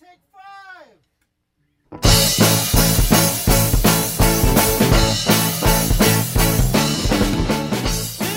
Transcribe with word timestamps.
take 0.00 0.20
five. 0.32 2.04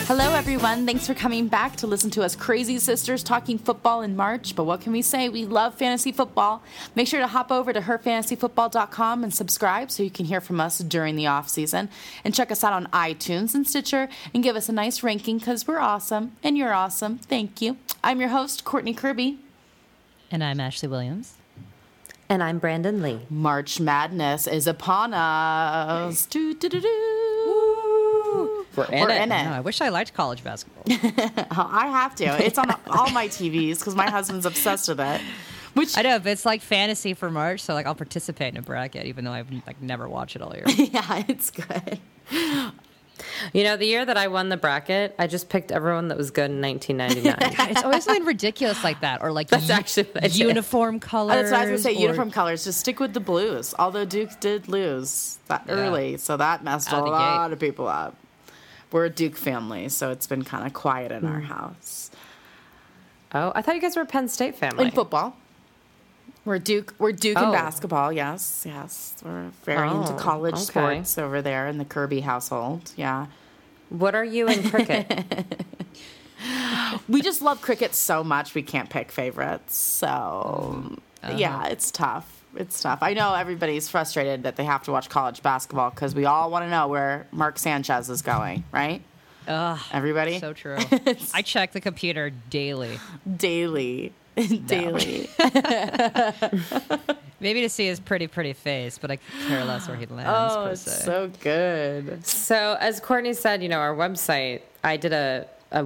Hello, 0.07 0.33
everyone. 0.33 0.85
Thanks 0.85 1.05
for 1.05 1.13
coming 1.13 1.47
back 1.47 1.75
to 1.77 1.87
listen 1.87 2.09
to 2.11 2.23
us 2.23 2.33
crazy 2.35 2.79
sisters 2.79 3.23
talking 3.23 3.57
football 3.57 4.01
in 4.01 4.15
March. 4.15 4.55
But 4.55 4.63
what 4.63 4.79
can 4.79 4.93
we 4.93 5.01
say? 5.01 5.27
We 5.27 5.45
love 5.45 5.75
fantasy 5.75 6.13
football. 6.13 6.63
Make 6.95 7.07
sure 7.07 7.19
to 7.19 7.27
hop 7.27 7.51
over 7.51 7.73
to 7.73 7.81
herfantasyfootball.com 7.81 9.23
and 9.23 9.33
subscribe 9.33 9.91
so 9.91 10.03
you 10.03 10.09
can 10.09 10.25
hear 10.25 10.39
from 10.39 10.61
us 10.61 10.79
during 10.79 11.17
the 11.17 11.27
off 11.27 11.49
season. 11.49 11.89
And 12.23 12.33
check 12.33 12.51
us 12.51 12.63
out 12.63 12.73
on 12.73 12.87
iTunes 12.87 13.53
and 13.53 13.67
Stitcher 13.67 14.07
and 14.33 14.43
give 14.43 14.55
us 14.55 14.69
a 14.69 14.73
nice 14.73 15.03
ranking 15.03 15.39
because 15.39 15.67
we're 15.67 15.79
awesome 15.79 16.31
and 16.41 16.57
you're 16.57 16.73
awesome. 16.73 17.17
Thank 17.17 17.61
you. 17.61 17.77
I'm 18.01 18.21
your 18.21 18.29
host, 18.29 18.63
Courtney 18.63 18.93
Kirby. 18.93 19.39
And 20.31 20.43
I'm 20.43 20.59
Ashley 20.59 20.87
Williams. 20.87 21.36
And 22.29 22.43
I'm 22.43 22.59
Brandon 22.59 23.01
Lee. 23.01 23.21
March 23.29 23.79
Madness 23.79 24.47
is 24.47 24.67
upon 24.67 25.13
us. 25.13 26.25
Do, 26.25 26.53
do, 26.53 26.67
do, 26.67 26.81
do. 26.81 26.87
We're 28.75 28.83
in 28.85 29.01
We're 29.03 29.09
it. 29.11 29.21
in 29.21 29.29
No, 29.29 29.35
it. 29.35 29.47
I 29.47 29.59
wish 29.61 29.79
I 29.81 29.89
liked 29.89 30.13
college 30.13 30.43
basketball. 30.43 30.83
Oh, 31.51 31.69
I 31.71 31.87
have 31.87 32.13
to. 32.15 32.25
It's 32.45 32.57
on 32.57 32.69
all 32.87 33.09
my 33.11 33.27
TVs 33.29 33.79
because 33.79 33.95
my 33.95 34.09
husband's 34.09 34.45
obsessed 34.45 34.89
with 34.89 34.99
it. 34.99 35.21
Which 35.73 35.97
I 35.97 36.01
know, 36.01 36.19
but 36.19 36.27
it's 36.31 36.45
like 36.45 36.61
fantasy 36.61 37.13
for 37.13 37.31
March, 37.31 37.61
so 37.61 37.73
like 37.73 37.85
I'll 37.85 37.95
participate 37.95 38.53
in 38.53 38.57
a 38.57 38.61
bracket, 38.61 39.05
even 39.05 39.23
though 39.25 39.31
I've 39.31 39.49
like 39.65 39.81
never 39.81 40.07
watched 40.09 40.35
it 40.35 40.41
all 40.41 40.53
year. 40.53 40.65
yeah, 40.67 41.23
it's 41.27 41.49
good. 41.51 41.99
You 43.53 43.63
know, 43.63 43.77
the 43.77 43.85
year 43.85 44.05
that 44.05 44.17
I 44.17 44.27
won 44.27 44.49
the 44.49 44.57
bracket, 44.57 45.15
I 45.19 45.27
just 45.27 45.49
picked 45.49 45.71
everyone 45.71 46.07
that 46.09 46.17
was 46.17 46.31
good 46.31 46.51
in 46.51 46.61
1999. 46.61 47.69
It's 47.71 47.83
always 47.83 48.05
been 48.05 48.23
ridiculous 48.25 48.83
like 48.83 49.01
that, 49.01 49.21
or 49.21 49.31
like 49.31 49.49
That's 49.49 49.67
u- 49.67 49.73
actually 49.73 50.03
what 50.03 50.23
I 50.23 50.27
uniform 50.27 50.99
colors. 50.99 51.33
Oh, 51.37 51.41
that's 51.41 51.51
what 51.51 51.59
I 51.59 51.71
was 51.71 51.83
gonna 51.83 51.95
say. 51.95 51.99
or- 51.99 52.01
Uniform 52.07 52.31
colors. 52.31 52.63
Just 52.63 52.79
stick 52.79 52.99
with 52.99 53.13
the 53.13 53.19
blues. 53.19 53.73
Although 53.77 54.05
Duke 54.05 54.39
did 54.39 54.67
lose 54.67 55.37
that 55.47 55.63
Yeah. 55.67 55.73
early, 55.73 56.17
so 56.17 56.37
that 56.37 56.63
messed 56.63 56.91
Out 56.93 57.05
a 57.07 57.09
lot 57.09 57.47
gate. 57.47 57.53
of 57.53 57.59
people 57.59 57.87
up. 57.87 58.15
We're 58.91 59.05
a 59.05 59.09
Duke 59.09 59.35
family, 59.35 59.89
so 59.89 60.11
it's 60.11 60.27
been 60.27 60.43
kind 60.43 60.65
of 60.65 60.73
quiet 60.73 61.11
in 61.11 61.21
Hmm. 61.21 61.27
our 61.33 61.41
house. 61.41 62.09
oh, 63.33 63.51
I 63.53 63.61
thought 63.61 63.75
you 63.75 63.81
guys 63.81 63.95
were 63.95 64.03
a 64.03 64.05
Penn 64.05 64.29
State 64.29 64.55
family. 64.55 64.85
In 64.85 64.91
football, 64.91 65.35
we're 66.47 66.59
Duke. 66.59 66.93
We're 66.97 67.11
Duke 67.11 67.37
in 67.37 67.43
Oh. 67.43 67.51
basketball. 67.51 68.11
Yes, 68.13 68.63
yes. 68.65 69.15
We're 69.23 69.49
very 69.65 69.89
into 69.89 70.13
Oh, 70.13 70.17
college 70.17 70.53
okay. 70.55 70.63
sports 70.63 71.17
over 71.17 71.41
there 71.41 71.67
in 71.67 71.77
the 71.77 71.85
Kirby 71.85 72.21
household. 72.21 72.91
Yeah. 72.95 73.25
What 73.89 74.15
are 74.15 74.23
you 74.23 74.47
in 74.47 74.69
cricket? 74.69 75.65
we 77.09 77.21
just 77.21 77.41
love 77.41 77.61
cricket 77.61 77.93
so 77.93 78.23
much 78.23 78.55
we 78.55 78.61
can't 78.63 78.89
pick 78.89 79.11
favorites. 79.11 79.75
So 79.75 80.07
mm, 80.07 80.99
uh-huh. 81.23 81.35
yeah, 81.37 81.65
it's 81.65 81.91
tough. 81.91 82.43
It's 82.55 82.81
tough. 82.81 82.99
I 83.01 83.13
know 83.13 83.33
everybody's 83.35 83.89
frustrated 83.89 84.43
that 84.43 84.55
they 84.55 84.63
have 84.63 84.83
to 84.83 84.91
watch 84.91 85.09
college 85.09 85.43
basketball 85.43 85.89
because 85.89 86.15
we 86.15 86.25
all 86.25 86.49
want 86.49 86.63
to 86.63 86.69
know 86.69 86.87
where 86.87 87.27
Mark 87.31 87.59
Sanchez 87.59 88.09
is 88.09 88.21
going, 88.21 88.63
right? 88.71 89.01
Ugh, 89.49 89.79
Everybody 89.91 90.39
so 90.39 90.53
true. 90.53 90.77
I 91.33 91.41
check 91.41 91.73
the 91.73 91.81
computer 91.81 92.29
daily, 92.49 92.99
daily, 93.37 94.13
daily. 94.65 95.29
maybe 97.39 97.61
to 97.61 97.69
see 97.69 97.87
his 97.87 97.99
pretty, 97.99 98.27
pretty 98.27 98.53
face, 98.53 98.97
but 98.97 99.11
I 99.11 99.17
care 99.47 99.63
less 99.65 99.87
where 99.87 99.97
he 99.97 100.05
lands. 100.09 100.53
oh, 100.55 100.63
per 100.65 100.71
it's 100.71 100.81
se. 100.81 101.05
so 101.05 101.31
good. 101.41 102.25
so, 102.25 102.77
as 102.79 102.99
Courtney 102.99 103.33
said, 103.33 103.63
you 103.63 103.69
know, 103.69 103.79
our 103.79 103.95
website, 103.95 104.61
I 104.83 104.97
did 104.97 105.13
a, 105.13 105.47
a 105.71 105.85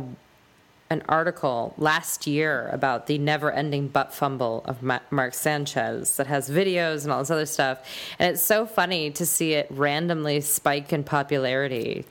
an 0.89 1.01
article 1.07 1.73
last 1.77 2.27
year 2.27 2.67
about 2.73 3.07
the 3.07 3.17
never-ending 3.17 3.87
butt 3.87 4.13
fumble 4.13 4.61
of 4.65 4.83
Ma- 4.83 4.99
Mark 5.09 5.33
Sanchez 5.33 6.17
that 6.17 6.27
has 6.27 6.49
videos 6.49 7.03
and 7.03 7.13
all 7.13 7.19
this 7.19 7.31
other 7.31 7.45
stuff, 7.45 7.79
and 8.19 8.33
it's 8.33 8.43
so 8.43 8.65
funny 8.65 9.09
to 9.11 9.25
see 9.25 9.53
it 9.53 9.67
randomly 9.69 10.41
spike 10.41 10.91
in 10.91 11.05
popularity 11.05 12.03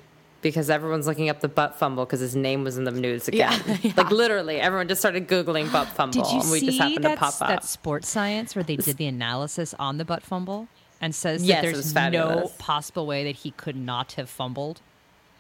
because 0.42 0.70
everyone's 0.70 1.06
looking 1.06 1.28
up 1.28 1.40
the 1.40 1.48
butt 1.48 1.76
fumble 1.78 2.04
because 2.06 2.20
his 2.20 2.34
name 2.36 2.64
was 2.64 2.78
in 2.78 2.84
the 2.84 2.90
news 2.90 3.28
again. 3.28 3.60
Yeah, 3.66 3.76
yeah. 3.82 3.92
Like 3.96 4.10
literally, 4.10 4.60
everyone 4.60 4.88
just 4.88 5.00
started 5.00 5.28
googling 5.28 5.70
butt 5.72 5.88
fumble, 5.96 6.22
Did 6.22 6.32
you 6.32 6.40
and 6.40 6.50
we 6.50 6.60
see 6.60 6.66
just 6.66 6.78
happened 6.78 7.02
to 7.02 7.16
pop 7.16 7.34
up. 7.42 7.48
that 7.48 7.64
sports 7.64 8.08
science 8.08 8.54
where 8.54 8.64
they 8.64 8.76
did 8.76 8.96
the 8.96 9.06
analysis 9.06 9.74
on 9.78 9.98
the 9.98 10.04
butt 10.04 10.22
fumble 10.22 10.68
and 11.00 11.14
says 11.14 11.44
Yes, 11.44 11.62
that 11.64 11.72
there's 11.72 11.94
no 12.12 12.50
possible 12.58 13.06
way 13.06 13.24
that 13.24 13.36
he 13.36 13.50
could 13.52 13.76
not 13.76 14.12
have 14.12 14.28
fumbled 14.30 14.80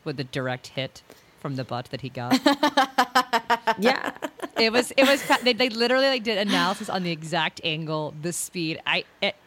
with 0.04 0.16
the 0.16 0.24
direct 0.24 0.68
hit 0.68 1.02
from 1.40 1.56
the 1.56 1.64
butt 1.64 1.86
that 1.86 2.02
he 2.02 2.08
got. 2.10 2.38
yeah. 3.78 4.12
it 4.58 4.72
was 4.72 4.90
it 4.92 5.04
was 5.06 5.22
they, 5.42 5.52
they 5.54 5.68
literally 5.70 6.06
like 6.06 6.22
did 6.22 6.38
analysis 6.38 6.88
on 6.90 7.02
the 7.02 7.10
exact 7.10 7.60
angle, 7.64 8.14
the 8.20 8.32
speed. 8.32 8.80
I- 8.86 9.04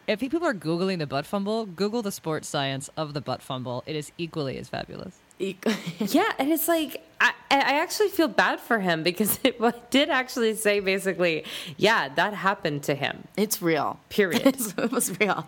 if 0.08 0.20
people 0.20 0.44
are 0.44 0.54
googling 0.54 1.00
the 1.00 1.08
butt 1.08 1.26
fumble, 1.26 1.66
Google 1.66 2.02
the 2.02 2.12
sports 2.12 2.48
science 2.48 2.90
of 2.98 3.14
the 3.14 3.22
butt 3.22 3.42
fumble. 3.42 3.84
It 3.86 3.96
is 3.96 4.12
equally 4.18 4.58
as 4.58 4.68
fabulous. 4.70 5.18
Yeah, 6.00 6.32
and 6.40 6.52
it's 6.52 6.68
like 6.68 7.02
I, 7.20 7.32
I 7.52 7.80
actually 7.80 8.10
feel 8.10 8.28
bad 8.28 8.60
for 8.60 8.80
him 8.80 9.04
because 9.04 9.40
it 9.44 9.60
did 9.90 10.10
actually 10.10 10.56
say 10.56 10.80
basically, 10.80 11.46
yeah, 11.78 12.10
that 12.10 12.34
happened 12.34 12.84
to 12.84 12.96
him. 12.96 13.28
It's 13.38 13.62
real. 13.62 14.00
Period. 14.10 14.56
it 14.78 14.92
was 14.92 15.18
real. 15.20 15.48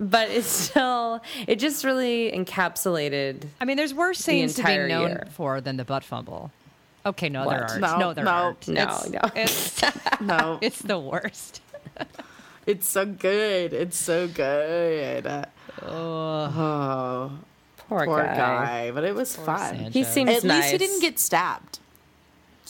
But 0.00 0.30
it's 0.30 0.46
still, 0.46 1.20
it 1.48 1.56
just 1.56 1.84
really 1.84 2.30
encapsulated. 2.30 3.46
I 3.60 3.64
mean, 3.64 3.76
there's 3.76 3.92
worse 3.94 4.20
things 4.22 4.54
to 4.54 4.62
be 4.62 4.76
known 4.86 5.10
year. 5.10 5.26
for 5.32 5.60
than 5.60 5.76
the 5.76 5.84
butt 5.84 6.04
fumble. 6.04 6.52
Okay, 7.04 7.28
no, 7.28 7.48
there 7.48 7.64
aren't. 7.68 7.80
No, 7.80 7.98
No, 7.98 8.12
there 8.14 8.24
no, 8.24 8.30
aren't. 8.30 8.68
no, 8.68 8.82
it's, 8.84 9.10
no. 9.10 9.20
It's, 9.34 10.20
No, 10.20 10.58
it's 10.60 10.82
the 10.82 10.98
worst. 11.00 11.62
it's 12.66 12.86
so 12.86 13.06
good. 13.06 13.72
It's 13.72 13.96
so 13.98 14.28
good. 14.28 15.46
Oh, 15.82 17.32
Poor, 17.88 18.04
poor 18.04 18.22
guy. 18.22 18.36
guy. 18.36 18.90
But 18.90 19.04
it 19.04 19.14
was 19.14 19.34
fun. 19.34 19.76
Sanchez. 19.76 19.94
He 19.94 20.04
seems 20.04 20.28
nice. 20.28 20.38
At 20.38 20.44
nice. 20.44 20.60
least 20.60 20.72
he 20.72 20.78
didn't 20.78 21.00
get 21.00 21.18
stabbed. 21.18 21.78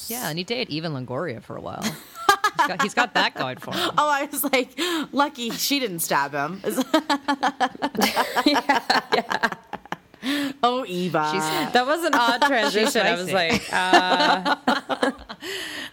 Yeah, 0.07 0.29
and 0.29 0.39
he 0.39 0.45
dated 0.45 0.71
Eva 0.71 0.89
Longoria 0.89 1.43
for 1.43 1.57
a 1.57 1.61
while. 1.61 1.83
he's, 1.83 2.67
got, 2.67 2.83
he's 2.83 2.95
got 2.95 3.15
that 3.15 3.35
going 3.35 3.59
for 3.59 3.75
him. 3.75 3.91
Oh, 3.99 4.09
I 4.09 4.27
was 4.27 4.45
like, 4.45 4.79
lucky 5.13 5.51
she 5.51 5.81
didn't 5.81 6.01
stab 6.01 6.33
him. 6.33 6.63
Oh, 10.63 10.85
Eva. 10.87 11.29
She's- 11.33 11.73
That 11.73 11.87
was 11.87 12.03
an 12.05 12.15
odd 12.15 12.43
transition. 12.47 13.07
I 13.07 13.15
was 13.15 13.33
like, 13.33 13.63
uh, 13.73 14.57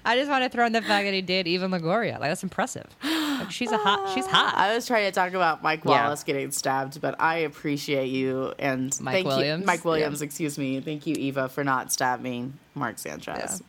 I 0.06 0.16
just 0.18 0.30
want 0.30 0.44
to 0.44 0.50
throw 0.50 0.66
in 0.66 0.72
the 0.74 0.82
fact 0.82 1.06
that 1.06 1.14
he 1.14 1.22
did 1.22 1.48
Eva 1.48 1.68
Longoria. 1.68 2.14
Like 2.20 2.30
that's 2.30 2.44
impressive. 2.44 2.86
Like, 3.04 3.52
she's 3.52 3.72
a 3.72 3.78
hot. 3.78 4.14
She's 4.16 4.26
hot. 4.26 4.56
I 4.56 4.74
was 4.76 4.86
trying 4.88 5.06
to 5.06 5.12
talk 5.12 5.34
about 5.34 5.62
Mike 5.64 5.82
Yeah. 5.86 6.04
Wallace 6.06 6.24
getting 6.24 6.52
stabbed, 6.52 7.00
but 7.02 7.20
I 7.20 7.40
appreciate 7.40 8.08
you 8.08 8.54
and 8.60 8.98
Mike 9.02 9.14
thank 9.16 9.28
Williams? 9.28 9.62
You, 9.62 9.66
Mike 9.68 9.86
Williams, 9.86 10.22
excuse 10.22 10.58
me. 10.58 10.80
Thank 10.80 11.06
you, 11.08 11.16
Eva, 11.18 11.50
for 11.50 11.64
not 11.64 11.92
stabbing 11.92 12.54
Mark 12.76 12.98
Sanchez. 12.98 13.62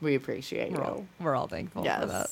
We 0.00 0.14
appreciate 0.16 0.72
We're 0.72 0.78
you. 0.78 0.84
all, 0.84 1.06
we're 1.20 1.34
all 1.34 1.48
thankful 1.48 1.82
for 1.84 2.06
that. 2.06 2.30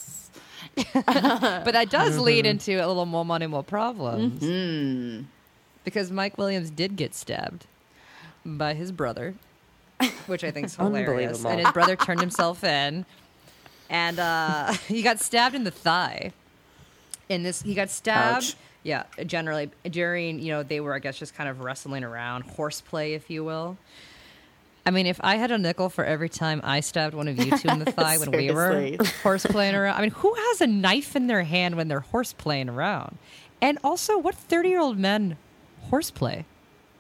But 1.64 1.72
that 1.72 1.90
does 1.90 2.12
Mm-hmm. 2.14 2.22
lead 2.22 2.46
into 2.46 2.72
a 2.84 2.86
little 2.86 3.06
more 3.06 3.24
money, 3.24 3.46
more 3.46 3.62
problems. 3.64 5.26
Because 5.84 6.10
Mike 6.10 6.38
Williams 6.38 6.70
did 6.70 6.96
get 6.96 7.14
stabbed 7.14 7.66
by 8.44 8.74
his 8.74 8.92
brother, 8.92 9.34
which 10.26 10.44
I 10.44 10.50
think 10.50 10.66
is 10.66 10.76
hilarious. 10.76 11.44
And 11.44 11.60
his 11.60 11.70
brother 11.72 11.96
turned 11.96 12.20
himself 12.20 12.64
in, 12.64 13.04
and 13.90 14.18
uh, 14.18 14.72
he 14.88 15.02
got 15.02 15.20
stabbed 15.20 15.54
in 15.54 15.64
the 15.64 15.70
thigh. 15.70 16.32
In 17.28 17.42
this, 17.42 17.62
he 17.62 17.74
got 17.74 17.90
stabbed. 17.90 18.44
Ouch. 18.44 18.56
Yeah, 18.84 19.04
generally 19.26 19.70
during 19.88 20.40
you 20.40 20.52
know 20.52 20.64
they 20.64 20.80
were 20.80 20.92
I 20.92 20.98
guess 20.98 21.16
just 21.16 21.36
kind 21.36 21.48
of 21.48 21.60
wrestling 21.60 22.02
around, 22.02 22.42
horseplay, 22.42 23.12
if 23.12 23.30
you 23.30 23.44
will. 23.44 23.78
I 24.84 24.90
mean, 24.90 25.06
if 25.06 25.20
I 25.22 25.36
had 25.36 25.52
a 25.52 25.58
nickel 25.58 25.88
for 25.88 26.04
every 26.04 26.28
time 26.28 26.60
I 26.64 26.80
stabbed 26.80 27.14
one 27.14 27.28
of 27.28 27.38
you 27.38 27.56
two 27.56 27.68
in 27.68 27.78
the 27.78 27.92
thigh 27.92 28.18
when 28.18 28.32
we 28.32 28.50
were 28.50 28.96
horse 29.22 29.46
playing 29.46 29.76
around, 29.76 29.96
I 29.96 30.00
mean, 30.00 30.10
who 30.10 30.34
has 30.34 30.60
a 30.60 30.66
knife 30.66 31.14
in 31.14 31.28
their 31.28 31.44
hand 31.44 31.76
when 31.76 31.86
they're 31.86 32.00
horse 32.00 32.32
playing 32.32 32.68
around? 32.68 33.18
And 33.60 33.78
also, 33.84 34.18
what 34.18 34.34
thirty-year-old 34.34 34.98
men 34.98 35.36
horseplay? 35.82 36.44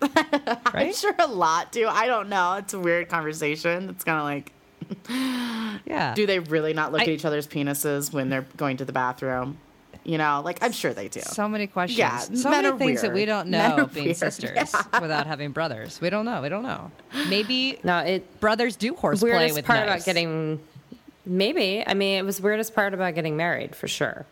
I'm 0.66 0.92
sure 0.94 1.14
a 1.18 1.26
lot 1.26 1.72
do. 1.72 1.86
I 1.88 2.06
don't 2.06 2.28
know. 2.28 2.54
It's 2.54 2.74
a 2.74 2.78
weird 2.78 3.08
conversation. 3.08 3.88
It's 3.90 4.04
kind 4.04 4.18
of 4.18 4.24
like, 4.24 4.52
Yeah. 5.86 6.14
do 6.14 6.26
they 6.26 6.38
really 6.38 6.72
not 6.74 6.92
look 6.92 7.00
I- 7.00 7.04
at 7.04 7.08
each 7.10 7.24
other's 7.24 7.46
penises 7.46 8.12
when 8.12 8.28
they're 8.28 8.46
going 8.56 8.76
to 8.78 8.84
the 8.84 8.92
bathroom? 8.92 9.58
You 10.04 10.18
know, 10.18 10.42
like 10.44 10.58
I'm 10.62 10.72
sure 10.72 10.92
they 10.92 11.06
do. 11.06 11.20
so 11.20 11.48
many 11.48 11.68
questions. 11.68 11.96
Yeah, 11.98 12.18
so 12.18 12.50
many 12.50 12.66
are 12.68 12.76
things 12.76 13.02
that 13.02 13.12
we 13.12 13.24
don't 13.24 13.48
know 13.50 13.88
being 13.92 14.06
weird. 14.06 14.16
sisters 14.16 14.74
without 15.00 15.28
having 15.28 15.52
brothers. 15.52 16.00
We 16.00 16.10
don't 16.10 16.24
know. 16.24 16.42
We 16.42 16.48
don't 16.48 16.64
know. 16.64 16.90
Maybe 17.28 17.78
no, 17.84 17.98
it, 17.98 18.40
brothers 18.40 18.74
do 18.74 18.94
horseplay 18.94 19.30
weirdest 19.30 19.54
with 19.54 19.64
part 19.64 19.86
knives. 19.86 20.02
about 20.02 20.04
getting, 20.04 20.58
maybe, 21.24 21.84
I 21.86 21.94
mean, 21.94 22.18
it 22.18 22.24
was 22.24 22.40
weirdest 22.40 22.74
part 22.74 22.94
about 22.94 23.14
getting 23.14 23.36
married 23.36 23.76
for 23.76 23.86
sure. 23.86 24.26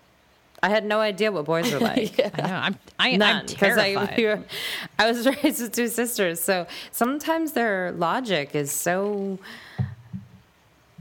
I 0.62 0.68
had 0.68 0.84
no 0.84 1.00
idea 1.00 1.32
what 1.32 1.46
boys 1.46 1.72
were 1.72 1.80
like. 1.92 2.18
I 2.20 2.42
know. 2.48 2.54
I'm. 2.54 2.78
I, 2.98 3.16
None, 3.16 3.36
I'm 3.36 3.46
because 3.46 3.78
I, 3.78 3.94
terrified. 3.94 4.16
we 4.18 4.24
were- 4.26 4.44
I 4.98 5.10
was 5.10 5.26
raised 5.26 5.62
with 5.62 5.72
two 5.72 5.88
sisters, 5.88 6.40
so 6.40 6.66
sometimes 6.92 7.52
their 7.52 7.92
logic 7.92 8.54
is 8.54 8.70
so 8.70 9.38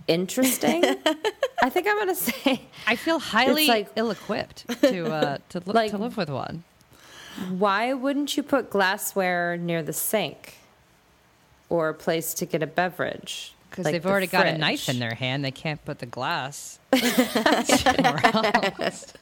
interesting. 0.08 0.84
I 1.62 1.70
think 1.70 1.88
I'm 1.88 1.98
gonna 1.98 2.16
say, 2.16 2.62
I 2.88 2.96
feel 2.96 3.20
highly 3.20 3.68
like- 3.68 3.90
ill-equipped 3.96 4.68
to 4.82 5.12
uh, 5.14 5.38
to, 5.50 5.60
li- 5.60 5.64
Like- 5.74 5.92
to 5.92 5.98
live 5.98 6.18
with 6.18 6.30
one. 6.30 6.64
why 7.50 7.94
wouldn't 7.94 8.36
you 8.38 8.44
put 8.44 8.70
glassware 8.70 9.58
near 9.58 9.84
the 9.84 9.94
sink 9.94 10.56
or 11.70 11.90
a 11.90 11.94
place 11.94 12.34
to 12.36 12.46
get 12.46 12.64
a 12.64 12.68
beverage? 12.68 13.54
Because 13.70 13.86
Like 13.86 13.92
they've 13.94 14.04
the 14.04 14.10
already 14.10 14.28
got 14.28 14.48
a 14.48 14.58
knife 14.58 14.90
in 14.90 14.98
their 15.00 15.14
hand, 15.16 15.46
they 15.46 15.52
can't 15.52 15.84
put 15.86 16.00
the 16.00 16.06
glass 16.08 16.80
somewhere 16.96 18.20
else. 18.24 19.14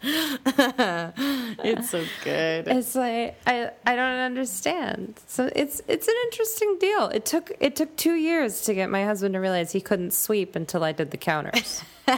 It's 1.60 1.90
so 1.90 2.04
good. 2.22 2.68
It's 2.68 2.94
like 2.94 3.36
I 3.46 3.70
I 3.84 3.96
don't 3.96 4.18
understand. 4.20 5.20
So 5.26 5.50
it's 5.56 5.82
it's 5.88 6.06
an 6.06 6.14
interesting 6.24 6.78
deal. 6.78 7.06
It 7.08 7.24
took 7.26 7.52
it 7.58 7.74
took 7.74 7.96
two 7.96 8.14
years 8.14 8.62
to 8.62 8.74
get 8.74 8.90
my 8.90 9.04
husband 9.04 9.34
to 9.34 9.40
realize 9.40 9.72
he 9.72 9.80
couldn't 9.80 10.12
sweep 10.12 10.54
until 10.54 10.84
I 10.84 10.92
did 10.92 11.10
the 11.10 11.16
counters. 11.16 11.82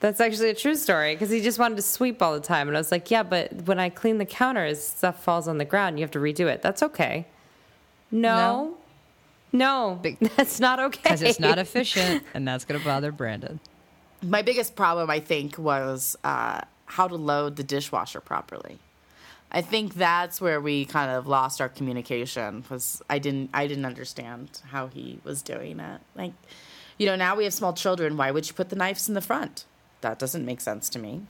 That's 0.00 0.20
actually 0.20 0.48
a 0.48 0.54
true 0.54 0.76
story 0.76 1.14
because 1.14 1.28
he 1.28 1.42
just 1.42 1.58
wanted 1.58 1.76
to 1.76 1.82
sweep 1.82 2.22
all 2.22 2.32
the 2.32 2.40
time, 2.40 2.68
and 2.68 2.76
I 2.76 2.80
was 2.80 2.90
like, 2.90 3.10
"Yeah, 3.10 3.22
but 3.22 3.52
when 3.66 3.78
I 3.78 3.90
clean 3.90 4.16
the 4.16 4.24
counters, 4.24 4.82
stuff 4.82 5.22
falls 5.22 5.46
on 5.46 5.58
the 5.58 5.66
ground. 5.66 5.98
You 5.98 6.04
have 6.04 6.10
to 6.12 6.18
redo 6.18 6.46
it. 6.46 6.62
That's 6.62 6.82
okay." 6.82 7.26
No, 8.10 8.78
no, 9.52 10.00
that's 10.36 10.58
not 10.58 10.80
okay 10.80 11.00
Because 11.02 11.22
it's 11.22 11.38
not 11.40 11.58
efficient, 11.58 12.24
and 12.34 12.48
that's 12.48 12.64
going 12.64 12.80
to 12.80 12.84
bother 12.86 13.12
Brandon. 13.12 13.60
My 14.22 14.42
biggest 14.42 14.76
problem, 14.76 15.10
I 15.10 15.20
think, 15.20 15.58
was 15.58 16.16
uh, 16.24 16.60
how 16.86 17.08
to 17.08 17.14
load 17.16 17.56
the 17.56 17.62
dishwasher 17.62 18.20
properly. 18.20 18.78
I 19.52 19.62
think 19.62 19.94
that's 19.94 20.40
where 20.40 20.60
we 20.60 20.84
kind 20.84 21.10
of 21.10 21.26
lost 21.26 21.60
our 21.60 21.68
communication. 21.68 22.60
because 22.60 23.02
I 23.10 23.18
didn't 23.18 23.50
I 23.52 23.66
didn't 23.66 23.84
understand 23.84 24.60
how 24.70 24.86
he 24.86 25.18
was 25.24 25.42
doing 25.42 25.80
it. 25.80 26.00
Like, 26.14 26.32
you 26.98 27.06
know, 27.06 27.16
now 27.16 27.34
we 27.36 27.44
have 27.44 27.54
small 27.54 27.72
children. 27.72 28.16
Why 28.16 28.30
would 28.30 28.46
you 28.46 28.54
put 28.54 28.68
the 28.68 28.76
knives 28.76 29.08
in 29.08 29.14
the 29.14 29.20
front? 29.20 29.64
That 30.02 30.18
doesn't 30.18 30.44
make 30.44 30.60
sense 30.60 30.88
to 30.90 30.98
me. 30.98 31.22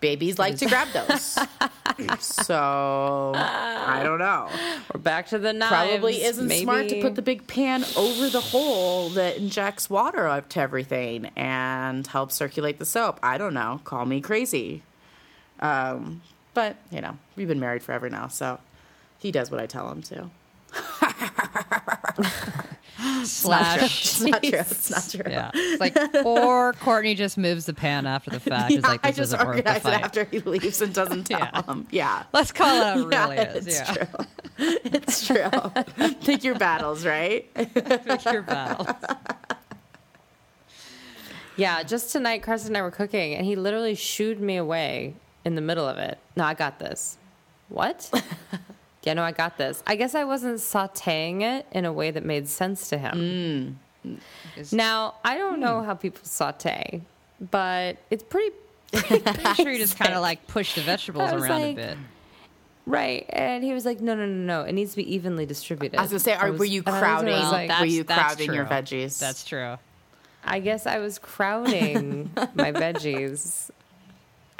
Babies 0.00 0.38
like 0.38 0.56
to 0.58 0.66
grab 0.66 0.88
those, 0.92 1.38
so 2.20 3.32
I 3.34 4.00
don't 4.02 4.18
know. 4.18 4.48
We're 4.92 5.00
back 5.00 5.28
to 5.28 5.38
the 5.38 5.52
knives. 5.52 5.70
Probably 5.70 6.22
isn't 6.22 6.50
smart 6.50 6.88
to 6.88 7.00
put 7.00 7.14
the 7.14 7.22
big 7.22 7.46
pan 7.46 7.84
over 7.96 8.28
the 8.28 8.40
hole 8.40 9.08
that 9.10 9.36
injects 9.36 9.90
water 9.90 10.26
up 10.26 10.48
to 10.50 10.60
everything 10.60 11.30
and 11.36 12.06
helps 12.06 12.36
circulate 12.36 12.78
the 12.78 12.86
soap. 12.86 13.18
I 13.22 13.38
don't 13.38 13.54
know. 13.54 13.80
Call 13.84 14.06
me 14.06 14.20
crazy. 14.20 14.82
Um, 15.60 16.22
but, 16.54 16.76
you 16.90 17.00
know, 17.00 17.18
we've 17.36 17.48
been 17.48 17.60
married 17.60 17.82
forever 17.82 18.08
now, 18.08 18.28
so 18.28 18.58
he 19.18 19.30
does 19.30 19.50
what 19.50 19.60
I 19.60 19.66
tell 19.66 19.90
him 19.90 20.02
to. 20.02 20.30
Slash. 23.24 24.00
It's 24.00 24.20
not 24.20 24.42
true. 24.42 24.50
It's 24.58 24.90
not 24.90 25.08
true. 25.24 25.30
Yeah. 25.32 25.50
It's 25.54 25.80
like, 25.80 25.96
or 26.24 26.72
Courtney 26.74 27.14
just 27.14 27.38
moves 27.38 27.66
the 27.66 27.74
pan 27.74 28.06
after 28.06 28.30
the 28.30 28.40
fact. 28.40 28.70
Yeah, 28.70 28.78
it's 28.78 28.88
like, 28.88 29.00
I 29.04 29.08
just 29.12 29.32
isn't 29.34 29.38
worth 29.46 29.64
the 29.64 29.70
organize 29.70 29.84
it 29.84 30.02
after 30.04 30.24
he 30.24 30.40
leaves 30.40 30.80
and 30.82 30.92
doesn't 30.92 31.24
tell 31.28 31.38
Yeah. 31.40 31.62
him. 31.62 31.86
Yeah. 31.90 32.22
Let's 32.32 32.50
call 32.52 32.76
it 32.80 32.84
how 32.84 33.00
it 33.06 33.12
Yeah, 33.12 33.24
really 33.28 33.58
is. 33.58 33.66
it's 33.66 33.78
yeah. 33.78 33.94
true. 33.94 34.26
It's 34.58 35.26
true. 35.26 36.14
Pick 36.24 36.42
your 36.42 36.56
battles, 36.58 37.06
right? 37.06 37.52
Pick 37.54 38.24
your 38.24 38.42
battles. 38.42 38.88
Yeah, 41.56 41.82
just 41.82 42.12
tonight, 42.12 42.42
Carson 42.42 42.68
and 42.68 42.76
I 42.78 42.82
were 42.82 42.90
cooking, 42.90 43.34
and 43.34 43.44
he 43.44 43.56
literally 43.56 43.94
shooed 43.96 44.40
me 44.40 44.56
away 44.56 45.14
in 45.44 45.54
the 45.56 45.60
middle 45.60 45.86
of 45.88 45.98
it. 45.98 46.18
No, 46.36 46.44
I 46.44 46.54
got 46.54 46.78
this. 46.78 47.16
What? 47.68 48.10
yeah, 49.08 49.14
no, 49.14 49.22
I 49.22 49.32
got 49.32 49.56
this. 49.56 49.82
I 49.86 49.96
guess 49.96 50.14
I 50.14 50.24
wasn't 50.24 50.58
sauteing 50.58 51.40
it 51.40 51.64
in 51.72 51.86
a 51.86 51.92
way 51.92 52.10
that 52.10 52.26
made 52.26 52.46
sense 52.46 52.90
to 52.90 52.98
him. 52.98 53.78
Is- 54.54 54.70
Now, 54.70 55.14
I 55.24 55.38
don't 55.38 55.60
know 55.60 55.80
hmm. 55.80 55.86
how 55.86 55.94
people 55.94 56.20
saute, 56.24 57.00
but 57.40 57.96
it's 58.10 58.22
pretty 58.22 58.54
Pretty 58.92 59.54
sure 59.54 59.70
you 59.72 59.78
just 59.78 59.98
kind 59.98 60.12
of 60.14 60.20
like 60.20 60.46
push 60.46 60.74
the 60.74 60.82
vegetables 60.82 61.32
around 61.32 61.48
like- 61.48 61.72
a 61.72 61.74
bit. 61.74 61.96
right. 62.86 63.24
And 63.30 63.64
he 63.64 63.72
was 63.72 63.84
like, 63.86 64.00
"No, 64.00 64.14
no, 64.14 64.26
no, 64.26 64.60
no. 64.60 64.62
It 64.62 64.72
needs 64.72 64.90
to 64.92 64.96
be 64.96 65.14
evenly 65.14 65.44
distributed." 65.46 65.98
I 65.98 66.02
was 66.02 66.10
going 66.10 66.18
to 66.18 66.24
say, 66.24 66.32
are, 66.34 66.50
was- 66.50 66.58
were 66.58 66.64
you 66.66 66.82
and 66.84 66.92
was 66.92 67.00
crowding? 67.00 67.34
like- 67.34 67.80
were 67.80 67.86
you 67.86 68.04
That's- 68.04 68.36
that's 68.36 68.46
crowding 68.46 68.54
your 68.54 68.64
veggies? 68.66 69.18
That's 69.18 69.44
true. 69.44 69.76
I 70.44 70.60
guess 70.60 70.86
I 70.86 70.98
was 70.98 71.18
crowding 71.18 72.30
my 72.54 72.72
veggies. 72.72 73.70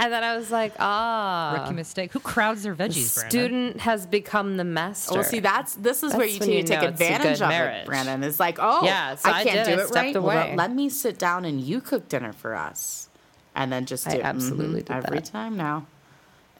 And 0.00 0.12
then 0.12 0.22
I 0.22 0.36
was 0.36 0.50
like, 0.52 0.74
ah. 0.78 1.58
Rookie 1.60 1.74
mistake. 1.74 2.12
Who 2.12 2.20
crowds 2.20 2.62
their 2.62 2.74
veggies, 2.74 3.14
Brandon? 3.16 3.30
Student 3.30 3.80
has 3.80 4.06
become 4.06 4.56
the 4.56 4.62
master. 4.64 5.14
Well, 5.14 5.24
see, 5.24 5.40
that's 5.40 5.74
this 5.74 6.04
is 6.04 6.14
where 6.14 6.26
That's 6.28 6.38
you 6.40 6.46
need 6.46 6.56
you 6.58 6.62
to 6.62 6.68
take 6.68 6.80
know 6.82 6.88
it's 6.88 7.00
a 7.00 7.04
advantage 7.04 7.40
of 7.42 7.48
marriage. 7.48 7.82
it, 7.82 7.86
Brandon. 7.86 8.22
It's 8.22 8.38
like, 8.38 8.58
oh, 8.60 8.84
Yeah, 8.84 9.16
so 9.16 9.28
I 9.28 9.40
I 9.40 9.44
can't 9.44 9.66
did. 9.66 9.74
do 9.74 9.80
I 9.80 9.84
it 9.84 9.88
stepped 9.88 10.14
right. 10.14 10.16
Well, 10.16 10.54
let 10.56 10.72
me 10.72 10.88
sit 10.88 11.18
down 11.18 11.44
and 11.44 11.60
you 11.60 11.80
cook 11.80 12.08
dinner 12.08 12.32
for 12.32 12.54
us, 12.54 13.08
and 13.56 13.72
then 13.72 13.86
just 13.86 14.06
I 14.06 14.16
do 14.18 14.22
absolutely 14.22 14.82
mhm, 14.82 14.86
did 14.86 15.04
every 15.04 15.18
that. 15.18 15.24
time 15.24 15.56
now. 15.56 15.86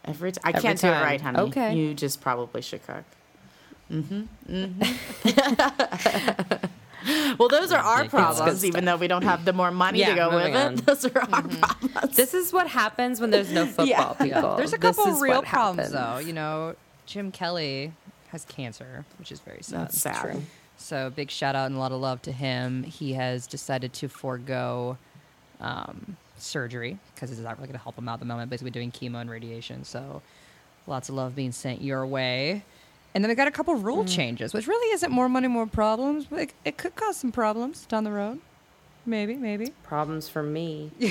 Every 0.04 0.32
time 0.32 0.42
I 0.44 0.48
Every 0.50 0.62
can't 0.62 0.80
do 0.80 0.88
it 0.88 0.90
right, 0.90 1.20
honey. 1.20 1.38
Okay. 1.38 1.74
you 1.76 1.94
just 1.94 2.20
probably 2.20 2.62
should 2.62 2.84
cook. 2.86 3.04
Mm-hmm. 3.92 4.22
Mm-hmm. 4.50 6.66
well, 7.38 7.48
those 7.48 7.72
are 7.72 7.78
our 7.80 8.08
problems, 8.08 8.64
even 8.64 8.84
though 8.84 8.96
we 8.96 9.08
don't 9.08 9.22
have 9.22 9.44
the 9.44 9.52
more 9.52 9.70
money 9.70 10.04
to 10.04 10.14
go 10.14 10.30
with 10.34 10.46
moving 10.52 10.54
it. 10.54 10.76
Those 10.86 11.04
are 11.06 11.18
our 11.20 11.26
problems. 11.42 12.16
This 12.16 12.34
is 12.34 12.52
what 12.52 12.66
happens 12.68 13.20
when 13.20 13.30
there's 13.30 13.52
no 13.52 13.66
football, 13.66 14.16
Yeah. 14.20 14.24
people. 14.24 14.56
There's 14.56 14.72
a 14.72 14.78
couple 14.78 15.06
is 15.06 15.20
real 15.20 15.42
problems, 15.42 15.92
happens. 15.92 15.92
though. 15.92 16.26
You 16.26 16.32
know, 16.32 16.74
Jim 17.06 17.30
Kelly 17.30 17.92
has 18.30 18.44
cancer, 18.44 19.04
which 19.18 19.30
is 19.32 19.40
very 19.40 19.62
sad. 19.62 19.80
That's 19.82 19.98
sad. 20.00 20.20
True. 20.20 20.42
So 20.76 21.10
big 21.10 21.30
shout 21.30 21.54
out 21.56 21.66
and 21.66 21.76
a 21.76 21.78
lot 21.78 21.92
of 21.92 22.00
love 22.00 22.22
to 22.22 22.32
him. 22.32 22.82
He 22.84 23.14
has 23.14 23.46
decided 23.46 23.92
to 23.94 24.08
forego 24.08 24.96
um, 25.60 26.16
surgery 26.36 26.98
because 27.14 27.30
it's 27.30 27.40
not 27.40 27.56
really 27.58 27.68
going 27.68 27.78
to 27.78 27.82
help 27.82 27.96
him 27.98 28.08
out 28.08 28.14
at 28.14 28.20
the 28.20 28.26
moment. 28.26 28.50
Basically 28.50 28.70
doing 28.70 28.90
chemo 28.92 29.20
and 29.20 29.30
radiation. 29.30 29.84
So 29.84 30.22
lots 30.86 31.08
of 31.08 31.14
love 31.14 31.34
being 31.34 31.52
sent 31.52 31.80
your 31.82 32.06
way. 32.06 32.64
And 33.18 33.24
then 33.24 33.30
we 33.30 33.34
got 33.34 33.48
a 33.48 33.50
couple 33.50 33.74
rule 33.74 34.04
changes, 34.04 34.54
which 34.54 34.68
really 34.68 34.94
isn't 34.94 35.10
more 35.10 35.28
money, 35.28 35.48
more 35.48 35.66
problems, 35.66 36.26
but 36.26 36.38
it, 36.38 36.52
it 36.64 36.76
could 36.76 36.94
cause 36.94 37.16
some 37.16 37.32
problems 37.32 37.84
down 37.86 38.04
the 38.04 38.12
road. 38.12 38.38
Maybe, 39.04 39.34
maybe. 39.34 39.72
Problems 39.82 40.28
for 40.28 40.44
me. 40.44 40.92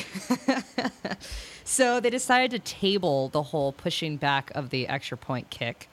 So 1.67 1.99
they 1.99 2.09
decided 2.09 2.51
to 2.51 2.59
table 2.59 3.27
the 3.27 3.43
whole 3.43 3.73
pushing 3.73 4.15
back 4.15 4.53
of 4.55 4.69
the 4.69 4.87
extra 4.87 5.17
point 5.17 5.49
kick. 5.49 5.89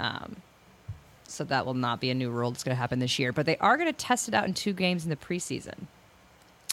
Um, 0.00 0.34
so 1.28 1.44
that 1.44 1.64
will 1.64 1.74
not 1.74 2.00
be 2.00 2.10
a 2.10 2.14
new 2.14 2.28
rule 2.28 2.50
that's 2.50 2.64
going 2.64 2.74
to 2.74 2.80
happen 2.80 2.98
this 2.98 3.16
year. 3.16 3.32
But 3.32 3.46
they 3.46 3.56
are 3.58 3.76
going 3.76 3.86
to 3.86 3.92
test 3.92 4.26
it 4.26 4.34
out 4.34 4.46
in 4.46 4.52
two 4.52 4.72
games 4.72 5.04
in 5.04 5.10
the 5.10 5.16
preseason. 5.16 5.86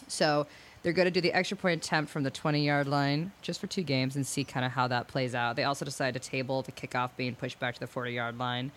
So 0.08 0.48
they're 0.84 0.94
going 0.94 1.06
to 1.06 1.12
do 1.12 1.22
the 1.22 1.34
extra 1.34 1.56
point 1.56 1.84
attempt 1.84 2.12
from 2.12 2.24
the 2.24 2.30
20 2.30 2.64
yard 2.66 2.88
line 2.88 3.32
just 3.42 3.60
for 3.60 3.68
two 3.68 3.84
games 3.84 4.16
and 4.18 4.28
see 4.28 4.44
kind 4.44 4.66
of 4.66 4.74
how 4.74 4.88
that 4.90 5.08
plays 5.08 5.34
out. 5.34 5.56
They 5.56 5.64
also 5.64 5.86
decided 5.86 6.22
to 6.22 6.30
table 6.30 6.62
the 6.62 6.74
kickoff 6.74 7.12
being 7.16 7.36
pushed 7.36 7.60
back 7.60 7.74
to 7.76 7.80
the 7.80 7.88
40 7.88 8.12
yard 8.12 8.38
line. 8.38 8.72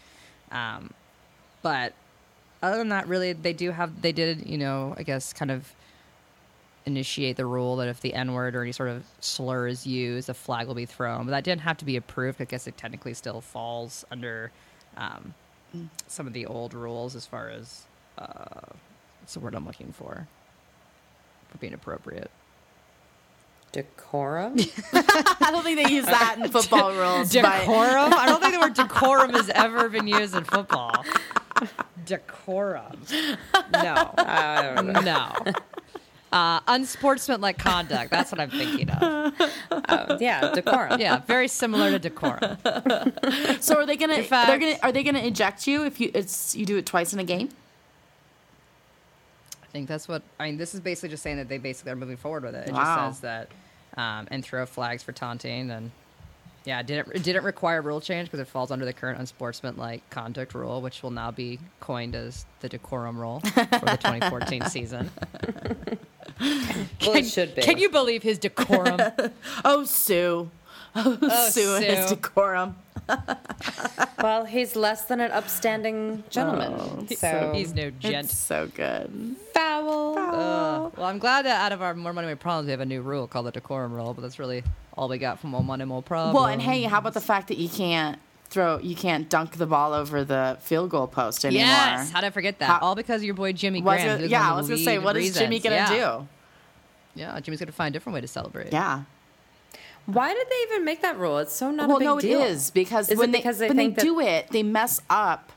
Um, 0.52 0.92
but 1.62 1.92
other 2.62 2.78
than 2.78 2.88
that, 2.90 3.08
really, 3.08 3.32
they 3.32 3.52
do 3.52 3.72
have, 3.72 4.00
they 4.00 4.12
did, 4.12 4.46
you 4.46 4.56
know, 4.56 4.94
I 4.96 5.02
guess 5.02 5.32
kind 5.32 5.50
of 5.50 5.74
initiate 6.86 7.36
the 7.36 7.44
rule 7.44 7.74
that 7.76 7.88
if 7.88 8.00
the 8.00 8.14
N 8.14 8.32
word 8.32 8.54
or 8.54 8.62
any 8.62 8.70
sort 8.70 8.88
of 8.88 9.04
slur 9.18 9.66
is 9.66 9.84
used, 9.84 10.28
a 10.28 10.34
flag 10.34 10.68
will 10.68 10.74
be 10.74 10.86
thrown. 10.86 11.26
But 11.26 11.32
that 11.32 11.42
didn't 11.42 11.62
have 11.62 11.76
to 11.78 11.84
be 11.84 11.96
approved. 11.96 12.40
I 12.40 12.44
guess 12.44 12.68
it 12.68 12.76
technically 12.76 13.14
still 13.14 13.40
falls 13.40 14.04
under 14.12 14.52
um, 14.96 15.34
some 16.06 16.28
of 16.28 16.32
the 16.32 16.46
old 16.46 16.72
rules 16.72 17.16
as 17.16 17.26
far 17.26 17.50
as 17.50 17.82
uh, 18.16 18.60
what's 19.20 19.34
the 19.34 19.40
word 19.40 19.56
I'm 19.56 19.66
looking 19.66 19.92
for 19.92 20.28
for 21.50 21.58
being 21.58 21.74
appropriate. 21.74 22.30
Decorum? 23.72 24.56
I 24.92 25.48
don't 25.50 25.62
think 25.62 25.82
they 25.84 25.92
use 25.92 26.06
that 26.06 26.36
in 26.38 26.48
football 26.50 26.92
rules. 26.92 27.32
but 27.34 27.42
Decorum? 27.60 28.14
I 28.14 28.24
don't 28.26 28.40
think 28.40 28.54
the 28.54 28.60
word 28.60 28.74
decorum 28.88 29.30
has 29.34 29.50
ever 29.50 29.88
been 29.88 30.06
used 30.06 30.34
in 30.34 30.44
football. 30.44 31.04
Decorum. 32.06 33.02
No. 33.72 34.14
I 34.16 34.72
don't 34.74 34.86
know. 34.92 35.00
No. 35.00 35.52
Uh, 36.32 36.60
unsportsmanlike 36.66 37.58
conduct. 37.58 38.10
That's 38.10 38.32
what 38.32 38.40
I'm 38.40 38.50
thinking 38.50 38.90
of. 38.90 39.32
Oh, 39.70 40.16
yeah, 40.20 40.52
decorum. 40.52 41.00
Yeah, 41.00 41.18
very 41.20 41.48
similar 41.48 41.90
to 41.90 41.98
decorum. 41.98 42.58
So 43.60 43.76
are 43.76 43.86
they 43.86 43.96
gonna? 43.96 44.22
fact- 44.22 44.48
they're 44.48 44.58
gonna. 44.58 44.76
Are 44.82 44.92
they 44.92 45.02
gonna 45.02 45.20
eject 45.20 45.66
you 45.66 45.84
if 45.84 46.00
you? 46.00 46.10
It's 46.14 46.54
you 46.56 46.66
do 46.66 46.76
it 46.78 46.84
twice 46.86 47.12
in 47.12 47.20
a 47.20 47.24
game. 47.24 47.50
I 49.76 49.78
think 49.78 49.88
that's 49.88 50.08
what 50.08 50.22
I 50.40 50.46
mean. 50.46 50.56
This 50.56 50.72
is 50.72 50.80
basically 50.80 51.10
just 51.10 51.22
saying 51.22 51.36
that 51.36 51.50
they 51.50 51.58
basically 51.58 51.92
are 51.92 51.96
moving 51.96 52.16
forward 52.16 52.44
with 52.44 52.54
it. 52.54 52.68
It 52.68 52.72
Wow. 52.72 53.08
just 53.08 53.20
says 53.20 53.20
that 53.20 53.48
um, 54.02 54.26
and 54.30 54.42
throw 54.42 54.64
flags 54.64 55.02
for 55.02 55.12
taunting 55.12 55.70
and 55.70 55.90
yeah, 56.64 56.80
it 56.80 56.86
didn't 56.86 57.14
it 57.14 57.22
didn't 57.22 57.44
require 57.44 57.82
rule 57.82 58.00
change 58.00 58.28
because 58.28 58.40
it 58.40 58.48
falls 58.48 58.70
under 58.70 58.86
the 58.86 58.94
current 58.94 59.20
unsportsmanlike 59.20 60.08
conduct 60.08 60.54
rule, 60.54 60.80
which 60.80 61.02
will 61.02 61.10
now 61.10 61.30
be 61.30 61.58
coined 61.80 62.14
as 62.16 62.46
the 62.60 62.70
decorum 62.70 63.18
rule 63.20 63.40
for 63.40 63.50
the 63.84 63.98
2014 64.00 64.62
season. 64.70 65.10
Well, 66.40 67.16
it 67.16 67.26
should 67.26 67.54
be. 67.54 67.60
Can 67.60 67.76
you 67.76 67.90
believe 67.90 68.22
his 68.22 68.38
decorum? 68.38 68.98
Oh, 69.64 69.84
Sue. 69.84 70.50
Oh, 70.96 71.48
Sue 71.50 71.76
and 71.76 71.84
his 71.84 72.10
decorum. 72.10 72.76
Well, 74.22 74.44
he's 74.46 74.74
less 74.74 75.04
than 75.04 75.20
an 75.20 75.30
upstanding 75.30 76.24
gentleman. 76.30 76.72
Oh, 76.76 77.06
so 77.14 77.52
He's 77.54 77.74
no 77.74 77.90
gent. 77.90 78.24
It's 78.26 78.36
so 78.36 78.68
good. 78.74 79.36
foul. 79.54 80.18
Ugh. 80.18 80.92
Well, 80.96 81.06
I'm 81.06 81.18
glad 81.18 81.44
that 81.44 81.60
out 81.60 81.70
of 81.72 81.82
our 81.82 81.94
more 81.94 82.12
money, 82.12 82.26
more 82.26 82.34
problems, 82.36 82.66
we 82.66 82.70
have 82.72 82.80
a 82.80 82.86
new 82.86 83.02
rule 83.02 83.26
called 83.28 83.46
the 83.46 83.52
decorum 83.52 83.92
rule. 83.92 84.14
But 84.14 84.22
that's 84.22 84.38
really 84.40 84.64
all 84.96 85.08
we 85.08 85.18
got 85.18 85.38
from 85.38 85.50
more 85.50 85.62
money, 85.62 85.84
more 85.84 86.02
problems. 86.02 86.34
Well, 86.34 86.46
and 86.46 86.60
hey, 86.60 86.82
how 86.82 86.98
about 86.98 87.14
the 87.14 87.20
fact 87.20 87.48
that 87.48 87.58
you 87.58 87.68
can't 87.68 88.18
throw, 88.48 88.78
you 88.78 88.96
can't 88.96 89.28
dunk 89.28 89.52
the 89.58 89.66
ball 89.66 89.92
over 89.92 90.24
the 90.24 90.56
field 90.60 90.90
goal 90.90 91.06
post 91.06 91.44
anymore? 91.44 91.66
yes, 91.66 92.10
how 92.10 92.20
did 92.22 92.28
I 92.28 92.30
forget 92.30 92.58
that? 92.58 92.66
How- 92.68 92.78
all 92.80 92.94
because 92.96 93.20
of 93.20 93.24
your 93.26 93.34
boy 93.34 93.52
Jimmy 93.52 93.82
Was 93.82 94.00
Graham. 94.02 94.24
it- 94.24 94.30
yeah, 94.30 94.40
one 94.40 94.46
I 94.48 94.50
of 94.52 94.56
was 94.58 94.68
gonna 94.68 94.78
say, 94.82 94.98
lead 94.98 95.04
what 95.04 95.16
is 95.16 95.38
Jimmy 95.38 95.60
gonna 95.60 95.76
yeah. 95.76 95.88
do? 96.18 96.28
Yeah, 97.14 97.38
Jimmy's 97.40 97.60
gonna 97.60 97.70
find 97.72 97.94
a 97.94 97.96
different 97.98 98.14
way 98.14 98.20
to 98.22 98.28
celebrate. 98.28 98.72
Yeah. 98.72 99.02
Why 100.06 100.32
did 100.32 100.46
they 100.48 100.62
even 100.72 100.84
make 100.84 101.02
that 101.02 101.18
rule? 101.18 101.38
It's 101.38 101.52
so 101.52 101.70
not 101.70 101.88
well, 101.88 101.96
a 101.96 102.00
big 102.00 102.06
no, 102.06 102.20
deal. 102.20 102.40
it 102.42 102.50
is 102.50 102.70
because 102.70 103.10
Is 103.10 103.18
when 103.18 103.32
they 103.32 103.38
because 103.38 103.58
they 103.58 103.68
when 103.68 103.76
they 103.76 103.88
that- 103.88 104.00
do 104.04 104.20
it, 104.20 104.48
they 104.50 104.62
mess 104.62 105.00
up 105.10 105.52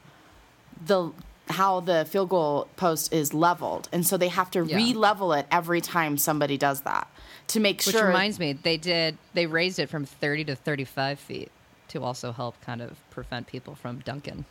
the 0.86 1.12
how 1.50 1.79
the 1.79 2.06
field 2.06 2.29
goal 2.29 2.68
post 2.75 3.12
is 3.13 3.34
leveled, 3.34 3.89
and 3.91 4.06
so 4.06 4.18
they 4.18 4.27
have 4.27 4.50
to 4.51 4.63
Yeah. 4.65 4.75
re-level 4.75 5.34
it 5.34 5.48
every 5.51 5.82
time 5.82 6.18
somebody 6.18 6.58
does 6.58 6.82
that 6.82 7.08
to 7.48 7.60
make 7.60 7.77
Which 7.77 7.96
sure. 7.96 8.01
Which 8.03 8.08
reminds 8.08 8.39
me, 8.39 8.53
they 8.53 8.77
did 8.77 9.18
they 9.34 9.46
raised 9.46 9.79
it 9.79 9.89
from 9.89 10.06
30 10.06 10.46
to 10.46 10.56
35 10.56 11.20
feet 11.20 11.51
to 11.89 12.03
also 12.03 12.32
help 12.32 12.60
kind 12.62 12.82
of 12.82 12.98
prevent 13.12 13.48
people 13.48 13.75
from 13.75 14.00
dunking. 14.00 14.46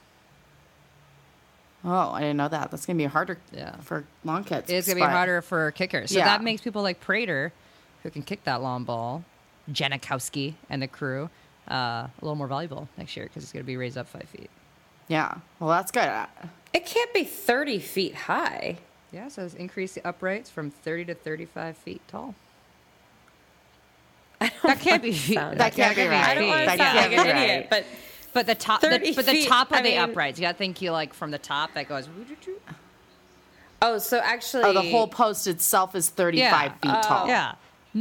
oh, 1.84 2.10
I 2.12 2.20
didn't 2.20 2.36
know 2.36 2.48
that. 2.48 2.70
That's 2.70 2.84
gonna 2.86 2.96
be 2.96 3.04
harder. 3.04 3.38
Yeah. 3.52 3.76
for 3.80 4.04
long 4.24 4.44
kicks. 4.44 4.68
It's 4.70 4.86
gonna 4.88 4.96
be 5.00 5.02
harder 5.06 5.40
for 5.42 5.70
kickers. 5.72 6.10
So 6.10 6.18
Yeah. 6.18 6.24
that 6.26 6.42
makes 6.42 6.60
people 6.62 6.82
like 6.82 7.00
Prater, 7.00 7.52
who 8.02 8.10
can 8.10 8.22
kick 8.22 8.44
that 8.44 8.60
long 8.62 8.82
ball, 8.84 9.24
Janikowski 9.72 10.54
and 10.70 10.80
the 10.82 10.88
crew, 10.88 11.30
uh, 11.70 11.74
a 11.74 12.10
little 12.22 12.34
more 12.36 12.46
valuable 12.46 12.88
next 12.96 13.16
year 13.16 13.26
because 13.26 13.42
it's 13.42 13.52
gonna 13.52 13.64
be 13.64 13.76
raised 13.76 13.96
up 13.98 14.08
five 14.08 14.28
feet. 14.28 14.50
Yeah, 15.08 15.34
well, 15.60 15.70
that's 15.70 15.90
good. 15.90 16.10
It 16.72 16.84
can't 16.86 17.12
be 17.14 17.24
30 17.24 17.78
feet 17.78 18.14
high. 18.14 18.78
Yeah, 19.10 19.28
so 19.28 19.44
it's 19.44 19.54
increase 19.54 19.94
the 19.94 20.06
uprights 20.06 20.50
from 20.50 20.70
30 20.70 21.06
to 21.06 21.14
35 21.14 21.76
feet 21.78 22.02
tall. 22.08 22.34
That 24.40 24.80
can't 24.80 25.02
be 25.02 25.12
feet. 25.12 25.34
sound- 25.38 25.58
That 25.58 25.74
can't 25.74 25.96
be 25.96 26.06
right. 26.06 26.24
I 26.24 26.34
don't 26.34 26.48
want 26.48 26.60
to 26.60 26.66
That 26.66 26.78
sound 26.78 26.96
like 26.96 27.10
can't 27.10 27.28
an 27.28 27.36
be 27.36 27.42
idiot, 27.42 27.60
right. 27.62 27.70
but 27.70 27.84
But 28.34 28.46
the 28.46 28.54
top, 28.54 28.80
the, 28.82 28.90
30 28.90 29.14
but 29.14 29.26
the 29.26 29.32
feet, 29.32 29.48
top 29.48 29.70
of 29.70 29.78
I 29.78 29.82
the 29.82 29.88
mean- 29.90 29.98
uprights, 29.98 30.38
you 30.38 30.44
gotta 30.44 30.58
think 30.58 30.80
you 30.82 30.92
like 30.92 31.14
from 31.14 31.30
the 31.30 31.38
top 31.38 31.74
that 31.74 31.88
goes. 31.88 32.08
oh, 33.82 33.98
so 33.98 34.18
actually, 34.18 34.64
Oh, 34.64 34.72
the 34.74 34.82
whole 34.82 35.08
post 35.08 35.46
itself 35.46 35.94
is 35.94 36.08
thirty-five 36.10 36.72
Yeah. 36.84 36.94
feet 37.00 37.02
tall. 37.08 37.26
Yeah, 37.28 37.54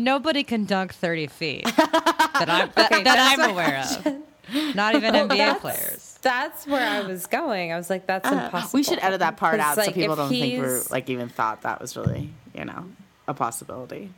nobody 0.04 0.44
can 0.44 0.66
dunk 0.66 0.94
30 0.94 1.28
feet 1.28 1.64
that 1.78 2.46
I'm 2.48 2.72
that, 2.76 2.92
Okay, 2.92 3.04
that 3.04 3.38
I'm 3.40 3.50
aware 3.52 3.80
of. 3.80 4.76
Not 4.76 4.96
even 4.96 5.14
Well, 5.14 5.28
NBA 5.28 5.38
that's- 5.38 5.60
players. 5.62 6.04
That's 6.22 6.66
where 6.68 6.86
I 6.86 7.02
was 7.08 7.28
going. 7.28 7.72
I 7.72 7.78
was 7.78 7.90
like, 7.90 8.06
that's 8.08 8.28
uh, 8.28 8.34
impossible. 8.46 8.78
We 8.78 8.84
should 8.84 9.00
edit 9.00 9.20
that 9.20 9.38
part 9.38 9.60
out 9.60 9.76
so 9.76 9.92
people 9.92 10.16
don't 10.16 10.30
think 10.30 10.62
we're 10.62 10.82
like 10.90 11.10
even 11.10 11.30
thought 11.30 11.62
that 11.62 11.80
was 11.80 11.96
really, 11.96 12.30
you 12.56 12.66
know, 12.66 12.86
a 13.28 13.34
possibility. 13.34 14.10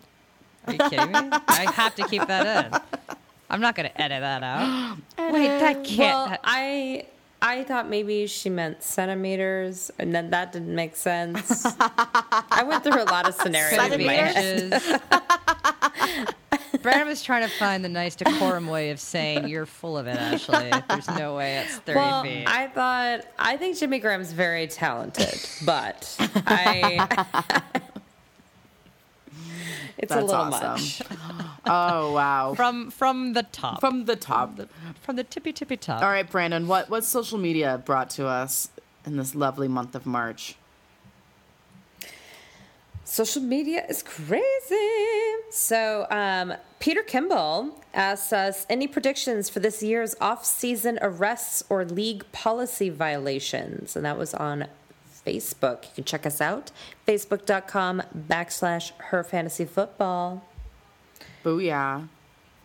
Are 0.66 0.74
you 0.74 0.80
kidding 0.90 1.12
me? 1.12 1.20
I 1.48 1.72
have 1.76 1.96
to 1.96 2.08
keep 2.08 2.26
that 2.28 2.66
in. 2.74 2.80
I'm 3.50 3.62
not 3.62 3.76
going 3.76 3.90
to 3.90 4.02
edit 4.02 4.22
that 4.22 4.44
out. 4.44 4.98
Wait, 5.34 5.48
that 5.60 5.84
can't. 5.84 5.98
Well, 6.00 6.30
that- 6.30 6.42
I 6.44 7.06
I 7.42 7.64
thought 7.64 7.90
maybe 7.90 8.28
she 8.28 8.50
meant 8.50 8.84
centimeters, 8.84 9.92
and 9.98 10.14
then 10.14 10.30
that 10.32 10.52
didn't 10.52 10.76
make 10.76 10.96
sense. 10.96 11.66
I 11.80 12.64
went 12.68 12.84
through 12.84 13.02
a 13.02 13.06
lot 13.06 13.28
of 13.28 13.36
scenarios 13.36 13.92
in 13.94 14.06
my 14.06 14.14
head. 14.14 14.82
Brandon 16.82 17.08
was 17.08 17.24
trying 17.24 17.44
to 17.44 17.50
find 17.50 17.84
the 17.84 17.90
nice 17.90 18.16
decorum 18.16 18.68
way 18.68 18.92
of 18.92 19.00
saying 19.00 19.48
you're 19.48 19.66
full 19.66 19.98
of 19.98 20.08
it, 20.08 20.18
Ashley. 20.18 20.72
There's 20.88 21.10
no 21.10 21.36
way 21.36 21.58
it's 21.58 21.78
30 21.78 21.98
Well, 21.98 22.24
feet. 22.24 22.46
I 22.48 22.68
thought 22.68 23.26
I 23.38 23.58
think 23.58 23.78
Jimmy 23.78 24.00
Graham's 24.00 24.32
very 24.32 24.68
talented, 24.68 25.40
but 25.66 26.16
I 26.48 27.82
it's 30.00 30.12
a 30.12 30.22
little 30.22 30.36
awesome. 30.36 30.72
much. 30.72 31.02
Oh 31.66 32.14
wow! 32.14 32.54
from 32.58 32.90
from 32.90 33.34
the 33.34 33.44
top. 33.44 33.80
From 33.80 34.06
the 34.06 34.16
top. 34.16 34.60
from 35.02 35.18
the 35.18 35.24
tippy 35.24 35.54
tippy 35.54 35.78
top. 35.78 36.02
All 36.02 36.10
right, 36.10 36.28
Brandon. 36.28 36.68
What 36.68 36.90
what 36.90 37.04
social 37.04 37.38
media 37.38 37.80
brought 37.86 38.10
to 38.12 38.26
us 38.26 38.70
in 39.06 39.18
this 39.18 39.36
lovely 39.36 39.68
month 39.68 39.94
of 39.94 40.06
March? 40.06 40.56
Social 43.04 43.42
media 43.42 43.86
is 43.90 44.04
crazy. 44.04 44.78
So, 45.50 46.06
um, 46.12 46.54
Peter 46.80 47.02
Kimball 47.02 47.76
asks 47.94 48.32
us 48.32 48.68
any 48.70 48.88
predictions 48.88 49.50
for 49.50 49.60
this 49.60 49.82
year's 49.82 50.16
off-season 50.22 51.00
arrests 51.02 51.64
or 51.70 51.84
league 51.86 52.32
policy 52.32 52.90
violations, 52.90 53.96
and 53.96 54.06
that 54.06 54.18
was 54.18 54.36
on 54.36 54.68
Facebook. 55.30 55.84
You 55.84 55.90
can 55.96 56.04
check 56.04 56.26
us 56.26 56.42
out 56.42 56.72
facebook.com 57.08 58.04
backslash 58.28 58.92
her 58.98 59.24
fantasy 59.24 59.66
football. 59.66 60.44
Booyah! 61.44 62.08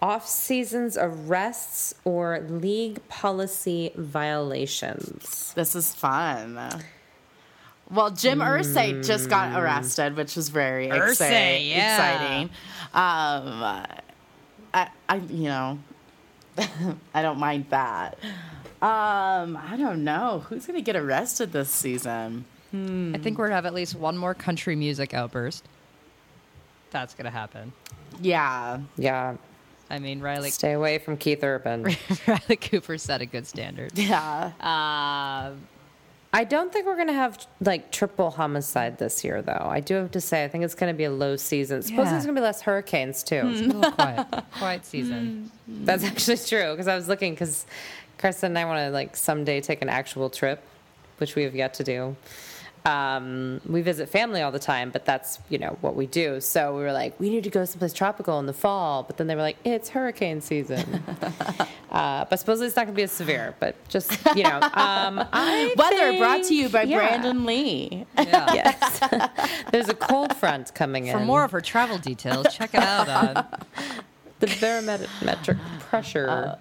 Off 0.01 0.27
seasons 0.27 0.99
arrests 1.01 1.95
or 2.05 2.41
league 2.49 3.07
policy 3.09 3.93
violations. 3.97 5.53
This 5.55 5.75
is 5.75 5.95
fun. 5.95 6.59
Well, 7.91 8.11
Jim 8.11 8.41
Irsay 8.41 9.05
just 9.07 9.31
got 9.31 9.59
arrested, 9.59 10.17
which 10.17 10.37
was 10.37 10.49
very 10.49 10.89
Irsay, 10.89 11.11
exciting. 11.11 11.67
yeah. 11.69 12.15
exciting. 12.15 12.51
Um, 12.93 13.87
I, 14.75 14.89
I, 15.09 15.17
you 15.29 15.45
know, 15.45 15.79
I 17.15 17.23
don't 17.23 17.39
mind 17.39 17.67
that. 17.71 18.19
Um, 18.83 19.57
I 19.57 19.77
don't 19.79 20.05
know 20.05 20.45
who's 20.49 20.67
gonna 20.67 20.83
get 20.83 20.97
arrested 20.97 21.53
this 21.53 21.71
season. 21.71 22.45
Hmm. 22.75 23.15
I 23.15 23.19
think 23.19 23.39
we're 23.39 23.47
gonna 23.47 23.55
have 23.55 23.67
at 23.67 23.75
least 23.75 23.95
one 23.95 24.17
more 24.17 24.35
country 24.35 24.75
music 24.75 25.15
outburst. 25.15 25.65
That's 26.91 27.15
gonna 27.15 27.31
happen. 27.31 27.73
Yeah, 28.21 28.81
Yeah. 28.97 29.37
I 29.91 29.99
mean, 29.99 30.21
Riley 30.21 30.51
Stay 30.51 30.73
away 30.73 30.99
from 30.99 31.17
Keith 31.19 31.45
Urban. 31.45 31.85
Riley 32.27 32.57
Cooper 32.57 32.97
set 32.99 33.21
a 33.21 33.27
good 33.27 33.47
standard. 33.47 33.93
yeah. 33.99 34.51
Uh, 34.61 35.53
I 36.33 36.45
don't 36.45 36.73
think 36.73 36.87
we're 36.87 36.97
going 36.97 37.09
to 37.09 37.13
have 37.13 37.47
like 37.61 37.93
triple 37.93 38.31
homicide 38.31 38.99
this 38.99 39.23
year, 39.23 39.43
though. 39.43 39.67
I 39.71 39.81
do 39.81 39.95
have 39.97 40.11
to 40.13 40.21
say, 40.23 40.43
I 40.43 40.49
think 40.49 40.65
it's 40.65 40.75
going 40.75 40.93
to 40.93 40.97
be 40.97 41.05
a 41.05 41.11
low 41.11 41.37
season. 41.37 41.83
Suppose 41.83 42.07
Yeah. 42.07 42.11
there's 42.13 42.25
going 42.25 42.35
to 42.35 42.41
be 42.41 42.45
less 42.45 42.63
hurricanes, 42.63 43.23
too. 43.23 43.43
Hmm. 43.43 43.49
it's 43.51 43.61
a 43.61 43.65
little 43.65 43.93
quiet, 43.93 44.27
quiet 44.59 44.87
season. 44.87 45.51
Hmm. 45.67 45.85
That's 45.85 46.03
actually 46.03 46.39
true 46.39 46.73
because 46.73 46.89
I 46.89 46.97
was 46.97 47.07
looking 47.07 47.35
because 47.35 47.67
Carson 48.19 48.47
and 48.53 48.59
I 48.59 48.65
want 48.65 48.79
to 48.79 48.91
like 48.91 49.17
someday 49.17 49.61
take 49.61 49.83
an 49.83 49.91
actual 49.91 50.31
trip, 50.31 50.63
which 51.19 51.37
we 51.37 51.43
have 51.43 51.55
yet 51.55 51.75
to 51.75 51.85
do. 51.85 52.17
Um, 52.87 53.63
we 53.67 53.81
visit 53.81 54.11
family 54.11 54.43
all 54.43 54.53
the 54.53 54.59
time, 54.59 54.91
but 54.91 55.07
that's 55.07 55.39
you 55.49 55.57
know 55.57 55.79
what 55.81 55.97
we 55.97 56.07
do. 56.07 56.39
So 56.41 56.77
we 56.77 56.83
were 56.83 56.93
like, 56.93 57.19
we 57.19 57.31
need 57.31 57.45
to 57.45 57.51
go 57.51 57.65
someplace 57.65 57.95
tropical 57.95 58.39
in 58.41 58.45
the 58.45 58.53
fall, 58.53 59.05
but 59.05 59.17
then 59.17 59.27
they 59.27 59.35
were 59.35 59.41
like, 59.41 59.57
it's 59.65 59.89
hurricane 59.89 60.43
season. 60.43 61.03
uh, 61.91 62.27
but 62.27 62.39
supposedly 62.39 62.67
it's 62.67 62.77
not 62.77 62.85
going 62.85 62.95
to 62.95 62.97
be 62.97 63.05
as 63.05 63.13
severe. 63.13 63.55
But 63.59 63.77
just 63.89 64.19
you 64.37 64.43
know, 64.43 64.61
um, 64.75 65.17
Weather 65.17 66.19
brought 66.19 66.45
to 66.45 66.55
you 66.55 66.69
by 66.69 66.83
yeah. 66.83 66.99
Brandon 66.99 67.45
Lee. 67.45 68.07
Yeah. 68.19 68.45
Yes, 68.55 69.01
there's 69.73 69.89
a 69.89 69.95
cold 69.95 70.37
front 70.37 70.75
coming 70.75 71.07
in. 71.07 71.19
For 71.19 71.25
more 71.25 71.45
of 71.45 71.51
her 71.51 71.61
travel 71.61 71.99
details, 71.99 72.55
check 72.55 72.75
it 72.75 72.83
out 72.83 73.09
on 73.09 73.47
the 74.41 74.47
barometric 74.61 75.59
pressure. 75.81 76.59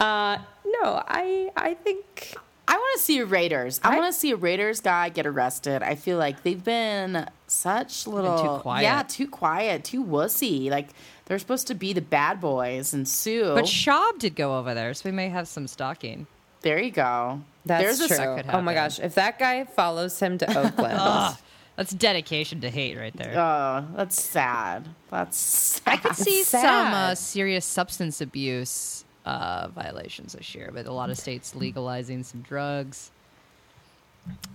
Uh, 0.00 0.38
no, 0.64 1.02
I 1.06 1.50
I 1.56 1.74
think 1.74 2.36
I 2.66 2.76
want 2.76 2.98
to 2.98 3.02
see 3.04 3.18
a 3.18 3.26
Raiders. 3.26 3.80
I, 3.82 3.94
I- 3.96 3.98
want 4.00 4.12
to 4.12 4.18
see 4.18 4.30
a 4.30 4.36
Raiders 4.36 4.80
guy 4.80 5.08
get 5.08 5.26
arrested. 5.26 5.82
I 5.82 5.94
feel 5.94 6.18
like 6.18 6.42
they've 6.42 6.62
been 6.62 7.28
such 7.46 8.06
little, 8.06 8.58
quiet. 8.60 8.82
yeah, 8.82 9.02
too 9.02 9.28
quiet, 9.28 9.84
too 9.84 10.02
wussy. 10.04 10.70
Like 10.70 10.88
they're 11.26 11.38
supposed 11.38 11.66
to 11.68 11.74
be 11.74 11.92
the 11.92 12.00
bad 12.00 12.40
boys 12.40 12.94
and 12.94 13.06
sue. 13.06 13.54
But 13.54 13.64
Schaub 13.64 14.18
did 14.18 14.34
go 14.34 14.58
over 14.58 14.74
there, 14.74 14.94
so 14.94 15.08
we 15.08 15.12
may 15.14 15.28
have 15.28 15.46
some 15.48 15.66
stalking. 15.66 16.26
there 16.62 16.80
you 16.80 16.90
go. 16.90 17.42
that's 17.66 17.98
There's 17.98 18.08
true. 18.08 18.16
a 18.32 18.42
could 18.42 18.50
oh 18.54 18.60
my 18.62 18.74
gosh, 18.74 18.98
if 18.98 19.14
that 19.16 19.38
guy 19.38 19.64
follows 19.64 20.18
him 20.18 20.38
to 20.38 20.48
Oakland, 20.58 20.96
Ugh, 20.98 21.36
that's 21.76 21.92
dedication 21.92 22.60
to 22.62 22.70
hate 22.70 22.96
right 22.96 23.14
there. 23.16 23.38
Oh, 23.38 23.86
that's 23.96 24.22
sad. 24.22 24.88
That's 25.10 25.36
sad. 25.36 25.82
I 25.86 25.96
could 25.98 26.16
see 26.16 26.42
sad. 26.42 26.62
some 26.62 26.94
uh, 26.94 27.14
serious 27.14 27.64
substance 27.66 28.20
abuse 28.20 29.04
uh, 29.24 29.68
violations 29.68 30.32
this 30.34 30.54
year, 30.54 30.70
but 30.72 30.86
a 30.86 30.92
lot 30.92 31.10
of 31.10 31.18
states 31.18 31.54
legalizing 31.54 32.22
some 32.22 32.42
drugs 32.42 33.10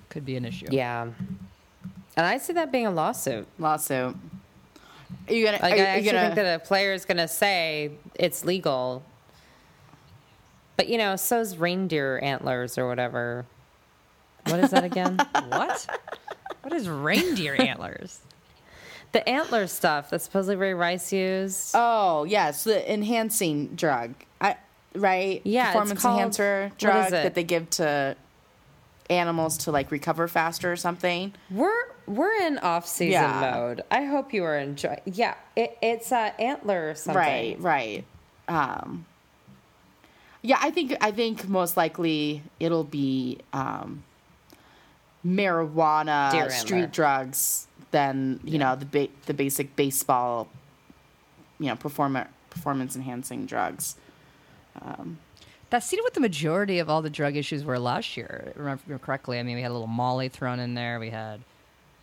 could 0.10 0.26
be 0.26 0.36
an 0.36 0.46
issue. 0.46 0.68
yeah, 0.72 1.04
and 2.18 2.26
I 2.26 2.38
see 2.38 2.54
that 2.54 2.72
being 2.72 2.86
a 2.88 2.92
lawsuit. 2.92 3.48
lawsuit. 3.58 4.16
Are 5.28 5.34
you 5.34 5.46
gonna? 5.46 5.60
Like 5.62 5.74
are 5.74 5.78
you, 5.78 5.84
I 5.84 5.86
are 5.86 5.90
you 5.92 5.98
actually 5.98 6.12
gonna? 6.12 6.22
think 6.28 6.36
that 6.36 6.56
a 6.56 6.66
player 6.66 6.94
is 6.94 7.06
going 7.06 7.18
to 7.18 7.28
say 7.28 7.92
it's 8.16 8.46
legal, 8.46 9.04
but 10.78 10.88
you 10.88 10.98
know, 10.98 11.16
so's 11.16 11.58
reindeer 11.58 12.20
antlers 12.20 12.78
or 12.78 12.88
whatever. 12.88 13.46
What 14.48 14.60
is 14.60 14.72
that 14.72 14.84
again? 14.84 15.20
What? 15.50 15.88
what 16.62 16.74
is 16.74 16.88
reindeer 16.90 17.56
antlers? 17.60 18.22
the 19.12 19.28
antler 19.28 19.66
stuff 19.66 20.12
that 20.12 20.22
supposedly 20.22 20.56
Ray 20.56 20.74
Rice 20.76 21.12
used. 21.12 21.72
oh 21.74 22.24
yes, 22.26 22.64
the 22.64 22.92
enhancing 22.92 23.70
drug. 23.76 24.14
Right? 25.00 25.42
Yeah, 25.44 25.68
performance 25.72 26.02
called- 26.02 26.18
enhancer 26.20 26.72
drug 26.78 27.12
that 27.12 27.36
they 27.36 27.44
give 27.44 27.70
to 27.72 28.16
animals 29.10 29.58
to 29.58 29.72
like 29.72 29.90
recover 29.92 30.28
faster 30.28 30.72
or 30.72 30.76
something. 30.76 31.34
We're 31.50 31.72
we're 32.06 32.34
in 32.42 32.58
off 32.60 32.88
season 32.88 33.12
Yeah. 33.22 33.52
mode. 33.56 33.82
I 33.92 34.04
hope 34.06 34.34
you 34.34 34.44
are 34.44 34.58
enjoying. 34.58 35.00
Yeah, 35.06 35.36
it, 35.56 35.78
it's 35.82 36.12
uh, 36.12 36.32
antler 36.40 36.94
something. 36.96 37.16
Right, 37.20 37.60
right. 37.60 38.06
Um, 38.48 39.06
yeah, 40.42 40.58
I 40.62 40.72
think 40.72 40.96
I 41.02 41.12
think 41.12 41.48
most 41.50 41.76
likely 41.78 42.44
it'll 42.60 42.84
be 42.84 43.40
um, 43.54 44.04
marijuana, 45.26 46.32
Deer 46.32 46.50
street 46.50 46.78
antler. 46.84 46.92
drugs, 46.92 47.68
than 47.92 48.40
you 48.44 48.58
know 48.58 48.76
the 48.76 48.86
ba- 48.86 49.14
the 49.26 49.34
basic 49.34 49.76
baseball, 49.76 50.48
you 51.60 51.68
know, 51.68 51.76
perform- 51.76 52.28
performance 52.50 52.96
enhancing 52.96 53.46
drugs. 53.46 53.96
Um, 54.82 55.20
that 55.70 55.84
seemed 55.84 56.02
what 56.04 56.14
the 56.14 56.20
majority 56.20 56.80
of 56.80 56.90
all 56.90 57.02
the 57.02 57.10
drug 57.10 57.36
issues 57.36 57.64
were 57.64 57.78
last 57.78 58.18
year. 58.18 58.54
Remember 58.56 58.98
correctly? 58.98 59.40
I 59.40 59.44
mean, 59.44 59.56
we 59.56 59.62
had 59.62 59.70
a 59.70 59.74
little 59.74 59.88
Molly 59.88 60.30
thrown 60.30 60.60
in 60.60 60.74
there. 60.74 61.00
We 61.00 61.12
had 61.12 61.42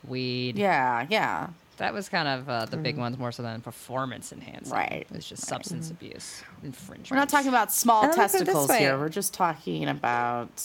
weed. 0.07 0.57
Yeah, 0.57 1.07
yeah, 1.11 1.49
That 1.79 1.93
was 1.93 2.09
kind 2.09 2.29
of 2.29 2.49
uh, 2.49 2.65
the 2.67 2.77
big 2.77 2.97
mm. 2.97 3.01
ones 3.01 3.19
more 3.19 3.33
so 3.33 3.43
than 3.43 3.61
performance 3.61 4.33
enhancing. 4.33 4.73
Right. 4.73 5.07
It 5.11 5.15
was 5.15 5.29
just 5.29 5.47
substance 5.47 5.89
mm. 5.89 5.93
abuse 5.93 6.43
infringement. 6.63 7.11
we're 7.11 7.17
not 7.17 7.29
talking 7.29 7.49
about 7.49 7.73
small 7.73 8.05
And 8.05 8.17
let 8.17 8.33
me 8.33 8.39
put 8.39 8.43
it 8.43 8.47
this 8.47 8.55
testicles 8.55 8.79
here. 8.79 8.99
We're 8.99 9.09
just 9.09 9.35
talking 9.35 9.89
about 9.89 10.63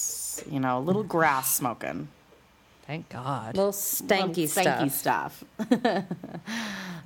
you 0.50 0.60
know 0.60 0.78
a 0.78 0.82
little 0.82 1.04
grass 1.04 1.56
smoking. 1.56 2.08
Thank 2.86 3.10
God. 3.10 3.56
Little 3.56 3.72
stanky 3.72 4.44
Stanky 4.44 4.92
stuff. 4.92 5.44
stuff. 5.58 6.04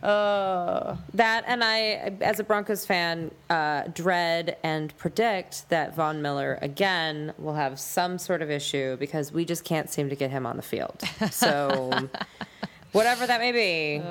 That 0.06 1.44
and 1.48 1.64
I, 1.64 2.14
as 2.22 2.40
a 2.40 2.44
Broncos 2.44 2.86
fan, 2.86 3.32
uh, 3.50 3.84
dread 3.94 4.58
and 4.64 4.96
predict 4.98 5.70
that 5.70 5.96
Von 5.96 6.22
Miller 6.22 6.60
again 6.62 7.34
will 7.38 7.56
have 7.56 7.80
some 7.80 8.18
sort 8.18 8.42
of 8.42 8.52
issue 8.52 8.98
because 8.98 9.32
we 9.32 9.46
just 9.46 9.64
can't 9.64 9.90
seem 9.90 10.10
to 10.10 10.16
get 10.16 10.32
him 10.32 10.46
on 10.46 10.58
the 10.58 10.64
field. 10.64 11.02
So, 11.32 12.10
whatever 12.92 13.28
that 13.28 13.40
may 13.40 13.52
be, 13.52 14.02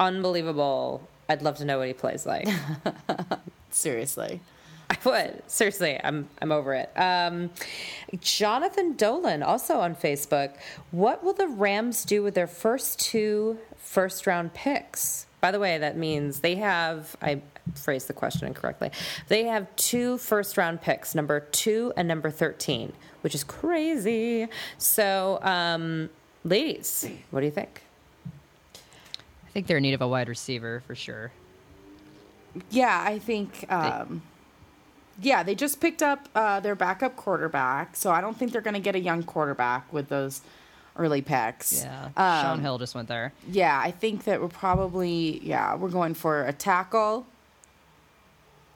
unbelievable. 0.00 1.06
I'd 1.28 1.42
love 1.42 1.56
to 1.58 1.64
know 1.64 1.78
what 1.78 1.86
he 1.86 1.94
plays 1.94 2.26
like. 2.26 2.48
Seriously. 3.70 4.40
I 4.92 4.96
would 5.04 5.42
seriously. 5.46 5.98
I'm 6.02 6.28
I'm 6.42 6.52
over 6.52 6.74
it. 6.74 6.90
Um, 6.96 7.50
Jonathan 8.20 8.94
Dolan 8.94 9.42
also 9.42 9.80
on 9.80 9.94
Facebook. 9.94 10.54
What 10.90 11.24
will 11.24 11.32
the 11.32 11.48
Rams 11.48 12.04
do 12.04 12.22
with 12.22 12.34
their 12.34 12.46
first 12.46 13.00
two 13.00 13.58
first 13.82 14.26
round 14.26 14.54
picks? 14.54 15.26
By 15.40 15.50
the 15.50 15.58
way, 15.58 15.76
that 15.78 15.96
means 15.96 16.40
they 16.40 16.54
have. 16.56 17.16
I 17.20 17.42
phrased 17.74 18.08
the 18.08 18.12
question 18.12 18.46
incorrectly. 18.46 18.90
They 19.28 19.44
have 19.44 19.74
two 19.76 20.18
first 20.18 20.56
round 20.56 20.80
picks, 20.80 21.14
number 21.14 21.40
two 21.40 21.92
and 21.96 22.06
number 22.06 22.30
thirteen, 22.30 22.92
which 23.22 23.34
is 23.34 23.42
crazy. 23.44 24.48
So, 24.78 25.40
um, 25.42 26.10
ladies, 26.44 27.08
what 27.30 27.40
do 27.40 27.46
you 27.46 27.52
think? 27.52 27.82
I 28.34 29.50
think 29.52 29.66
they're 29.66 29.78
in 29.78 29.82
need 29.82 29.94
of 29.94 30.00
a 30.00 30.08
wide 30.08 30.28
receiver 30.28 30.82
for 30.86 30.94
sure. 30.94 31.32
Yeah, 32.70 33.02
I 33.04 33.18
think. 33.18 33.70
Um, 33.70 34.22
yeah, 35.20 35.42
they 35.42 35.54
just 35.54 35.80
picked 35.80 36.02
up 36.02 36.28
uh, 36.34 36.60
their 36.60 36.74
backup 36.74 37.16
quarterback, 37.16 37.96
so 37.96 38.10
I 38.10 38.20
don't 38.20 38.36
think 38.36 38.52
they're 38.52 38.62
going 38.62 38.74
to 38.74 38.80
get 38.80 38.94
a 38.94 39.00
young 39.00 39.22
quarterback 39.22 39.92
with 39.92 40.08
those 40.08 40.40
early 40.96 41.22
picks. 41.22 41.84
Yeah. 41.84 42.04
Um, 42.16 42.42
Shaun 42.44 42.60
Hill 42.60 42.78
just 42.78 42.94
went 42.94 43.08
there. 43.08 43.32
Yeah, 43.50 43.78
I 43.82 43.90
think 43.90 44.24
that 44.24 44.40
we're 44.40 44.48
probably 44.48 45.40
yeah 45.44 45.74
we're 45.74 45.88
going 45.88 46.14
for 46.14 46.44
a 46.46 46.52
tackle. 46.52 47.26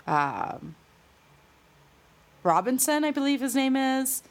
Um, 0.06 0.74
Robinson, 2.42 3.04
I 3.04 3.10
believe 3.10 3.40
his 3.40 3.54
name 3.54 3.76
is. 3.76 4.22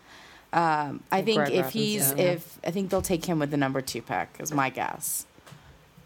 Um, 0.53 1.03
I 1.11 1.21
think 1.21 1.37
Greg 1.37 1.51
if 1.53 1.71
he's 1.71 2.13
yeah. 2.13 2.23
if 2.33 2.59
I 2.65 2.71
think 2.71 2.89
they'll 2.89 3.01
take 3.01 3.25
him 3.25 3.39
with 3.39 3.51
the 3.51 3.57
number 3.57 3.81
two 3.81 4.01
pick 4.01 4.29
is 4.39 4.53
my 4.53 4.69
guess. 4.69 5.25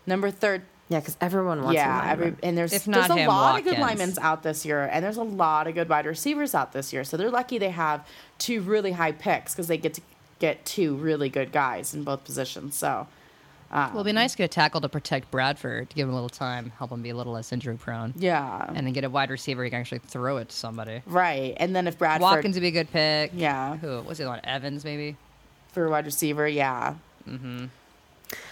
Number 0.08 0.32
third, 0.32 0.64
Yeah, 0.88 1.02
because 1.02 1.16
everyone 1.22 1.62
wants. 1.62 1.76
yeah, 1.76 2.04
a 2.04 2.12
every, 2.12 2.36
and 2.42 2.58
there's 2.58 2.74
If 2.74 2.86
there's 2.86 3.10
a 3.12 3.16
him, 3.16 3.28
lot 3.28 3.60
of 3.60 3.64
good 3.64 3.78
Watkins. 3.78 4.00
linemen 4.00 4.18
out 4.26 4.42
this 4.42 4.66
year, 4.66 4.86
and 4.92 5.06
there's 5.06 5.18
a 5.18 5.24
lot 5.24 5.68
of 5.68 5.76
good 5.76 5.88
wide 5.88 6.08
receivers 6.08 6.56
out 6.56 6.72
this 6.72 6.92
year. 6.92 7.04
So 7.04 7.16
they're 7.16 7.30
lucky 7.30 7.60
they 7.60 7.70
have 7.70 8.08
two 8.40 8.62
really 8.62 8.94
high 8.94 9.12
picks 9.12 9.54
because 9.54 9.68
they 9.68 9.78
get 9.78 9.94
to 9.96 10.02
get 10.40 10.66
two 10.66 10.96
really 10.96 11.30
good 11.30 11.52
guys 11.52 11.94
in 11.94 12.04
both 12.04 12.24
positions. 12.24 12.76
So 12.76 13.08
Well, 13.72 13.92
it'd 13.96 14.06
be 14.06 14.12
nice 14.14 14.32
to 14.32 14.38
get 14.38 14.46
a 14.46 14.48
tackle 14.48 14.82
to 14.82 14.90
protect 14.90 15.30
Bradford, 15.32 15.90
to 15.92 15.96
give 15.96 16.08
him 16.08 16.12
a 16.14 16.16
little 16.16 16.30
time, 16.30 16.72
help 16.78 16.92
him 16.92 17.02
be 17.02 17.10
a 17.12 17.16
little 17.16 17.34
less 17.34 17.52
injury 17.52 17.76
prone. 17.78 18.14
yeah, 18.18 18.66
And 18.68 18.86
then 18.88 18.94
get 18.94 19.04
a 19.04 19.10
wide 19.10 19.30
receiver 19.30 19.64
who 19.64 19.70
can 19.70 19.80
actually 19.80 20.00
throw 20.00 20.38
it 20.38 20.50
to 20.50 20.56
somebody. 20.56 21.02
right. 21.06 21.54
And 21.58 21.76
then 21.76 21.86
if 21.88 21.98
Bradford, 21.98 22.22
Watkins 22.24 22.56
would 22.56 22.62
be 22.62 22.70
a 22.70 22.72
good 22.72 22.92
pick. 22.92 23.32
yeah, 23.36 23.78
Who? 23.78 24.02
was 24.02 24.18
the 24.18 24.24
other 24.24 24.32
one? 24.32 24.42
Evans, 24.44 24.84
maybe? 24.84 25.16
for 25.72 25.86
a 25.86 25.90
wide 25.92 26.06
receiver, 26.06 26.48
yeah, 26.48 26.96
Mm-hmm. 27.30 27.66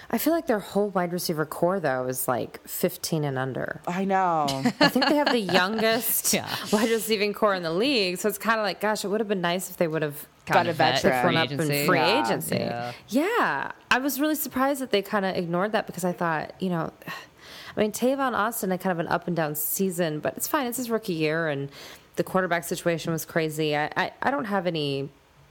I 0.10 0.18
feel 0.18 0.34
like 0.34 0.48
their 0.48 0.60
whole 0.60 0.90
wide 0.90 1.12
receiver 1.12 1.46
core 1.46 1.80
though 1.80 2.06
is 2.08 2.28
like 2.28 2.66
15 2.68 3.24
and 3.24 3.38
under. 3.38 3.82
I 3.88 4.06
know. 4.06 4.46
I 4.80 4.88
think 4.90 5.08
they 5.08 5.16
have 5.16 5.32
the 5.32 5.40
youngest 5.40 6.34
Yeah. 6.34 6.48
wide 6.72 6.90
receiving 6.90 7.34
core 7.34 7.54
in 7.56 7.62
the 7.64 7.72
league. 7.74 8.18
So 8.18 8.30
it's 8.30 8.38
kind 8.38 8.60
of 8.60 8.64
like, 8.64 8.80
gosh, 8.80 9.04
it 9.04 9.10
would 9.10 9.20
have 9.20 9.28
been 9.28 9.42
nice 9.42 9.70
if 9.70 9.78
they 9.78 9.88
would 9.88 10.02
have 10.02 10.26
Got 10.54 10.68
a 10.68 10.74
vet 10.74 11.02
veteran. 11.02 11.24
free 11.24 11.36
up 11.38 11.52
in 11.52 11.86
free 11.86 11.98
Yeah. 12.00 12.24
agency. 12.24 12.56
Yeah. 12.58 12.92
Yeah. 13.10 13.72
I 13.92 13.98
was 14.00 14.20
really 14.20 14.36
surprised 14.36 14.82
that 14.82 14.92
they 14.92 15.02
kind 15.02 15.26
of 15.26 15.36
ignored 15.36 15.72
that 15.74 15.86
because 15.88 16.04
I 16.06 16.14
thought, 16.14 16.54
you 16.60 16.70
know, 16.70 16.92
I 17.78 17.80
mean, 17.82 17.92
Tavon 17.92 18.34
Austin 18.34 18.72
had 18.72 18.80
kind 18.82 18.92
of 18.92 19.00
an 19.00 19.08
up 19.08 19.28
and 19.28 19.36
down 19.36 19.54
season, 19.56 20.20
but 20.20 20.36
it's 20.36 20.48
fine. 20.48 20.66
It's 20.66 20.78
his 20.78 20.90
rookie 20.90 21.14
year, 21.14 21.48
and 21.48 21.70
the 22.16 22.24
quarterback 22.24 22.64
situation 22.64 23.12
was 23.14 23.24
crazy. 23.24 23.78
I, 23.78 23.92
I, 23.96 24.12
I 24.24 24.32
don't 24.32 24.46
have 24.46 24.66
any, 24.66 25.10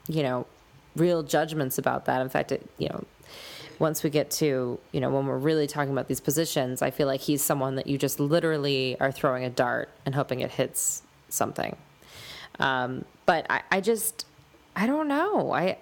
you 0.08 0.24
know, 0.24 0.44
real 0.96 1.22
judgments 1.22 1.78
about 1.78 2.06
that. 2.06 2.20
In 2.22 2.28
fact, 2.28 2.50
it, 2.50 2.68
you 2.78 2.88
know, 2.88 3.04
once 3.78 4.02
we 4.02 4.10
get 4.10 4.30
to, 4.32 4.78
you 4.90 5.00
know, 5.00 5.08
when 5.10 5.26
we're 5.26 5.38
really 5.38 5.68
talking 5.68 5.92
about 5.92 6.08
these 6.08 6.18
positions, 6.20 6.82
I 6.82 6.90
feel 6.90 7.06
like 7.06 7.20
he's 7.20 7.42
someone 7.42 7.76
that 7.76 7.86
you 7.86 7.96
just 7.98 8.18
literally 8.18 8.96
are 8.98 9.12
throwing 9.12 9.44
a 9.44 9.50
dart 9.50 9.88
and 10.04 10.14
hoping 10.14 10.40
it 10.40 10.50
hits 10.50 11.02
something. 11.28 11.76
Um, 12.58 13.04
but 13.26 13.46
I, 13.50 13.60
I 13.70 13.80
just, 13.80 14.24
I 14.76 14.86
don't 14.86 15.08
know. 15.08 15.52
I, 15.52 15.78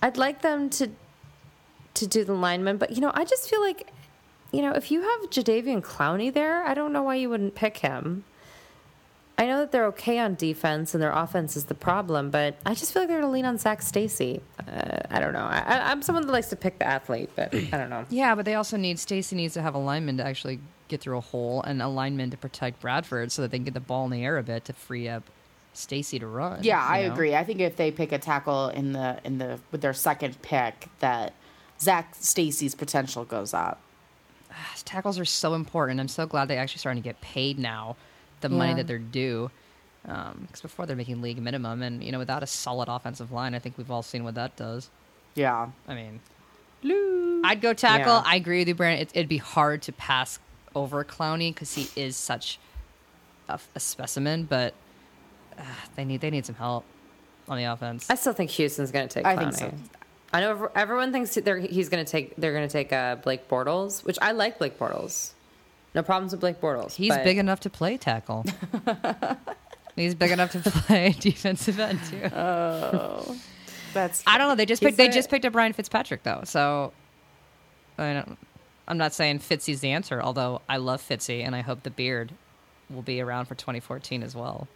I'd 0.00 0.16
like 0.16 0.40
them 0.40 0.70
to, 0.70 0.88
to 1.94 2.06
do 2.06 2.24
the 2.24 2.32
lineman, 2.32 2.78
but 2.78 2.92
you 2.92 3.02
know, 3.02 3.12
I 3.14 3.24
just 3.24 3.50
feel 3.50 3.60
like, 3.60 3.86
you 4.50 4.62
know, 4.62 4.72
if 4.72 4.90
you 4.90 5.02
have 5.02 5.30
Jadeveon 5.30 5.82
Clowney 5.82 6.32
there, 6.32 6.64
I 6.64 6.72
don't 6.72 6.92
know 6.92 7.02
why 7.02 7.16
you 7.16 7.28
wouldn't 7.28 7.54
pick 7.54 7.78
him. 7.78 8.24
I 9.36 9.46
know 9.46 9.58
that 9.58 9.72
they're 9.72 9.86
okay 9.86 10.18
on 10.18 10.34
defense 10.34 10.94
and 10.94 11.02
their 11.02 11.12
offense 11.12 11.56
is 11.56 11.64
the 11.64 11.74
problem, 11.74 12.30
but 12.30 12.56
I 12.66 12.74
just 12.74 12.92
feel 12.92 13.02
like 13.02 13.08
they're 13.08 13.20
going 13.20 13.30
to 13.30 13.32
lean 13.32 13.46
on 13.46 13.56
Zac 13.58 13.80
Stacy. 13.80 14.42
Uh, 14.58 14.98
I 15.10 15.20
don't 15.20 15.32
know. 15.32 15.44
I, 15.44 15.90
I'm 15.90 16.02
someone 16.02 16.26
that 16.26 16.32
likes 16.32 16.48
to 16.48 16.56
pick 16.56 16.78
the 16.78 16.86
athlete, 16.86 17.30
but 17.36 17.54
I 17.54 17.78
don't 17.78 17.88
know. 17.88 18.04
Yeah, 18.10 18.34
but 18.34 18.44
they 18.44 18.54
also 18.54 18.76
need 18.76 18.98
Stacy 18.98 19.36
needs 19.36 19.54
to 19.54 19.62
have 19.62 19.74
a 19.74 19.78
lineman 19.78 20.18
to 20.18 20.24
actually 20.24 20.60
get 20.88 21.00
through 21.00 21.16
a 21.16 21.22
hole 21.22 21.62
and 21.62 21.80
a 21.80 21.88
lineman 21.88 22.30
to 22.30 22.36
protect 22.36 22.80
Bradford 22.80 23.32
so 23.32 23.42
that 23.42 23.50
they 23.50 23.58
can 23.58 23.64
get 23.64 23.74
the 23.74 23.80
ball 23.80 24.04
in 24.06 24.10
the 24.10 24.24
air 24.24 24.36
a 24.36 24.42
bit 24.42 24.64
to 24.66 24.72
free 24.72 25.08
up 25.08 25.24
Stacy 25.72 26.18
to 26.18 26.26
run. 26.26 26.62
Yeah, 26.62 26.84
I 26.84 27.06
know? 27.06 27.12
agree. 27.12 27.34
I 27.34 27.44
think 27.44 27.60
if 27.60 27.76
they 27.76 27.90
pick 27.90 28.12
a 28.12 28.18
tackle 28.18 28.68
in 28.68 28.92
the 28.92 29.18
in 29.24 29.38
the 29.38 29.58
with 29.70 29.80
their 29.80 29.94
second 29.94 30.40
pick, 30.42 30.88
that 30.98 31.34
Zac 31.80 32.14
Stacy's 32.14 32.74
potential 32.74 33.24
goes 33.24 33.54
up. 33.54 33.80
Ah, 34.50 34.74
tackles 34.84 35.18
are 35.18 35.24
so 35.24 35.54
important. 35.54 36.00
I'm 36.00 36.08
so 36.08 36.26
glad 36.26 36.48
they 36.48 36.56
actually 36.56 36.78
starting 36.78 37.02
to 37.02 37.08
get 37.08 37.20
paid 37.20 37.58
now, 37.58 37.96
the 38.40 38.48
money 38.48 38.74
that 38.74 38.86
they're 38.86 38.98
due. 38.98 39.50
Um, 40.06 40.40
because 40.46 40.62
before 40.62 40.86
they're 40.86 40.96
making 40.96 41.20
league 41.20 41.40
minimum, 41.40 41.82
and 41.82 42.02
you 42.02 42.10
know, 42.10 42.18
without 42.18 42.42
a 42.42 42.46
solid 42.46 42.88
offensive 42.88 43.32
line, 43.32 43.54
I 43.54 43.58
think 43.58 43.78
we've 43.78 43.90
all 43.90 44.02
seen 44.02 44.24
what 44.24 44.34
that 44.34 44.56
does. 44.56 44.90
Yeah. 45.34 45.68
I 45.86 45.94
mean, 45.94 46.20
I'd 47.44 47.60
go 47.60 47.72
tackle. 47.74 48.14
Yeah. 48.14 48.22
I 48.24 48.36
agree 48.36 48.60
with 48.60 48.68
you, 48.68 48.74
Brandon. 48.74 49.02
It, 49.02 49.10
it'd 49.14 49.28
be 49.28 49.36
hard 49.36 49.82
to 49.82 49.92
pass 49.92 50.38
over 50.74 51.04
Clowney 51.04 51.54
because 51.54 51.74
he 51.74 51.88
is 52.00 52.16
such 52.16 52.58
a, 53.48 53.60
a 53.74 53.80
specimen, 53.80 54.44
but 54.44 54.74
uh, 55.60 55.64
they 55.96 56.04
need 56.04 56.20
they 56.20 56.30
need 56.30 56.46
some 56.46 56.54
help 56.56 56.84
on 57.48 57.58
the 57.58 57.64
offense. 57.64 58.08
I 58.10 58.14
still 58.14 58.32
think 58.32 58.50
Houston's 58.50 58.90
going 58.90 59.08
to 59.08 59.14
take 59.14 59.26
I 59.26 59.36
Clowney. 59.36 59.54
think 59.56 59.72
so. 59.72 59.74
I 60.32 60.40
know 60.40 60.70
everyone 60.76 61.10
thinks 61.10 61.34
they're, 61.34 61.58
he's 61.58 61.88
going 61.88 62.04
to 62.04 62.10
take. 62.10 62.36
They're 62.36 62.52
going 62.52 62.66
to 62.68 62.72
take 62.72 62.92
uh, 62.92 63.16
Blake 63.16 63.48
Bortles, 63.48 64.04
which 64.04 64.16
I 64.22 64.30
like 64.32 64.58
Blake 64.58 64.78
Bortles. 64.78 65.32
No 65.94 66.04
problems 66.04 66.30
with 66.32 66.40
Blake 66.40 66.60
Bortles. 66.60 66.94
He's 66.94 67.08
but- 67.08 67.24
big 67.24 67.38
enough 67.38 67.60
to 67.60 67.70
play 67.70 67.96
tackle. 67.96 68.44
He's 69.96 70.14
big 70.14 70.30
enough 70.30 70.52
to 70.52 70.60
play 70.60 71.14
defensive 71.20 71.78
end 71.80 71.98
too. 72.08 72.20
That's 73.92 74.22
I 74.26 74.38
don't 74.38 74.48
know. 74.48 74.54
They 74.54 74.66
just 74.66 74.80
picked. 74.80 74.96
They 74.96 75.08
just 75.08 75.28
picked 75.28 75.44
up 75.44 75.54
Ryan 75.54 75.72
Fitzpatrick 75.72 76.22
though, 76.22 76.42
so 76.44 76.92
I 77.98 78.12
don't. 78.14 78.38
I'm 78.86 78.98
not 78.98 79.12
saying 79.12 79.40
Fitzy's 79.40 79.80
the 79.80 79.90
answer, 79.90 80.22
although 80.22 80.62
I 80.68 80.76
love 80.78 81.02
Fitzy 81.06 81.44
and 81.44 81.54
I 81.54 81.60
hope 81.60 81.82
the 81.82 81.90
beard 81.90 82.32
will 82.92 83.02
be 83.02 83.20
around 83.20 83.46
for 83.46 83.54
2014 83.54 84.22
as 84.22 84.34
well. 84.34 84.68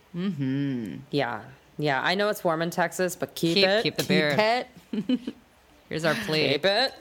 Yeah, 1.11 1.41
yeah. 1.79 2.01
I 2.03 2.15
know 2.15 2.29
it's 2.29 2.45
warm 2.45 2.63
in 2.63 2.71
Texas, 2.71 3.17
but 3.17 3.35
keep, 3.35 3.55
Keep 3.57 3.67
it. 3.67 3.83
keep 3.83 3.97
the 3.97 4.03
keep 4.03 5.19
it. 5.19 5.35
Here's 5.89 6.05
our 6.05 6.15
plea. 6.15 6.49
Keep 6.53 6.65
it. 6.65 6.95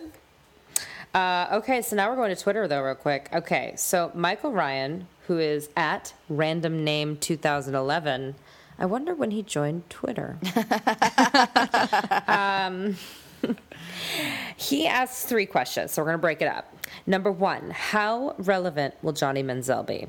Uh, 1.13 1.47
okay, 1.53 1.81
so 1.83 1.95
now 1.95 2.09
we're 2.09 2.15
going 2.15 2.35
to 2.35 2.41
Twitter 2.41 2.67
though, 2.67 2.81
real 2.81 2.95
quick. 2.95 3.29
Okay, 3.31 3.73
so 3.77 4.11
Michael 4.15 4.51
Ryan, 4.51 5.07
who 5.27 5.37
is 5.37 5.69
at 5.77 6.13
random 6.27 6.83
name 6.83 7.17
2011. 7.17 8.35
I 8.79 8.85
wonder 8.87 9.13
when 9.13 9.29
he 9.29 9.43
joined 9.43 9.87
Twitter. 9.91 10.39
um, 12.27 12.97
he 14.57 14.87
asks 14.87 15.25
three 15.25 15.45
questions, 15.45 15.91
so 15.91 16.01
we're 16.01 16.07
going 16.07 16.17
to 16.17 16.21
break 16.21 16.41
it 16.41 16.47
up. 16.47 16.73
Number 17.05 17.31
one, 17.31 17.69
how 17.69 18.35
relevant 18.39 18.95
will 19.03 19.13
Johnny 19.13 19.43
Manziel 19.43 19.85
be? 19.85 20.07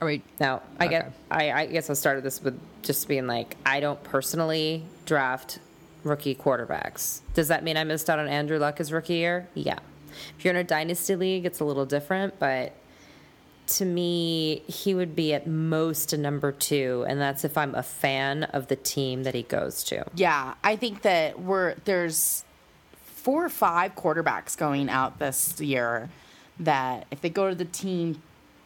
Are 0.00 0.06
we? 0.06 0.22
Now, 0.40 0.62
I 0.78 0.86
Okay. 0.86 0.94
get. 0.98 1.12
I, 1.30 1.52
I 1.52 1.66
guess 1.66 1.88
I 1.90 1.94
started 1.94 2.24
this 2.24 2.42
with 2.42 2.58
just 2.82 3.08
being 3.08 3.26
like, 3.26 3.56
I 3.64 3.80
don't 3.80 4.02
personally 4.04 4.84
draft 5.06 5.58
rookie 6.02 6.34
quarterbacks. 6.34 7.20
Does 7.34 7.48
that 7.48 7.64
mean 7.64 7.76
I 7.76 7.84
missed 7.84 8.10
out 8.10 8.18
on 8.18 8.28
Andrew 8.28 8.58
Luck 8.58 8.78
his 8.78 8.92
rookie 8.92 9.14
year? 9.14 9.48
Yeah. 9.54 9.78
If 10.38 10.44
you're 10.44 10.52
in 10.54 10.60
a 10.60 10.64
dynasty 10.64 11.16
league, 11.16 11.44
it's 11.46 11.60
a 11.60 11.64
little 11.64 11.86
different, 11.86 12.38
but 12.38 12.72
to 13.66 13.84
me, 13.86 14.62
he 14.66 14.94
would 14.94 15.16
be 15.16 15.32
at 15.32 15.46
most 15.46 16.12
a 16.12 16.18
number 16.18 16.52
two, 16.52 17.04
and 17.08 17.18
that's 17.18 17.44
if 17.44 17.56
I'm 17.56 17.74
a 17.74 17.82
fan 17.82 18.42
of 18.44 18.68
the 18.68 18.76
team 18.76 19.22
that 19.22 19.34
he 19.34 19.42
goes 19.42 19.82
to. 19.84 20.04
Yeah, 20.14 20.54
I 20.62 20.76
think 20.76 21.00
that 21.02 21.40
we're 21.40 21.74
there's 21.86 22.44
four 23.06 23.42
or 23.44 23.48
five 23.48 23.94
quarterbacks 23.94 24.56
going 24.56 24.90
out 24.90 25.18
this 25.18 25.58
year 25.60 26.10
that 26.60 27.06
if 27.10 27.22
they 27.22 27.30
go 27.30 27.48
to 27.48 27.54
the 27.54 27.64
team, 27.64 28.20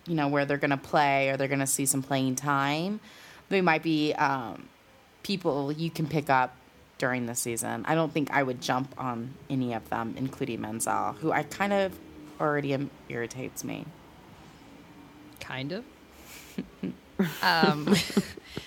you 0.08 0.14
know, 0.14 0.28
where 0.28 0.44
they're 0.44 0.56
going 0.56 0.70
to 0.70 0.76
play 0.76 1.28
or 1.30 1.36
they're 1.36 1.48
going 1.48 1.60
to 1.60 1.66
see 1.66 1.86
some 1.86 2.02
playing 2.02 2.36
time, 2.36 3.00
they 3.48 3.60
might 3.60 3.82
be 3.82 4.12
um, 4.14 4.68
people 5.22 5.70
you 5.72 5.90
can 5.90 6.06
pick 6.06 6.30
up 6.30 6.56
during 6.98 7.26
the 7.26 7.34
season. 7.34 7.84
I 7.86 7.94
don't 7.94 8.12
think 8.12 8.30
I 8.30 8.42
would 8.42 8.60
jump 8.60 8.94
on 8.98 9.34
any 9.48 9.72
of 9.74 9.88
them, 9.88 10.14
including 10.16 10.60
Manziel, 10.60 11.16
who 11.18 11.30
I 11.32 11.44
kind 11.44 11.72
of 11.72 11.98
already 12.40 12.74
am, 12.74 12.90
irritates 13.08 13.64
me. 13.64 13.84
Kind 15.40 15.72
of. 15.72 15.84
um, 17.42 17.94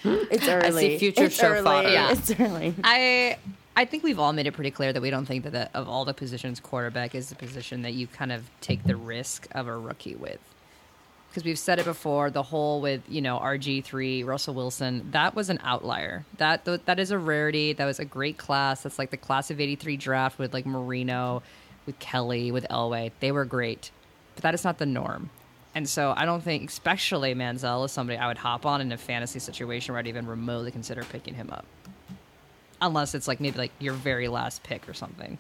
It's 0.04 0.48
early. 0.48 0.98
future 0.98 1.26
it's 1.26 1.36
show 1.36 1.50
early. 1.50 1.64
fodder. 1.64 1.90
Yeah. 1.90 2.12
It's 2.12 2.32
early. 2.40 2.74
I 2.84 3.38
I 3.76 3.86
think 3.86 4.04
we've 4.04 4.20
all 4.20 4.34
made 4.34 4.48
it 4.48 4.54
pretty 4.54 4.72
clear 4.72 4.92
that 4.94 5.02
we 5.02 5.10
don't 5.10 5.26
think 5.26 5.44
that 5.44 5.52
the, 5.52 5.78
of 5.78 5.88
all 5.88 6.06
the 6.06 6.14
positions, 6.14 6.60
quarterback 6.60 7.16
is 7.16 7.30
the 7.30 7.36
position 7.36 7.84
that 7.84 7.94
you 7.94 8.08
kind 8.08 8.32
of 8.32 8.50
take 8.60 8.84
the 8.84 8.96
risk 8.96 9.48
of 9.52 9.68
a 9.68 9.78
rookie 9.78 10.16
with. 10.16 10.40
Because 11.32 11.46
we've 11.46 11.58
said 11.58 11.80
it 11.80 11.86
before, 11.86 12.30
the 12.30 12.44
whole 12.44 12.82
with 12.82 13.02
you 13.08 13.22
know 13.22 13.40
RG 13.40 13.86
three, 13.86 14.24
Russell 14.24 14.54
Wilson, 14.54 15.10
that 15.12 15.34
was 15.34 15.50
an 15.50 15.60
outlier. 15.64 16.26
That 16.38 16.66
th- 16.66 16.82
that 16.86 17.00
is 17.00 17.12
a 17.12 17.18
rarity. 17.18 17.72
That 17.72 17.86
was 17.86 18.00
a 18.00 18.06
great 18.06 18.38
class. 18.38 18.84
That's 18.84 19.00
like 19.00 19.12
the 19.12 19.18
class 19.18 19.50
of 19.50 19.62
eighty 19.62 19.76
three 19.76 19.96
draft 19.96 20.38
with 20.38 20.54
like 20.54 20.66
Marino, 20.66 21.42
with 21.86 21.98
Kelly, 22.00 22.52
with 22.52 22.68
Elway. 22.70 23.12
They 23.22 23.32
were 23.32 23.46
great, 23.46 23.92
but 24.36 24.44
that 24.44 24.54
is 24.54 24.66
not 24.66 24.78
the 24.78 24.86
norm. 24.86 25.30
And 25.74 25.88
so 25.88 26.14
I 26.16 26.26
don't 26.26 26.44
think, 26.44 26.70
especially 26.70 27.34
Manziel, 27.34 27.86
is 27.86 27.94
somebody 27.94 28.18
I 28.18 28.28
would 28.28 28.38
hop 28.38 28.66
on 28.66 28.82
in 28.82 28.92
a 28.92 28.98
fantasy 28.98 29.40
situation 29.40 29.94
where 29.94 30.00
I'd 30.00 30.08
even 30.08 30.28
remotely 30.28 30.72
consider 30.72 31.04
picking 31.04 31.34
him 31.34 31.50
up 31.50 31.66
unless 32.82 33.14
it's 33.16 33.28
like 33.28 33.40
maybe 33.40 33.58
like 33.58 33.72
your 33.80 33.94
very 33.94 34.28
last 34.28 34.64
pick 34.64 34.90
or 34.90 34.94
something. 34.94 35.38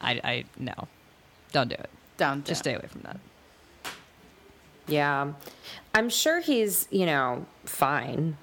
I, 0.00 0.20
I 0.22 0.44
no, 0.58 0.72
don't 1.52 1.68
do 1.68 1.74
it. 1.74 1.90
Don't 2.16 2.44
Just 2.44 2.62
do 2.62 2.70
stay 2.70 2.76
away 2.76 2.86
from 2.88 3.02
that. 3.02 3.18
Yeah, 4.88 5.32
I'm 5.94 6.08
sure 6.08 6.40
he's 6.40 6.88
you 6.90 7.06
know 7.06 7.46
fine. 7.64 8.36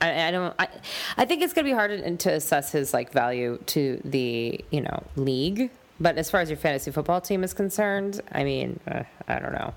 I, 0.00 0.28
I 0.28 0.30
don't. 0.30 0.54
I, 0.58 0.68
I 1.16 1.24
think 1.24 1.42
it's 1.42 1.52
gonna 1.52 1.66
be 1.66 1.72
hard 1.72 1.90
to, 1.90 2.16
to 2.16 2.32
assess 2.32 2.72
his 2.72 2.92
like 2.94 3.12
value 3.12 3.58
to 3.66 4.00
the 4.04 4.60
you 4.70 4.80
know 4.80 5.02
league. 5.16 5.70
But 5.98 6.18
as 6.18 6.30
far 6.30 6.40
as 6.40 6.50
your 6.50 6.58
fantasy 6.58 6.90
football 6.90 7.22
team 7.22 7.42
is 7.42 7.54
concerned, 7.54 8.20
I 8.30 8.44
mean, 8.44 8.78
uh, 8.86 9.04
I 9.26 9.38
don't 9.38 9.52
know. 9.52 9.74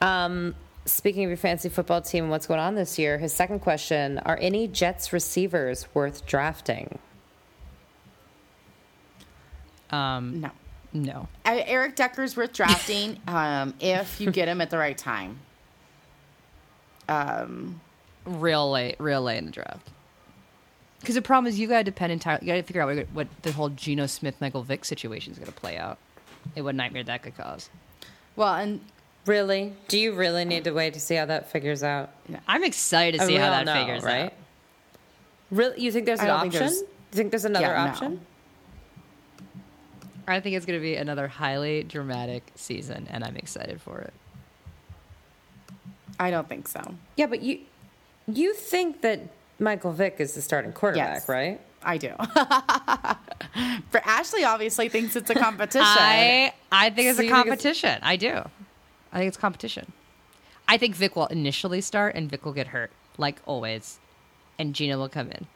Um, 0.00 0.54
speaking 0.86 1.24
of 1.24 1.28
your 1.28 1.36
fantasy 1.36 1.68
football 1.68 2.00
team, 2.00 2.24
and 2.24 2.30
what's 2.30 2.46
going 2.46 2.58
on 2.60 2.74
this 2.74 2.98
year? 2.98 3.18
His 3.18 3.32
second 3.34 3.60
question: 3.60 4.18
Are 4.20 4.38
any 4.40 4.66
Jets 4.66 5.12
receivers 5.12 5.86
worth 5.94 6.26
drafting? 6.26 6.98
Um, 9.90 10.40
No. 10.40 10.50
No, 10.92 11.28
I- 11.44 11.60
Eric 11.66 11.96
Decker's 11.96 12.36
worth 12.36 12.52
drafting 12.52 13.20
um, 13.26 13.74
if 13.80 14.20
you 14.20 14.30
get 14.30 14.48
him 14.48 14.60
at 14.60 14.70
the 14.70 14.78
right 14.78 14.96
time. 14.96 15.38
Um, 17.08 17.80
real 18.24 18.70
late, 18.70 18.96
real 18.98 19.22
late 19.22 19.38
in 19.38 19.46
the 19.46 19.50
draft. 19.52 19.88
Because 21.00 21.16
the 21.16 21.22
problem 21.22 21.48
is 21.48 21.58
you 21.58 21.66
gotta 21.66 21.82
depend 21.84 22.12
entirely. 22.12 22.46
You 22.46 22.52
gotta 22.52 22.62
figure 22.62 22.82
out 22.82 22.94
what, 22.94 23.06
what 23.12 23.28
the 23.42 23.52
whole 23.52 23.68
Geno 23.70 24.06
Smith, 24.06 24.36
Michael 24.40 24.62
Vick 24.62 24.84
situation 24.84 25.32
is 25.32 25.38
gonna 25.38 25.50
play 25.50 25.76
out. 25.76 25.98
And 26.56 26.64
what 26.64 26.74
nightmare 26.74 27.04
that 27.04 27.22
could 27.22 27.36
cause. 27.36 27.70
well, 28.36 28.54
and 28.54 28.80
Really? 29.24 29.72
Do 29.86 29.98
you 29.98 30.14
really 30.14 30.44
need 30.44 30.64
to 30.64 30.72
wait 30.72 30.94
to 30.94 31.00
see 31.00 31.14
how 31.14 31.26
that 31.26 31.48
figures 31.50 31.84
out? 31.84 32.10
I'm 32.48 32.64
excited 32.64 33.20
to 33.20 33.26
see 33.26 33.36
how 33.36 33.50
that 33.50 33.66
know, 33.66 33.74
figures 33.74 34.02
right? 34.02 34.24
out. 34.26 34.32
Really? 35.52 35.80
You 35.80 35.92
think 35.92 36.06
there's 36.06 36.18
an 36.18 36.26
don't 36.26 36.40
think 36.40 36.54
option? 36.54 36.66
there's- 36.66 36.80
you 36.80 37.16
think 37.16 37.30
there's 37.30 37.44
another 37.44 37.66
Yeah, 37.66 37.96
no. 38.00 38.18
Option? 40.22 40.34
I 40.34 40.40
think 40.40 40.56
it's 40.56 40.66
gonna 40.66 40.80
be 40.80 40.96
another 40.96 41.28
highly 41.28 41.82
dramatic 41.82 42.44
season, 42.54 43.06
and 43.10 43.24
I'm 43.24 43.36
excited 43.36 43.80
for 43.80 43.98
it. 44.00 44.12
I 46.18 46.30
don't 46.30 46.48
think 46.48 46.68
so. 46.68 46.80
Yeah, 47.16 47.26
but 47.26 47.42
you 47.42 47.60
you 48.28 48.54
think 48.54 49.00
that 49.02 49.20
Michael 49.58 49.92
Vick 49.92 50.16
is 50.18 50.34
the 50.34 50.42
starting 50.42 50.72
quarterback, 50.72 51.14
Yes. 51.20 51.28
right? 51.28 51.60
I 51.84 51.98
do. 51.98 52.10
For 53.90 54.00
Ashley, 54.04 54.44
obviously 54.44 54.88
thinks 54.88 55.16
it's 55.16 55.30
a 55.30 55.34
competition. 55.48 55.84
I 55.88 56.52
I 56.70 56.90
think 56.90 57.08
it's 57.08 57.16
So 57.18 57.22
a 57.22 57.26
you 57.26 57.30
think 57.32 57.46
it's- 57.46 57.48
competition. 57.62 57.98
I 58.02 58.16
do. 58.16 58.42
I 59.12 59.18
think 59.18 59.28
it's 59.28 59.36
competition. 59.36 59.92
I 60.68 60.78
think 60.78 60.94
Vick 60.94 61.16
will 61.16 61.26
initially 61.26 61.80
start 61.80 62.14
and 62.14 62.30
Vick 62.30 62.44
will 62.46 62.52
get 62.52 62.68
hurt, 62.68 62.92
like 63.18 63.40
always, 63.44 63.98
and 64.58 64.74
Geno 64.74 64.96
will 64.98 65.08
come 65.08 65.30
in. 65.32 65.46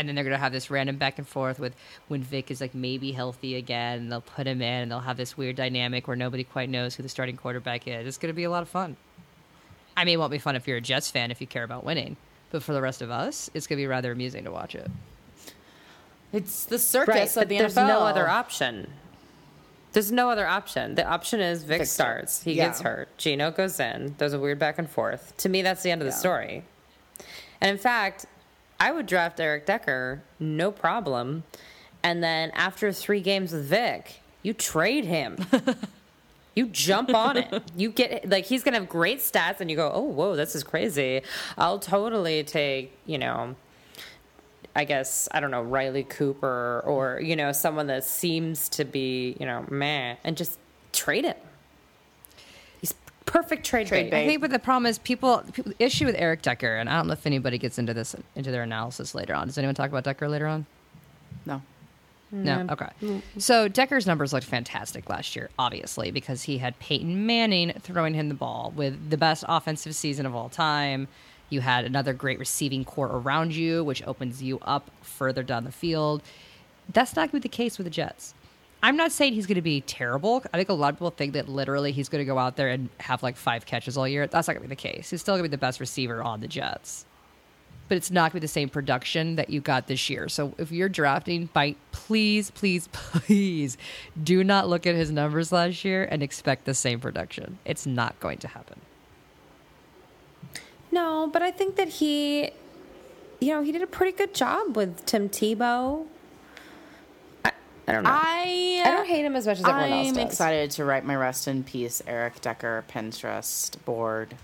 And 0.00 0.08
then 0.08 0.14
they're 0.14 0.24
gonna 0.24 0.38
have 0.38 0.50
this 0.52 0.70
random 0.70 0.96
back 0.96 1.18
and 1.18 1.28
forth 1.28 1.58
with 1.58 1.74
when 2.08 2.22
Vick 2.22 2.50
is 2.50 2.58
like 2.62 2.74
maybe 2.74 3.12
healthy 3.12 3.54
again, 3.56 3.98
and 3.98 4.10
they'll 4.10 4.22
put 4.22 4.46
him 4.46 4.62
in, 4.62 4.82
and 4.82 4.90
they'll 4.90 5.00
have 5.00 5.18
this 5.18 5.36
weird 5.36 5.56
dynamic 5.56 6.08
where 6.08 6.16
nobody 6.16 6.42
quite 6.42 6.70
knows 6.70 6.94
who 6.94 7.02
the 7.02 7.08
starting 7.10 7.36
quarterback 7.36 7.86
is. 7.86 8.06
It's 8.06 8.16
gonna 8.16 8.32
be 8.32 8.44
a 8.44 8.50
lot 8.50 8.62
of 8.62 8.68
fun. 8.70 8.96
I 9.94 10.06
mean, 10.06 10.14
it 10.14 10.16
won't 10.16 10.30
be 10.32 10.38
fun 10.38 10.56
if 10.56 10.66
you're 10.66 10.78
a 10.78 10.80
Jets 10.80 11.10
fan 11.10 11.30
if 11.30 11.38
you 11.42 11.46
care 11.46 11.64
about 11.64 11.84
winning, 11.84 12.16
but 12.50 12.62
for 12.62 12.72
the 12.72 12.80
rest 12.80 13.02
of 13.02 13.10
us, 13.10 13.50
it's 13.52 13.66
gonna 13.66 13.76
be 13.76 13.86
rather 13.86 14.10
amusing 14.10 14.44
to 14.44 14.50
watch 14.50 14.74
it. 14.74 14.90
it's 16.32 16.64
the 16.64 16.78
circus 16.78 17.14
Right, 17.14 17.28
of 17.28 17.34
but 17.34 17.48
the 17.50 17.58
there's 17.58 17.74
NFL. 17.74 17.86
no 17.88 18.00
other 18.00 18.26
option. 18.26 18.90
There's 19.92 20.10
no 20.12 20.30
other 20.30 20.46
option. 20.46 20.94
The 20.94 21.04
option 21.04 21.40
is 21.40 21.64
Vick 21.64 21.80
Vick 21.80 21.88
starts. 21.88 22.42
He 22.44 22.52
yeah. 22.54 22.68
gets 22.68 22.80
hurt. 22.80 23.08
Geno 23.18 23.50
goes 23.50 23.78
in. 23.80 24.14
There's 24.16 24.32
a 24.32 24.38
weird 24.38 24.58
back 24.58 24.78
and 24.78 24.88
forth. 24.88 25.36
To 25.38 25.48
me, 25.50 25.60
that's 25.62 25.82
the 25.82 25.90
end 25.90 26.00
of 26.00 26.06
the 26.06 26.12
story. 26.12 26.64
And 27.60 27.70
in 27.72 27.76
fact, 27.76 28.24
I 28.80 28.90
would 28.90 29.06
draft 29.06 29.38
Eric 29.38 29.66
Decker, 29.66 30.22
no 30.40 30.72
problem. 30.72 31.44
And 32.02 32.24
then 32.24 32.50
after 32.52 32.92
three 32.92 33.20
games 33.20 33.52
with 33.52 33.66
Vick, 33.66 34.22
you 34.42 34.54
trade 34.54 35.04
him. 35.04 35.36
You 36.56 36.66
jump 36.66 37.14
on 37.14 37.36
it. 37.36 37.62
You 37.76 37.90
get 37.90 38.28
like 38.28 38.44
he's 38.44 38.62
gonna 38.62 38.78
have 38.78 38.88
great 38.88 39.20
stats, 39.20 39.60
and 39.60 39.70
you 39.70 39.76
go, 39.76 39.90
"Oh, 39.94 40.02
whoa, 40.02 40.36
this 40.36 40.54
is 40.54 40.64
crazy." 40.64 41.22
I'll 41.56 41.78
totally 41.78 42.42
take 42.42 42.92
you 43.06 43.18
know, 43.18 43.54
I 44.74 44.84
guess 44.84 45.28
I 45.32 45.40
don't 45.40 45.52
know 45.52 45.62
Riley 45.62 46.02
Cooper 46.02 46.82
or 46.84 47.20
you 47.20 47.36
know 47.36 47.52
someone 47.52 47.86
that 47.86 48.04
seems 48.04 48.68
to 48.70 48.84
be 48.84 49.36
you 49.38 49.46
know 49.46 49.64
meh, 49.70 50.16
and 50.24 50.36
just 50.36 50.58
trade 50.92 51.24
him. 51.24 51.36
He's 53.30 53.42
perfect 53.42 53.64
trade, 53.64 53.86
Trade 53.86 54.04
bait. 54.04 54.10
bait. 54.10 54.24
I 54.24 54.26
think, 54.26 54.40
but 54.40 54.50
the 54.50 54.58
problem 54.58 54.86
is 54.86 54.98
people, 54.98 55.42
people 55.52 55.72
the 55.78 55.84
issue 55.84 56.04
with 56.06 56.14
Eric 56.18 56.42
Decker, 56.42 56.76
and 56.76 56.88
I 56.88 56.96
don't 56.96 57.06
know 57.06 57.12
if 57.12 57.26
anybody 57.26 57.58
gets 57.58 57.78
into 57.78 57.94
this 57.94 58.16
into 58.34 58.50
their 58.50 58.62
analysis 58.62 59.14
later 59.14 59.34
on. 59.34 59.46
Does 59.46 59.58
anyone 59.58 59.74
talk 59.74 59.88
about 59.88 60.04
Decker 60.04 60.28
later 60.28 60.46
on? 60.46 60.66
No. 61.46 61.62
No. 62.32 62.66
Okay. 62.70 63.22
So 63.38 63.66
Decker's 63.66 64.06
numbers 64.06 64.32
looked 64.32 64.46
fantastic 64.46 65.08
last 65.08 65.34
year, 65.34 65.50
obviously, 65.58 66.10
because 66.12 66.42
he 66.44 66.58
had 66.58 66.78
Peyton 66.78 67.26
Manning 67.26 67.72
throwing 67.80 68.14
him 68.14 68.28
the 68.28 68.34
ball 68.34 68.72
with 68.76 69.10
the 69.10 69.16
best 69.16 69.44
offensive 69.48 69.94
season 69.96 70.26
of 70.26 70.34
all 70.34 70.48
time. 70.48 71.08
You 71.48 71.60
had 71.60 71.84
another 71.84 72.12
great 72.12 72.38
receiving 72.38 72.84
core 72.84 73.08
around 73.08 73.52
you, 73.52 73.82
which 73.82 74.06
opens 74.06 74.40
you 74.40 74.60
up 74.60 74.90
further 75.02 75.42
down 75.42 75.64
the 75.64 75.72
field. 75.72 76.22
That's 76.92 77.16
not 77.16 77.32
going 77.32 77.40
to 77.42 77.48
be 77.48 77.50
the 77.50 77.56
case 77.56 77.78
with 77.78 77.86
the 77.86 77.90
Jets. 77.90 78.34
I'm 78.82 78.96
not 78.96 79.12
saying 79.12 79.34
he's 79.34 79.46
going 79.46 79.56
to 79.56 79.62
be 79.62 79.82
terrible. 79.82 80.42
I 80.54 80.56
think 80.56 80.70
a 80.70 80.72
lot 80.72 80.90
of 80.90 80.96
people 80.96 81.10
think 81.10 81.34
that 81.34 81.48
literally 81.48 81.92
he's 81.92 82.08
going 82.08 82.20
to 82.20 82.26
go 82.26 82.38
out 82.38 82.56
there 82.56 82.68
and 82.68 82.88
have 82.98 83.22
like 83.22 83.36
five 83.36 83.66
catches 83.66 83.98
all 83.98 84.08
year. 84.08 84.26
That's 84.26 84.48
not 84.48 84.54
going 84.54 84.62
to 84.62 84.68
be 84.68 84.74
the 84.74 84.80
case. 84.80 85.10
He's 85.10 85.20
still 85.20 85.34
going 85.34 85.44
to 85.44 85.48
be 85.48 85.52
the 85.52 85.60
best 85.60 85.80
receiver 85.80 86.22
on 86.22 86.40
the 86.40 86.48
Jets 86.48 87.04
but 87.90 87.96
it's 87.96 88.12
not 88.12 88.30
going 88.30 88.30
to 88.30 88.34
be 88.34 88.40
the 88.42 88.48
same 88.48 88.68
production 88.68 89.34
that 89.34 89.50
you 89.50 89.60
got 89.60 89.88
this 89.88 90.08
year. 90.08 90.28
So 90.28 90.54
if 90.58 90.70
you're 90.70 90.88
drafting, 90.88 91.46
by 91.46 91.74
please, 91.90 92.52
please, 92.52 92.86
please, 92.92 93.76
do 94.22 94.44
not 94.44 94.68
look 94.68 94.86
at 94.86 94.94
his 94.94 95.10
numbers 95.10 95.50
last 95.50 95.84
year 95.84 96.04
and 96.04 96.22
expect 96.22 96.66
the 96.66 96.72
same 96.72 97.00
production. 97.00 97.58
It's 97.64 97.86
not 97.86 98.18
going 98.20 98.38
to 98.38 98.48
happen. 98.48 98.80
No, 100.92 101.28
but 101.32 101.42
I 101.42 101.50
think 101.50 101.74
that 101.74 101.88
he, 101.88 102.52
you 103.40 103.48
know, 103.48 103.60
he 103.60 103.72
did 103.72 103.82
a 103.82 103.88
pretty 103.88 104.16
good 104.16 104.36
job 104.36 104.76
with 104.76 105.04
Tim 105.04 105.28
Tebow. 105.28 106.06
I, 107.90 107.92
I 107.92 107.94
don't 107.94 108.04
know. 108.04 108.10
I 108.12 108.82
I 108.84 108.90
don't 108.90 109.06
hate 109.06 109.24
him 109.24 109.36
as 109.36 109.46
much 109.46 109.58
as 109.58 109.64
everyone 109.64 109.92
else 109.92 110.08
I'm 110.08 110.14
does. 110.14 110.24
excited 110.24 110.70
to 110.72 110.84
write 110.84 111.04
my 111.04 111.16
rest 111.16 111.48
in 111.48 111.64
peace 111.64 112.02
Eric 112.06 112.40
Decker 112.40 112.84
Pinterest 112.88 113.82
board. 113.84 114.34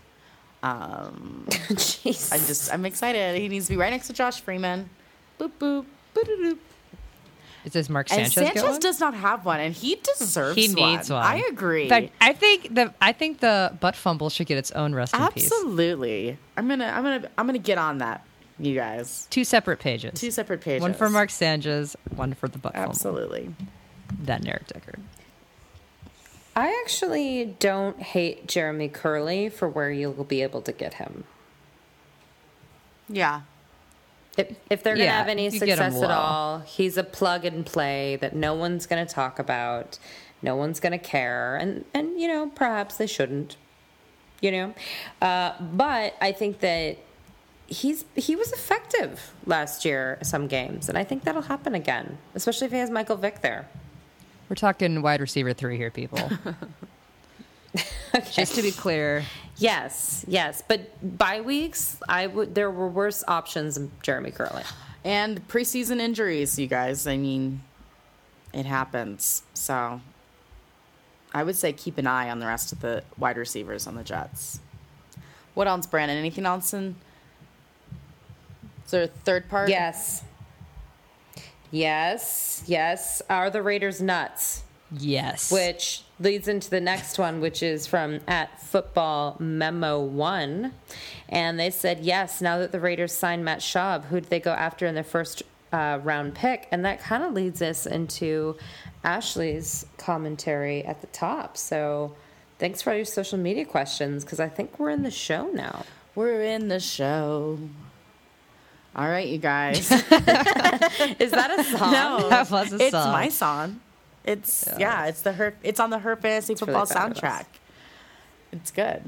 Um, 0.62 1.44
Jeez. 1.50 2.32
I'm 2.32 2.40
just 2.46 2.72
I'm 2.72 2.84
excited. 2.86 3.40
He 3.40 3.48
needs 3.48 3.66
to 3.66 3.72
be 3.72 3.76
right 3.76 3.90
next 3.90 4.08
to 4.08 4.12
Josh 4.12 4.40
Freeman. 4.40 4.90
Boop 5.38 5.52
boop. 5.58 5.84
boop-a-doop. 6.14 6.58
Is 7.64 7.72
this 7.72 7.88
Mark 7.88 8.08
Sanchez? 8.08 8.26
And 8.26 8.32
Sanchez? 8.32 8.52
Sanchez 8.54 8.62
going? 8.62 8.80
does 8.80 9.00
not 9.00 9.14
have 9.14 9.44
one, 9.44 9.58
and 9.58 9.74
he 9.74 9.96
deserves 9.96 10.56
one. 10.56 10.56
He 10.56 10.68
needs 10.72 11.10
one. 11.10 11.20
I 11.22 11.42
agree. 11.50 11.84
In 11.84 11.88
fact, 11.88 12.10
I 12.20 12.32
think 12.32 12.72
the 12.74 12.94
I 13.02 13.12
think 13.12 13.40
the 13.40 13.76
butt 13.80 13.96
fumble 13.96 14.30
should 14.30 14.46
get 14.46 14.56
its 14.56 14.70
own 14.70 14.94
rest 14.94 15.14
in 15.14 15.26
peace. 15.28 15.50
Absolutely. 15.52 16.38
I'm 16.56 16.68
gonna 16.68 16.86
I'm 16.86 17.02
gonna 17.02 17.28
I'm 17.36 17.46
gonna 17.46 17.58
get 17.58 17.76
on 17.76 17.98
that, 17.98 18.24
you 18.58 18.74
guys. 18.74 19.26
Two 19.30 19.44
separate 19.44 19.78
pages. 19.78 20.18
Two 20.18 20.30
separate 20.30 20.60
pages. 20.60 20.82
One 20.82 20.94
for 20.94 21.10
Mark 21.10 21.30
Sanchez, 21.30 21.96
one 22.14 22.34
for 22.34 22.48
the 22.48 22.58
butt 22.58 22.74
fumble. 22.74 22.90
Absolutely. 22.90 23.54
Then 24.18 24.46
Eric 24.46 24.66
Decker. 24.68 24.98
I 26.54 26.80
actually 26.82 27.56
don't 27.58 28.00
hate 28.00 28.48
Jeremy 28.48 28.88
Kerley 28.88 29.52
for 29.52 29.68
where 29.68 29.90
you'll 29.90 30.24
be 30.24 30.42
able 30.42 30.62
to 30.62 30.72
get 30.72 30.94
him. 30.94 31.24
Yeah. 33.08 33.42
If, 34.38 34.56
if 34.70 34.82
they're 34.82 34.94
going 34.94 35.06
to 35.06 35.12
Yeah, 35.12 35.18
have 35.18 35.28
any 35.28 35.44
you 35.44 35.50
get 35.50 35.60
success 35.78 36.02
at 36.02 36.10
all, 36.10 36.60
he's 36.60 36.96
a 36.96 37.04
plug 37.04 37.44
and 37.44 37.64
play 37.64 38.16
that 38.16 38.34
no 38.34 38.54
one's 38.54 38.86
going 38.86 39.06
to 39.06 39.12
talk 39.12 39.38
about, 39.38 39.98
no 40.42 40.56
one's 40.56 40.80
going 40.80 40.92
to 40.92 40.98
care, 40.98 41.56
and 41.56 41.84
and 41.94 42.20
you 42.20 42.28
know 42.28 42.50
perhaps 42.54 42.96
they 42.98 43.06
shouldn't, 43.06 43.56
you 44.42 44.52
know, 44.52 44.74
uh, 45.22 45.52
but 45.60 46.14
I 46.20 46.32
think 46.32 46.60
that 46.60 46.98
he's 47.66 48.04
he 48.14 48.36
was 48.36 48.52
effective 48.52 49.32
last 49.44 49.84
year 49.84 50.18
some 50.22 50.46
games, 50.46 50.88
and 50.88 50.96
I 50.96 51.04
think 51.04 51.24
that'll 51.24 51.42
happen 51.42 51.74
again, 51.74 52.18
especially 52.34 52.66
if 52.66 52.72
he 52.72 52.78
has 52.78 52.90
Michael 52.90 53.16
Vick 53.16 53.40
there. 53.42 53.68
We're 54.48 54.56
talking 54.56 55.02
wide 55.02 55.20
receiver 55.20 55.52
three 55.52 55.76
here, 55.76 55.90
people. 55.90 56.30
Just 58.32 58.54
to 58.54 58.62
be 58.62 58.70
clear, 58.70 59.24
Yes, 59.58 60.24
yes, 60.28 60.62
but 60.66 61.18
bye 61.18 61.40
weeks, 61.40 61.98
I 62.08 62.26
would 62.26 62.54
there 62.54 62.70
were 62.70 62.88
worse 62.88 63.24
options 63.26 63.76
than 63.76 63.90
Jeremy 64.02 64.30
Kerley. 64.30 64.64
And 65.04 65.46
preseason 65.48 65.98
injuries, 65.98 66.58
you 66.58 66.66
guys. 66.66 67.06
I 67.06 67.16
mean, 67.16 67.62
it 68.52 68.66
happens. 68.66 69.42
So 69.54 70.00
I 71.32 71.42
would 71.42 71.56
say 71.56 71.72
keep 71.72 71.96
an 71.96 72.06
eye 72.06 72.28
on 72.28 72.38
the 72.38 72.46
rest 72.46 72.72
of 72.72 72.80
the 72.80 73.02
wide 73.16 73.36
receivers 73.36 73.86
on 73.86 73.94
the 73.94 74.04
Jets. 74.04 74.60
What 75.54 75.68
else, 75.68 75.86
Brandon? 75.86 76.18
Anything 76.18 76.44
else 76.44 76.74
in 76.74 76.96
is 78.86 78.92
there 78.92 79.02
a 79.02 79.08
third 79.08 79.48
part? 79.48 79.68
Yes. 79.68 80.22
Yes, 81.72 82.62
yes. 82.66 83.20
Are 83.28 83.50
the 83.50 83.62
Raiders 83.62 84.00
nuts? 84.00 84.62
yes. 84.92 85.50
Which 85.50 86.04
leads 86.20 86.46
into 86.46 86.70
the 86.70 86.80
next 86.80 87.18
one, 87.18 87.40
which 87.40 87.60
is 87.62 87.88
from 87.88 88.20
at 88.28 88.62
Football 88.62 89.36
Memo 89.40 90.00
One, 90.00 90.72
and 91.28 91.58
they 91.58 91.70
said 91.70 92.00
yes. 92.00 92.40
Now 92.40 92.58
that 92.58 92.70
the 92.70 92.78
Raiders 92.78 93.12
signed 93.12 93.44
Matt 93.44 93.58
Schaub, 93.58 94.04
who 94.04 94.20
did 94.20 94.30
they 94.30 94.38
go 94.38 94.52
after 94.52 94.86
in 94.86 94.94
their 94.94 95.02
first 95.02 95.42
uh, 95.72 95.98
round 96.04 96.36
pick? 96.36 96.68
And 96.70 96.84
that 96.84 97.00
kind 97.00 97.24
of 97.24 97.32
leads 97.32 97.60
us 97.60 97.86
into 97.86 98.56
Ashley's 99.02 99.84
commentary 99.98 100.84
at 100.84 101.00
the 101.00 101.08
top. 101.08 101.56
So. 101.56 102.14
Thanks 102.58 102.80
for 102.80 102.88
all 102.88 102.96
your 102.96 103.04
social 103.04 103.36
media 103.36 103.66
questions 103.66 104.24
because 104.24 104.40
I 104.40 104.48
think 104.48 104.78
we're 104.78 104.88
in 104.88 105.02
the 105.02 105.10
show 105.10 105.48
now. 105.48 105.84
We're 106.14 106.40
in 106.40 106.68
the 106.68 106.80
show. 106.80 107.58
All 108.96 109.06
right, 109.06 109.28
you 109.28 109.36
guys. 109.36 109.92
Is 109.92 111.30
that 111.30 111.54
a 111.58 111.64
song? 111.64 111.92
no, 111.92 112.28
That 112.30 112.50
was 112.50 112.72
a 112.72 112.76
it's 112.76 112.90
song. 112.92 113.08
It's 113.08 113.12
my 113.12 113.28
song. 113.28 113.80
It's 114.24 114.68
yeah. 114.78 115.04
it's 115.06 115.20
the 115.20 115.34
her. 115.34 115.54
It's 115.62 115.78
on 115.78 115.90
the 115.90 115.98
her 115.98 116.16
fantasy 116.16 116.54
really 116.54 116.60
football 116.60 116.86
fabulous. 116.86 117.20
soundtrack. 117.20 117.44
It's 118.52 118.70
good. 118.70 119.02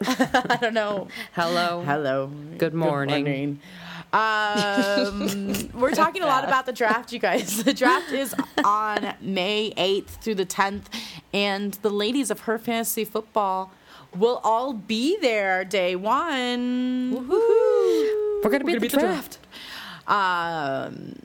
I 0.06 0.58
don't 0.60 0.74
know. 0.74 1.08
Hello. 1.32 1.82
Hello. 1.84 2.30
Good 2.56 2.72
morning. 2.72 3.24
morning. 3.24 3.60
Um, 4.12 5.70
we're 5.80 5.90
talking 5.90 6.22
a 6.22 6.26
lot 6.26 6.44
about 6.44 6.66
the 6.66 6.72
draft, 6.72 7.12
you 7.12 7.18
guys. 7.18 7.64
The 7.64 7.74
draft 7.74 8.12
is 8.12 8.34
on 8.62 9.14
May 9.20 9.72
8th 9.76 10.20
through 10.22 10.36
the 10.36 10.46
10th, 10.46 10.84
and 11.34 11.74
the 11.82 11.90
ladies 11.90 12.30
of 12.30 12.40
Her 12.40 12.58
Fantasy 12.58 13.04
Football 13.04 13.72
will 14.14 14.40
all 14.44 14.72
be 14.72 15.18
there 15.20 15.64
day 15.64 15.96
one. 15.96 17.12
Woohoo! 17.28 18.25
We're 18.46 18.52
gonna 18.52 18.64
be 18.64 18.74
at 18.74 18.80
the 18.80 18.88
draft. 18.88 19.38
Um, 20.06 21.16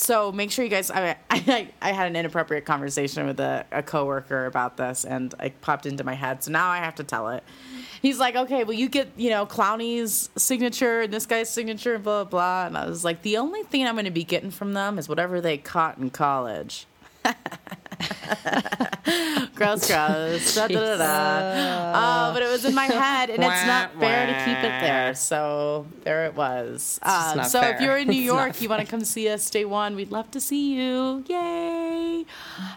so 0.00 0.32
make 0.32 0.50
sure 0.50 0.64
you 0.64 0.70
guys. 0.70 0.90
I, 0.90 1.16
I 1.30 1.68
I 1.80 1.92
had 1.92 2.06
an 2.06 2.16
inappropriate 2.16 2.64
conversation 2.64 3.26
with 3.26 3.38
a, 3.38 3.66
a 3.70 3.82
coworker 3.82 4.46
about 4.46 4.76
this, 4.76 5.04
and 5.04 5.34
it 5.40 5.60
popped 5.60 5.86
into 5.86 6.04
my 6.04 6.14
head. 6.14 6.42
So 6.42 6.50
now 6.50 6.68
I 6.68 6.78
have 6.78 6.94
to 6.96 7.04
tell 7.04 7.28
it. 7.28 7.44
He's 8.02 8.18
like, 8.18 8.34
okay, 8.34 8.64
well, 8.64 8.76
you 8.76 8.88
get 8.88 9.10
you 9.16 9.30
know 9.30 9.46
Clowney's 9.46 10.30
signature 10.36 11.02
and 11.02 11.12
this 11.12 11.26
guy's 11.26 11.50
signature, 11.50 11.94
and 11.94 12.04
blah 12.04 12.24
blah. 12.24 12.66
And 12.66 12.76
I 12.76 12.86
was 12.86 13.04
like, 13.04 13.22
the 13.22 13.36
only 13.36 13.62
thing 13.62 13.86
I'm 13.86 13.94
going 13.94 14.06
to 14.06 14.10
be 14.10 14.24
getting 14.24 14.50
from 14.50 14.72
them 14.72 14.98
is 14.98 15.08
whatever 15.08 15.40
they 15.40 15.58
caught 15.58 15.98
in 15.98 16.10
college. 16.10 16.86
gross, 19.54 19.86
gross. 19.86 20.54
Da, 20.54 20.68
da, 20.68 20.68
da, 20.68 20.96
da. 20.96 21.92
Oh, 21.94 22.32
but 22.32 22.42
it 22.42 22.50
was 22.50 22.64
in 22.64 22.74
my 22.74 22.86
head, 22.86 23.30
and 23.30 23.42
it's 23.42 23.66
not 23.66 23.98
fair 23.98 24.26
to 24.26 24.44
keep 24.44 24.58
it 24.58 24.80
there. 24.80 25.14
So 25.14 25.86
there 26.02 26.26
it 26.26 26.34
was. 26.34 26.98
Um, 27.02 27.44
so 27.44 27.60
if 27.62 27.80
you're 27.80 27.98
in 27.98 28.08
New 28.08 28.22
York, 28.22 28.60
you 28.60 28.68
want 28.68 28.80
to 28.80 28.86
come 28.86 29.04
see 29.04 29.28
us 29.28 29.48
day 29.50 29.64
one, 29.64 29.96
we'd 29.96 30.10
love 30.10 30.30
to 30.32 30.40
see 30.40 30.74
you. 30.74 31.24
Yay! 31.26 32.24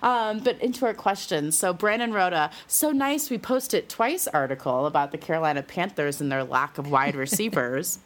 Um, 0.01 0.39
but 0.39 0.59
into 0.61 0.85
our 0.85 0.93
questions. 0.93 1.57
So 1.57 1.73
Brandon 1.73 2.13
wrote 2.13 2.33
a 2.33 2.49
so 2.67 2.91
nice 2.91 3.29
we 3.29 3.37
posted 3.37 3.89
twice 3.89 4.27
article 4.27 4.85
about 4.85 5.11
the 5.11 5.17
Carolina 5.17 5.63
Panthers 5.63 6.21
and 6.21 6.31
their 6.31 6.43
lack 6.43 6.77
of 6.77 6.89
wide 6.89 7.15
receivers. 7.25 7.99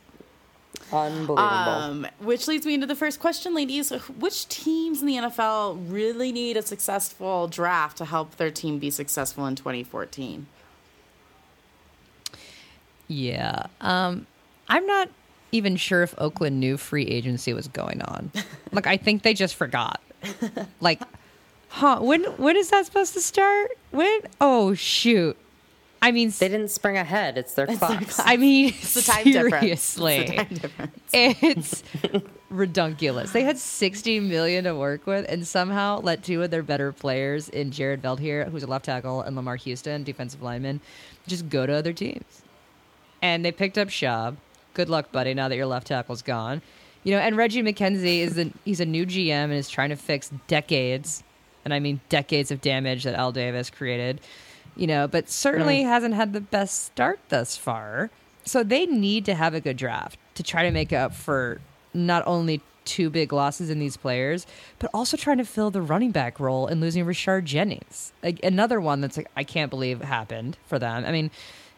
Unbelievable. 0.92 1.38
Um, 1.38 2.08
which 2.20 2.48
leads 2.48 2.66
me 2.66 2.74
into 2.74 2.88
the 2.88 2.96
first 2.96 3.20
question, 3.20 3.54
ladies. 3.54 3.90
Which 4.20 4.48
teams 4.48 5.02
in 5.02 5.08
the 5.08 5.16
NFL 5.16 5.92
really 5.92 6.32
need 6.32 6.56
a 6.58 6.62
successful 6.62 7.48
draft 7.48 7.98
to 7.98 8.06
help 8.06 8.38
their 8.38 8.52
team 8.52 8.80
be 8.80 8.90
successful 8.90 9.46
in 9.46 9.56
2014? 9.56 10.48
Yeah. 13.08 13.68
Um, 13.82 14.28
I'm 14.70 14.86
not 14.86 15.10
even 15.52 15.76
sure 15.76 16.04
if 16.04 16.14
Oakland 16.18 16.60
knew 16.60 16.78
free 16.78 17.06
agency 17.06 17.54
was 17.54 17.68
going 17.68 18.02
on. 18.02 18.32
like, 18.72 18.88
I 18.88 18.98
think 18.98 19.24
they 19.24 19.34
just 19.34 19.56
forgot. 19.56 20.02
Like, 20.80 21.02
huh? 21.70 22.00
When 22.02 22.24
when 22.38 22.56
is 22.58 22.70
that 22.70 22.86
supposed 22.86 23.14
to 23.14 23.22
start? 23.22 23.72
When? 23.92 24.20
Oh 24.42 24.74
shoot! 24.74 25.38
I 26.02 26.12
mean, 26.12 26.30
they 26.38 26.48
didn't 26.48 26.70
spring 26.70 26.96
ahead. 26.98 27.38
It's 27.38 27.54
their 27.56 27.68
clocks. 27.68 28.20
I 28.24 28.38
mean, 28.38 28.68
It's 28.82 28.94
the 28.94 29.02
time 29.02 29.24
difference. 29.24 29.60
seriously, 29.62 30.16
It's 30.18 30.30
the 30.30 30.36
time 30.38 30.48
difference. 30.54 31.04
it's 31.14 31.84
redunculous. 32.50 33.32
They 33.32 33.44
had 33.44 33.58
60 33.58 34.20
million 34.22 34.64
to 34.66 34.76
work 34.76 35.06
with, 35.08 35.26
and 35.30 35.46
somehow 35.48 36.00
let 36.02 36.24
two 36.24 36.44
of 36.44 36.52
their 36.52 36.64
better 36.64 36.92
players 36.92 37.50
in 37.50 37.72
Jared 37.72 38.02
Veldheer, 38.02 38.50
who's 38.50 38.64
a 38.64 38.68
left 38.68 38.86
tackle, 38.86 39.22
and 39.22 39.36
Lamar 39.36 39.56
Houston, 39.58 40.04
defensive 40.04 40.42
lineman, 40.42 40.80
just 41.28 41.50
go 41.50 41.66
to 41.66 41.74
other 41.74 41.94
teams. 41.94 42.42
And 43.22 43.44
they 43.44 43.52
picked 43.52 43.78
up 43.78 43.88
Schaub. 43.90 44.38
Good 44.74 44.90
luck, 44.90 45.12
buddy. 45.12 45.34
Now 45.34 45.48
that 45.50 45.56
your 45.56 45.66
left 45.66 45.88
tackle's 45.88 46.22
gone, 46.22 46.62
you 47.04 47.12
know. 47.12 47.20
And 47.20 47.36
Reggie 47.36 47.64
McKenzie 47.64 48.20
is 48.20 48.40
he's 48.64 48.80
a 48.80 48.86
new 48.86 49.06
GM 49.08 49.30
and 49.46 49.54
is 49.54 49.70
trying 49.70 49.90
to 49.90 49.96
fix 49.96 50.30
decades, 50.48 51.24
and 51.66 51.74
I 51.74 51.80
mean 51.80 52.00
decades 52.10 52.52
of 52.52 52.62
damage 52.62 53.04
that 53.06 53.16
Al 53.16 53.32
Davis 53.32 53.72
created 53.72 54.22
you 54.78 54.88
know, 54.88 55.08
but 55.08 55.30
certainly 55.30 55.84
hasn't 55.84 56.14
had 56.14 56.34
the 56.34 56.42
best 56.42 56.86
start 56.86 57.20
thus 57.30 57.58
far. 57.58 58.10
So 58.46 58.64
they 58.64 58.86
need 58.86 59.26
to 59.26 59.36
have 59.36 59.54
a 59.54 59.60
good 59.60 59.76
draft 59.78 60.18
to 60.36 60.44
try 60.44 60.64
to 60.64 60.72
make 60.72 60.94
up 60.94 61.14
for 61.14 61.60
not 61.94 62.24
only 62.26 62.62
two 62.86 63.10
big 63.10 63.34
losses 63.34 63.70
in 63.70 63.80
these 63.80 63.98
players, 63.98 64.48
but 64.80 64.90
also 64.94 65.18
trying 65.18 65.40
to 65.40 65.44
fill 65.46 65.70
the 65.72 65.82
running 65.82 66.12
back 66.12 66.40
role 66.40 66.68
and 66.68 66.80
losing 66.80 67.04
Rashad 67.06 67.44
Jennings. 67.44 68.14
Like, 68.24 68.42
another 68.44 68.80
one 68.80 69.02
that's 69.02 69.18
like 69.18 69.28
I 69.36 69.44
can't 69.44 69.70
believe 69.70 70.00
happened 70.02 70.58
for 70.68 70.80
them. 70.80 71.04
I 71.06 71.12
mean, 71.12 71.30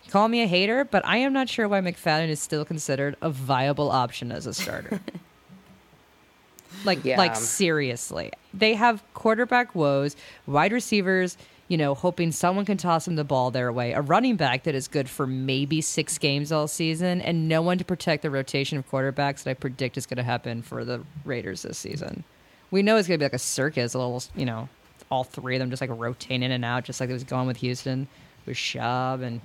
call 0.10 0.28
me 0.28 0.44
a 0.44 0.48
hater, 0.48 0.86
but 0.86 1.04
I 1.06 1.18
am 1.18 1.34
not 1.34 1.50
sure 1.50 1.68
why 1.68 1.82
McFadden 1.82 2.30
is 2.30 2.40
still 2.40 2.64
considered 2.66 3.16
a 3.22 3.30
viable 3.32 3.90
option 3.90 4.32
as 4.32 4.46
a 4.46 4.54
starter. 4.54 5.00
like 6.86 7.04
Yeah. 7.04 7.18
like 7.18 7.36
seriously. 7.36 8.32
They 8.54 8.76
have 8.76 9.04
quarterback 9.14 9.74
woes, 9.74 10.16
wide 10.46 10.72
receivers, 10.72 11.38
you 11.70 11.78
know, 11.78 11.96
hoping 11.96 12.32
someone 12.34 12.66
can 12.66 12.78
toss 12.78 13.08
him 13.08 13.16
the 13.16 13.24
ball 13.24 13.52
their 13.52 13.72
way, 13.72 13.94
a 13.94 14.02
running 14.02 14.36
back 14.36 14.64
that 14.64 14.76
is 14.76 14.88
good 14.90 15.08
for 15.10 15.26
maybe 15.26 15.80
six 15.80 16.18
games 16.18 16.52
all 16.52 16.68
season, 16.68 17.22
and 17.22 17.48
no 17.48 17.62
one 17.62 17.78
to 17.78 17.86
protect 17.86 18.24
the 18.24 18.30
rotation 18.30 18.78
of 18.78 18.90
quarterbacks 18.90 19.44
that 19.44 19.52
I 19.52 19.54
predict 19.54 19.96
is 19.98 20.06
going 20.06 20.18
to 20.18 20.24
happen 20.24 20.62
for 20.64 20.84
the 20.84 21.02
Raiders 21.24 21.62
this 21.62 21.78
season. 21.78 22.26
We 22.72 22.82
know 22.82 22.98
it's 22.98 23.08
going 23.08 23.20
to 23.20 23.24
be 23.24 23.26
like 23.26 23.34
a 23.34 23.40
circus, 23.40 23.94
a 23.94 24.00
little, 24.00 24.22
you 24.36 24.46
know, 24.46 24.68
all 25.12 25.24
three 25.24 25.56
of 25.56 25.60
them 25.60 25.70
just 25.70 25.82
like 25.82 25.90
rotating 25.94 26.44
in 26.44 26.52
and 26.52 26.66
out, 26.66 26.84
just 26.84 27.00
like 27.00 27.10
it 27.10 27.14
was 27.14 27.24
going 27.24 27.48
with 27.48 27.58
Houston, 27.58 28.08
with 28.46 28.58
Schaub, 28.58 29.22
and 29.24 29.40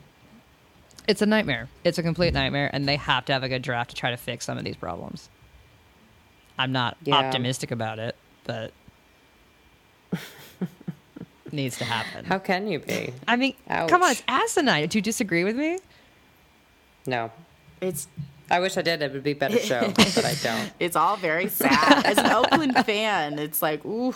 it's 1.07 1.21
a 1.21 1.27
nightmare. 1.27 1.69
It's 1.85 1.99
a 1.99 2.03
complete 2.03 2.33
nightmare, 2.33 2.71
and 2.73 2.89
they 2.89 2.97
have 2.97 3.27
to 3.27 3.35
have 3.35 3.43
a 3.43 3.49
good 3.51 3.61
draft 3.63 3.91
to 3.91 3.97
try 3.97 4.11
to 4.11 4.17
fix 4.17 4.47
some 4.47 4.57
of 4.57 4.65
these 4.65 4.77
problems. 4.77 5.29
I'm 6.59 6.73
not 6.73 6.97
Yeah. 7.05 7.17
optimistic 7.17 7.71
about 7.71 7.99
it, 7.99 8.17
but 8.45 8.73
needs 11.55 11.79
to 11.79 11.85
happen. 11.85 12.25
How 12.25 12.39
can 12.39 12.67
you 12.67 12.79
be? 12.81 13.13
I 13.29 13.37
mean, 13.37 13.55
Ouch. 13.69 13.89
come 13.89 14.03
on, 14.03 14.13
it's 14.13 14.23
asinine. 14.29 14.89
Do 14.89 14.99
you 14.99 15.03
disagree 15.03 15.45
with 15.45 15.57
me? 15.57 15.79
No. 17.07 17.31
It's 17.81 18.09
I 18.51 18.61
wish 18.61 18.77
I 18.77 18.83
did. 18.83 19.01
It 19.03 19.13
would 19.13 19.23
be 19.23 19.33
a 19.33 19.37
better 19.37 19.59
show, 19.71 19.93
but 19.97 20.25
I 20.25 20.35
don't. 20.43 20.73
it's 20.79 20.97
all 20.97 21.17
very 21.17 21.49
sad. 21.49 22.05
As 22.05 22.19
an 22.19 22.31
Oakland 22.31 22.75
fan, 22.85 23.39
it's 23.39 23.63
like, 23.63 23.85
ooh, 23.85 24.15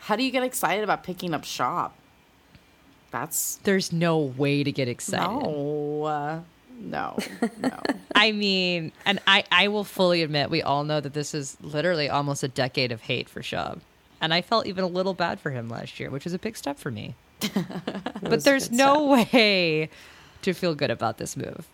how 0.00 0.16
do 0.16 0.22
you 0.22 0.30
get 0.30 0.42
excited 0.42 0.84
about 0.84 1.02
picking 1.02 1.34
up 1.34 1.42
Schaub? 1.42 1.90
That's 3.10 3.56
There's 3.62 3.92
no 3.92 4.18
way 4.18 4.62
to 4.64 4.70
get 4.72 4.88
excited. 4.88 5.26
no, 5.42 6.02
uh, 6.04 6.40
no, 6.78 7.16
no. 7.58 7.80
I 8.14 8.32
mean, 8.32 8.92
and 9.04 9.20
I, 9.26 9.44
I 9.50 9.68
will 9.68 9.84
fully 9.84 10.22
admit, 10.22 10.50
we 10.50 10.62
all 10.62 10.84
know 10.84 11.00
that 11.00 11.14
this 11.14 11.34
is 11.34 11.56
literally 11.60 12.08
almost 12.08 12.42
a 12.42 12.48
decade 12.48 12.92
of 12.92 13.02
hate 13.02 13.28
for 13.28 13.40
Schaub. 13.42 13.80
And 14.20 14.32
I 14.32 14.42
felt 14.42 14.66
even 14.66 14.82
a 14.82 14.88
little 14.88 15.14
bad 15.14 15.40
for 15.40 15.50
him 15.50 15.68
last 15.68 16.00
year, 16.00 16.10
which 16.10 16.24
was 16.24 16.32
a 16.32 16.38
big 16.38 16.56
step 16.56 16.78
for 16.78 16.90
me. 16.90 17.14
but 18.22 18.44
there's 18.44 18.70
no 18.70 19.04
way 19.04 19.90
to 20.42 20.52
feel 20.54 20.74
good 20.74 20.90
about 20.90 21.18
this 21.18 21.36
move. 21.36 21.66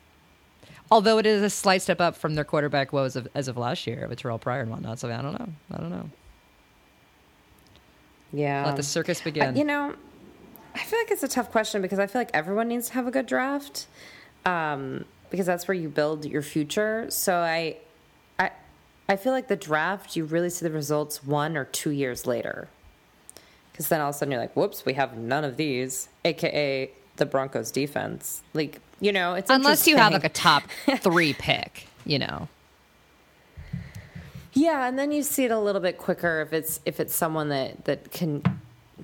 Although 0.91 1.19
it 1.19 1.27
is 1.27 1.43
a 1.43 1.51
slight 1.51 1.83
step 1.83 2.01
up 2.01 2.17
from 2.17 2.35
their 2.35 2.45
quarterback 2.45 2.93
woes 2.93 3.17
of, 3.17 3.29
as 3.35 3.49
of 3.49 3.57
last 3.57 3.87
year 3.87 4.07
with 4.09 4.21
Terrelle 4.21 4.41
Pryor 4.41 4.63
and 4.63 4.71
whatnot. 4.71 4.99
So 4.99 5.09
I 5.09 5.23
don't 5.23 5.39
know. 5.39 5.49
I 5.73 5.77
don't 5.79 5.91
know. 5.91 6.11
Yeah. 8.33 8.65
Let 8.67 8.77
the 8.77 8.83
circus 8.83 9.21
begin. 9.21 9.57
you 9.57 9.65
know, 9.65 9.95
I 10.75 10.79
feel 10.79 10.99
like 10.99 11.11
it's 11.11 11.23
a 11.23 11.29
tough 11.29 11.51
question 11.51 11.83
because 11.83 11.99
I 11.99 12.07
feel 12.07 12.21
like 12.21 12.31
everyone 12.35 12.69
needs 12.69 12.89
to 12.89 12.95
have 12.95 13.07
a 13.07 13.11
good 13.11 13.27
draft, 13.27 13.87
um, 14.45 15.05
because 15.31 15.47
that's 15.47 15.69
where 15.69 15.75
you 15.75 15.89
build 15.89 16.25
your 16.25 16.43
future. 16.43 17.07
So 17.11 17.37
I, 17.37 17.77
I 19.09 19.17
feel 19.17 19.33
like 19.33 19.49
the 19.49 19.57
draft 19.57 20.17
you 20.17 20.25
really 20.25 20.51
see 20.51 20.65
the 20.65 20.73
results 20.73 21.25
one 21.25 21.57
or 21.57 21.65
two 21.65 21.91
years 21.91 22.27
later, 22.27 22.69
because 23.71 23.89
then 23.89 24.01
all 24.01 24.11
of 24.11 24.15
a 24.15 24.19
sudden 24.19 24.33
you're 24.33 24.41
like, 24.41 24.57
whoops, 24.57 24.85
we 24.85 24.95
have 24.95 25.17
none 25.17 25.45
of 25.45 25.57
these, 25.57 26.09
aka 26.25 26.91
the 27.17 27.27
Broncos 27.27 27.71
defense. 27.71 28.43
Like 28.55 28.81
you 29.01 29.13
know, 29.13 29.35
it's 29.35 29.51
Unless 29.51 29.87
you 29.87 29.97
have 29.97 30.13
like 30.13 30.25
a 30.25 30.29
top 30.29 30.63
three 30.99 31.35
pick, 31.35 31.87
you 32.05 32.19
know. 32.19 32.49
Yeah, 34.55 34.87
and 34.87 34.99
then 34.99 35.13
you 35.13 35.23
see 35.23 35.45
it 35.45 35.51
a 35.51 35.59
little 35.59 35.81
bit 35.81 35.99
quicker 35.99 36.43
if 36.43 36.53
it's 36.53 36.81
if 36.85 37.01
it's 37.01 37.15
someone 37.15 37.49
that 37.49 37.85
that 37.87 38.11
can 38.11 38.43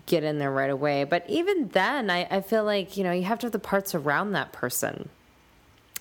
get 0.07 0.23
in 0.23 0.39
there 0.39 0.51
right 0.51 0.71
away. 0.71 1.05
But 1.05 1.25
even 1.29 1.69
then, 1.69 2.11
I, 2.11 2.27
I 2.31 2.41
feel 2.41 2.65
like 2.65 2.97
you 2.97 3.05
know 3.05 3.13
you 3.13 3.25
have 3.25 3.39
to 3.41 3.47
have 3.47 3.53
the 3.53 3.59
parts 3.59 3.95
around 3.95 4.33
that 4.33 4.53
person. 4.53 5.09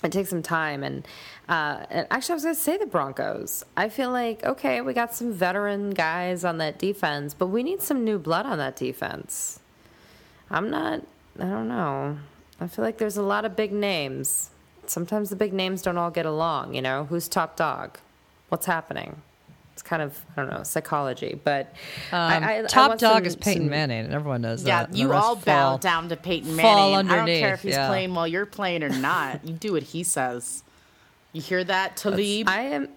It 0.02 0.12
takes 0.12 0.30
some 0.30 0.42
time, 0.42 0.84
and, 0.84 1.06
uh, 1.48 1.84
and 1.90 2.06
actually, 2.10 2.34
I 2.34 2.36
was 2.36 2.44
going 2.44 2.54
to 2.54 2.60
say 2.60 2.76
the 2.76 2.86
Broncos. 2.86 3.64
I 3.76 3.88
feel 3.88 4.12
like 4.12 4.44
okay, 4.44 4.80
we 4.80 4.92
got 4.92 5.14
some 5.14 5.32
veteran 5.32 5.90
guys 5.90 6.44
on 6.44 6.58
that 6.58 6.78
defense, 6.78 7.34
but 7.34 7.48
we 7.48 7.64
need 7.64 7.82
some 7.82 8.04
new 8.04 8.18
blood 8.18 8.46
on 8.46 8.58
that 8.58 8.76
defense. 8.76 9.58
I'm 10.50 10.70
not. 10.70 11.02
I 11.38 11.44
don't 11.44 11.68
know. 11.68 12.18
I 12.60 12.68
feel 12.68 12.84
like 12.84 12.98
there's 12.98 13.16
a 13.16 13.22
lot 13.22 13.44
of 13.44 13.56
big 13.56 13.72
names. 13.72 14.50
Sometimes 14.86 15.30
the 15.30 15.36
big 15.36 15.52
names 15.52 15.82
don't 15.82 15.98
all 15.98 16.10
get 16.10 16.26
along. 16.26 16.74
You 16.74 16.82
know, 16.82 17.04
who's 17.04 17.28
top 17.28 17.56
dog? 17.56 17.98
What's 18.48 18.66
happening? 18.66 19.22
It's 19.78 19.82
kind 19.84 20.02
of 20.02 20.18
I 20.36 20.40
don't 20.42 20.50
know 20.50 20.64
psychology, 20.64 21.38
but 21.44 21.72
I- 22.10 22.36
Um, 22.36 22.42
I- 22.44 22.58
I 22.58 22.62
top 22.62 22.88
want 22.88 23.00
dog 23.00 23.18
some- 23.18 23.26
is 23.26 23.36
Peyton 23.36 23.62
some- 23.62 23.70
Manning, 23.70 24.06
and 24.06 24.12
everyone 24.12 24.40
knows 24.40 24.64
Yeah, 24.64 24.80
that. 24.82 24.90
The 24.92 24.98
you 24.98 25.08
rest 25.08 25.24
all 25.24 25.36
bow 25.36 25.42
fall- 25.44 25.78
down 25.78 26.08
to 26.08 26.16
Peyton 26.16 26.56
fall 26.58 26.90
Manning. 26.90 27.12
I 27.12 27.16
don't 27.16 27.26
care 27.26 27.54
if 27.54 27.62
he's 27.62 27.74
yeah. 27.74 27.86
playing 27.86 28.12
while 28.12 28.26
you're 28.26 28.44
playing 28.44 28.82
or 28.82 28.88
not. 28.88 29.44
You 29.46 29.52
do 29.52 29.72
what 29.74 29.84
he 29.84 30.02
says. 30.02 30.64
You 31.32 31.42
hear 31.42 31.62
that, 31.62 31.96
Talib? 31.96 32.48
I 32.48 32.60
am. 32.62 32.88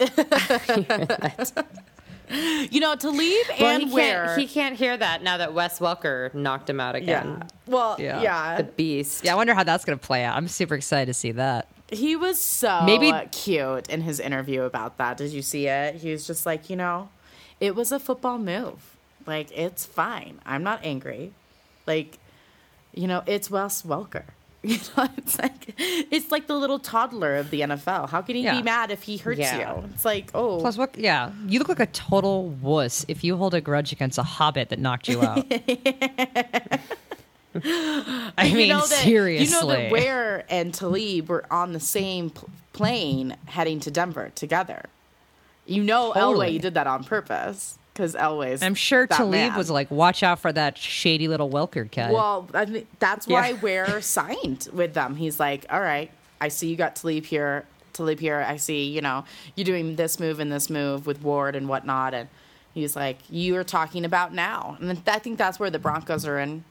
you 2.70 2.80
know, 2.80 2.94
Talib 2.94 3.16
Well, 3.58 3.70
and 3.70 3.84
he 3.84 3.90
Ware. 3.94 4.26
can't, 4.26 4.38
he 4.40 4.46
can't 4.46 4.76
hear 4.76 4.98
that 4.98 5.22
now 5.22 5.38
that 5.38 5.54
Wes 5.54 5.78
Welker 5.78 6.34
knocked 6.34 6.68
him 6.68 6.78
out 6.78 6.94
yeah. 7.02 7.20
again. 7.22 7.44
Well, 7.66 7.96
Yeah. 7.98 8.20
yeah. 8.20 8.56
The 8.58 8.64
beast. 8.64 9.24
Yeah, 9.24 9.32
I 9.32 9.36
wonder 9.36 9.54
how 9.54 9.64
that's 9.64 9.86
going 9.86 9.98
to 9.98 10.06
play 10.06 10.24
out. 10.24 10.36
I'm 10.36 10.46
super 10.48 10.74
excited 10.74 11.06
to 11.06 11.14
see 11.14 11.32
that. 11.32 11.68
He 11.92 12.14
was 12.16 12.38
so 12.40 12.82
Maybe- 12.84 13.12
cute 13.32 13.88
in 13.88 14.02
his 14.02 14.20
interview 14.20 14.62
about 14.62 14.96
that. 14.98 15.16
Did 15.16 15.32
you 15.32 15.42
see 15.42 15.66
it? 15.66 15.96
He 15.96 16.12
was 16.12 16.26
just 16.26 16.46
like, 16.46 16.70
you 16.70 16.76
know, 16.76 17.08
it 17.60 17.74
was 17.74 17.92
a 17.92 17.98
football 17.98 18.38
move. 18.38 18.96
Like, 19.26 19.50
it's 19.56 19.84
fine. 19.86 20.40
I'm 20.46 20.62
not 20.62 20.80
angry. 20.84 21.32
Like, 21.86 22.18
you 22.94 23.06
know, 23.06 23.22
it's 23.26 23.50
Wes 23.50 23.82
Welker. 23.82 24.24
You 24.62 24.76
know, 24.94 25.08
it's 25.16 25.38
like 25.38 25.72
it's 25.78 26.30
like 26.30 26.46
the 26.46 26.54
little 26.54 26.78
toddler 26.78 27.36
of 27.36 27.48
the 27.48 27.62
NFL. 27.62 28.10
How 28.10 28.20
can 28.20 28.36
he 28.36 28.42
Yeah. 28.42 28.56
be 28.58 28.62
mad 28.62 28.90
if 28.90 29.02
he 29.02 29.16
hurts 29.16 29.40
Yeah. 29.40 29.56
you? 29.78 29.84
It's 29.94 30.04
like, 30.04 30.30
oh, 30.34 30.60
Plus, 30.60 30.76
what? 30.76 30.98
Yeah, 30.98 31.30
you 31.46 31.58
look 31.58 31.70
like 31.70 31.80
a 31.80 31.86
total 31.86 32.50
wuss 32.60 33.06
if 33.08 33.24
you 33.24 33.38
hold 33.38 33.54
a 33.54 33.62
grudge 33.62 33.90
against 33.90 34.18
a 34.18 34.22
hobbit 34.22 34.68
that 34.68 34.78
knocked 34.78 35.08
you 35.08 35.22
out. 35.22 35.46
I 37.54 38.46
you 38.46 38.56
mean, 38.56 38.68
know 38.68 38.80
that, 38.80 38.88
seriously. 39.04 39.46
You 39.46 39.60
know 39.60 39.66
that 39.68 39.90
Ware 39.90 40.44
and 40.48 40.72
Talib 40.72 41.28
were 41.28 41.44
on 41.50 41.72
the 41.72 41.80
same 41.80 42.30
pl- 42.30 42.48
plane 42.72 43.36
heading 43.46 43.80
to 43.80 43.90
Denver 43.90 44.30
together. 44.34 44.84
You 45.66 45.82
know, 45.82 46.12
Totally. 46.12 46.58
Elway 46.58 46.60
did 46.60 46.74
that 46.74 46.86
on 46.86 47.04
purpose 47.04 47.78
because 47.92 48.14
Elway's. 48.14 48.62
I'm 48.62 48.74
sure 48.74 49.06
Talib 49.06 49.32
man. 49.32 49.56
was 49.56 49.70
like, 49.70 49.90
"Watch 49.90 50.22
out 50.22 50.38
for 50.38 50.52
that 50.52 50.78
shady 50.78 51.28
little 51.28 51.50
Welker 51.50 51.88
cat." 51.90 52.12
Well, 52.12 52.48
I 52.54 52.64
think 52.64 52.86
that's 52.98 53.26
why 53.26 53.50
Yeah. 53.50 53.60
Ware 53.60 54.00
signed 54.02 54.68
with 54.72 54.94
them. 54.94 55.16
He's 55.16 55.38
like, 55.40 55.66
all 55.70 55.80
right, 55.80 56.10
I 56.40 56.48
see 56.48 56.68
you 56.68 56.76
got 56.76 56.96
Talib 56.96 57.24
here, 57.24 57.64
Talib 57.92 58.20
here. 58.20 58.44
I 58.46 58.56
see, 58.56 58.84
you 58.84 59.00
know, 59.00 59.24
you're 59.56 59.64
doing 59.64 59.96
this 59.96 60.18
move 60.18 60.40
and 60.40 60.50
this 60.50 60.70
move 60.70 61.06
with 61.06 61.22
Ward 61.22 61.54
and 61.56 61.68
whatnot. 61.68 62.14
And 62.14 62.28
he's 62.74 62.96
like, 62.96 63.18
you 63.28 63.56
are 63.56 63.64
talking 63.64 64.04
about 64.04 64.32
now. 64.32 64.76
And 64.80 65.00
I 65.06 65.18
think 65.18 65.38
that's 65.38 65.58
where 65.60 65.70
the 65.70 65.78
Broncos 65.78 66.26
are 66.26 66.38
in, 66.38 66.64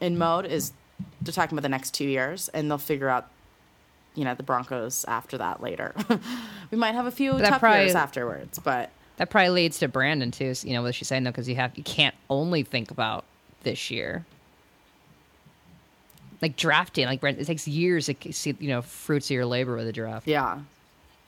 in 0.00 0.18
mode 0.18 0.46
is 0.46 0.72
they're 1.20 1.32
talking 1.32 1.56
about 1.56 1.62
the 1.62 1.68
next 1.68 1.92
two 1.94 2.06
years 2.06 2.48
and 2.48 2.70
they'll 2.70 2.78
figure 2.78 3.08
out, 3.08 3.28
you 4.14 4.24
know, 4.24 4.34
the 4.34 4.42
Broncos 4.42 5.04
after 5.06 5.38
that 5.38 5.62
later. 5.62 5.94
we 6.70 6.78
might 6.78 6.94
have 6.94 7.06
a 7.06 7.10
few 7.10 7.38
tough 7.38 7.60
probably- 7.60 7.80
years 7.84 7.94
afterwards, 7.94 8.58
but 8.58 8.90
that 9.16 9.30
probably 9.30 9.50
leads 9.50 9.78
to 9.80 9.88
Brandon 9.88 10.30
too. 10.30 10.54
You 10.62 10.74
know 10.74 10.82
what 10.82 10.94
she's 10.94 11.08
saying 11.08 11.24
though, 11.24 11.30
because 11.30 11.48
you 11.48 11.56
have 11.56 11.76
you 11.76 11.82
can't 11.82 12.14
only 12.30 12.62
think 12.62 12.90
about 12.90 13.24
this 13.64 13.90
year. 13.90 14.24
Like 16.40 16.56
drafting, 16.56 17.06
like 17.06 17.20
Brandon, 17.20 17.42
it 17.42 17.46
takes 17.46 17.66
years 17.66 18.06
to 18.06 18.32
see 18.32 18.54
you 18.60 18.68
know 18.68 18.82
fruits 18.82 19.26
of 19.26 19.34
your 19.34 19.46
labor 19.46 19.76
with 19.76 19.88
a 19.88 19.92
draft. 19.92 20.26
yeah. 20.26 20.60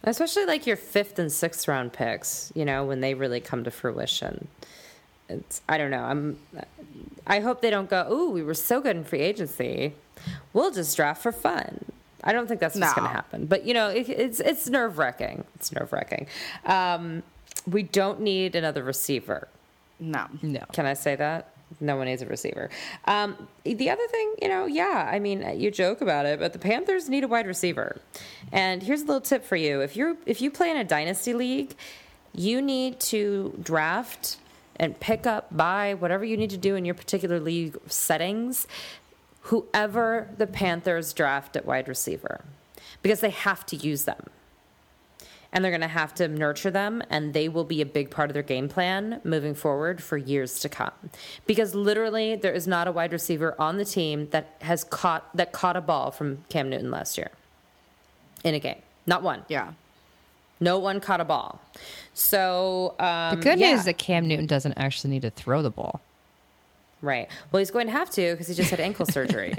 Especially 0.02 0.46
like 0.46 0.66
your 0.66 0.76
fifth 0.78 1.18
and 1.18 1.30
sixth 1.30 1.68
round 1.68 1.92
picks, 1.92 2.50
you 2.54 2.64
know, 2.64 2.86
when 2.86 3.00
they 3.00 3.12
really 3.12 3.38
come 3.40 3.64
to 3.64 3.70
fruition. 3.70 4.48
It's 5.28 5.60
I 5.68 5.76
don't 5.76 5.90
know. 5.90 6.02
I'm 6.04 6.38
I 7.30 7.40
hope 7.40 7.62
they 7.62 7.70
don't 7.70 7.88
go, 7.88 8.06
"Ooh, 8.12 8.30
we 8.30 8.42
were 8.42 8.54
so 8.54 8.80
good 8.80 8.96
in 8.96 9.04
free 9.04 9.20
agency. 9.20 9.94
We'll 10.52 10.70
just 10.72 10.94
draft 10.96 11.22
for 11.22 11.32
fun." 11.32 11.84
I 12.22 12.32
don't 12.34 12.46
think 12.48 12.60
that's 12.60 12.74
what's 12.74 12.90
No. 12.94 13.00
going 13.00 13.08
to 13.08 13.14
happen. 13.14 13.46
But 13.46 13.64
you 13.64 13.72
know, 13.72 13.88
it, 13.88 14.06
it's 14.08 14.40
it's 14.40 14.68
nerve-wracking. 14.68 15.44
It's 15.54 15.72
nerve-wracking. 15.72 16.26
Um, 16.66 17.22
we 17.66 17.82
don't 17.82 18.20
need 18.20 18.54
another 18.54 18.82
receiver. 18.82 19.48
No. 19.98 20.26
No, 20.42 20.64
Can 20.72 20.84
I 20.86 20.94
say 20.94 21.16
that? 21.16 21.54
No 21.78 21.96
one 21.96 22.06
needs 22.06 22.20
a 22.20 22.26
receiver. 22.26 22.68
Um, 23.04 23.36
the 23.64 23.90
other 23.90 24.06
thing, 24.08 24.34
you 24.42 24.48
know, 24.48 24.66
yeah, 24.66 25.08
I 25.12 25.18
mean, 25.20 25.46
you 25.60 25.70
joke 25.70 26.00
about 26.00 26.26
it, 26.26 26.40
but 26.40 26.52
the 26.52 26.58
Panthers 26.58 27.08
need 27.08 27.22
a 27.22 27.28
wide 27.28 27.46
receiver. 27.46 28.00
And 28.50 28.82
here's 28.82 29.02
a 29.02 29.04
little 29.04 29.20
tip 29.20 29.44
for 29.44 29.56
you: 29.56 29.80
if 29.80 29.94
you're 29.96 30.16
if 30.26 30.40
you 30.42 30.50
play 30.50 30.70
in 30.70 30.76
a 30.76 30.84
dynasty 30.84 31.32
league, 31.32 31.76
you 32.34 32.60
need 32.60 32.98
to 33.14 33.54
draft 33.62 34.36
and 34.80 34.98
pick 34.98 35.26
up, 35.26 35.54
buy 35.54 35.94
whatever 35.94 36.24
you 36.24 36.36
need 36.38 36.50
to 36.50 36.56
do 36.56 36.74
in 36.74 36.84
your 36.86 36.94
particular 36.94 37.38
league 37.38 37.76
settings. 37.86 38.66
Whoever 39.42 40.30
the 40.38 40.46
Panthers 40.46 41.12
draft 41.12 41.54
at 41.54 41.66
wide 41.66 41.86
receiver, 41.86 42.40
because 43.02 43.20
they 43.20 43.30
have 43.30 43.64
to 43.66 43.76
use 43.76 44.04
them 44.04 44.26
and 45.52 45.64
they're 45.64 45.72
going 45.72 45.80
to 45.80 45.88
have 45.88 46.14
to 46.14 46.28
nurture 46.28 46.70
them 46.70 47.02
and 47.10 47.34
they 47.34 47.48
will 47.48 47.64
be 47.64 47.82
a 47.82 47.86
big 47.86 48.10
part 48.10 48.30
of 48.30 48.34
their 48.34 48.42
game 48.42 48.68
plan 48.68 49.20
moving 49.24 49.54
forward 49.54 50.02
for 50.02 50.16
years 50.16 50.60
to 50.60 50.68
come 50.68 50.92
because 51.46 51.74
literally 51.74 52.36
there 52.36 52.52
is 52.52 52.66
not 52.66 52.86
a 52.86 52.92
wide 52.92 53.12
receiver 53.12 53.54
on 53.58 53.76
the 53.76 53.84
team 53.84 54.28
that 54.30 54.54
has 54.60 54.84
caught 54.84 55.34
that 55.36 55.52
caught 55.52 55.76
a 55.76 55.80
ball 55.80 56.10
from 56.10 56.44
Cam 56.48 56.70
Newton 56.70 56.90
last 56.90 57.18
year 57.18 57.30
in 58.44 58.54
a 58.54 58.60
game 58.60 58.80
not 59.06 59.22
one 59.22 59.44
Yeah. 59.48 59.72
No 60.60 60.78
one 60.78 61.00
caught 61.00 61.20
a 61.20 61.24
ball 61.24 61.60
so 62.20 62.94
um, 62.98 63.36
the 63.36 63.42
good 63.42 63.58
yeah. 63.58 63.70
news 63.70 63.80
is 63.80 63.84
that 63.86 63.98
Cam 63.98 64.26
Newton 64.26 64.46
doesn't 64.46 64.74
actually 64.74 65.10
need 65.10 65.22
to 65.22 65.30
throw 65.30 65.62
the 65.62 65.70
ball. 65.70 66.00
Right. 67.02 67.28
Well, 67.50 67.60
he's 67.60 67.70
going 67.70 67.86
to 67.86 67.92
have 67.92 68.10
to 68.10 68.32
because 68.32 68.46
he 68.48 68.54
just 68.54 68.70
had 68.70 68.80
ankle 68.80 69.06
surgery. 69.10 69.56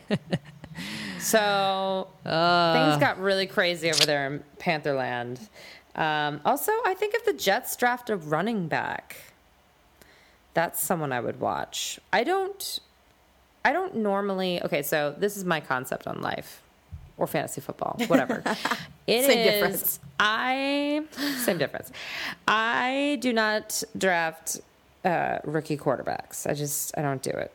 So 1.20 2.08
things 2.24 2.98
got 2.98 3.20
really 3.20 3.46
crazy 3.46 3.90
over 3.90 4.06
there 4.06 4.28
in 4.28 4.44
Pantherland. 4.60 5.40
Um, 5.96 6.42
also, 6.46 6.72
I 6.86 6.96
think 6.96 7.14
if 7.14 7.26
the 7.26 7.34
Jets 7.34 7.76
draft 7.76 8.10
a 8.10 8.18
running 8.18 8.68
back, 8.68 9.18
that's 10.54 10.82
someone 10.82 11.12
I 11.12 11.20
would 11.20 11.40
watch. 11.40 12.00
I 12.12 12.24
don't. 12.24 12.80
I 13.64 13.72
don't 13.72 13.98
normally. 13.98 14.64
Okay, 14.64 14.82
so 14.82 15.16
this 15.18 15.38
is 15.38 15.46
my 15.46 15.60
concept 15.60 16.08
on 16.08 16.22
life 16.22 16.62
or 17.18 17.28
fantasy 17.28 17.62
football, 17.62 17.96
whatever. 18.08 18.44
It 19.08 19.26
Same 19.26 19.40
is- 19.40 19.46
difference. 19.52 20.00
I 20.20 21.04
same 21.40 21.58
difference. 21.58 21.92
I 22.48 23.18
do 23.20 23.34
not 23.34 23.84
draft 23.98 24.62
uh, 25.04 25.40
rookie 25.44 25.76
quarterbacks. 25.76 26.50
I 26.50 26.54
just 26.54 26.98
I 26.98 27.02
don't 27.02 27.22
do 27.22 27.32
it. 27.32 27.52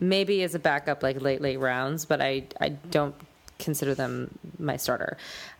maybe 0.00 0.42
as 0.42 0.54
a 0.54 0.58
backup, 0.58 1.02
like 1.02 1.20
late 1.20 1.40
late 1.40 1.58
rounds, 1.58 2.04
but 2.04 2.20
I 2.20 2.44
I 2.60 2.68
don't 2.68 3.14
consider 3.58 3.94
them 3.94 4.38
my 4.58 4.76
starter. 4.76 5.16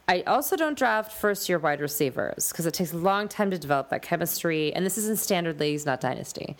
I 0.08 0.22
also 0.22 0.56
don't 0.56 0.76
draft 0.76 1.10
first 1.12 1.48
year 1.48 1.58
wide 1.58 1.80
receivers 1.80 2.50
because 2.50 2.66
it 2.66 2.74
takes 2.74 2.92
a 2.92 2.96
long 2.98 3.28
time 3.28 3.50
to 3.50 3.58
develop 3.58 3.88
that 3.90 4.02
chemistry, 4.02 4.72
and 4.74 4.84
this 4.84 4.98
is 4.98 5.08
in 5.08 5.16
standard 5.16 5.58
leagues, 5.58 5.86
not 5.86 6.00
dynasty. 6.00 6.56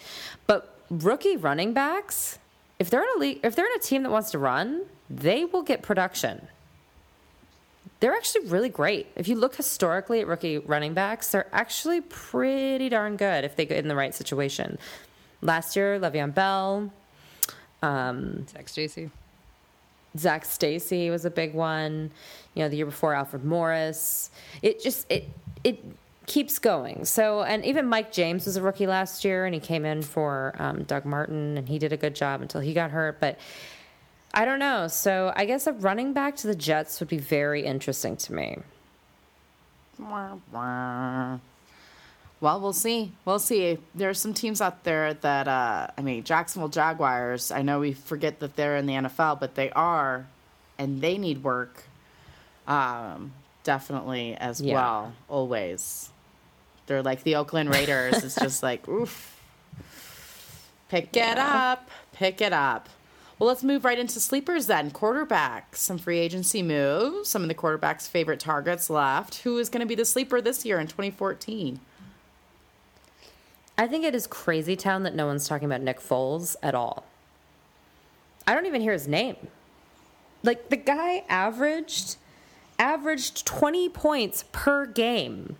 But 0.46 0.74
rookie 0.90 1.36
running 1.36 1.74
backs, 1.74 2.38
if 2.82 2.90
they're 2.90 3.02
in 3.02 3.08
a 3.16 3.20
league, 3.20 3.38
if 3.44 3.54
they're 3.54 3.66
in 3.66 3.76
a 3.76 3.78
team 3.78 4.02
that 4.02 4.10
wants 4.10 4.32
to 4.32 4.40
run, 4.40 4.82
they 5.08 5.44
will 5.44 5.62
get 5.62 5.82
production. 5.82 6.48
They're 8.00 8.16
actually 8.16 8.46
really 8.48 8.70
great. 8.70 9.06
If 9.14 9.28
you 9.28 9.36
look 9.36 9.54
historically 9.54 10.18
at 10.18 10.26
rookie 10.26 10.58
running 10.58 10.92
backs, 10.92 11.30
they're 11.30 11.46
actually 11.52 12.00
pretty 12.00 12.88
darn 12.88 13.16
good 13.16 13.44
if 13.44 13.54
they 13.54 13.66
get 13.66 13.78
in 13.78 13.86
the 13.86 13.94
right 13.94 14.12
situation. 14.12 14.78
Last 15.42 15.76
year, 15.76 16.00
Le'Veon 16.00 16.34
Bell, 16.34 16.92
um, 17.82 18.48
Zac 18.48 18.68
Stacy. 18.68 19.10
Zac 20.18 20.44
Stacy 20.44 21.08
was 21.08 21.24
a 21.24 21.30
big 21.30 21.54
one. 21.54 22.10
You 22.54 22.64
know, 22.64 22.68
the 22.68 22.78
year 22.78 22.86
before 22.86 23.14
Alfred 23.14 23.44
Morris. 23.44 24.32
It 24.60 24.82
just 24.82 25.06
it 25.08 25.28
it 25.62 25.78
keeps 26.26 26.58
going. 26.58 27.04
So, 27.04 27.42
and 27.42 27.64
even 27.64 27.86
Mike 27.86 28.12
James 28.12 28.46
was 28.46 28.56
a 28.56 28.62
rookie 28.62 28.86
last 28.86 29.24
year, 29.24 29.44
and 29.44 29.54
he 29.54 29.60
came 29.60 29.84
in 29.84 30.02
for 30.02 30.54
um, 30.58 30.84
Doug 30.84 31.04
Martin, 31.04 31.58
and 31.58 31.68
he 31.68 31.78
did 31.78 31.92
a 31.92 31.96
good 31.96 32.14
job 32.14 32.42
until 32.42 32.60
he 32.60 32.72
got 32.72 32.90
hurt. 32.90 33.20
But 33.20 33.38
I 34.34 34.44
don't 34.44 34.58
know. 34.58 34.88
So, 34.88 35.32
I 35.34 35.44
guess 35.44 35.66
a 35.66 35.72
running 35.72 36.12
back 36.12 36.36
to 36.36 36.46
the 36.46 36.54
Jets 36.54 37.00
would 37.00 37.08
be 37.08 37.18
very 37.18 37.64
interesting 37.64 38.16
to 38.18 38.32
me. 38.32 38.58
Well, 42.42 42.60
we'll 42.60 42.72
see. 42.72 43.12
We'll 43.24 43.38
see. 43.38 43.78
There 43.94 44.10
are 44.10 44.14
some 44.14 44.34
teams 44.34 44.60
out 44.60 44.82
there 44.82 45.14
that, 45.14 45.46
uh, 45.46 45.86
I 45.96 46.02
mean, 46.02 46.24
Jacksonville 46.24 46.70
Jaguars. 46.70 47.52
I 47.52 47.62
know 47.62 47.78
we 47.78 47.92
forget 47.92 48.40
that 48.40 48.56
they're 48.56 48.76
in 48.76 48.86
the 48.86 48.94
NFL, 48.94 49.38
but 49.38 49.54
they 49.54 49.70
are, 49.70 50.26
and 50.76 51.00
they 51.00 51.18
need 51.18 51.44
work. 51.44 51.84
Um, 52.66 53.32
definitely 53.64 54.34
as 54.36 54.60
Yeah. 54.60 54.74
well. 54.74 55.12
Always. 55.28 56.10
They're 56.86 57.02
like 57.02 57.22
the 57.22 57.36
Oakland 57.36 57.70
Raiders. 57.70 58.22
it's 58.24 58.34
just 58.34 58.62
like, 58.62 58.86
oof. 58.88 59.40
Pick 60.88 61.16
it 61.16 61.38
up. 61.38 61.90
Pick 62.12 62.40
it 62.40 62.52
up. 62.52 62.88
Well, 63.38 63.48
let's 63.48 63.64
move 63.64 63.84
right 63.84 63.98
into 63.98 64.20
sleepers 64.20 64.66
then. 64.66 64.90
Quarterbacks, 64.90 65.76
some 65.76 65.98
free 65.98 66.18
agency 66.18 66.62
moves, 66.62 67.28
some 67.28 67.42
of 67.42 67.48
the 67.48 67.54
quarterbacks' 67.54 68.06
favorite 68.06 68.38
targets 68.38 68.88
left. 68.90 69.36
Who 69.42 69.58
is 69.58 69.68
going 69.68 69.80
to 69.80 69.86
be 69.86 69.94
the 69.94 70.04
sleeper 70.04 70.40
this 70.40 70.64
year 70.64 70.78
in 70.78 70.86
2014? 70.86 71.80
I 73.78 73.88
think 73.88 74.04
it 74.04 74.14
is 74.14 74.26
crazy 74.26 74.76
town 74.76 75.02
that 75.04 75.14
no 75.14 75.26
one's 75.26 75.48
talking 75.48 75.66
about 75.66 75.80
Nick 75.80 75.98
Foles 75.98 76.56
at 76.62 76.74
all. 76.74 77.04
I 78.46 78.54
don't 78.54 78.66
even 78.66 78.82
hear 78.82 78.92
his 78.92 79.08
name. 79.08 79.36
Like 80.44 80.68
the 80.68 80.76
guy 80.76 81.24
averaged 81.28 82.16
averaged 82.82 83.46
20 83.46 83.88
points 83.90 84.44
per 84.50 84.86
game. 84.86 85.56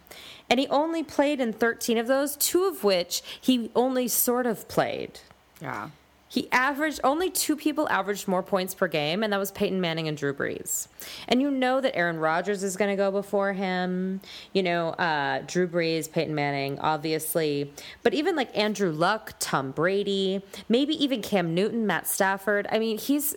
And 0.50 0.58
he 0.58 0.66
only 0.68 1.02
played 1.02 1.40
in 1.40 1.52
13 1.52 1.96
of 1.96 2.08
those, 2.08 2.36
two 2.36 2.64
of 2.64 2.82
which 2.82 3.22
he 3.40 3.70
only 3.76 4.08
sort 4.08 4.44
of 4.44 4.68
played. 4.68 5.20
Yeah. 5.60 5.90
He 6.32 6.48
averaged 6.50 7.00
only 7.04 7.30
two 7.30 7.56
people 7.56 7.86
averaged 7.90 8.26
more 8.26 8.42
points 8.42 8.74
per 8.74 8.88
game, 8.88 9.22
and 9.22 9.30
that 9.34 9.38
was 9.38 9.50
Peyton 9.50 9.82
Manning 9.82 10.08
and 10.08 10.16
Drew 10.16 10.32
Brees. 10.32 10.88
And 11.28 11.42
you 11.42 11.50
know 11.50 11.82
that 11.82 11.94
Aaron 11.94 12.18
Rodgers 12.18 12.62
is 12.62 12.74
going 12.74 12.90
to 12.90 12.96
go 12.96 13.10
before 13.10 13.52
him. 13.52 14.22
You 14.54 14.62
know, 14.62 14.88
uh, 14.90 15.42
Drew 15.46 15.68
Brees, 15.68 16.10
Peyton 16.10 16.34
Manning, 16.34 16.78
obviously. 16.78 17.70
But 18.02 18.14
even 18.14 18.34
like 18.34 18.56
Andrew 18.56 18.90
Luck, 18.90 19.34
Tom 19.40 19.72
Brady, 19.72 20.42
maybe 20.70 20.94
even 21.04 21.20
Cam 21.20 21.54
Newton, 21.54 21.86
Matt 21.86 22.06
Stafford. 22.06 22.66
I 22.72 22.78
mean, 22.78 22.96
he's. 22.96 23.36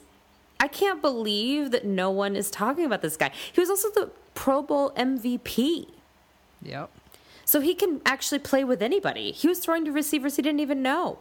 I 0.60 0.68
can't 0.68 1.02
believe 1.02 1.72
that 1.72 1.86
no 1.86 2.10
one 2.10 2.36
is 2.36 2.50
talking 2.50 2.86
about 2.86 3.02
this 3.02 3.18
guy. 3.18 3.32
He 3.52 3.60
was 3.60 3.70
also 3.70 3.90
the 3.92 4.12
Pro 4.34 4.62
Bowl 4.62 4.92
MVP. 4.92 5.88
Yep. 6.62 6.90
So 7.44 7.62
he 7.62 7.76
can 7.76 8.02
actually 8.06 8.40
play 8.40 8.64
with 8.64 8.82
anybody. 8.82 9.32
He 9.32 9.48
was 9.48 9.60
throwing 9.60 9.86
to 9.86 9.92
receivers 9.92 10.36
he 10.36 10.42
didn't 10.42 10.62
even 10.62 10.82
know. 10.82 11.20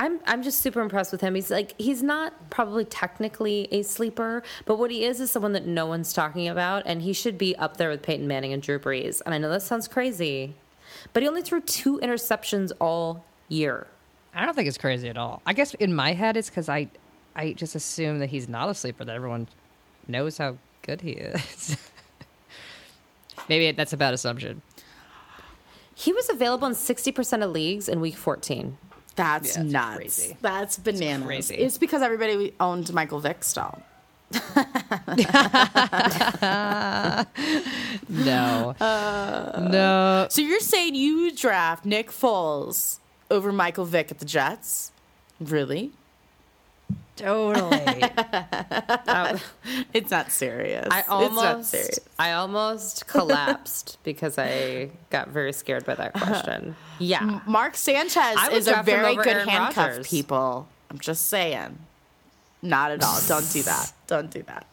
I'm 0.00 0.20
I'm 0.26 0.44
just 0.44 0.60
super 0.60 0.80
impressed 0.80 1.10
with 1.10 1.22
him. 1.22 1.34
He's 1.34 1.50
like 1.50 1.74
he's 1.76 2.04
not 2.04 2.50
probably 2.50 2.84
technically 2.84 3.66
a 3.72 3.82
sleeper, 3.82 4.44
but 4.64 4.78
what 4.78 4.92
he 4.92 5.04
is 5.04 5.20
is 5.20 5.30
someone 5.30 5.54
that 5.54 5.66
no 5.66 5.86
one's 5.86 6.12
talking 6.12 6.46
about, 6.46 6.84
and 6.86 7.02
he 7.02 7.12
should 7.12 7.36
be 7.36 7.56
up 7.56 7.78
there 7.78 7.88
with 7.88 8.02
Peyton 8.02 8.28
Manning 8.28 8.52
and 8.52 8.62
Drew 8.62 8.78
Brees. 8.78 9.20
And 9.26 9.34
I 9.34 9.38
know 9.38 9.48
that 9.48 9.62
sounds 9.62 9.88
crazy, 9.88 10.54
but 11.12 11.24
he 11.24 11.28
only 11.28 11.42
threw 11.42 11.60
two 11.60 11.98
interceptions 11.98 12.70
all 12.80 13.24
year. 13.48 13.88
I 14.34 14.44
don't 14.44 14.54
think 14.54 14.68
it's 14.68 14.78
crazy 14.78 15.08
at 15.08 15.16
all. 15.16 15.42
I 15.44 15.52
guess 15.52 15.74
in 15.74 15.92
my 15.92 16.12
head, 16.12 16.36
it's 16.36 16.48
because 16.48 16.68
I, 16.68 16.88
I 17.38 17.52
just 17.54 17.74
assume 17.74 18.18
that 18.18 18.28
he's 18.30 18.48
not 18.48 18.68
a 18.68 18.74
sleeper. 18.74 19.04
That 19.04 19.14
everyone 19.16 19.46
knows 20.06 20.36
how 20.36 20.58
good 20.82 21.00
he 21.00 21.12
is. 21.12 21.76
Maybe 23.48 23.70
that's 23.72 23.92
a 23.92 23.96
bad 23.96 24.12
assumption. 24.12 24.60
He 25.94 26.12
was 26.12 26.28
available 26.28 26.66
in 26.68 26.74
sixty 26.74 27.12
percent 27.12 27.42
of 27.42 27.50
leagues 27.52 27.88
in 27.88 28.00
Week 28.00 28.16
14. 28.16 28.76
That's 29.16 29.56
Yeah, 29.56 29.62
nuts. 29.62 29.96
crazy. 29.96 30.36
That's 30.42 30.76
bananas. 30.78 31.26
crazy. 31.26 31.54
It's 31.56 31.78
because 31.78 32.02
everybody 32.02 32.54
owned 32.60 32.92
Michael 32.92 33.20
Vick 33.20 33.42
still. 33.42 33.80
No, 38.10 38.74
uh, 38.80 39.68
no. 39.70 40.26
So 40.30 40.40
you're 40.42 40.60
saying 40.60 40.94
you 40.94 41.30
draft 41.34 41.84
Nick 41.84 42.10
Foles 42.10 42.98
over 43.30 43.52
Michael 43.52 43.84
Vick 43.84 44.10
at 44.10 44.18
the 44.18 44.24
Jets? 44.24 44.92
Really? 45.40 45.92
Totally. 47.18 48.04
It's 49.92 50.10
not 50.10 50.30
serious. 50.30 50.86
I 50.90 51.00
it's 51.00 51.08
not 51.08 51.22
almost, 51.22 51.70
serious. 51.70 52.00
I 52.18 52.32
almost 52.32 53.06
collapsed 53.06 53.98
because 54.04 54.38
I 54.38 54.90
got 55.10 55.28
very 55.28 55.52
scared 55.52 55.84
by 55.84 55.94
that 55.94 56.14
uh-huh. 56.14 56.26
question. 56.26 56.76
Yeah, 56.98 57.40
Mark 57.46 57.74
Sanchez 57.74 58.36
is 58.52 58.68
a 58.68 58.82
very 58.82 59.12
over 59.12 59.22
good 59.22 59.36
Aaron 59.36 59.48
handcuff, 59.48 59.88
Rodgers. 59.88 60.08
people. 60.08 60.68
I'm 60.90 60.98
just 60.98 61.26
saying. 61.26 61.78
Not 62.62 62.90
at 62.90 63.02
all. 63.02 63.20
Don't 63.28 63.50
do 63.52 63.62
that. 63.62 63.92
Don't 64.06 64.30
do 64.30 64.42
that. 64.42 64.66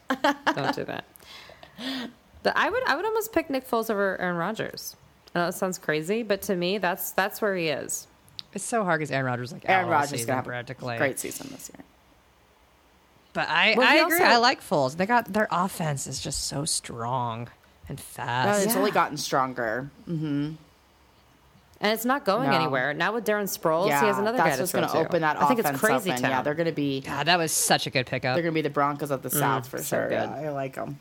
don't 0.56 0.76
do 0.76 0.84
that. 0.86 1.06
But 2.42 2.54
I 2.56 2.70
would, 2.70 2.84
I 2.88 2.96
would 2.96 3.06
almost 3.06 3.32
pick 3.32 3.50
Nick 3.50 3.70
Foles 3.70 3.90
over 3.90 4.20
Aaron 4.20 4.38
Rodgers. 4.38 4.96
I 5.34 5.40
know 5.40 5.48
it 5.48 5.54
sounds 5.54 5.78
crazy, 5.78 6.24
but 6.24 6.42
to 6.44 6.56
me, 6.56 6.78
that's 6.78 7.12
that's 7.12 7.42
where 7.42 7.56
he 7.56 7.68
is. 7.68 8.08
it's 8.54 8.64
so 8.64 8.84
hard 8.84 9.00
because 9.00 9.12
Aaron 9.12 9.26
Rodgers 9.26 9.52
like 9.52 9.68
Aaron 9.68 9.86
all 9.86 9.92
Rodgers 9.92 10.14
is 10.14 10.20
season 10.22 10.28
gonna 10.28 10.36
have 10.38 10.46
practically. 10.46 10.96
a 10.96 10.98
great 10.98 11.20
season 11.20 11.50
this 11.52 11.70
year. 11.76 11.84
But 13.36 13.50
I, 13.50 13.76
Well, 13.78 13.88
I 13.88 13.96
agree. 13.98 14.14
also- 14.20 14.24
I 14.24 14.38
like 14.38 14.62
Foles. 14.68 14.96
They 14.98 15.06
got 15.06 15.32
their 15.32 15.48
offense 15.52 16.08
is 16.08 16.20
just 16.22 16.48
so 16.48 16.66
strong 16.66 17.50
and 17.88 18.00
fast. 18.00 18.64
It's 18.64 18.74
Yeah. 18.74 18.80
only 18.80 18.92
gotten 18.92 19.18
stronger. 19.18 19.90
And 20.08 20.58
it's 21.82 22.06
not 22.06 22.24
going 22.24 22.50
No. 22.50 22.56
anywhere. 22.56 22.94
Now 22.94 23.14
with 23.14 23.26
Darren 23.26 23.44
Sproles, 23.44 23.90
yeah, 23.90 24.00
he 24.02 24.08
has 24.08 24.18
another 24.18 24.38
that's 24.38 24.50
guy 24.52 24.56
to 24.56 24.62
what's 24.64 24.72
throw 24.72 24.80
going 24.82 24.90
to 24.92 24.98
to. 24.98 25.00
open 25.06 25.22
that 25.22 25.40
I 25.42 25.48
think 25.48 25.60
it's 25.60 25.78
crazy 25.80 26.12
up. 26.12 26.20
Town. 26.22 26.30
yeah, 26.32 26.42
they're 26.42 26.54
going 26.56 26.66
to 26.68 26.72
be 26.72 27.02
God, 27.02 27.28
that 27.28 27.38
was 27.38 27.52
such 27.52 27.86
a 27.86 27.90
good 27.90 28.06
pickup. 28.08 28.36
they're 28.36 28.42
going 28.44 28.54
to 28.54 28.58
be 28.58 28.62
the 28.62 28.70
Broncos 28.70 29.12
of 29.12 29.22
the 29.22 29.30
South 29.30 29.68
for 29.68 29.78
Mm, 29.78 29.84
so 29.84 29.98
sure. 29.98 30.08
good. 30.10 30.30
Yeah, 30.30 30.48
I 30.48 30.50
like 30.50 30.76
them. 30.76 31.00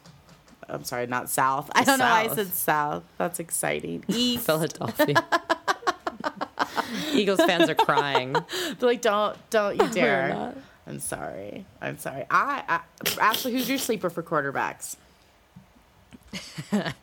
I'm 0.69 0.83
sorry, 0.85 1.07
not 1.07 1.31
South. 1.31 1.71
I 1.75 1.85
don't 1.85 1.99
know 2.01 2.05
why 2.05 2.23
I 2.23 2.27
South. 2.27 2.37
said 2.37 2.53
South. 2.53 3.03
That's 3.19 3.39
exciting. 3.39 4.03
East. 4.09 4.45
Philadelphia. 4.47 5.15
Eagles 7.13 7.41
fans 7.45 7.71
are 7.71 7.75
crying. 7.77 8.33
They're 8.79 8.89
like, 8.89 9.01
don't, 9.03 9.37
don't 9.51 9.81
you 9.81 9.89
dare. 9.91 10.55
I'm 10.87 11.01
sorry. 11.01 11.65
I'm 11.81 11.99
sorry. 11.99 12.25
I, 12.31 12.63
I 12.69 12.81
Ashley, 13.21 13.53
who's 13.53 13.69
your 13.69 13.79
sleeper 13.79 14.11
for 14.11 14.23
quarterbacks? 14.23 14.97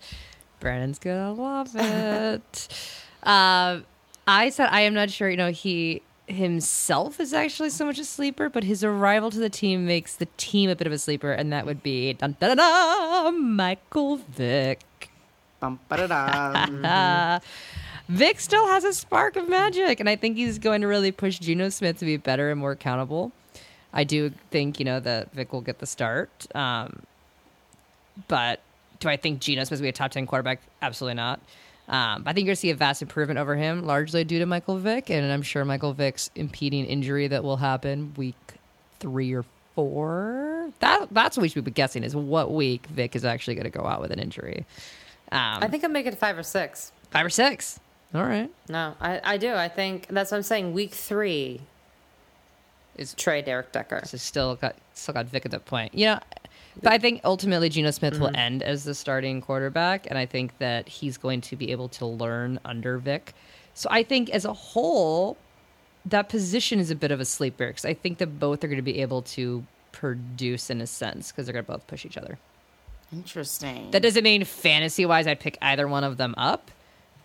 Brandon's 0.60 1.00
gonna 1.00 1.34
love 1.34 1.72
it. 1.74 2.68
um, 3.24 3.86
I 4.28 4.50
said 4.50 4.70
I 4.72 4.82
am 4.82 4.94
not 4.94 5.10
sure. 5.10 5.30
You 5.30 5.38
know, 5.38 5.52
he 5.52 6.04
himself 6.28 7.20
is 7.20 7.34
actually 7.34 7.70
so 7.70 7.86
much 7.86 8.00
a 8.00 8.06
sleeper, 8.06 8.50
but 8.50 8.64
his 8.64 8.84
arrival 8.84 9.32
to 9.32 9.40
the 9.40 9.50
team 9.50 9.86
makes 9.86 10.16
the 10.16 10.28
team 10.38 10.70
a 10.70 10.76
bit 10.76 10.88
of 10.88 10.94
a 10.94 11.00
sleeper, 11.00 11.32
and 11.32 11.52
that 11.52 11.66
would 11.66 11.84
be 11.84 12.14
dun, 12.14 12.38
dun, 12.40 12.58
dun, 12.58 13.56
Michael 13.56 14.18
Vick. 14.18 15.10
Bum, 15.60 15.80
ba-da-dum. 15.90 16.86
Uh, 16.86 17.40
Vick 18.10 18.40
still 18.40 18.68
has 18.68 18.84
a 18.84 18.94
spark 18.94 19.36
of 19.36 19.48
magic, 19.48 20.00
and 20.00 20.10
I 20.10 20.16
think 20.16 20.38
he's 20.38 20.60
going 20.60 20.82
to 20.82 20.88
really 20.88 21.12
push 21.12 21.40
Geno 21.40 21.70
Smith 21.70 22.00
to 22.00 22.06
be 22.06 22.18
better 22.18 22.52
and 22.52 22.60
more 22.60 22.72
accountable. 22.72 23.32
I 23.94 24.04
do 24.04 24.32
think 24.52 24.80
you 24.80 24.86
know 24.86 25.00
that 25.00 25.34
Vick 25.34 25.52
will 25.52 25.62
get 25.62 25.80
the 25.80 25.86
start, 25.86 26.30
um, 26.56 27.04
but 28.28 28.62
do 29.00 29.10
I 29.10 29.18
think 29.18 29.40
Geno 29.40 29.64
supposed 29.64 29.80
to 29.80 29.84
be 29.84 29.90
a 29.90 29.94
top 29.94 30.12
ten 30.12 30.26
quarterback? 30.26 30.62
Absolutely 30.82 31.16
not. 31.16 31.40
Um, 31.88 32.24
I 32.26 32.32
think 32.32 32.46
you're 32.46 32.52
going 32.52 32.56
to 32.56 32.62
see 32.62 32.70
a 32.70 32.76
vast 32.76 33.02
improvement 33.02 33.38
over 33.38 33.56
him, 33.56 33.86
largely 33.86 34.24
due 34.24 34.40
to 34.40 34.46
Michael 34.46 34.78
Vick, 34.78 35.10
and 35.10 35.30
I'm 35.30 35.42
sure 35.42 35.66
Michael 35.66 35.94
Vick's 35.94 36.32
impeding 36.36 36.86
injury 36.86 37.28
that 37.28 37.44
will 37.44 37.58
happen 37.58 38.14
week 38.16 38.36
three 39.00 39.34
or 39.34 39.44
four. 39.76 40.72
That 40.80 41.08
that's 41.12 41.36
what 41.36 41.42
we 41.42 41.50
should 41.50 41.66
be 41.66 41.72
guessing 41.72 42.04
is 42.04 42.16
what 42.16 42.52
week 42.52 42.86
Vick 42.88 43.16
is 43.16 43.26
actually 43.26 43.56
going 43.56 43.70
to 43.70 43.78
go 43.78 43.86
out 43.86 44.00
with 44.00 44.12
an 44.12 44.20
injury. 44.20 44.66
Um, 45.32 45.64
I 45.64 45.68
think 45.68 45.88
make 45.90 46.06
it 46.06 46.18
five 46.18 46.38
or 46.38 46.44
six. 46.44 46.92
five 47.10 47.26
or 47.26 47.30
six. 47.30 47.80
All 48.14 48.24
right. 48.24 48.50
No, 48.70 48.96
I, 49.00 49.22
I 49.24 49.38
do. 49.38 49.54
I 49.54 49.70
think 49.70 50.08
that's 50.10 50.32
what 50.32 50.38
I'm 50.38 50.44
saying. 50.44 50.74
Week 50.74 50.94
three. 50.94 51.62
Is 52.98 53.14
Trey 53.14 53.42
Derek 53.42 53.72
Decker. 53.72 54.02
so 54.06 54.18
still 54.18 54.56
got 54.56 54.76
still 54.94 55.14
got 55.14 55.26
Vick 55.28 55.46
at 55.46 55.52
that 55.52 55.66
point. 55.66 55.94
You 55.96 56.08
know, 56.08 56.20
but 56.84 56.92
I 56.94 56.98
think 56.98 57.22
ultimately 57.24 57.70
Geno 57.70 57.92
Smith 57.92 58.14
Mm-hmm. 58.14 58.22
will 58.24 58.36
end 58.36 58.64
as 58.64 58.84
the 58.84 58.94
starting 58.94 59.42
quarterback, 59.42 60.08
and 60.10 60.18
I 60.18 60.26
think 60.26 60.58
that 60.60 60.88
he's 60.88 61.18
going 61.18 61.42
to 61.42 61.56
be 61.56 61.72
able 61.72 61.88
to 61.90 62.06
learn 62.06 62.60
under 62.66 62.98
Vick. 62.98 63.34
So 63.74 63.88
I 63.92 64.04
think 64.04 64.30
as 64.30 64.44
a 64.46 64.54
whole, 64.54 65.38
that 66.06 66.28
position 66.30 66.80
is 66.80 66.92
a 66.92 66.96
bit 66.96 67.12
of 67.12 67.20
a 67.20 67.26
sleeper 67.26 67.68
because 67.68 67.86
I 67.86 67.94
think 67.94 68.18
that 68.18 68.40
both 68.40 68.64
are 68.64 68.68
going 68.68 68.78
to 68.78 68.82
be 68.84 69.00
able 69.02 69.22
to 69.24 69.64
produce 69.94 70.70
in 70.70 70.82
a 70.82 70.88
sense 70.88 71.32
because 71.32 71.46
they're 71.46 71.54
going 71.54 71.66
to 71.66 71.72
both 71.72 71.88
push 71.88 72.06
each 72.06 72.18
other. 72.18 72.38
Interesting. 73.14 73.92
That 73.92 74.02
doesn't 74.02 74.24
mean 74.24 74.44
fantasy 74.46 75.06
wise 75.06 75.28
I'd 75.28 75.40
pick 75.40 75.58
either 75.62 75.88
one 75.88 76.04
of 76.04 76.18
them 76.18 76.34
up, 76.38 76.72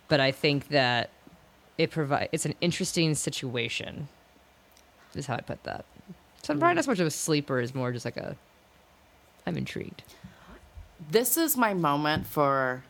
but 0.07 0.19
I 0.19 0.31
think 0.31 0.69
that 0.69 1.09
it 1.77 1.91
provide 1.91 2.29
it's 2.31 2.45
an 2.45 2.55
interesting 2.61 3.15
situation. 3.15 4.07
Is 5.15 5.25
how 5.25 5.35
I 5.35 5.41
put 5.41 5.63
that. 5.63 5.85
So 6.43 6.53
I'm 6.53 6.59
probably 6.59 6.75
not 6.75 6.85
so 6.85 6.91
much 6.91 6.99
of 6.99 7.07
a 7.07 7.11
sleeper 7.11 7.59
is 7.59 7.73
more 7.75 7.91
just 7.91 8.05
like 8.05 8.17
a 8.17 8.35
I'm 9.45 9.57
intrigued. 9.57 10.03
this 11.11 11.37
is 11.37 11.55
my 11.57 11.73
moment 11.73 12.27
for 12.27 12.83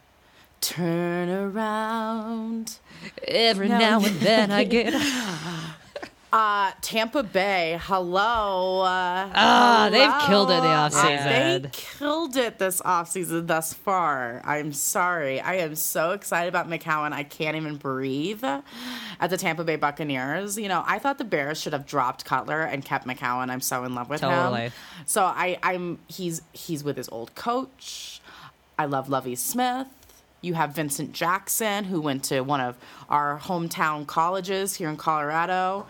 turn 0.62 1.30
around. 1.30 2.80
Every 3.28 3.68
No. 3.70 3.78
now 3.78 3.98
and 4.06 4.16
then 4.20 4.52
I 4.52 4.64
get 4.64 4.94
Uh, 6.32 6.72
Tampa 6.82 7.24
Bay, 7.24 7.80
hello. 7.84 8.82
Uh, 8.82 9.30
Ah, 9.34 9.88
they've 9.90 10.28
killed 10.28 10.52
it 10.52 10.62
the 10.62 10.68
Uh, 10.68 10.90
offseason. 10.90 11.62
They 11.64 11.70
killed 11.72 12.36
it 12.36 12.60
this 12.60 12.82
offseason 12.82 13.48
thus 13.48 13.74
far. 13.74 14.42
I'm 14.44 14.74
sorry. 14.74 15.40
I 15.40 15.56
am 15.56 15.76
so 15.76 16.12
excited 16.12 16.50
about 16.50 16.70
McCown. 16.70 17.14
I 17.14 17.24
can't 17.24 17.56
even 17.56 17.78
breathe 17.78 18.44
at 18.44 19.30
the 19.30 19.38
Tampa 19.38 19.64
Bay 19.64 19.78
Buccaneers. 19.78 20.58
You 20.58 20.68
know, 20.68 20.84
I 20.86 21.00
thought 21.00 21.18
the 21.18 21.24
Bears 21.24 21.62
should 21.62 21.72
have 21.72 21.86
dropped 21.86 22.26
Cutler 22.26 22.62
and 22.62 22.84
kept 22.84 23.08
McCown. 23.08 23.50
I'm 23.50 23.62
so 23.62 23.86
in 23.86 23.96
love 23.96 24.10
with 24.10 24.20
Totally. 24.20 24.64
him. 24.64 24.72
So 25.06 25.24
I, 25.24 25.58
I'm 25.64 26.00
he's 26.08 26.42
he's 26.52 26.84
with 26.84 26.98
his 26.98 27.08
old 27.08 27.36
coach. 27.36 28.20
I 28.78 28.84
love 28.86 29.08
Lovie 29.10 29.36
Smith. 29.36 29.88
You 30.42 30.54
have 30.56 30.76
Vincent 30.76 31.14
Jackson, 31.14 31.86
who 31.86 32.00
went 32.02 32.26
to 32.26 32.42
one 32.42 32.62
of 32.62 32.76
our 33.10 33.40
hometown 33.40 34.06
colleges 34.06 34.76
here 34.76 34.90
in 34.90 34.98
Colorado. 34.98 35.88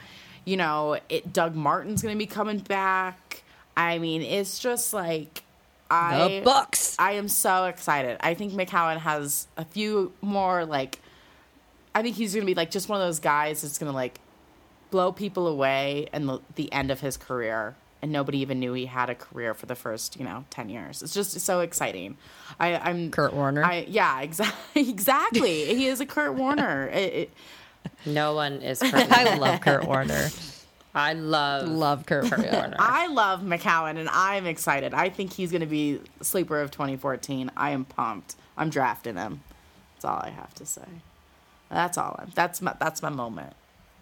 You 0.48 0.56
know, 0.56 0.98
it, 1.10 1.34
Doug 1.34 1.56
Martin's 1.56 2.02
going 2.02 2.16
to 2.16 2.18
be 2.18 2.26
coming 2.26 2.60
back. 2.60 3.44
I 3.76 4.00
mean, 4.00 4.22
it's 4.22 4.60
just 4.60 4.94
like 4.94 5.44
I 5.92 6.40
the 6.40 6.42
Bucks. 6.42 6.96
I 6.98 7.14
am 7.14 7.28
so 7.28 7.66
excited. 7.66 8.18
I 8.22 8.34
think 8.34 8.54
McCown 8.54 8.98
has 8.98 9.48
a 9.58 9.66
few 9.66 10.14
more 10.22 10.66
like 10.66 11.02
I 11.94 12.02
think 12.02 12.16
he's 12.16 12.34
going 12.34 12.44
to 12.44 12.50
be 12.50 12.56
like 12.56 12.72
just 12.72 12.88
one 12.88 13.02
of 13.02 13.06
those 13.06 13.20
guys 13.20 13.62
that's 13.62 13.78
going 13.78 13.92
to 13.92 13.96
like 13.96 14.20
blow 14.90 15.12
people 15.12 15.48
away 15.48 16.08
and 16.14 16.30
the, 16.30 16.40
the 16.56 16.72
end 16.72 16.92
of 16.92 17.02
his 17.02 17.18
career 17.18 17.76
and 18.02 18.12
nobody 18.12 18.40
even 18.40 18.60
knew 18.60 18.74
he 18.74 18.86
had 18.86 19.10
a 19.10 19.16
career 19.16 19.54
for 19.54 19.66
the 19.66 19.76
first, 19.76 20.18
you 20.18 20.24
know, 20.24 20.46
10 20.50 20.70
years. 20.70 21.02
It's 21.02 21.14
just 21.14 21.38
so 21.40 21.62
exciting. 21.62 22.18
I 22.60 22.78
I'm 22.78 23.12
Kurt 23.12 23.34
Warner. 23.34 23.64
I 23.64 23.86
yeah, 23.88 24.22
exactly. 24.22 24.58
Exactly. 24.90 25.76
he 25.76 25.88
is 25.88 26.00
a 26.00 26.06
Kurt 26.06 26.36
Warner. 26.36 26.88
It, 26.88 27.14
it, 27.14 27.32
No 28.06 28.34
one 28.34 28.62
is. 28.62 28.80
Kurt 28.82 28.94
I 29.12 29.36
love 29.36 29.62
Kurt 29.62 29.86
Warner. 29.86 30.30
I 30.96 31.14
love 31.14 31.68
Love 31.68 32.06
Kurt 32.06 32.24
Warner. 32.24 32.52
Warner. 32.52 32.76
I 32.80 33.08
love 33.08 33.42
McCown 33.42 33.98
and 33.98 34.10
I'm 34.10 34.48
excited. 34.48 34.94
I 34.94 35.10
think 35.10 35.34
he's 35.34 35.52
going 35.52 35.62
to 35.62 35.68
be 35.68 36.00
sleeper 36.22 36.60
of 36.60 36.72
2014. 36.72 37.52
I 37.56 37.72
am 37.72 37.86
pumped. 37.86 38.36
I'm 38.58 38.70
drafting 38.70 39.16
him. 39.16 39.42
That's 39.94 40.06
all 40.06 40.22
I 40.24 40.30
have 40.30 40.54
to 40.56 40.66
say. 40.66 40.88
That's 41.70 41.98
all. 41.98 42.16
I'm, 42.20 42.32
that's 42.34 42.62
my 42.62 42.74
that's 42.80 43.02
my 43.02 43.10
moment. 43.10 43.54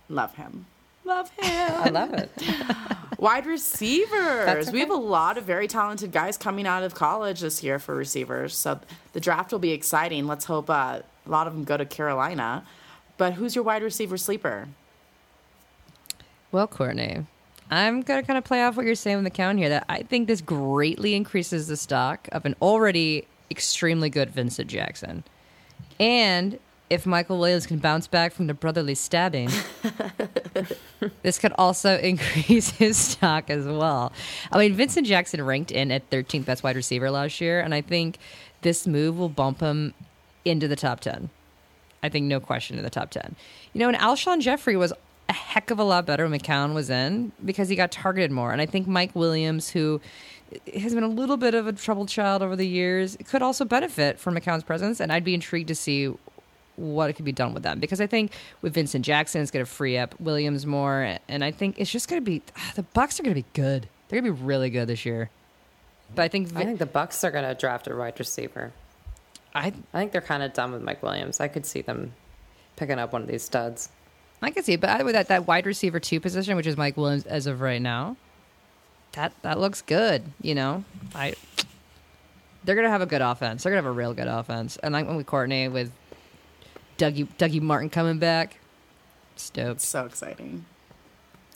Love 0.07 0.35
him. 0.35 0.67
Love 1.03 1.29
him. 1.31 1.71
I 1.73 1.89
love 1.89 2.13
it. 2.13 2.31
Wide 3.19 3.45
receivers. 3.45 4.45
That's 4.45 4.71
We 4.71 4.79
have 4.79 4.89
a 4.89 4.95
lot 4.95 5.37
of 5.37 5.43
very 5.43 5.67
talented 5.67 6.11
guys 6.11 6.37
coming 6.37 6.65
out 6.65 6.83
of 6.83 6.95
college 6.95 7.41
this 7.41 7.63
year 7.63 7.79
for 7.79 7.95
receivers. 7.95 8.57
So 8.57 8.79
the 9.13 9.19
draft 9.19 9.51
will 9.51 9.59
be 9.59 9.71
exciting. 9.71 10.27
Let's 10.27 10.45
hope 10.45 10.69
uh, 10.69 11.01
a 11.25 11.29
lot 11.29 11.47
of 11.47 11.53
them 11.53 11.63
go 11.63 11.77
to 11.77 11.85
Carolina. 11.85 12.65
But 13.17 13.33
who's 13.33 13.55
your 13.55 13.63
wide 13.63 13.83
receiver 13.83 14.17
sleeper? 14.17 14.67
Well, 16.51 16.67
Courtney, 16.67 17.25
I'm 17.69 18.01
going 18.01 18.21
to 18.21 18.27
kind 18.27 18.37
of 18.37 18.43
play 18.43 18.63
off 18.63 18.77
what 18.77 18.85
you're 18.85 18.95
saying 18.95 19.17
with 19.17 19.25
the 19.25 19.29
count 19.29 19.57
here 19.57 19.69
that 19.69 19.85
I 19.89 20.03
think 20.03 20.27
this 20.27 20.41
greatly 20.41 21.15
increases 21.15 21.67
the 21.67 21.77
stock 21.77 22.27
of 22.31 22.45
an 22.45 22.55
already 22.61 23.27
extremely 23.49 24.09
good 24.09 24.29
Vincent 24.29 24.69
Jackson. 24.69 25.23
And 25.99 26.59
if 26.89 27.05
Michael 27.05 27.39
Williams 27.39 27.65
can 27.65 27.79
bounce 27.79 28.07
back 28.07 28.31
from 28.31 28.47
the 28.47 28.53
brotherly 28.53 28.95
stabbing, 28.95 29.49
this 31.23 31.39
could 31.39 31.53
also 31.57 31.97
increase 31.99 32.69
his 32.69 32.97
stock 32.97 33.49
as 33.49 33.65
well. 33.65 34.11
I 34.51 34.59
mean, 34.59 34.73
Vincent 34.75 35.07
Jackson 35.07 35.41
ranked 35.43 35.71
in 35.71 35.91
at 35.91 36.09
13th 36.09 36.45
best 36.45 36.63
wide 36.63 36.75
receiver 36.75 37.09
last 37.09 37.41
year, 37.41 37.59
and 37.59 37.73
I 37.73 37.81
think 37.81 38.17
this 38.61 38.85
move 38.85 39.17
will 39.17 39.29
bump 39.29 39.61
him 39.61 39.93
into 40.43 40.67
the 40.67 40.75
top 40.75 40.99
10. 40.99 41.29
I 42.05 42.09
think 42.09 42.25
no 42.25 42.39
question 42.39 42.77
in 42.77 42.83
the 42.83 42.89
top 42.89 43.09
10. 43.11 43.35
You 43.73 43.79
know, 43.79 43.89
and 43.89 43.97
Alshon 43.97 44.41
Jeffery 44.41 44.75
was 44.75 44.93
a 45.27 45.33
heck 45.33 45.71
of 45.71 45.79
a 45.79 45.83
lot 45.83 46.05
better 46.05 46.27
when 46.27 46.39
McCown 46.39 46.73
was 46.73 46.89
in 46.89 47.31
because 47.43 47.69
he 47.69 47.75
got 47.75 47.91
targeted 47.91 48.31
more. 48.31 48.51
And 48.51 48.61
I 48.61 48.65
think 48.65 48.87
Mike 48.87 49.15
Williams, 49.15 49.69
who 49.69 49.99
has 50.75 50.93
been 50.93 51.03
a 51.03 51.09
little 51.09 51.37
bit 51.37 51.55
of 51.55 51.67
a 51.67 51.73
troubled 51.73 52.09
child 52.09 52.41
over 52.41 52.55
the 52.55 52.67
years, 52.67 53.17
could 53.25 53.41
also 53.41 53.65
benefit 53.65 54.19
from 54.19 54.35
McCown's 54.35 54.63
presence. 54.63 54.99
And 54.99 55.11
I'd 55.11 55.23
be 55.23 55.33
intrigued 55.33 55.67
to 55.69 55.75
see 55.75 56.13
what 56.75 57.15
could 57.15 57.25
be 57.25 57.31
done 57.31 57.53
with 57.53 57.63
them 57.63 57.79
because 57.79 58.01
I 58.01 58.07
think 58.07 58.33
with 58.61 58.73
Vincent 58.73 59.05
Jackson, 59.05 59.41
it's 59.41 59.51
going 59.51 59.65
to 59.65 59.71
free 59.71 59.97
up 59.97 60.19
Williams 60.19 60.65
more. 60.65 61.17
And 61.27 61.43
I 61.43 61.51
think 61.51 61.79
it's 61.79 61.91
just 61.91 62.07
going 62.09 62.21
to 62.21 62.25
be 62.25 62.41
ah, 62.57 62.73
the 62.75 62.83
Bucks 62.83 63.19
are 63.19 63.23
going 63.23 63.35
to 63.35 63.41
be 63.41 63.47
good. 63.53 63.87
They're 64.07 64.21
going 64.21 64.31
to 64.31 64.39
be 64.39 64.45
really 64.45 64.69
good 64.69 64.87
this 64.87 65.05
year. 65.05 65.29
But 66.13 66.23
I 66.23 66.27
think, 66.27 66.55
I 66.55 66.63
think 66.63 66.77
the 66.77 66.85
Bucks 66.85 67.23
are 67.23 67.31
going 67.31 67.45
to 67.45 67.55
draft 67.55 67.87
a 67.87 67.95
wide 67.95 68.19
receiver. 68.19 68.73
I 69.55 69.67
I 69.93 69.97
think 69.99 70.11
they're 70.11 70.21
kind 70.21 70.43
of 70.43 70.53
done 70.53 70.71
with 70.73 70.81
Mike 70.83 71.01
Williams. 71.01 71.39
I 71.39 71.47
could 71.47 71.65
see 71.65 71.81
them 71.81 72.13
picking 72.75 72.99
up 72.99 73.13
one 73.13 73.21
of 73.23 73.27
these 73.27 73.43
studs. 73.43 73.89
I 74.41 74.51
could 74.51 74.65
see, 74.65 74.73
it, 74.73 74.81
but 74.81 74.89
I- 74.89 75.01
with 75.03 75.13
that 75.13 75.29
that 75.29 75.47
wide 75.47 75.65
receiver 75.65 75.99
two 75.99 76.19
position, 76.19 76.55
which 76.55 76.67
is 76.67 76.75
Mike 76.77 76.97
Williams 76.97 77.25
as 77.25 77.47
of 77.47 77.61
right 77.61 77.81
now, 77.81 78.17
that 79.13 79.31
that 79.41 79.59
looks 79.59 79.81
good. 79.81 80.23
You 80.41 80.53
know, 80.55 80.83
I 81.15 81.33
they're 82.65 82.75
gonna 82.75 82.89
have 82.89 83.01
a 83.01 83.05
good 83.05 83.21
offense. 83.21 83.63
They're 83.63 83.71
gonna 83.71 83.83
have 83.83 83.91
a 83.91 83.97
real 83.97 84.13
good 84.13 84.27
offense, 84.27 84.77
and 84.77 84.93
like 84.93 85.07
with 85.07 85.25
Courtney 85.25 85.67
with 85.69 85.91
Dougie 86.97 87.27
Dougie 87.37 87.61
Martin 87.61 87.89
coming 87.89 88.19
back, 88.19 88.57
stoked. 89.37 89.81
So 89.81 90.05
exciting. 90.05 90.65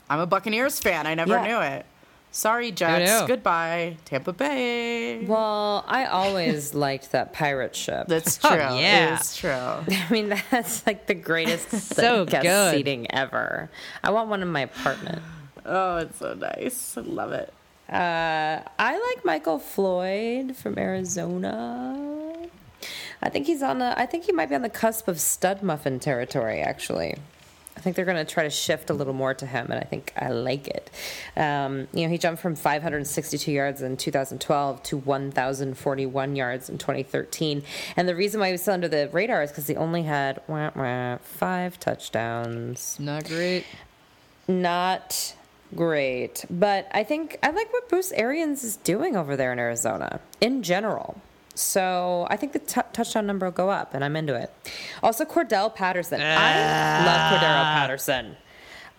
I'm 0.10 0.20
a 0.20 0.26
Buccaneers 0.26 0.80
fan. 0.80 1.06
I 1.06 1.14
never 1.16 1.34
Yeah. 1.34 1.48
knew 1.48 1.60
it. 1.60 1.86
Sorry, 2.32 2.72
Jets. 2.72 3.28
Goodbye, 3.28 3.98
Tampa 4.06 4.34
Bay. 4.34 5.26
Well, 5.26 5.84
I 5.88 6.06
always 6.06 6.74
liked 6.86 7.12
that 7.12 7.34
pirate 7.34 7.76
ship. 7.76 8.08
That's 8.08 8.40
Oh, 8.44 8.50
true. 8.50 8.58
yeah. 8.60 9.16
It's 9.16 9.36
true. 9.36 9.50
I 9.52 10.06
mean, 10.12 10.30
that's 10.52 10.86
like 10.86 11.08
the 11.08 11.16
greatest 11.16 11.70
So 11.96 12.26
guest 12.26 12.44
good. 12.44 12.76
seating 12.76 13.12
ever. 13.12 13.70
I 14.04 14.12
want 14.12 14.30
one 14.30 14.42
in 14.42 14.48
my 14.50 14.62
apartment. 14.62 15.22
Oh, 15.66 15.98
it's 15.98 16.18
so 16.18 16.34
nice. 16.34 16.98
I 16.98 17.02
love 17.02 17.32
it. 17.34 17.54
Uh, 17.92 18.62
I 18.80 19.14
like 19.14 19.26
Michael 19.26 19.60
Floyd 19.60 20.56
from 20.56 20.80
Arizona. 20.80 22.34
I 23.22 23.30
think 23.30 23.46
he's 23.46 23.62
on 23.62 23.80
the. 23.80 24.00
I 24.00 24.06
think 24.08 24.24
he 24.24 24.32
might 24.32 24.48
be 24.50 24.56
on 24.56 24.62
the 24.64 24.70
cusp 24.70 25.08
of 25.08 25.20
stud 25.20 25.62
muffin 25.62 26.00
territory. 26.00 26.62
Actually, 26.62 27.18
I 27.80 27.82
think 27.82 27.96
they're 27.96 28.04
going 28.04 28.18
to 28.18 28.30
try 28.30 28.44
to 28.44 28.50
shift 28.50 28.90
a 28.90 28.94
little 28.94 29.14
more 29.14 29.34
to 29.34 29.46
him, 29.46 29.68
and 29.72 29.80
I 29.80 29.86
think 29.86 30.12
I 30.18 30.28
like 30.32 30.68
it. 30.68 30.92
Um, 31.38 31.88
you 31.94 32.04
know, 32.04 32.10
he 32.10 32.18
jumped 32.18 32.42
from 32.42 32.56
562 32.56 33.50
yards 33.50 33.82
in 33.82 33.96
2012 33.96 34.84
to 34.84 34.98
1,041 34.98 36.36
yards 36.36 36.70
in 36.70 36.78
2013, 36.78 37.64
and 37.96 38.10
the 38.10 38.16
reason 38.16 38.42
why 38.42 38.48
he 38.48 38.52
was 38.52 38.62
still 38.64 38.74
under 38.74 38.90
the 38.90 39.08
radar 39.14 39.44
is 39.44 39.50
because 39.50 39.68
he 39.68 39.78
only 39.78 40.04
had 40.04 40.42
wah, 40.50 40.72
wah, 40.76 41.20
five 41.24 41.80
touchdowns 41.80 42.98
Not 43.00 43.26
great. 43.26 43.64
not 44.50 45.34
great. 45.74 46.44
But 46.50 46.90
I 46.92 47.06
think 47.06 47.38
I 47.42 47.52
like 47.52 47.72
what 47.72 47.88
Bruce 47.88 48.12
Arians 48.12 48.66
is 48.66 48.76
doing 48.76 49.16
over 49.16 49.38
there 49.38 49.54
in 49.54 49.60
Arizona 49.60 50.20
in 50.42 50.64
general. 50.64 51.22
So 51.60 52.28
I 52.30 52.38
think 52.38 52.54
the 52.54 52.60
t- 52.60 52.82
touchdown 52.94 53.28
number 53.28 53.46
will 53.48 53.52
go 53.52 53.70
up, 53.70 53.94
and 53.94 54.04
I'm 54.04 54.16
into 54.16 54.36
it. 54.36 54.52
Also, 55.04 55.26
Cordarrelle 55.26 55.74
Patterson. 55.74 56.22
I 56.22 56.26
ah. 56.26 57.04
love 57.06 57.32
Cordarrelle 57.34 57.74
Patterson. 57.74 58.38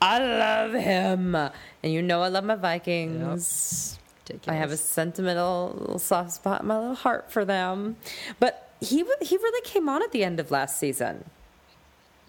I 0.02 0.18
love 0.18 0.72
him, 0.72 1.34
and 1.34 1.92
you 1.92 2.02
know 2.02 2.22
I 2.22 2.28
love 2.28 2.44
my 2.44 2.54
Vikings. 2.54 3.98
I 4.46 4.54
have 4.54 4.70
a 4.70 4.76
sentimental 4.76 5.98
soft 5.98 6.32
spot 6.32 6.62
in 6.62 6.68
my 6.68 6.78
little 6.78 6.94
heart 6.94 7.32
for 7.32 7.44
them. 7.44 7.96
But 8.38 8.70
he 8.80 9.04
he 9.20 9.36
really 9.36 9.62
came 9.62 9.88
on 9.88 10.02
at 10.02 10.12
the 10.12 10.24
end 10.24 10.40
of 10.40 10.50
last 10.50 10.78
season 10.78 11.24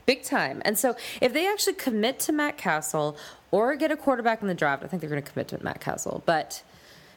big 0.05 0.23
time. 0.23 0.61
And 0.65 0.77
so 0.77 0.95
if 1.21 1.32
they 1.32 1.47
actually 1.47 1.75
commit 1.75 2.19
to 2.21 2.32
Matt 2.34 2.57
Cassel 2.57 3.15
or 3.51 3.75
get 3.75 3.91
a 3.91 3.95
quarterback 3.97 4.41
in 4.41 4.47
the 4.47 4.53
draft, 4.53 4.84
I 4.84 4.88
think 4.88 4.99
they're 4.99 5.09
going 5.09 5.21
to 5.23 5.32
commit 5.32 5.47
to 5.49 5.63
Matt 5.63 5.79
Cassel, 5.79 6.21
but 6.25 6.63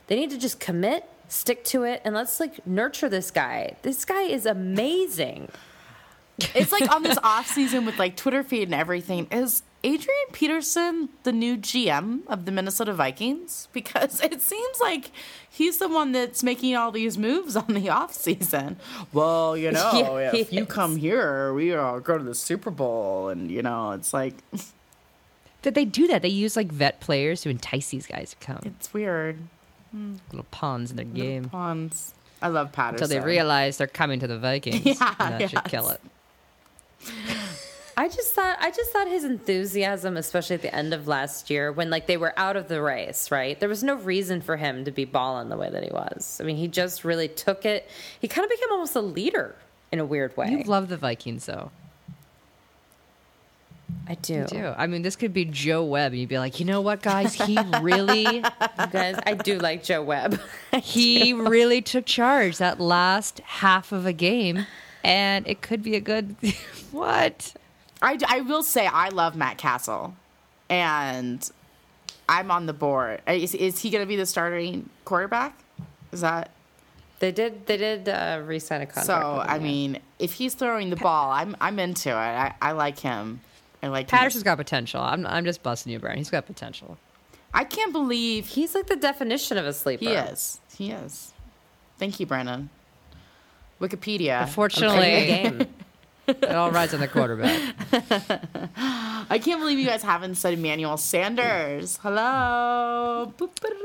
they 0.07 0.17
need 0.17 0.31
to 0.31 0.39
just 0.39 0.61
commit, 0.61 1.09
stick 1.35 1.65
to 1.65 1.83
it, 1.85 2.01
and 2.05 2.15
let's 2.15 2.41
like 2.41 2.67
nurture 2.67 3.09
this 3.09 3.31
guy. 3.31 3.77
This 3.83 4.05
guy 4.05 4.23
is 4.23 4.47
amazing. 4.47 5.49
It's 6.55 6.73
like 6.73 6.91
on 6.93 7.03
this 7.05 7.19
off 7.23 7.47
season 7.47 7.85
with 7.87 7.99
like 7.99 8.17
Twitter 8.17 8.43
feed 8.43 8.65
and 8.65 8.75
everything 8.75 9.29
is 9.31 9.63
Adrian 9.85 10.27
Peterson 10.33 11.09
the 11.23 11.31
new 11.31 11.57
GM 11.57 12.27
of 12.27 12.45
the 12.45 12.51
Minnesota 12.51 12.93
Vikings? 12.93 13.69
Because 13.73 14.21
it 14.21 14.41
seems 14.43 14.81
like 14.81 15.13
he's 15.49 15.79
the 15.79 15.89
one 15.89 16.11
that's 16.11 16.43
making 16.43 16.75
all 16.75 16.91
these 16.91 17.17
moves 17.17 17.55
on 17.55 17.69
the 17.75 17.89
off 17.89 18.13
season. 18.15 18.79
Well, 19.13 19.57
you 19.57 19.71
know, 19.71 20.19
Yeah, 20.19 20.35
if 20.35 20.53
you 20.53 20.63
is. 20.63 20.69
come 20.69 20.97
here, 20.97 21.55
we 21.55 21.73
all 21.75 22.01
go 22.01 22.19
to 22.19 22.25
the 22.25 22.35
Super 22.35 22.71
Bowl, 22.71 23.29
and 23.29 23.49
you 23.51 23.63
know, 23.63 23.93
it's 23.93 24.13
like 24.13 24.35
Did 25.63 25.75
they 25.75 25.85
do 25.85 26.07
that? 26.09 26.21
They 26.23 26.29
use 26.29 26.57
like 26.57 26.73
vet 26.73 27.01
players 27.01 27.43
to 27.43 27.49
entice 27.49 27.91
these 27.91 28.07
guys 28.07 28.31
to 28.31 28.37
come. 28.45 28.61
it's 28.65 28.93
weird. 28.93 29.39
Little 30.33 30.47
pawns 30.51 30.91
in 30.91 30.97
their 30.97 31.07
Little 31.07 31.23
game. 31.23 31.45
pawns. 31.49 32.15
I 32.43 32.49
love 32.49 32.73
Patterson. 32.73 33.05
Until 33.05 33.21
they 33.21 33.25
realize 33.27 33.79
they're 33.79 33.87
coming 33.87 34.21
to 34.21 34.27
the 34.27 34.39
Vikings. 34.39 34.85
Yeah, 34.85 35.15
and 35.19 35.41
that 35.41 35.51
should 35.51 35.65
kill 35.65 35.89
it. 35.91 36.01
I 37.97 38.09
just 38.09 38.33
thought 38.33 38.57
I 38.61 38.71
just 38.73 38.91
thought 38.91 39.07
his 39.07 39.23
enthusiasm, 39.25 40.17
especially 40.17 40.55
at 40.55 40.63
the 40.63 40.75
end 40.75 40.93
of 40.93 41.07
last 41.07 41.49
year, 41.49 41.71
when 41.71 41.91
like 41.91 42.07
they 42.09 42.17
were 42.17 42.33
out 42.37 42.57
of 42.57 42.67
the 42.67 42.83
race, 42.83 43.31
right? 43.31 43.59
There 43.59 43.69
was 43.69 43.85
no 43.85 43.95
reason 43.95 44.41
for 44.41 44.57
him 44.57 44.85
to 44.85 44.91
be 44.91 45.05
balling 45.05 45.49
the 45.49 45.57
way 45.57 45.71
that 45.71 45.85
he 45.85 45.91
was. 45.93 46.39
I 46.41 46.45
mean, 46.45 46.57
he 46.57 46.67
just 46.67 47.05
really 47.05 47.29
took 47.29 47.65
it. 47.65 47.89
He 48.21 48.27
kind 48.27 48.45
of 48.45 48.51
became 48.51 48.69
almost 48.73 48.97
a 48.97 49.01
leader 49.01 49.55
in 49.93 50.01
a 50.01 50.05
weird 50.05 50.37
way. 50.37 50.51
You 50.51 50.65
love 50.65 50.89
the 50.89 50.97
Vikings, 50.97 51.47
though. 51.47 51.71
I 54.07 54.15
do. 54.17 54.35
You 54.35 54.47
do. 54.47 54.75
I 54.77 54.87
mean, 54.87 55.03
this 55.03 55.17
could 55.17 55.33
be 55.33 55.45
Joe 55.47 55.85
Webb, 55.85 56.13
and 56.13 56.21
you'd 56.21 56.29
be 56.29 56.39
like, 56.39 56.61
you 56.61 56.67
know 56.67 56.81
what, 56.81 57.01
guys? 57.03 57.35
He 57.35 57.59
really, 57.81 58.37
You 58.37 58.87
guys, 58.93 59.19
I 59.27 59.35
do 59.35 59.59
like 59.59 59.83
Joe 59.83 60.03
Webb. 60.03 60.41
he 60.83 61.33
really 61.33 61.81
took 61.81 62.05
charge 62.05 62.59
that 62.59 62.81
last 62.81 63.41
half 63.41 63.93
of 63.93 64.05
a 64.05 64.13
game, 64.13 64.67
and 65.03 65.47
it 65.49 65.63
could 65.63 65.83
be 65.83 65.97
a 65.97 66.01
good. 66.01 66.37
what? 66.93 67.55
I, 68.03 68.19
I 68.29 68.41
will 68.43 68.63
say 68.63 68.87
I 68.87 69.09
love 69.09 69.37
Matt 69.37 69.57
Cassel, 69.57 70.15
and 70.69 71.51
I'm 72.29 72.51
on 72.51 72.67
the 72.67 72.75
board. 72.75 73.23
Is, 73.27 73.55
is 73.55 73.81
he 73.81 73.89
going 73.89 74.03
to 74.03 74.09
be 74.09 74.17
the 74.17 74.27
starting 74.27 74.91
quarterback? 75.07 75.59
Is 76.13 76.21
that 76.21 76.51
They 77.21 77.33
did. 77.33 77.67
They 77.67 77.79
did 77.79 78.09
uh, 78.09 78.43
re-sign 78.45 78.83
a 78.83 78.87
contract. 78.87 79.07
so? 79.07 79.43
I 79.47 79.59
mean, 79.59 80.01
if 80.19 80.35
he's 80.35 80.53
throwing 80.53 80.91
the 80.91 80.97
ball, 80.97 81.31
I'm 81.31 81.57
I'm 81.61 81.79
into 81.79 82.11
it. 82.11 82.15
I, 82.15 82.55
I 82.61 82.73
like 82.73 82.99
him. 82.99 83.41
I 83.85 83.89
like 83.89 84.07
him. 84.07 84.19
Patterson's 84.19 84.45
got 84.45 84.57
potential. 84.57 85.03
I'm, 85.03 85.27
I'm 85.27 85.45
just 85.45 85.63
busting 85.63 85.93
you, 85.93 85.99
Brian. 85.99 86.17
He's 86.17 86.31
got 86.31 86.47
potential. 86.47 86.97
I 87.53 87.65
can't 87.65 87.93
believe 87.93 88.47
he's 88.49 88.75
like 88.75 88.87
the 88.87 88.97
definition 88.97 89.59
of 89.59 89.67
a 89.67 89.75
sleeper. 89.75 90.07
he 90.07 90.11
is. 90.13 90.61
He 90.77 90.91
is. 90.91 91.33
Thank 91.99 92.19
you, 92.19 92.25
Brandon. 92.25 92.71
Wikipedia. 93.81 94.41
I'm 94.41 94.49
playing 94.49 95.59
the 95.59 95.59
Unfortunately, 95.59 95.67
it 96.27 96.55
all 96.55 96.71
rides 96.71 96.95
on 96.95 97.01
the 97.01 97.09
quarterback. 97.09 97.75
I 99.31 99.39
can't 99.39 99.61
believe 99.61 99.79
you 99.79 99.87
guys 99.87 100.03
haven't 100.03 100.37
said 100.37 100.55
Emmanuel 100.55 100.97
Sanders. 100.97 101.99
Hello. 101.99 103.35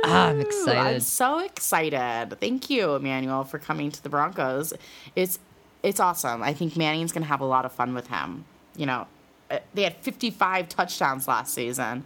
Ah, 0.05 0.29
I'm 0.29 0.39
excited. 0.39 0.79
I'm 0.79 0.99
so 1.01 1.39
excited. 1.39 2.39
Thank 2.39 2.69
you, 2.69 2.95
Emmanuel, 2.95 3.43
for 3.43 3.59
coming 3.59 3.91
to 3.91 4.01
the 4.01 4.09
Broncos. 4.09 4.73
It's 5.17 5.39
it's 5.83 5.99
awesome. 5.99 6.41
I 6.41 6.53
think 6.53 6.77
Manning's 6.77 7.11
going 7.11 7.23
to 7.23 7.27
have 7.27 7.41
a 7.41 7.45
lot 7.45 7.65
of 7.65 7.73
fun 7.73 7.93
with 7.93 8.07
him. 8.07 8.45
You 8.75 8.85
know, 8.85 9.07
Uh, 9.49 9.59
they 9.73 9.83
had 9.83 9.95
55 9.97 10.69
touchdowns 10.69 11.27
last 11.27 11.53
season. 11.53 12.05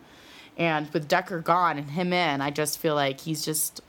And 0.57 0.89
with 0.91 1.07
Decker 1.07 1.39
gone 1.39 1.77
and 1.77 1.91
him 1.91 2.13
in, 2.13 2.41
I 2.41 2.51
just 2.51 2.77
feel 2.77 2.95
like 2.95 3.21
he's 3.21 3.43
just 3.43 3.81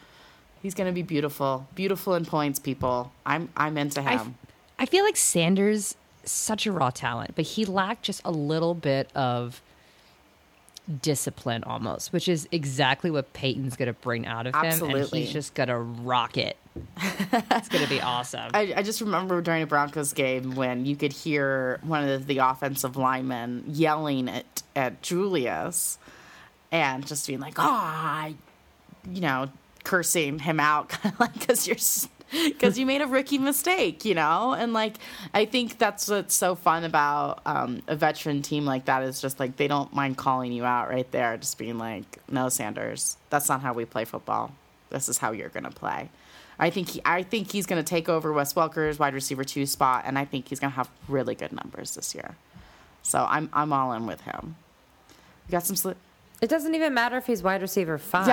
he's 0.62 0.74
going 0.74 0.86
to 0.86 0.94
be 0.94 1.02
beautiful. 1.02 1.68
Beautiful 1.74 2.14
in 2.14 2.24
points, 2.24 2.58
people. 2.58 3.12
I'm 3.26 3.50
I'm 3.56 3.76
into 3.76 4.00
him. 4.02 4.36
I 4.78 4.86
feel 4.86 5.04
like 5.04 5.16
Sanders 5.16 5.96
such 6.24 6.66
a 6.66 6.72
raw 6.72 6.90
talent, 6.90 7.32
but 7.36 7.44
he 7.44 7.64
lacked 7.64 8.04
just 8.04 8.22
a 8.24 8.30
little 8.30 8.74
bit 8.74 9.10
of 9.14 9.60
discipline 11.00 11.64
almost, 11.64 12.12
which 12.12 12.28
is 12.28 12.48
exactly 12.52 13.10
what 13.10 13.32
Peyton's 13.32 13.76
going 13.76 13.86
to 13.86 13.94
bring 13.94 14.26
out 14.26 14.46
of 14.46 14.54
him. 14.54 14.64
Absolutely. 14.64 15.00
And 15.00 15.12
he's 15.12 15.32
just 15.32 15.54
going 15.54 15.68
to 15.68 15.78
rock 15.78 16.36
it. 16.36 16.56
it's 16.96 17.68
going 17.68 17.84
to 17.84 17.88
be 17.88 18.00
awesome. 18.00 18.50
I, 18.54 18.74
I 18.76 18.82
just 18.82 19.00
remember 19.00 19.40
during 19.40 19.62
a 19.62 19.66
Broncos 19.66 20.12
game 20.12 20.54
when 20.54 20.84
you 20.84 20.96
could 20.96 21.12
hear 21.12 21.80
one 21.82 22.08
of 22.08 22.26
the 22.26 22.38
offensive 22.38 22.96
linemen 22.96 23.64
yelling 23.68 24.28
at, 24.28 24.62
at 24.76 25.00
Julius 25.02 25.98
and 26.70 27.06
just 27.06 27.26
being 27.26 27.40
like, 27.40 27.54
ah, 27.58 28.30
you 29.10 29.20
know, 29.20 29.48
cursing 29.84 30.38
him 30.40 30.60
out, 30.60 30.88
kind 30.90 31.14
of 31.14 31.20
like, 31.20 31.34
because 31.34 31.66
you're. 31.66 31.76
Because 32.44 32.78
you 32.78 32.86
made 32.86 33.00
a 33.00 33.06
rookie 33.06 33.38
mistake, 33.38 34.04
you 34.04 34.14
know, 34.14 34.54
and 34.54 34.72
like 34.72 34.96
I 35.32 35.44
think 35.44 35.78
that's 35.78 36.08
what's 36.08 36.34
so 36.34 36.54
fun 36.54 36.84
about 36.84 37.42
um, 37.46 37.82
a 37.86 37.96
veteran 37.96 38.42
team 38.42 38.64
like 38.64 38.86
that 38.86 39.02
is 39.02 39.20
just 39.20 39.38
like 39.38 39.56
they 39.56 39.68
don't 39.68 39.92
mind 39.92 40.16
calling 40.16 40.52
you 40.52 40.64
out 40.64 40.88
right 40.88 41.10
there, 41.12 41.36
just 41.36 41.58
being 41.58 41.78
like, 41.78 42.18
"No, 42.30 42.48
Sanders, 42.48 43.16
that's 43.30 43.48
not 43.48 43.60
how 43.62 43.72
we 43.72 43.84
play 43.84 44.04
football. 44.04 44.52
This 44.90 45.08
is 45.08 45.18
how 45.18 45.32
you're 45.32 45.48
going 45.48 45.64
to 45.64 45.70
play." 45.70 46.08
I 46.58 46.70
think 46.70 46.90
he, 46.90 47.02
I 47.04 47.22
think 47.22 47.50
he's 47.50 47.66
going 47.66 47.82
to 47.82 47.88
take 47.88 48.08
over 48.08 48.32
Wes 48.32 48.54
Welker's 48.54 48.98
wide 48.98 49.14
receiver 49.14 49.44
two 49.44 49.66
spot, 49.66 50.04
and 50.06 50.18
I 50.18 50.24
think 50.24 50.48
he's 50.48 50.60
going 50.60 50.70
to 50.72 50.76
have 50.76 50.88
really 51.08 51.34
good 51.34 51.52
numbers 51.52 51.94
this 51.94 52.14
year. 52.14 52.36
So 53.02 53.26
I'm 53.28 53.48
I'm 53.52 53.72
all 53.72 53.92
in 53.92 54.06
with 54.06 54.22
him. 54.22 54.56
We 55.46 55.52
got 55.52 55.66
some. 55.66 55.76
Sli- 55.76 55.96
It 56.44 56.50
doesn't 56.50 56.74
even 56.74 56.92
matter 56.92 57.16
if 57.16 57.24
he's 57.24 57.42
wide 57.42 57.62
receiver 57.62 57.96
five. 57.96 58.28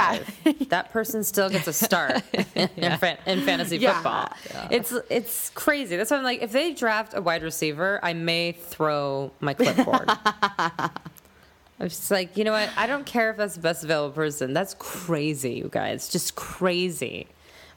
Yeah. 0.45 0.51
that 0.67 0.91
person 0.91 1.23
still 1.23 1.49
gets 1.49 1.65
a 1.67 1.71
start 1.71 2.21
in, 2.55 2.97
fan- 2.97 3.17
in 3.25 3.39
fantasy 3.43 3.77
Yeah. 3.77 3.93
football. 3.93 4.67
It's 4.69 4.91
it's 5.09 5.49
crazy. 5.51 5.95
That's 5.95 6.11
why 6.11 6.17
I'm 6.17 6.23
like, 6.25 6.41
if 6.41 6.51
they 6.51 6.73
draft 6.73 7.13
a 7.15 7.21
wide 7.21 7.41
receiver, 7.41 8.01
I 8.03 8.11
may 8.11 8.51
throw 8.51 9.31
my 9.39 9.53
clipboard. 9.53 10.09
I'm 10.59 11.87
just 11.87 12.11
like, 12.11 12.35
you 12.35 12.43
know 12.43 12.51
what? 12.51 12.69
I 12.75 12.85
don't 12.85 13.05
care 13.05 13.31
if 13.31 13.37
that's 13.37 13.55
the 13.55 13.61
best 13.61 13.83
available 13.85 14.13
person. 14.13 14.51
That's 14.51 14.73
crazy, 14.77 15.53
you 15.53 15.69
guys. 15.71 16.09
Just 16.09 16.35
crazy. 16.35 17.27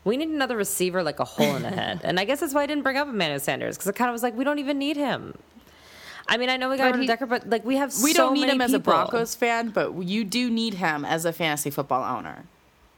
We 0.03 0.16
need 0.16 0.30
another 0.30 0.57
receiver 0.57 1.05
like 1.05 1.20
a 1.20 1.24
hole 1.24 1.55
in 1.55 1.62
the 1.62 1.70
head. 1.70 2.01
And 2.03 2.18
I 2.18 2.24
guess 2.24 2.41
that's 2.41 2.53
why 2.53 2.64
I 2.64 2.66
didn't 2.66 2.82
bring 2.82 2.97
up 2.97 3.07
Emmanuel 3.09 3.39
Sanders 3.39 3.76
because 3.76 3.87
it 3.89 3.95
kind 3.95 4.09
of 4.11 4.12
was 4.12 4.22
like, 4.24 4.37
we 4.37 4.43
don't 4.43 4.59
even 4.59 4.78
need 4.78 4.97
him. 4.97 5.35
I 6.27 6.37
mean, 6.39 6.49
I 6.49 6.57
know 6.57 6.70
we 6.70 6.77
got 6.77 6.93
rid 6.93 7.01
of 7.01 7.07
Decker, 7.07 7.27
but 7.27 7.49
like 7.49 7.64
we 7.64 7.77
have 7.77 7.91
we 8.03 8.12
so 8.12 8.25
don't 8.25 8.35
need 8.35 8.41
many 8.43 8.53
him 8.55 8.61
as 8.62 8.72
a. 8.72 8.79
Broncos 8.79 9.35
fan, 9.35 9.70
but 9.70 10.03
you 10.03 10.25
do 10.25 10.51
need 10.51 10.75
him 10.75 11.05
as 11.05 11.25
a 11.25 11.33
fantasy 11.33 11.70
football 11.70 12.03
owner. 12.16 12.45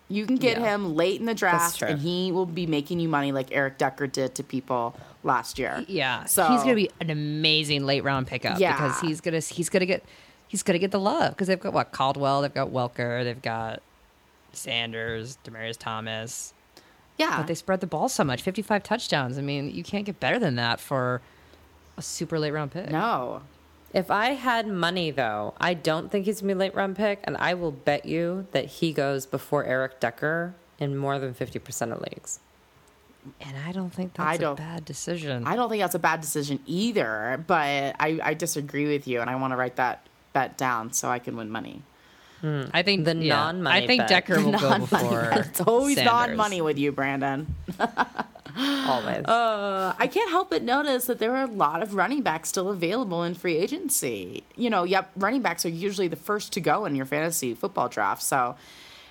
You 0.09 0.25
can 0.25 0.37
get 0.37 0.59
Yeah. 0.59 0.75
him 0.75 0.95
late 0.95 1.19
in 1.19 1.27
the 1.27 1.35
draft, 1.35 1.83
and 1.83 2.01
he 2.01 2.31
will 2.31 2.47
be 2.47 2.67
making 2.67 3.01
you 3.01 3.09
money 3.09 3.33
like 3.33 3.49
Eric 3.51 3.77
Decker 3.79 4.07
did 4.07 4.37
to 4.37 4.45
people 4.45 4.95
last 5.25 5.59
year. 5.59 5.85
Yeah, 5.89 6.25
so 6.27 6.47
he's 6.47 6.63
going 6.63 6.77
to 6.77 6.83
be 6.83 6.91
an 7.01 7.11
amazing 7.11 7.85
late 7.85 8.05
round 8.05 8.29
pickup 8.29 8.61
Yeah. 8.61 8.73
because 8.77 9.01
he's 9.01 9.21
going 9.21 9.41
to 9.41 9.55
he's 9.55 9.69
going 9.69 9.81
to 9.81 9.87
get 9.87 10.05
he's 10.47 10.63
going 10.63 10.75
to 10.75 10.79
get 10.79 10.93
the 10.93 11.01
love 11.01 11.31
because 11.31 11.49
they've 11.49 11.59
got 11.59 11.73
what 11.73 11.91
Caldwell, 11.91 12.43
they've 12.43 12.55
got 12.55 12.69
Welker, 12.71 13.25
they've 13.25 13.43
got 13.43 13.83
Sanders, 14.53 15.39
Demaryius 15.45 15.77
Thomas, 15.77 16.55
yeah. 17.19 17.39
but 17.39 17.47
they 17.49 17.55
spread 17.55 17.81
the 17.81 17.87
ball 17.89 18.09
so 18.09 18.23
much, 18.25 18.43
fifty 18.43 18.63
five 18.63 18.83
touchdowns. 18.85 19.39
I 19.39 19.43
mean, 19.43 19.71
you 19.75 19.83
can't 19.83 20.05
get 20.05 20.21
better 20.21 20.39
than 20.39 20.55
that 20.57 20.79
for 20.81 21.21
a 21.97 22.03
super 22.03 22.39
late 22.39 22.53
round 22.53 22.71
pick. 22.73 22.91
no, 22.91 23.43
If 23.95 24.11
I 24.11 24.31
had 24.35 24.67
money, 24.67 25.11
though, 25.11 25.55
I 25.59 25.75
don't 25.75 26.11
think 26.11 26.27
he's 26.27 26.41
gonna 26.41 26.55
be 26.55 26.57
a 26.57 26.59
late 26.59 26.75
round 26.75 26.97
pick, 26.97 27.21
and 27.25 27.37
I 27.39 27.55
will 27.55 27.73
bet 27.73 28.05
you 28.07 28.47
that 28.53 28.67
he 28.67 28.93
goes 28.93 29.25
before 29.27 29.65
Eric 29.65 30.01
Decker 30.01 30.55
in 30.79 30.97
more 30.97 31.19
than 31.19 31.33
fifty 31.35 31.59
percent 31.59 31.93
of 31.93 32.01
leagues. 32.03 32.41
and 33.41 33.57
I 33.67 33.73
don't 33.73 33.91
think 33.91 34.15
that's 34.15 34.29
I 34.29 34.35
a 34.35 34.39
don't- 34.39 34.57
bad 34.57 34.85
decision. 34.85 35.47
I 35.47 35.57
don't 35.57 35.69
think 35.71 35.83
that's 35.83 35.95
a 35.95 35.99
bad 35.99 36.21
decision 36.21 36.61
either. 36.67 37.43
But 37.47 37.97
I, 37.99 38.21
I 38.23 38.35
disagree 38.35 38.87
with 38.87 39.09
you, 39.09 39.21
and 39.21 39.29
I 39.31 39.37
want 39.37 39.53
to 39.53 39.57
write 39.57 39.77
that 39.77 40.07
bet 40.33 40.57
down 40.59 40.93
so 40.93 41.09
I 41.09 41.19
can 41.19 41.37
win 41.37 41.51
money. 41.51 41.83
Hmm. 42.43 42.65
I 42.75 42.83
think 42.83 43.07
The 43.07 43.17
yeah, 43.17 43.35
non-money 43.37 43.85
I 43.85 43.87
think 43.87 44.01
bet. 44.03 44.09
Decker 44.11 44.37
will 44.45 44.53
go 44.53 44.69
Non-money 44.69 44.87
before. 44.87 45.31
bet. 45.31 45.47
It's 45.47 45.61
always 45.63 45.97
Sanders. 45.97 46.13
non-money 46.13 46.61
with 46.61 46.77
you, 46.79 46.93
Brandon. 46.93 47.55
Always. 48.57 49.25
Uh, 49.37 49.95
I 49.99 50.07
can't 50.07 50.31
help 50.31 50.51
but 50.51 50.63
notice 50.63 51.07
that 51.07 51.19
there 51.19 51.37
are 51.37 51.45
a 51.45 51.51
lot 51.51 51.83
of 51.83 51.95
running 51.95 52.23
backs 52.23 52.49
still 52.49 52.71
available 52.71 53.23
in 53.23 53.35
free 53.35 53.57
agency. 53.57 54.43
You 54.57 54.71
know, 54.71 54.85
yep, 54.85 55.11
running 55.17 55.43
backs 55.43 55.65
are 55.65 55.71
usually 55.71 56.09
the 56.09 56.17
first 56.17 56.53
to 56.55 56.61
go 56.61 56.85
in 56.85 56.97
your 56.97 57.07
fantasy 57.07 57.55
football 57.55 57.89
draft. 57.89 58.23
So 58.23 58.57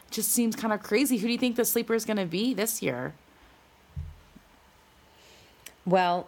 it 0.07 0.11
just 0.11 0.31
seems 0.31 0.55
kind 0.55 0.73
of 0.73 0.81
crazy. 0.83 1.17
Who 1.17 1.27
do 1.27 1.33
you 1.33 1.39
think 1.39 1.55
the 1.55 1.65
sleeper 1.65 1.93
is 1.93 2.05
going 2.05 2.17
to 2.17 2.25
be 2.25 2.53
this 2.53 2.81
year? 2.81 3.13
well, 5.85 6.27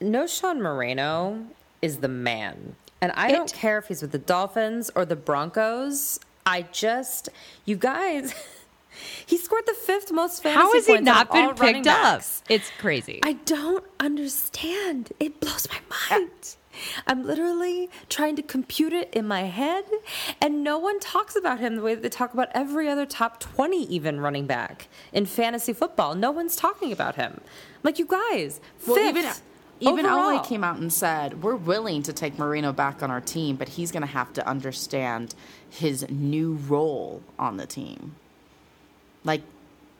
Knowshon 0.00 0.60
Moreno 0.60 1.46
is 1.82 1.98
the 1.98 2.08
man. 2.08 2.76
And 3.00 3.12
I 3.12 3.32
don't 3.32 3.52
care 3.52 3.78
if 3.78 3.88
he's 3.88 4.02
with 4.02 4.12
the 4.12 4.18
Dolphins 4.18 4.90
or 4.94 5.04
the 5.04 5.16
Broncos. 5.16 6.20
I 6.44 6.62
just, 6.72 7.28
you 7.64 7.76
guys, 7.76 8.34
he 9.26 9.38
scored 9.38 9.66
the 9.66 9.74
fifth 9.74 10.12
most 10.12 10.42
fantasy 10.42 10.60
How 10.60 10.72
has 10.72 10.86
he 10.86 10.98
not 10.98 11.28
out 11.30 11.36
of 11.36 11.60
all 11.60 11.66
been 11.66 11.74
picked 11.74 11.86
up? 11.86 12.22
It's 12.48 12.70
crazy. 12.78 13.20
I 13.22 13.34
don't 13.34 13.84
understand. 14.00 15.12
It 15.20 15.40
blows 15.40 15.68
my 15.70 15.80
mind. 16.10 16.56
I'm 17.06 17.24
literally 17.24 17.90
trying 18.08 18.36
to 18.36 18.42
compute 18.42 18.92
it 18.92 19.12
in 19.12 19.26
my 19.26 19.42
head, 19.42 19.84
and 20.40 20.62
no 20.62 20.78
one 20.78 21.00
talks 21.00 21.34
about 21.34 21.58
him 21.58 21.76
the 21.76 21.82
way 21.82 21.94
that 21.94 22.02
they 22.02 22.08
talk 22.08 22.32
about 22.32 22.48
every 22.54 22.88
other 22.88 23.04
top 23.04 23.40
20 23.40 23.84
even 23.84 24.20
running 24.20 24.46
back 24.46 24.88
in 25.12 25.26
fantasy 25.26 25.72
football. 25.72 26.14
No 26.14 26.30
one's 26.30 26.54
talking 26.56 26.92
about 26.92 27.16
him. 27.16 27.40
Like, 27.82 27.98
you 27.98 28.06
guys, 28.06 28.60
Well, 28.86 28.96
fifth 28.96 29.16
even 29.16 29.32
even 29.80 30.06
overall. 30.06 30.38
Ole 30.38 30.40
came 30.40 30.64
out 30.64 30.78
and 30.78 30.92
said, 30.92 31.42
"We're 31.42 31.56
willing 31.56 32.02
to 32.04 32.12
take 32.12 32.38
Moreno 32.38 32.72
back 32.72 33.02
on 33.02 33.10
our 33.10 33.20
team, 33.20 33.56
but 33.56 33.70
he's 33.70 33.92
going 33.92 34.00
to 34.02 34.08
have 34.08 34.32
to 34.34 34.46
understand 34.46 35.34
his 35.70 36.08
new 36.10 36.54
role 36.54 37.22
on 37.38 37.58
the 37.58 37.66
team. 37.66 38.16
Like, 39.24 39.42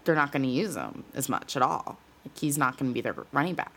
they're 0.05 0.15
not 0.15 0.33
going 0.33 0.43
to 0.43 0.49
use 0.49 0.75
him 0.77 1.05
as 1.15 1.29
much 1.29 1.57
at 1.57 1.63
all. 1.63 1.99
Like, 2.25 2.37
he's 2.39 2.57
not 2.59 2.77
going 2.79 2.91
to 2.91 2.95
be 2.95 3.01
their 3.01 3.15
running 3.33 3.55
back." 3.55 3.73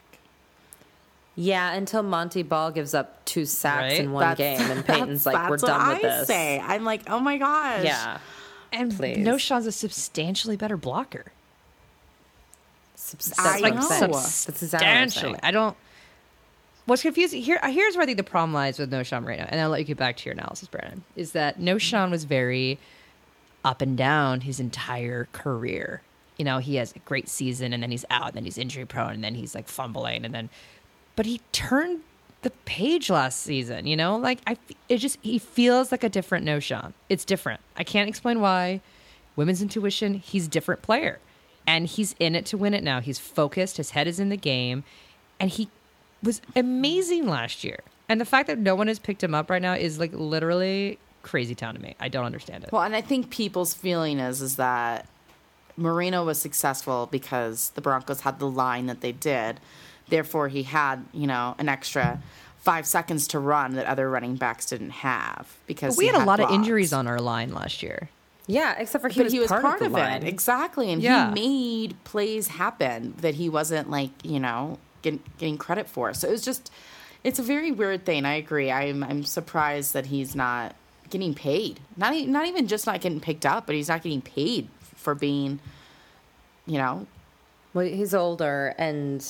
Yeah, 1.36 1.72
until 1.74 2.04
Montee 2.04 2.44
Ball 2.44 2.72
gives 2.72 2.94
up 2.94 3.24
two 3.26 3.46
sacks 3.46 3.94
Right? 3.94 4.00
in 4.02 4.12
one 4.12 4.36
game, 4.36 4.60
and 4.60 4.86
Peyton's 4.88 5.26
like, 5.26 5.50
"We're 5.50 5.58
that's 5.58 5.64
done 5.64 5.88
with 5.88 5.98
I 5.98 6.02
this." 6.20 6.28
Say. 6.28 6.60
I'm 6.60 6.84
like, 6.84 7.10
oh 7.10 7.20
my 7.20 7.38
gosh. 7.38 7.86
Yeah, 7.86 8.18
And 8.74 8.96
Please. 8.96 9.18
Knowshon's 9.18 9.66
a 9.66 9.72
substantially 9.72 10.58
better 10.58 10.76
blocker. 10.78 11.32
Subs- 12.96 13.34
I 13.40 13.44
that's 13.44 13.62
what 13.62 13.72
I'm 13.72 13.80
know. 13.80 13.82
saying. 13.88 14.12
That's 14.12 14.48
exactly 14.64 14.88
what 14.88 14.96
I'm 14.98 15.10
substantially. 15.10 15.40
I 15.44 15.52
don't. 15.52 15.76
What's 16.86 17.02
confusing 17.04 17.42
here? 17.42 17.60
Here's 17.64 17.96
where 17.96 18.04
I 18.04 18.06
think 18.06 18.18
the 18.18 18.24
problem 18.24 18.54
lies 18.54 18.78
with 18.78 18.92
Knowshon 18.92 19.26
right 19.26 19.40
now, 19.40 19.46
and 19.50 19.62
I'll 19.62 19.70
let 19.70 19.80
you 19.80 19.86
get 19.86 19.98
back 19.98 20.18
to 20.18 20.26
your 20.26 20.34
analysis, 20.34 20.68
Brandon. 20.68 21.04
Is 21.16 21.32
that 21.32 21.60
Knowshon 21.60 22.12
was 22.12 22.26
very 22.26 22.78
up 23.64 23.82
and 23.82 23.98
down 23.98 24.42
his 24.42 24.60
entire 24.60 25.28
career. 25.32 26.02
You 26.38 26.46
know, 26.46 26.58
he 26.58 26.76
has 26.76 26.94
a 26.96 27.00
great 27.00 27.30
season, 27.30 27.74
and 27.74 27.84
then 27.84 27.92
he's 27.92 28.06
out, 28.10 28.30
and 28.30 28.36
then 28.36 28.46
he's 28.46 28.58
injury 28.58 28.86
prone, 28.86 29.12
and 29.12 29.24
then 29.24 29.36
he's 29.36 29.54
like 29.54 29.68
fumbling, 29.68 30.26
and 30.26 30.34
then, 30.34 30.50
but 31.16 31.26
he 31.26 31.42
turned 31.52 32.02
the 32.42 32.50
page 32.66 33.10
last 33.10 33.42
season. 33.42 33.86
You 33.86 33.96
know, 33.96 34.18
like 34.18 34.40
I, 34.48 34.58
it 34.90 34.98
just 34.98 35.20
he 35.22 35.38
feels 35.38 35.92
like 35.92 36.04
a 36.04 36.10
different 36.10 36.46
Knowshon. 36.46 36.94
It's 37.10 37.26
different. 37.26 37.62
I 37.78 37.84
can't 37.84 38.10
explain 38.10 38.42
why. 38.42 38.82
Women's 39.36 39.62
intuition. 39.62 40.16
He's 40.16 40.48
different 40.48 40.82
player, 40.82 41.20
and 41.68 41.86
he's 41.86 42.16
in 42.20 42.36
it 42.36 42.46
to 42.48 42.58
win 42.58 42.74
it 42.74 42.84
now. 42.84 43.02
He's 43.02 43.20
focused. 43.20 43.78
His 43.78 43.92
head 43.92 44.08
is 44.08 44.20
in 44.20 44.30
the 44.30 44.38
game, 44.38 44.84
and 45.40 45.50
he 45.52 45.70
was 46.24 46.42
amazing 46.56 47.28
last 47.28 47.64
year. 47.64 47.80
And 48.10 48.20
the 48.20 48.26
fact 48.26 48.48
that 48.48 48.58
no 48.58 48.76
one 48.76 48.88
has 48.88 49.00
picked 49.00 49.24
him 49.24 49.34
up 49.34 49.50
right 49.50 49.62
now 49.62 49.74
is 49.74 50.00
like 50.00 50.12
literally 50.14 51.00
crazy 51.24 51.56
town 51.56 51.76
to 51.76 51.82
me. 51.82 51.96
I 52.00 52.08
don't 52.10 52.26
understand 52.26 52.64
it. 52.64 52.72
Well, 52.72 52.82
and 52.84 52.96
I 52.96 53.02
think 53.02 53.30
people's 53.30 53.74
feeling 53.74 54.20
is 54.20 54.42
is 54.42 54.56
that 54.58 55.08
Moreno 55.78 56.26
was 56.26 56.40
successful 56.42 57.08
because 57.12 57.70
the 57.76 57.82
Broncos 57.82 58.22
had 58.22 58.40
the 58.40 58.48
line 58.50 58.88
that 58.88 59.02
they 59.02 59.12
did. 59.12 59.60
Therefore, 60.10 60.48
he 60.50 60.64
had 60.64 61.06
you 61.14 61.28
know 61.28 61.56
an 61.58 61.70
extra 61.70 62.22
five 62.60 62.86
seconds 62.86 63.28
to 63.30 63.40
run 63.40 63.74
that 63.74 63.86
other 63.88 64.10
running 64.10 64.36
backs 64.36 64.68
didn't 64.68 64.92
have 64.92 65.48
because 65.66 65.96
But 65.96 66.00
we 66.00 66.06
he 66.06 66.12
had 66.12 66.22
a 66.22 66.26
lot 66.26 66.38
blocks. 66.38 66.52
of 66.52 66.56
injuries 66.56 66.94
on 66.94 67.08
our 67.08 67.20
line 67.20 67.54
last 67.54 67.82
year. 67.82 68.10
Yeah, 68.48 68.76
except 68.78 69.02
for 69.02 69.10
he 69.10 69.20
but 69.22 69.24
was 69.26 69.34
he 69.34 69.40
was 69.40 69.48
part, 69.48 69.62
part, 69.64 69.82
of, 69.82 69.88
of, 69.88 69.94
the 69.94 69.98
line. 70.00 70.24
it 70.24 70.28
exactly, 70.28 70.92
and 70.92 71.02
Yeah. 71.02 71.34
he 71.34 71.34
made 71.88 72.04
plays 72.04 72.48
happen 72.50 73.14
that 73.22 73.36
he 73.36 73.48
wasn't 73.50 73.90
like 73.90 74.12
you 74.24 74.40
know 74.40 74.78
getting, 75.02 75.22
getting 75.38 75.58
credit 75.58 75.88
for. 75.88 76.14
So 76.14 76.28
it 76.28 76.32
was 76.32 76.44
just, 76.44 76.72
it's 77.24 77.40
a 77.40 77.44
very 77.44 77.72
weird 77.72 78.06
thing. 78.06 78.26
I 78.26 78.34
agree. 78.34 78.70
I'm 78.72 79.04
I'm 79.04 79.24
surprised 79.24 79.94
that 79.94 80.08
he's 80.08 80.36
not 80.36 80.76
getting 81.12 81.34
paid. 81.34 81.80
Not 81.98 82.14
e- 82.14 82.26
not 82.26 82.48
even 82.48 82.68
just 82.68 82.86
not 82.88 83.02
getting 83.02 83.20
picked 83.20 83.46
up, 83.46 83.66
but 83.68 83.76
he's 83.76 83.90
not 83.90 84.02
getting 84.02 84.22
paid 84.22 84.68
for 84.96 85.14
being, 85.16 85.60
you 86.66 86.78
know, 86.78 87.06
Well, 87.74 87.86
he's 87.86 88.14
older, 88.14 88.74
and 88.78 89.26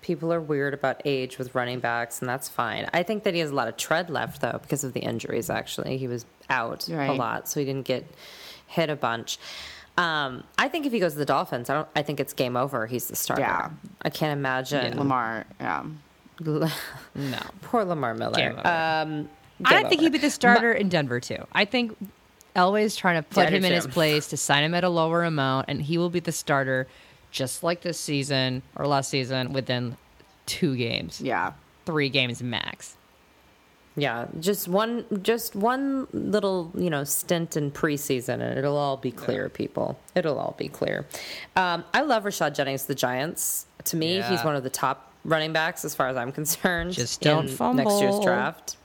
people 0.00 0.32
are 0.32 0.40
weird 0.40 0.72
about 0.74 1.02
age 1.04 1.36
with 1.38 1.54
running 1.54 1.80
backs, 1.80 2.20
and 2.20 2.28
that's 2.28 2.48
fine. 2.48 2.88
I 2.94 3.02
think 3.02 3.24
that 3.24 3.34
he 3.34 3.40
has 3.40 3.50
a 3.50 3.54
lot 3.54 3.68
of 3.68 3.76
tread 3.76 4.08
left, 4.10 4.40
though, 4.40 4.58
because 4.62 4.84
of 4.84 4.92
the 4.92 5.00
injuries. 5.00 5.50
Actually, 5.50 5.98
he 5.98 6.06
was 6.08 6.24
out 6.48 6.88
a 6.88 7.12
lot, 7.14 7.48
so 7.48 7.60
he 7.60 7.66
didn't 7.66 7.86
get 7.86 8.04
hit 8.66 8.88
a 8.90 8.96
bunch. 8.96 9.38
Um, 9.96 10.42
I 10.58 10.68
think 10.68 10.86
if 10.86 10.92
he 10.92 10.98
goes 10.98 11.12
to 11.12 11.18
the 11.18 11.24
Dolphins, 11.24 11.70
I 11.70 11.74
don't. 11.74 11.88
I 11.94 12.02
think 12.02 12.18
it's 12.20 12.32
game 12.32 12.56
over. 12.56 12.86
He's 12.86 13.06
the 13.06 13.14
starter. 13.16 13.42
Yeah. 13.42 13.70
I 14.02 14.10
can't 14.10 14.32
imagine. 14.36 14.98
Lamar. 14.98 15.46
Yeah. 15.60 15.84
No. 17.14 17.38
Poor 17.62 17.84
Lamar 17.84 18.12
Miller. 18.14 18.60
Um, 18.66 19.28
I 19.64 19.74
don't 19.74 19.88
think 19.88 20.00
he'd 20.00 20.12
be 20.12 20.18
the 20.18 20.30
starter 20.30 20.72
in 20.72 20.88
Denver 20.88 21.20
too. 21.20 21.44
I 21.52 21.64
think 21.64 21.96
Elway's 22.56 22.96
trying 22.96 23.16
to 23.16 23.22
put 23.28 23.44
Yeah, 23.44 23.50
him 23.56 23.64
in 23.64 23.72
his 23.72 23.86
place 23.86 24.28
to 24.28 24.36
sign 24.36 24.64
him 24.64 24.74
at 24.74 24.84
a 24.84 24.88
lower 24.88 25.24
amount, 25.24 25.66
and 25.68 25.82
he 25.82 25.98
will 25.98 26.10
be 26.10 26.20
the 26.20 26.32
starter, 26.32 26.86
just 27.30 27.62
like 27.62 27.82
this 27.82 27.98
season 27.98 28.62
or 28.76 28.86
last 28.86 29.10
season, 29.10 29.52
within 29.52 29.96
two 30.46 30.76
games, 30.76 31.20
Yeah. 31.20 31.52
three 31.86 32.08
games 32.08 32.42
max. 32.42 32.96
Yeah, 33.96 34.26
just 34.40 34.66
one, 34.66 35.04
just 35.22 35.54
one 35.54 36.08
little, 36.12 36.72
you 36.74 36.90
know, 36.90 37.04
stint 37.04 37.56
in 37.56 37.70
preseason, 37.70 38.40
and 38.40 38.58
it'll 38.58 38.76
all 38.76 38.96
be 38.96 39.12
clear, 39.12 39.48
people. 39.48 39.96
It'll 40.16 40.38
all 40.40 40.56
be 40.58 40.68
clear. 40.68 41.06
Um, 41.54 41.84
I 41.94 42.00
love 42.02 42.24
Rashad 42.24 42.54
Jennings, 42.56 42.86
the 42.86 42.96
Giants. 42.96 43.66
To 43.84 43.96
me, 43.96 44.20
he's 44.22 44.42
one 44.42 44.56
of 44.56 44.64
the 44.64 44.70
top 44.70 45.12
running 45.24 45.52
backs 45.52 45.84
as 45.84 45.94
far 45.94 46.08
as 46.08 46.16
I'm 46.16 46.32
concerned. 46.32 46.92
Just 46.92 47.20
don't 47.20 47.48
in 47.48 47.76
next 47.76 48.00
year's 48.00 48.18
draft. 48.20 48.76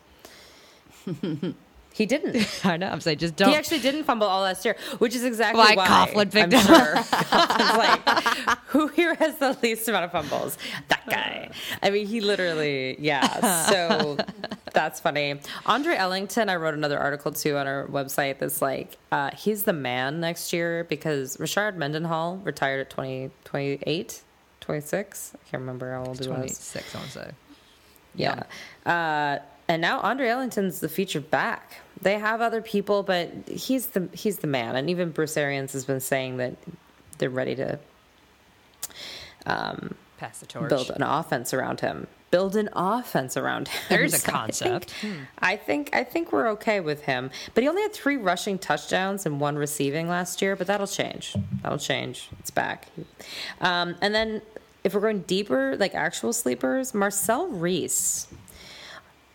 he 1.93 2.05
didn't. 2.05 2.47
I 2.65 2.77
know. 2.77 2.87
I'm 2.87 3.01
saying 3.01 3.17
just 3.19 3.35
don't. 3.35 3.49
He 3.49 3.55
actually 3.55 3.79
didn't 3.79 4.03
fumble 4.03 4.27
all 4.27 4.41
last 4.41 4.65
year, 4.65 4.75
which 4.99 5.15
is 5.15 5.23
exactly 5.23 5.59
Why 5.59 5.75
why 5.75 5.87
Coughlin 5.87 6.31
picked 6.31 6.53
I'm 6.53 6.59
him. 6.59 6.61
sure. 6.61 6.95
Like, 7.79 8.59
who 8.67 8.87
here 8.87 9.15
has 9.15 9.37
the 9.37 9.57
least 9.63 9.87
amount 9.87 10.05
of 10.05 10.11
fumbles? 10.11 10.57
That 10.89 11.05
guy. 11.09 11.51
I 11.81 11.89
mean, 11.89 12.07
he 12.07 12.21
literally, 12.21 12.97
yeah. 12.99 13.65
So 13.69 14.17
that's 14.73 14.99
funny. 14.99 15.39
Andre 15.65 15.95
Ellington, 15.95 16.49
I 16.49 16.55
wrote 16.55 16.73
another 16.73 16.99
article 16.99 17.31
too 17.31 17.57
on 17.57 17.67
our 17.67 17.87
website 17.87 18.39
that's 18.39 18.61
like, 18.61 18.97
uh, 19.11 19.31
he's 19.35 19.63
the 19.63 19.73
man 19.73 20.19
next 20.19 20.51
year 20.53 20.83
because 20.85 21.37
Rashard 21.37 21.75
Mendenhall 21.75 22.37
retired 22.37 22.81
at 22.81 22.89
20, 22.89 23.31
28, 23.45 24.21
26. 24.59 25.31
I 25.33 25.49
can't 25.49 25.61
remember 25.61 25.91
how 25.91 25.99
old 26.05 26.19
he 26.19 26.27
was. 26.27 26.27
26, 26.27 26.95
I 26.95 26.97
want 26.97 27.11
to 27.11 27.19
say. 27.19 27.31
Yeah. 28.15 28.43
Uh, 28.85 29.39
and 29.69 29.81
now 29.81 29.99
Andre 30.01 30.27
Ellington's 30.27 30.81
the 30.81 30.89
featured 30.89 31.31
back. 31.31 31.77
They 32.01 32.17
have 32.19 32.41
other 32.41 32.61
people, 32.61 33.03
but 33.03 33.29
he's 33.47 33.87
the 33.87 34.09
he's 34.13 34.39
the 34.39 34.47
man. 34.47 34.75
And 34.75 34.89
even 34.89 35.11
Bruce 35.11 35.37
Arians 35.37 35.71
has 35.73 35.85
been 35.85 35.99
saying 36.01 36.37
that 36.37 36.55
they're 37.19 37.29
ready 37.29 37.55
to 37.55 37.79
Pass 40.17 40.39
the 40.39 40.45
torch. 40.45 40.69
build 40.69 40.89
an 40.91 41.01
offense 41.01 41.53
around 41.53 41.79
him. 41.79 42.07
Build 42.29 42.55
an 42.57 42.69
offense 42.73 43.37
around 43.37 43.69
him. 43.69 43.81
There's 43.89 44.13
a 44.13 44.17
So 44.19 44.27
I 44.27 44.31
concept. 44.31 44.91
think- 44.91 45.17
I 45.39 45.55
think 45.55 45.89
I 45.93 46.03
think 46.03 46.31
we're 46.33 46.49
okay 46.49 46.79
with 46.81 47.03
him. 47.03 47.31
But 47.53 47.63
he 47.63 47.69
only 47.69 47.81
had 47.81 47.93
three 47.93 48.17
rushing 48.17 48.59
touchdowns 48.59 49.25
and 49.25 49.39
one 49.39 49.55
receiving 49.55 50.07
last 50.09 50.41
year. 50.41 50.55
But 50.55 50.67
that'll 50.67 50.87
change. 50.87 51.35
That'll 51.63 51.77
change. 51.77 52.29
It's 52.39 52.51
back. 52.51 52.87
Um, 53.61 53.95
and 54.01 54.13
then 54.13 54.41
if 54.83 54.93
we're 54.93 55.01
going 55.01 55.21
deeper, 55.21 55.75
like 55.77 55.95
actual 55.95 56.33
sleepers, 56.33 56.93
Marcel 56.93 57.47
Reece. 57.47 58.27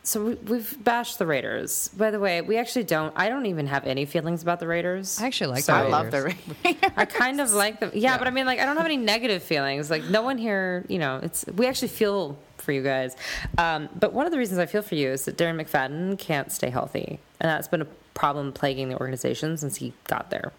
So 0.06 0.22
we, 0.22 0.34
we've 0.34 0.84
bashed 0.84 1.18
the 1.18 1.24
Raiders. 1.26 1.88
By 1.88 2.10
the 2.10 2.20
way, 2.20 2.42
we 2.42 2.58
actually 2.58 2.84
don't. 2.84 3.12
I 3.16 3.30
don't 3.30 3.46
even 3.46 3.66
have 3.68 3.86
any 3.86 4.04
feelings 4.04 4.42
about 4.42 4.60
the 4.60 4.66
Raiders. 4.66 5.18
I 5.20 5.26
actually 5.26 5.48
like 5.52 5.64
So- 5.64 5.72
the 5.72 5.78
I 5.78 5.88
love 5.88 6.10
the 6.10 6.22
Raiders. 6.24 6.92
I 6.96 7.06
kind 7.06 7.40
of 7.40 7.50
like 7.52 7.80
them. 7.80 7.90
Yeah, 7.94 8.18
but 8.18 8.26
I 8.26 8.30
mean, 8.30 8.44
like, 8.44 8.60
I 8.60 8.66
don't 8.66 8.76
have 8.76 8.84
any 8.84 8.98
negative 8.98 9.42
feelings. 9.42 9.90
Like, 9.90 10.04
no 10.04 10.20
one 10.22 10.36
here, 10.36 10.84
you 10.88 10.98
know, 10.98 11.20
it's 11.22 11.46
we 11.56 11.66
actually 11.66 11.88
feel 11.88 12.36
for 12.58 12.72
you 12.72 12.82
guys. 12.82 13.16
Um, 13.56 13.88
but 13.98 14.12
one 14.12 14.26
of 14.26 14.32
the 14.32 14.38
reasons 14.38 14.58
I 14.58 14.66
feel 14.66 14.82
for 14.82 14.94
you 14.94 15.08
is 15.08 15.24
that 15.24 15.38
Darren 15.38 15.60
McFadden 15.60 16.18
can't 16.18 16.52
stay 16.52 16.68
healthy, 16.70 17.18
and 17.40 17.48
that's 17.48 17.68
been 17.68 17.80
a 17.82 17.86
problem 18.12 18.52
plaguing 18.52 18.90
the 18.90 18.98
organization 19.00 19.56
since 19.56 19.76
he 19.76 19.94
got 20.06 20.28
there. 20.30 20.52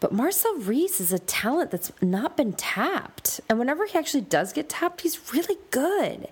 But 0.00 0.12
Marcel 0.12 0.54
Reece 0.58 1.00
is 1.00 1.12
a 1.12 1.18
talent 1.18 1.70
that's 1.72 1.90
not 2.00 2.36
been 2.36 2.52
tapped. 2.52 3.40
And 3.48 3.58
whenever 3.58 3.84
he 3.84 3.98
actually 3.98 4.20
does 4.20 4.52
get 4.52 4.68
tapped, 4.68 5.00
he's 5.00 5.32
really 5.34 5.56
good. 5.72 6.28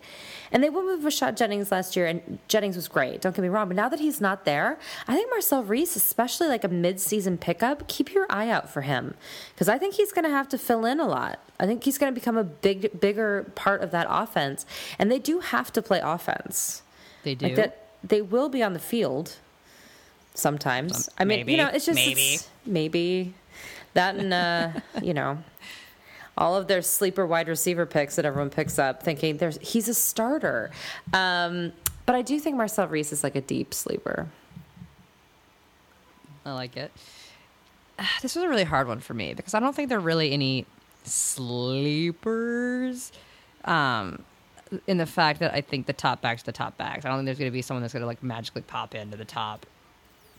And 0.56 0.64
they 0.64 0.70
went 0.70 0.86
with 0.86 1.04
Rashad 1.04 1.36
Jennings 1.36 1.70
last 1.70 1.96
year, 1.96 2.06
and 2.06 2.38
Jennings 2.48 2.76
was 2.76 2.88
great. 2.88 3.20
Don't 3.20 3.36
get 3.36 3.42
me 3.42 3.48
wrong. 3.50 3.68
But 3.68 3.76
now 3.76 3.90
that 3.90 4.00
he's 4.00 4.22
not 4.22 4.46
there, 4.46 4.78
I 5.06 5.14
think 5.14 5.28
Marcel 5.28 5.62
Reece, 5.62 5.96
especially 5.96 6.48
like 6.48 6.64
a 6.64 6.68
mid-season 6.68 7.36
pickup, 7.36 7.86
keep 7.88 8.14
your 8.14 8.24
eye 8.30 8.48
out 8.48 8.70
for 8.70 8.80
him 8.80 9.16
because 9.54 9.68
I 9.68 9.76
think 9.76 9.96
he's 9.96 10.12
going 10.12 10.24
to 10.24 10.30
have 10.30 10.48
to 10.48 10.56
fill 10.56 10.86
in 10.86 10.98
a 10.98 11.06
lot. 11.06 11.40
I 11.60 11.66
think 11.66 11.84
he's 11.84 11.98
going 11.98 12.10
to 12.10 12.18
become 12.18 12.38
a 12.38 12.42
big, 12.44 12.98
bigger 12.98 13.52
part 13.54 13.82
of 13.82 13.90
that 13.90 14.06
offense. 14.08 14.64
And 14.98 15.12
they 15.12 15.18
do 15.18 15.40
have 15.40 15.70
to 15.74 15.82
play 15.82 16.00
offense. 16.02 16.80
They 17.22 17.34
do. 17.34 17.48
Like 17.48 17.56
that, 17.56 17.88
they 18.02 18.22
will 18.22 18.48
be 18.48 18.62
on 18.62 18.72
the 18.72 18.78
field 18.78 19.36
sometimes. 20.32 21.04
Some- 21.04 21.14
I 21.18 21.24
mean, 21.26 21.40
maybe, 21.40 21.52
you 21.52 21.58
know, 21.58 21.68
it's 21.68 21.84
just 21.84 21.96
maybe. 21.96 22.12
it's- 22.34 22.48
maybe 22.64 23.34
that 23.92 24.16
and 24.16 24.32
uh, 24.32 24.70
you 25.02 25.12
know, 25.12 25.36
all 26.36 26.54
of 26.54 26.66
their 26.68 26.82
sleeper 26.82 27.26
wide 27.26 27.48
receiver 27.48 27.86
picks 27.86 28.16
that 28.16 28.24
everyone 28.24 28.50
picks 28.50 28.78
up, 28.78 29.02
thinking 29.02 29.38
there's 29.38 29.58
he's 29.60 29.88
a 29.88 29.94
starter. 29.94 30.70
Um, 31.12 31.72
but 32.04 32.14
I 32.14 32.22
do 32.22 32.38
think 32.38 32.56
Marcel 32.56 32.86
Reece 32.86 33.12
is 33.12 33.24
like 33.24 33.36
a 33.36 33.40
deep 33.40 33.74
sleeper. 33.74 34.28
I 36.44 36.52
like 36.52 36.76
it. 36.76 36.92
This 38.22 38.34
was 38.34 38.44
a 38.44 38.48
really 38.48 38.64
hard 38.64 38.88
one 38.88 39.00
for 39.00 39.14
me 39.14 39.32
because 39.34 39.54
I 39.54 39.60
don't 39.60 39.74
think 39.74 39.88
there 39.88 39.96
are 39.98 40.02
really 40.02 40.32
any 40.32 40.66
sleepers. 41.04 41.90
Um, 43.64 44.22
in 44.86 44.98
the 44.98 45.06
fact 45.06 45.40
that 45.40 45.54
I 45.54 45.60
think 45.60 45.86
the 45.86 45.92
top 45.92 46.20
backs 46.20 46.42
the 46.42 46.52
top 46.52 46.76
backs. 46.76 47.04
I 47.04 47.08
don't 47.08 47.18
think 47.18 47.26
there's 47.26 47.38
going 47.38 47.50
to 47.50 47.54
be 47.54 47.62
someone 47.62 47.82
that's 47.82 47.92
going 47.92 48.02
to 48.02 48.06
like 48.06 48.22
magically 48.22 48.62
pop 48.62 48.94
into 48.94 49.16
the 49.16 49.24
top 49.24 49.66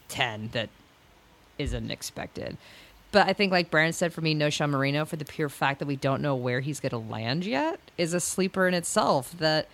ten 0.10 0.50
that 0.54 0.70
isn't 1.58 1.92
expected. 1.92 2.58
But 3.12 3.28
I 3.28 3.34
think, 3.34 3.52
like 3.52 3.72
Brandon 3.72 3.94
said, 3.94 4.14
for 4.14 4.22
me, 4.22 4.36
Knowshon 4.36 4.70
Moreno, 4.70 5.06
for 5.06 5.16
the 5.16 5.26
pure 5.26 5.50
fact 5.50 5.80
that 5.80 5.86
we 5.88 5.96
don't 5.96 6.22
know 6.22 6.36
where 6.36 6.60
he's 6.60 6.80
going 6.80 6.90
to 6.92 6.98
land 6.98 7.46
yet, 7.46 7.80
is 7.98 8.14
a 8.14 8.20
sleeper 8.20 8.68
in 8.68 8.74
itself. 8.74 9.32
That, 9.40 9.68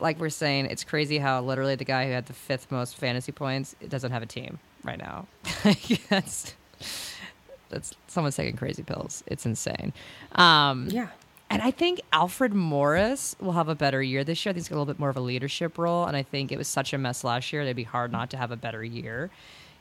like 0.00 0.18
we're 0.20 0.28
saying, 0.28 0.66
it's 0.66 0.84
crazy 0.84 1.18
how 1.18 1.40
literally 1.40 1.76
the 1.76 1.84
guy 1.84 2.06
who 2.06 2.12
had 2.12 2.26
the 2.26 2.34
fifth 2.34 2.70
most 2.70 2.96
fantasy 2.96 3.32
points 3.32 3.74
doesn't 3.88 4.12
have 4.12 4.22
a 4.22 4.26
team 4.26 4.58
right 4.84 4.98
now. 4.98 5.26
that's 6.10 6.54
that's 7.70 7.94
someone's 8.06 8.36
taking 8.36 8.56
crazy 8.56 8.82
pills. 8.82 9.24
It's 9.26 9.46
insane. 9.46 9.94
Um, 10.32 10.88
Yeah. 10.90 11.08
and 11.48 11.62
I 11.62 11.70
think 11.70 12.02
Alfred 12.12 12.52
Morris 12.52 13.34
will 13.40 13.52
have 13.52 13.68
a 13.70 13.74
better 13.74 14.02
year 14.02 14.24
this 14.24 14.44
year. 14.44 14.50
I 14.50 14.52
think 14.52 14.64
he's 14.64 14.68
got 14.68 14.76
a 14.76 14.78
little 14.80 14.92
bit 14.92 15.00
more 15.00 15.08
of 15.08 15.16
a 15.16 15.20
leadership 15.20 15.78
role. 15.78 16.04
And 16.04 16.14
I 16.14 16.22
think 16.22 16.52
it 16.52 16.58
was 16.58 16.68
such 16.68 16.92
a 16.92 16.98
mess 16.98 17.24
last 17.24 17.50
year. 17.50 17.62
It'd 17.62 17.74
be 17.74 17.84
hard 17.84 18.12
not 18.12 18.28
to 18.30 18.36
have 18.36 18.50
a 18.50 18.56
better 18.56 18.84
year. 18.84 19.30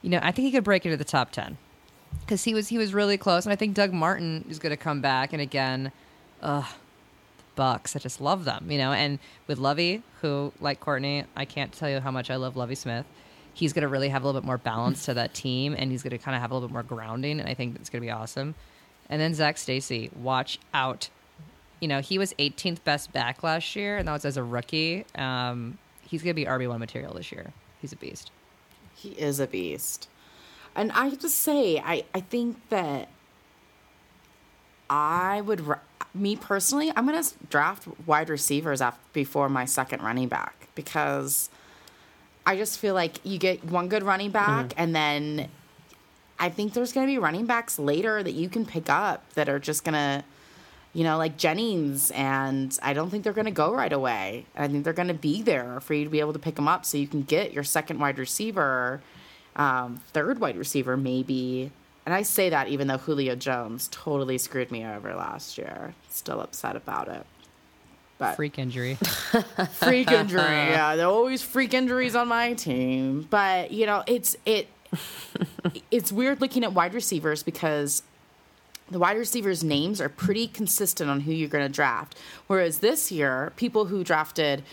You 0.01 0.09
know, 0.11 0.19
I 0.23 0.31
think 0.31 0.45
he 0.45 0.51
could 0.53 0.63
break 0.63 0.85
into 0.85 0.95
the 0.97 1.03
top 1.03 1.31
10 1.31 1.57
because 2.19 2.43
he 2.43 2.53
was, 2.53 2.67
he 2.67 2.77
was 2.77 2.93
really 2.93 3.17
close. 3.17 3.45
And 3.45 3.53
I 3.53 3.55
think 3.55 3.75
Doug 3.75 3.93
Martin 3.93 4.45
is 4.49 4.59
going 4.59 4.71
to 4.71 4.77
come 4.77 5.01
back. 5.01 5.33
And 5.33 5.41
again, 5.41 5.91
ugh, 6.41 6.65
the 7.37 7.43
Bucks. 7.55 7.95
I 7.95 7.99
just 7.99 8.21
love 8.21 8.45
them, 8.45 8.71
you 8.71 8.77
know. 8.77 8.91
And 8.91 9.19
with 9.47 9.57
Lovie, 9.57 10.03
who, 10.21 10.53
like 10.59 10.79
Courtney, 10.79 11.25
I 11.35 11.45
can't 11.45 11.71
tell 11.71 11.89
you 11.89 11.99
how 11.99 12.11
much 12.11 12.29
I 12.29 12.35
love 12.35 12.55
Lovie 12.55 12.75
Smith. 12.75 13.05
He's 13.53 13.73
going 13.73 13.83
to 13.83 13.87
really 13.87 14.09
have 14.09 14.23
a 14.23 14.25
little 14.25 14.39
bit 14.39 14.45
more 14.45 14.57
balance 14.57 15.05
to 15.05 15.13
that 15.15 15.33
team. 15.33 15.75
And 15.77 15.91
he's 15.91 16.03
going 16.03 16.11
to 16.11 16.17
kind 16.17 16.35
of 16.35 16.41
have 16.41 16.51
a 16.51 16.53
little 16.53 16.69
bit 16.69 16.73
more 16.73 16.83
grounding. 16.83 17.39
And 17.39 17.49
I 17.49 17.53
think 17.53 17.75
it's 17.75 17.89
going 17.89 18.01
to 18.01 18.05
be 18.05 18.11
awesome. 18.11 18.55
And 19.09 19.19
then 19.19 19.33
Zac 19.33 19.57
Stacy, 19.57 20.09
watch 20.15 20.57
out 20.73 21.09
you 21.81 21.87
know, 21.87 21.99
he 21.99 22.17
was 22.17 22.33
18th 22.35 22.83
best 22.83 23.11
back 23.11 23.43
last 23.43 23.75
year, 23.75 23.97
and 23.97 24.07
that 24.07 24.13
was 24.13 24.23
as 24.23 24.37
a 24.37 24.43
rookie. 24.43 25.03
Um, 25.15 25.79
he's 26.07 26.21
going 26.21 26.33
to 26.33 26.35
be 26.35 26.45
RB1 26.45 26.77
material 26.77 27.13
this 27.15 27.31
year. 27.31 27.51
He's 27.81 27.91
a 27.91 27.95
beast. 27.95 28.31
He 28.95 29.09
is 29.09 29.39
a 29.39 29.47
beast. 29.47 30.07
And 30.75 30.91
I 30.93 31.05
have 31.05 31.19
to 31.19 31.29
say, 31.29 31.79
I, 31.79 32.05
I 32.13 32.21
think 32.21 32.57
that 32.69 33.09
I 34.89 35.41
would, 35.41 35.65
me 36.13 36.35
personally, 36.35 36.91
I'm 36.95 37.07
going 37.07 37.21
to 37.21 37.33
draft 37.49 37.87
wide 38.05 38.29
receivers 38.29 38.81
after, 38.81 39.01
before 39.13 39.49
my 39.49 39.65
second 39.65 40.01
running 40.01 40.27
back 40.27 40.67
because 40.75 41.49
I 42.45 42.55
just 42.55 42.79
feel 42.79 42.93
like 42.93 43.25
you 43.25 43.37
get 43.37 43.63
one 43.63 43.87
good 43.87 44.03
running 44.03 44.31
back 44.31 44.69
mm-hmm. 44.69 44.79
and 44.79 44.95
then 44.95 45.49
I 46.41 46.49
think 46.49 46.73
there's 46.73 46.91
going 46.91 47.05
to 47.05 47.11
be 47.11 47.19
running 47.19 47.45
backs 47.45 47.77
later 47.77 48.23
that 48.23 48.31
you 48.31 48.49
can 48.49 48.65
pick 48.65 48.89
up 48.89 49.31
that 49.33 49.47
are 49.47 49.59
just 49.59 49.83
going 49.83 49.93
to, 49.93 50.23
you 50.91 51.03
know, 51.03 51.15
like 51.19 51.37
Jennings, 51.37 52.09
and 52.11 52.77
I 52.81 52.93
don't 52.93 53.11
think 53.11 53.23
they're 53.23 53.31
going 53.31 53.45
to 53.45 53.51
go 53.51 53.71
right 53.71 53.93
away. 53.93 54.47
I 54.57 54.67
think 54.67 54.83
they're 54.83 54.91
going 54.91 55.07
to 55.07 55.13
be 55.13 55.43
there 55.43 55.79
for 55.81 55.93
you 55.93 56.03
to 56.03 56.09
be 56.09 56.19
able 56.19 56.33
to 56.33 56.39
pick 56.39 56.55
them 56.55 56.67
up 56.67 56.83
so 56.83 56.97
you 56.97 57.07
can 57.07 57.21
get 57.21 57.53
your 57.53 57.63
second 57.63 57.99
wide 57.99 58.17
receiver, 58.17 59.03
um, 59.55 60.01
third 60.13 60.39
wide 60.39 60.57
receiver, 60.57 60.97
maybe. 60.97 61.71
And 62.05 62.15
I 62.15 62.23
say 62.23 62.49
that 62.49 62.67
even 62.67 62.87
though 62.87 62.97
Julio 62.97 63.35
Jones 63.35 63.87
totally 63.91 64.37
screwed 64.37 64.71
me 64.71 64.85
over 64.85 65.13
last 65.13 65.57
year. 65.57 65.93
Still 66.09 66.41
upset 66.41 66.75
about 66.75 67.07
it. 67.07 67.25
But 68.17 68.35
Freak 68.35 68.59
injury. 68.59 68.95
freak 69.73 70.11
injury. 70.11 70.41
Yeah, 70.41 70.95
there 70.95 71.07
are 71.07 71.11
always 71.11 71.41
freak 71.41 71.73
injuries 71.73 72.15
on 72.15 72.27
my 72.27 72.53
team. 72.53 73.27
But 73.29 73.71
you 73.71 73.85
know, 73.85 74.03
it's 74.07 74.35
it 74.45 74.67
it's 75.91 76.11
weird 76.11 76.41
looking 76.41 76.63
at 76.63 76.73
wide 76.73 76.93
receivers 76.93 77.43
because 77.43 78.03
the 78.89 78.99
wide 78.99 79.17
receivers' 79.17 79.63
names 79.63 80.01
are 80.01 80.09
pretty 80.09 80.47
consistent 80.47 81.09
on 81.09 81.21
who 81.21 81.31
you're 81.31 81.49
going 81.49 81.65
to 81.65 81.73
draft. 81.73 82.17
Whereas 82.47 82.79
this 82.79 83.11
year, 83.11 83.53
people 83.55 83.85
who 83.85 84.03
drafted 84.03 84.63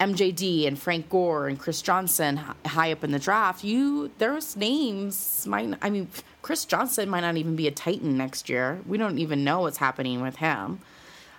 MJD 0.00 0.66
and 0.66 0.78
Frank 0.78 1.10
Gore 1.10 1.46
and 1.46 1.58
Chris 1.58 1.82
Johnson 1.82 2.38
high 2.64 2.90
up 2.90 3.04
in 3.04 3.12
the 3.12 3.18
draft, 3.18 3.62
you 3.62 4.10
there's 4.18 4.56
names 4.56 5.46
might 5.46 5.74
I 5.82 5.90
mean 5.90 6.08
Chris 6.42 6.64
Johnson 6.64 7.10
might 7.10 7.20
not 7.20 7.36
even 7.36 7.54
be 7.54 7.68
a 7.68 7.70
Titan 7.70 8.16
next 8.16 8.48
year. 8.48 8.80
We 8.86 8.96
don't 8.96 9.18
even 9.18 9.44
know 9.44 9.60
what's 9.60 9.76
happening 9.76 10.22
with 10.22 10.36
him. 10.36 10.80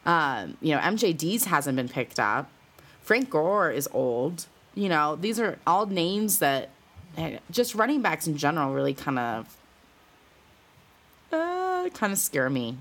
Um, 0.05 0.57
you 0.61 0.75
know, 0.75 0.81
MJD's 0.81 1.45
hasn't 1.45 1.75
been 1.75 1.89
picked 1.89 2.19
up. 2.19 2.49
Frank 3.01 3.29
Gore 3.29 3.71
is 3.71 3.89
old. 3.93 4.45
You 4.75 4.89
know, 4.89 5.15
these 5.15 5.39
are 5.39 5.57
all 5.65 5.87
names 5.87 6.39
that 6.39 6.69
eh, 7.17 7.39
just 7.49 7.75
running 7.75 8.01
backs 8.01 8.27
in 8.27 8.37
general 8.37 8.73
really 8.73 8.93
kind 8.93 9.19
of 9.19 9.57
uh, 11.31 11.89
kind 11.93 12.13
of 12.13 12.19
scare 12.19 12.49
me. 12.49 12.77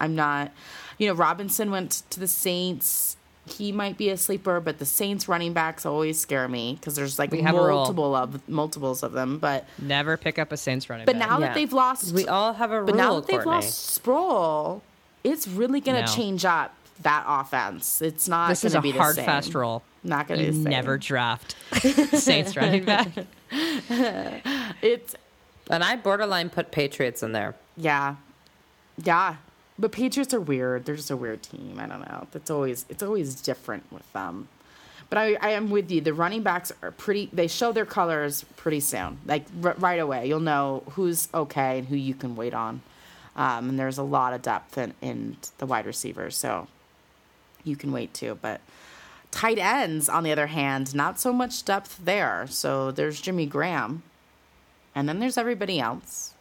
I'm 0.00 0.14
not, 0.14 0.52
you 0.98 1.06
know, 1.08 1.14
Robinson 1.14 1.70
went 1.70 2.02
to 2.10 2.20
the 2.20 2.28
Saints. 2.28 3.16
He 3.46 3.72
might 3.72 3.98
be 3.98 4.08
a 4.08 4.16
sleeper, 4.16 4.58
but 4.60 4.78
the 4.78 4.86
Saints 4.86 5.28
running 5.28 5.52
backs 5.52 5.84
always 5.84 6.18
scare 6.18 6.48
me 6.48 6.76
because 6.80 6.94
there's 6.96 7.18
like 7.18 7.30
We 7.30 7.42
have 7.42 7.54
multiple 7.54 8.14
of 8.14 8.48
multiples 8.48 9.02
of 9.02 9.12
them. 9.12 9.38
But 9.38 9.66
Never 9.78 10.16
pick 10.16 10.38
up 10.38 10.50
a 10.50 10.56
Saints 10.56 10.88
running 10.88 11.04
but 11.04 11.18
back. 11.18 11.28
now 11.28 11.38
Yeah. 11.38 11.46
that 11.48 11.54
they've 11.54 11.72
lost, 11.72 12.12
We 12.14 12.26
all 12.26 12.54
have 12.54 12.70
a 12.72 12.78
rule, 12.78 12.86
but 12.86 12.96
now 12.96 13.14
that 13.16 13.26
they've 13.26 13.36
Courtney. 13.42 13.52
lost 13.66 14.02
Sproles, 14.02 14.80
it's 15.22 15.46
really 15.46 15.80
going 15.80 15.96
to 16.02 16.10
No. 16.10 16.16
change 16.16 16.44
up 16.46 16.74
that 17.02 17.24
offense. 17.28 18.00
It's 18.00 18.28
not 18.28 18.48
this 18.48 18.64
is 18.64 18.74
a 18.74 18.80
be 18.80 18.92
the 18.92 18.98
hard, 18.98 19.16
same. 19.16 19.24
fast 19.26 19.54
roll. 19.54 19.82
Not 20.02 20.26
going 20.28 20.38
to 20.40 20.46
You 20.46 20.52
be 20.52 20.56
the 20.58 20.62
same. 20.64 20.70
never 20.70 20.96
draft 20.98 21.54
Saints 22.14 22.56
running 22.56 22.84
back. 22.84 23.08
It's 24.82 25.14
And 25.70 25.82
I 25.84 25.96
borderline 25.96 26.50
put 26.50 26.70
Patriots 26.70 27.22
in 27.22 27.32
there. 27.32 27.54
Yeah. 27.76 28.16
Yeah. 29.02 29.36
But 29.78 29.92
Patriots 29.92 30.32
are 30.32 30.40
weird. 30.40 30.84
They're 30.84 30.96
just 30.96 31.10
a 31.10 31.16
weird 31.16 31.42
team. 31.42 31.78
I 31.80 31.86
don't 31.86 32.00
know. 32.00 32.26
It's 32.34 32.50
always 32.50 32.84
it's 32.88 33.02
always 33.02 33.34
different 33.34 33.90
with 33.92 34.10
them. 34.12 34.48
But 35.10 35.18
I, 35.18 35.34
I 35.40 35.50
am 35.50 35.70
with 35.70 35.90
you. 35.90 36.00
The 36.00 36.14
running 36.14 36.42
backs 36.42 36.72
are 36.82 36.90
pretty. 36.90 37.28
They 37.32 37.48
show 37.48 37.72
their 37.72 37.84
colors 37.84 38.44
pretty 38.56 38.80
soon, 38.80 39.18
like 39.26 39.44
r- 39.62 39.74
right 39.78 40.00
away. 40.00 40.26
You'll 40.26 40.40
know 40.40 40.82
who's 40.90 41.28
okay 41.34 41.78
and 41.78 41.88
who 41.88 41.96
you 41.96 42.14
can 42.14 42.36
wait 42.36 42.54
on. 42.54 42.82
Um, 43.36 43.70
and 43.70 43.78
there's 43.78 43.98
a 43.98 44.02
lot 44.04 44.32
of 44.32 44.42
depth 44.42 44.78
in, 44.78 44.94
in 45.02 45.36
the 45.58 45.66
wide 45.66 45.86
receivers, 45.86 46.36
so 46.36 46.68
you 47.64 47.74
can 47.74 47.90
wait 47.90 48.14
too. 48.14 48.38
But 48.40 48.60
tight 49.32 49.58
ends, 49.58 50.08
on 50.08 50.22
the 50.22 50.30
other 50.30 50.46
hand, 50.46 50.94
not 50.94 51.18
so 51.18 51.32
much 51.32 51.64
depth 51.64 51.98
there. 52.04 52.46
So 52.48 52.92
there's 52.92 53.20
Jimmy 53.20 53.46
Graham, 53.46 54.04
and 54.94 55.08
then 55.08 55.18
there's 55.18 55.36
everybody 55.36 55.80
else. 55.80 56.33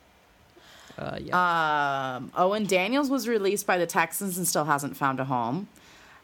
Uh, 0.98 1.18
yeah. 1.22 2.16
Um, 2.18 2.32
Owen 2.38 2.66
Daniels 2.66 3.10
was 3.10 3.28
released 3.28 3.66
by 3.66 3.78
the 3.78 3.88
Texans 3.88 4.38
and 4.38 4.48
still 4.48 4.66
hasn't 4.66 4.96
found 4.96 5.20
a 5.20 5.26
home. 5.26 5.68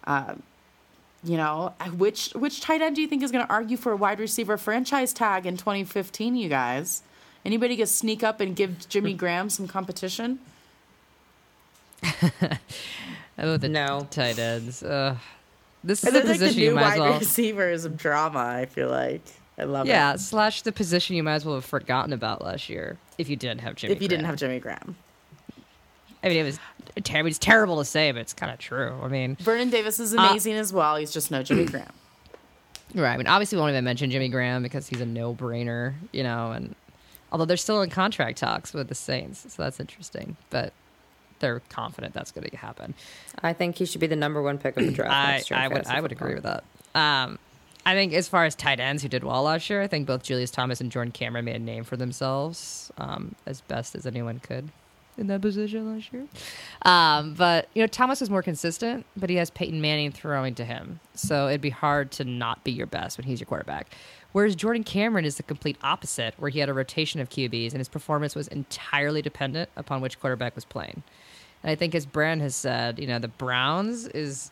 Um, 0.06 0.44
you 1.24 1.36
know, 1.38 1.74
which 1.98 2.32
which 2.36 2.62
tight 2.62 2.82
end 2.82 2.96
do 2.96 3.02
you 3.02 3.08
think 3.08 3.24
is 3.24 3.32
going 3.32 3.46
to 3.46 3.52
argue 3.52 3.76
for 3.78 3.92
a 3.92 3.98
wide 3.98 4.20
receiver 4.20 4.58
franchise 4.58 5.12
tag 5.12 5.46
in 5.46 5.58
2015? 5.58 6.36
You 6.36 6.48
guys, 6.50 7.02
anybody 7.44 7.76
gonna 7.76 7.88
sneak 7.88 8.24
up 8.24 8.40
and 8.40 8.56
give 8.56 8.88
Jimmy 8.88 9.14
Graham 9.22 9.50
some 9.50 9.68
competition? 9.68 10.40
oh, 13.38 13.58
the 13.58 13.70
No. 13.70 14.08
tight 14.10 14.40
ends. 14.40 14.84
Uh, 14.84 15.18
this 15.84 16.00
is 16.04 16.06
And 16.06 16.16
the 16.16 16.20
they're 16.22 16.30
like 16.30 16.40
the 16.40 16.46
position 16.46 16.64
you 16.64 16.70
new 16.70 16.76
might 16.76 16.82
wide 16.84 16.94
as 16.94 17.00
well. 17.00 17.20
receivers 17.20 17.86
of 17.86 17.98
drama. 17.98 18.40
I 18.40 18.66
feel 18.66 18.90
like 18.90 19.22
I 19.58 19.64
love 19.64 19.88
Yeah, 19.88 20.12
it. 20.12 20.14
Yeah, 20.14 20.16
slash 20.18 20.62
the 20.62 20.72
position 20.72 21.16
you 21.16 21.24
might 21.24 21.36
as 21.36 21.46
well 21.46 21.56
have 21.56 21.66
forgotten 21.66 22.14
about 22.14 22.42
last 22.44 22.70
year 22.70 22.98
if 23.20 23.30
you 23.30 23.36
didn't 23.36 23.62
have 23.62 23.76
Jimmy. 23.76 23.90
Graham. 23.94 23.98
If 23.98 24.02
you 24.02 24.08
didn't 24.08 24.26
have 24.26 24.36
Jimmy 24.38 24.60
Graham, 24.60 24.96
I 26.24 26.30
mean, 26.30 26.38
it 26.38 26.44
was 26.44 26.60
ter- 27.04 27.28
it's 27.28 27.38
terrible 27.38 27.78
to 27.78 27.86
say, 27.86 28.12
but 28.12 28.20
it's 28.22 28.34
kind 28.34 28.52
of 28.52 28.60
true. 28.60 28.98
I 29.02 29.08
mean, 29.08 29.36
Vernon 29.40 29.70
Davis 29.70 30.00
is 30.00 30.14
amazing 30.14 30.56
as 30.56 30.74
well. 30.74 30.96
He's 30.96 31.12
just 31.12 31.30
no 31.32 31.44
Jimmy 31.44 31.66
Graham. 31.66 31.92
right? 32.96 33.14
I 33.14 33.18
mean, 33.18 33.28
obviously, 33.28 33.58
we 33.58 33.62
won't 33.62 33.72
even 33.72 33.84
mention 33.84 34.10
Jimmy 34.10 34.30
Graham 34.30 34.64
because 34.64 34.88
he's 34.88 35.02
a 35.02 35.06
no-brainer, 35.06 35.94
you 36.12 36.24
know. 36.24 36.52
And 36.52 36.76
although 37.32 37.46
they're 37.46 37.58
still 37.58 37.82
in 37.82 37.90
contract 37.90 38.40
talks 38.40 38.74
with 38.74 38.88
the 38.90 38.96
Saints, 38.96 39.46
so 39.54 39.64
that's 39.64 39.80
interesting. 39.80 40.36
But 40.50 40.74
they're 41.40 41.62
confident 41.70 42.14
that's 42.14 42.32
going 42.32 42.50
to 42.50 42.58
happen. 42.58 42.94
I 43.42 43.54
think 43.54 43.78
he 43.78 43.86
should 43.86 44.02
be 44.02 44.08
the 44.08 44.16
number 44.16 44.42
one 44.42 44.58
pick 44.58 44.78
of 44.78 44.86
the 44.86 44.92
draft 44.92 45.14
I, 45.14 45.32
next 45.32 45.50
year. 45.50 45.60
I 45.60 45.68
would 45.68 45.88
I 45.88 46.02
would 46.02 46.12
agree 46.12 46.36
with 46.36 46.44
that. 46.44 46.64
Um, 46.96 47.40
I 47.90 47.96
think 47.96 48.14
as 48.14 48.28
far 48.28 48.46
as 48.46 48.54
tight 48.54 48.80
ends 48.80 49.02
who 49.02 49.10
did 49.10 49.24
well 49.24 49.42
last 49.42 49.68
year, 49.68 49.82
I 49.82 49.88
think 49.88 50.06
both 50.06 50.22
Julius 50.22 50.52
Thomas 50.52 50.80
and 50.80 50.92
Jordan 50.92 51.12
Cameron 51.12 51.46
made 51.46 51.56
a 51.56 51.60
name 51.60 51.84
for 51.84 51.98
themselves 51.98 52.92
um, 53.00 53.34
as 53.48 53.62
best 53.62 53.96
as 53.96 54.06
anyone 54.06 54.40
could 54.40 54.70
in 55.18 55.26
that 55.26 55.42
position 55.42 55.92
last 55.96 56.14
year. 56.14 56.28
Um, 56.84 57.34
but 57.34 57.68
you 57.74 57.82
know, 57.82 57.88
Thomas 57.88 58.20
was 58.20 58.30
more 58.30 58.44
consistent, 58.44 59.08
but 59.18 59.32
he 59.32 59.38
has 59.38 59.50
Peyton 59.50 59.82
Manning 59.82 60.12
throwing 60.12 60.54
to 60.54 60.66
him, 60.66 61.00
so 61.16 61.48
it'd 61.48 61.62
be 61.62 61.72
hard 61.72 62.12
to 62.12 62.24
not 62.24 62.64
be 62.64 62.72
your 62.72 62.86
best 62.86 63.18
when 63.18 63.26
he's 63.26 63.40
your 63.40 63.48
quarterback. 63.48 63.88
Whereas 64.34 64.56
Jordan 64.56 64.84
Cameron 64.84 65.26
is 65.26 65.38
the 65.38 65.44
complete 65.44 65.78
opposite, 65.82 66.36
where 66.38 66.52
he 66.52 66.60
had 66.60 66.70
a 66.70 66.74
rotation 66.74 67.20
of 67.20 67.32
QBs 67.32 67.72
and 67.72 67.80
his 67.80 67.90
performance 67.90 68.36
was 68.36 68.48
entirely 68.50 69.24
dependent 69.24 69.68
upon 69.76 70.00
which 70.00 70.20
quarterback 70.20 70.54
was 70.54 70.64
playing. 70.64 71.02
And 71.64 71.72
I 71.72 71.76
think, 71.76 71.96
as 71.96 72.06
Brand 72.06 72.42
has 72.42 72.56
said, 72.56 73.00
you 73.00 73.08
know, 73.08 73.18
the 73.18 73.30
Browns 73.30 74.06
is 74.06 74.52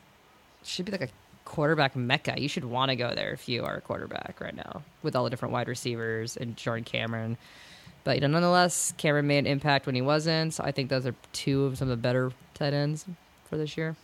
should 0.63 0.85
be 0.85 0.91
like 0.91 1.01
a 1.01 1.09
quarterback 1.47 1.95
mecca. 1.95 2.35
You 2.37 2.49
should 2.49 2.65
want 2.65 2.89
to 2.89 2.97
go 2.97 3.15
there 3.15 3.31
if 3.31 3.47
you 3.47 3.63
are 3.63 3.75
a 3.77 3.81
quarterback 3.81 4.35
right 4.41 4.55
now 4.55 4.83
with 5.01 5.15
all 5.15 5.23
the 5.23 5.29
different 5.29 5.53
wide 5.53 5.69
receivers 5.69 6.35
and 6.35 6.57
Jordan 6.57 6.83
Cameron. 6.83 7.37
But 8.03 8.15
you 8.15 8.21
know, 8.21 8.27
nonetheless, 8.27 8.93
Cameron 8.97 9.27
made 9.27 9.39
an 9.39 9.47
impact 9.47 9.85
when 9.85 9.95
he 9.95 10.01
wasn't. 10.01 10.53
So 10.53 10.63
I 10.65 10.71
think 10.71 10.89
those 10.89 11.05
are 11.05 11.15
two 11.31 11.63
of 11.63 11.77
some 11.77 11.89
of 11.89 11.97
the 11.97 12.01
better 12.01 12.33
tight 12.53 12.73
ends 12.73 13.05
for 13.49 13.57
this 13.57 13.77
year. 13.77 13.95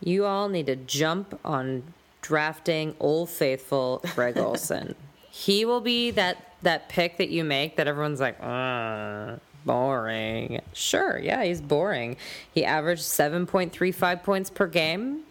You 0.00 0.26
all 0.26 0.50
need 0.50 0.66
to 0.66 0.76
jump 0.76 1.40
on 1.42 1.94
drafting 2.20 2.94
Old 3.00 3.30
Faithful 3.30 4.02
Greg 4.14 4.36
Olsen. 4.36 4.94
he 5.30 5.64
will 5.64 5.80
be 5.80 6.10
that 6.10 6.52
that 6.62 6.90
pick 6.90 7.16
that 7.16 7.30
you 7.30 7.44
make 7.44 7.76
that 7.76 7.86
everyone's 7.86 8.20
like, 8.20 8.36
uh, 8.42 9.36
boring. 9.66 10.60
Sure, 10.72 11.18
yeah, 11.18 11.44
he's 11.44 11.60
boring. 11.60 12.16
He 12.52 12.64
averaged 12.64 13.02
7.35 13.02 14.22
points 14.22 14.48
per 14.50 14.66
game. 14.66 15.22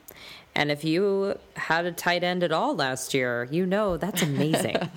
And 0.57 0.71
if 0.71 0.85
you 0.85 1.37
had 1.57 1.85
a 1.85 1.91
tight 1.91 2.23
end 2.23 2.41
at 2.41 2.53
all 2.53 2.75
last 2.75 3.13
year, 3.13 3.45
you 3.51 3.65
know 3.65 3.97
that's 3.97 4.21
amazing. 4.21 4.77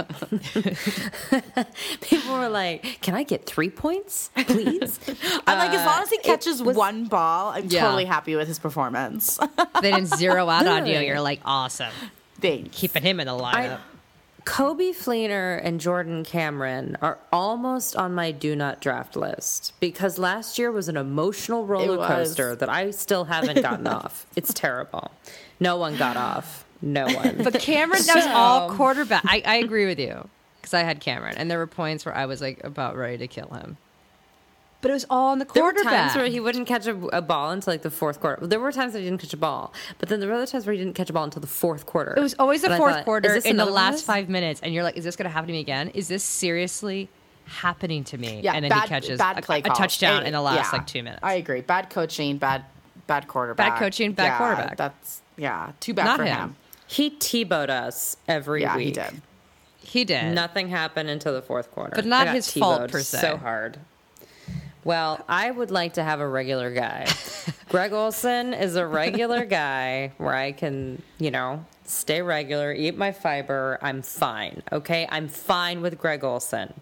People 2.00 2.38
were 2.38 2.48
like, 2.48 2.98
"Can 3.00 3.14
I 3.14 3.24
get 3.24 3.44
three 3.46 3.68
points, 3.70 4.30
please?" 4.46 5.00
I'm 5.48 5.58
like, 5.58 5.72
as 5.72 5.84
long 5.84 6.02
as 6.02 6.10
he 6.10 6.18
catches 6.18 6.62
was- 6.62 6.76
one 6.76 7.06
ball, 7.06 7.50
I'm 7.50 7.66
Yeah. 7.66 7.80
totally 7.82 8.04
happy 8.04 8.36
with 8.36 8.46
his 8.48 8.58
performance. 8.60 9.38
They 9.82 9.90
didn't 9.90 10.14
zero 10.16 10.48
out 10.48 10.66
on 10.68 10.86
you. 10.86 11.00
You're 11.00 11.20
like 11.20 11.40
awesome, 11.44 11.92
Thanks. 12.40 12.78
keeping 12.78 13.02
him 13.02 13.18
in 13.20 13.26
the 13.26 13.32
lineup. 13.32 13.78
I, 13.78 13.78
Coby 14.48 14.96
Fleener 14.96 15.60
and 15.62 15.78
Jordan 15.78 16.24
Cameron 16.24 16.96
are 17.02 17.18
almost 17.30 17.94
on 17.94 18.14
my 18.14 18.30
do 18.32 18.56
not 18.56 18.80
draft 18.80 19.14
list 19.14 19.74
because 19.78 20.18
last 20.18 20.58
year 20.58 20.72
was 20.72 20.88
an 20.88 20.96
emotional 20.96 21.66
roller 21.66 21.98
coaster 22.06 22.56
that 22.56 22.68
I 22.70 22.90
still 22.92 23.24
haven't 23.26 23.60
gotten 23.60 23.86
off. 23.98 24.26
It's 24.36 24.54
terrible. 24.54 25.10
No 25.60 25.76
one 25.76 25.98
got 25.98 26.16
off. 26.16 26.64
No 26.80 27.04
one. 27.06 27.42
But 27.44 27.60
Cameron, 27.60 28.02
that 28.06 28.16
was 28.16 28.26
all 28.26 28.70
quarterback. 28.70 29.22
I, 29.26 29.42
I 29.44 29.56
agree 29.56 29.84
with 29.84 30.00
you 30.00 30.26
because 30.56 30.72
I 30.72 30.80
had 30.80 31.00
Cameron, 31.00 31.36
and 31.36 31.50
there 31.50 31.58
were 31.58 31.66
points 31.66 32.06
where 32.06 32.16
I 32.16 32.24
was 32.24 32.40
like 32.40 32.64
about 32.64 32.96
ready 32.96 33.18
to 33.18 33.28
kill 33.28 33.48
him. 33.48 33.76
But 34.80 34.92
it 34.92 34.94
was 34.94 35.06
all 35.10 35.32
in 35.32 35.40
the 35.40 35.44
quarterback. 35.44 35.54
There 35.54 35.64
were 35.64 35.72
quarterback. 35.72 36.06
times 36.12 36.16
where 36.16 36.26
he 36.26 36.38
wouldn't 36.38 36.68
catch 36.68 36.86
a, 36.86 36.96
a 37.08 37.20
ball 37.20 37.50
until 37.50 37.72
like 37.72 37.82
the 37.82 37.90
fourth 37.90 38.20
quarter. 38.20 38.46
There 38.46 38.60
were 38.60 38.70
times 38.70 38.92
that 38.92 39.00
he 39.00 39.06
didn't 39.06 39.20
catch 39.20 39.32
a 39.34 39.36
ball, 39.36 39.72
but 39.98 40.08
then 40.08 40.20
there 40.20 40.28
were 40.28 40.36
other 40.36 40.46
times 40.46 40.66
where 40.66 40.72
he 40.72 40.78
didn't 40.78 40.94
catch 40.94 41.10
a 41.10 41.12
ball 41.12 41.24
until 41.24 41.40
the 41.40 41.48
fourth 41.48 41.84
quarter. 41.84 42.14
it 42.16 42.20
was 42.20 42.36
always 42.38 42.62
the 42.62 42.68
And 42.70 42.76
fourth 42.78 42.94
thought, 42.94 43.04
quarter 43.04 43.34
in 43.34 43.42
the 43.42 43.48
another 43.50 43.72
one 43.72 43.84
of 43.86 43.92
last 43.94 44.04
five 44.04 44.28
minutes, 44.28 44.60
and 44.62 44.72
you're 44.72 44.84
like, 44.84 44.96
"Is 44.96 45.02
this 45.02 45.16
going 45.16 45.24
to 45.28 45.30
happen 45.32 45.48
to 45.48 45.52
me 45.52 45.58
again? 45.60 45.88
Is 45.94 46.06
this 46.06 46.22
seriously 46.22 47.08
happening 47.46 48.04
to 48.04 48.18
me?" 48.18 48.40
Yeah, 48.44 48.52
and 48.52 48.62
then 48.64 48.68
bad, 48.70 48.82
he 48.82 48.88
catches 48.88 49.18
bad 49.18 49.38
a, 49.38 49.42
play 49.42 49.58
a 49.58 49.62
calls. 49.62 49.78
touchdown 49.78 50.22
Eh, 50.22 50.26
in 50.28 50.32
the 50.32 50.40
last 50.40 50.72
yeah, 50.72 50.78
like 50.78 50.86
two 50.86 51.02
minutes. 51.02 51.20
I 51.24 51.34
agree. 51.34 51.60
Bad 51.60 51.90
coaching, 51.90 52.38
bad 52.38 52.64
bad 53.08 53.26
quarterback. 53.26 53.72
Bad 53.74 53.78
coaching, 53.80 54.12
bad 54.12 54.24
Yeah, 54.26 54.38
quarterback. 54.38 54.76
That's 54.76 55.22
yeah, 55.36 55.72
too 55.80 55.92
bad 55.94 56.04
Not 56.04 56.16
for 56.18 56.24
him. 56.24 56.36
him. 56.38 56.56
He 56.86 57.10
T-bowed 57.10 57.68
us 57.68 58.16
every 58.28 58.62
Yeah, 58.62 58.76
week. 58.76 58.86
he 58.86 58.92
did. 58.92 59.22
he 59.80 60.04
did. 60.04 60.34
Nothing 60.34 60.68
happened 60.68 61.10
until 61.10 61.32
the 61.34 61.42
fourth 61.42 61.70
quarter. 61.72 61.92
But 61.96 62.06
not 62.06 62.28
his 62.28 62.50
fault, 62.52 62.76
T-bowed 62.78 62.92
per 62.92 63.00
se. 63.00 63.20
So 63.20 63.36
hard. 63.38 63.78
Well, 64.84 65.24
I 65.28 65.50
would 65.50 65.70
like 65.70 65.94
to 65.94 66.04
have 66.04 66.20
a 66.20 66.28
regular 66.28 66.72
guy. 66.72 67.06
Greg 67.68 67.92
Olsen 67.92 68.54
is 68.54 68.76
a 68.76 68.86
regular 68.86 69.44
guy 69.44 70.12
where 70.18 70.34
I 70.34 70.52
can, 70.52 71.02
you 71.18 71.30
know, 71.30 71.64
stay 71.84 72.22
regular, 72.22 72.72
eat 72.72 72.96
my 72.96 73.12
fiber. 73.12 73.78
I'm 73.82 74.02
fine. 74.02 74.62
Okay, 74.72 75.06
I'm 75.10 75.28
fine 75.28 75.82
with 75.82 75.98
Greg 75.98 76.24
Olsen. 76.24 76.72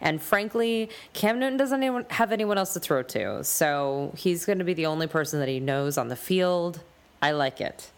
And 0.00 0.22
frankly, 0.22 0.90
Cam 1.12 1.38
Newton 1.38 1.56
doesn't 1.56 1.82
anyone, 1.82 2.06
have 2.10 2.32
anyone 2.32 2.58
else 2.58 2.72
to 2.74 2.80
throw 2.80 3.02
to, 3.04 3.42
so 3.42 4.12
he's 4.16 4.44
going 4.44 4.58
to 4.58 4.64
be 4.64 4.74
the 4.74 4.86
only 4.86 5.06
person 5.06 5.40
that 5.40 5.48
he 5.48 5.60
knows 5.60 5.98
on 5.98 6.08
the 6.08 6.16
field. 6.16 6.80
I 7.20 7.32
like 7.32 7.60
it. 7.60 7.90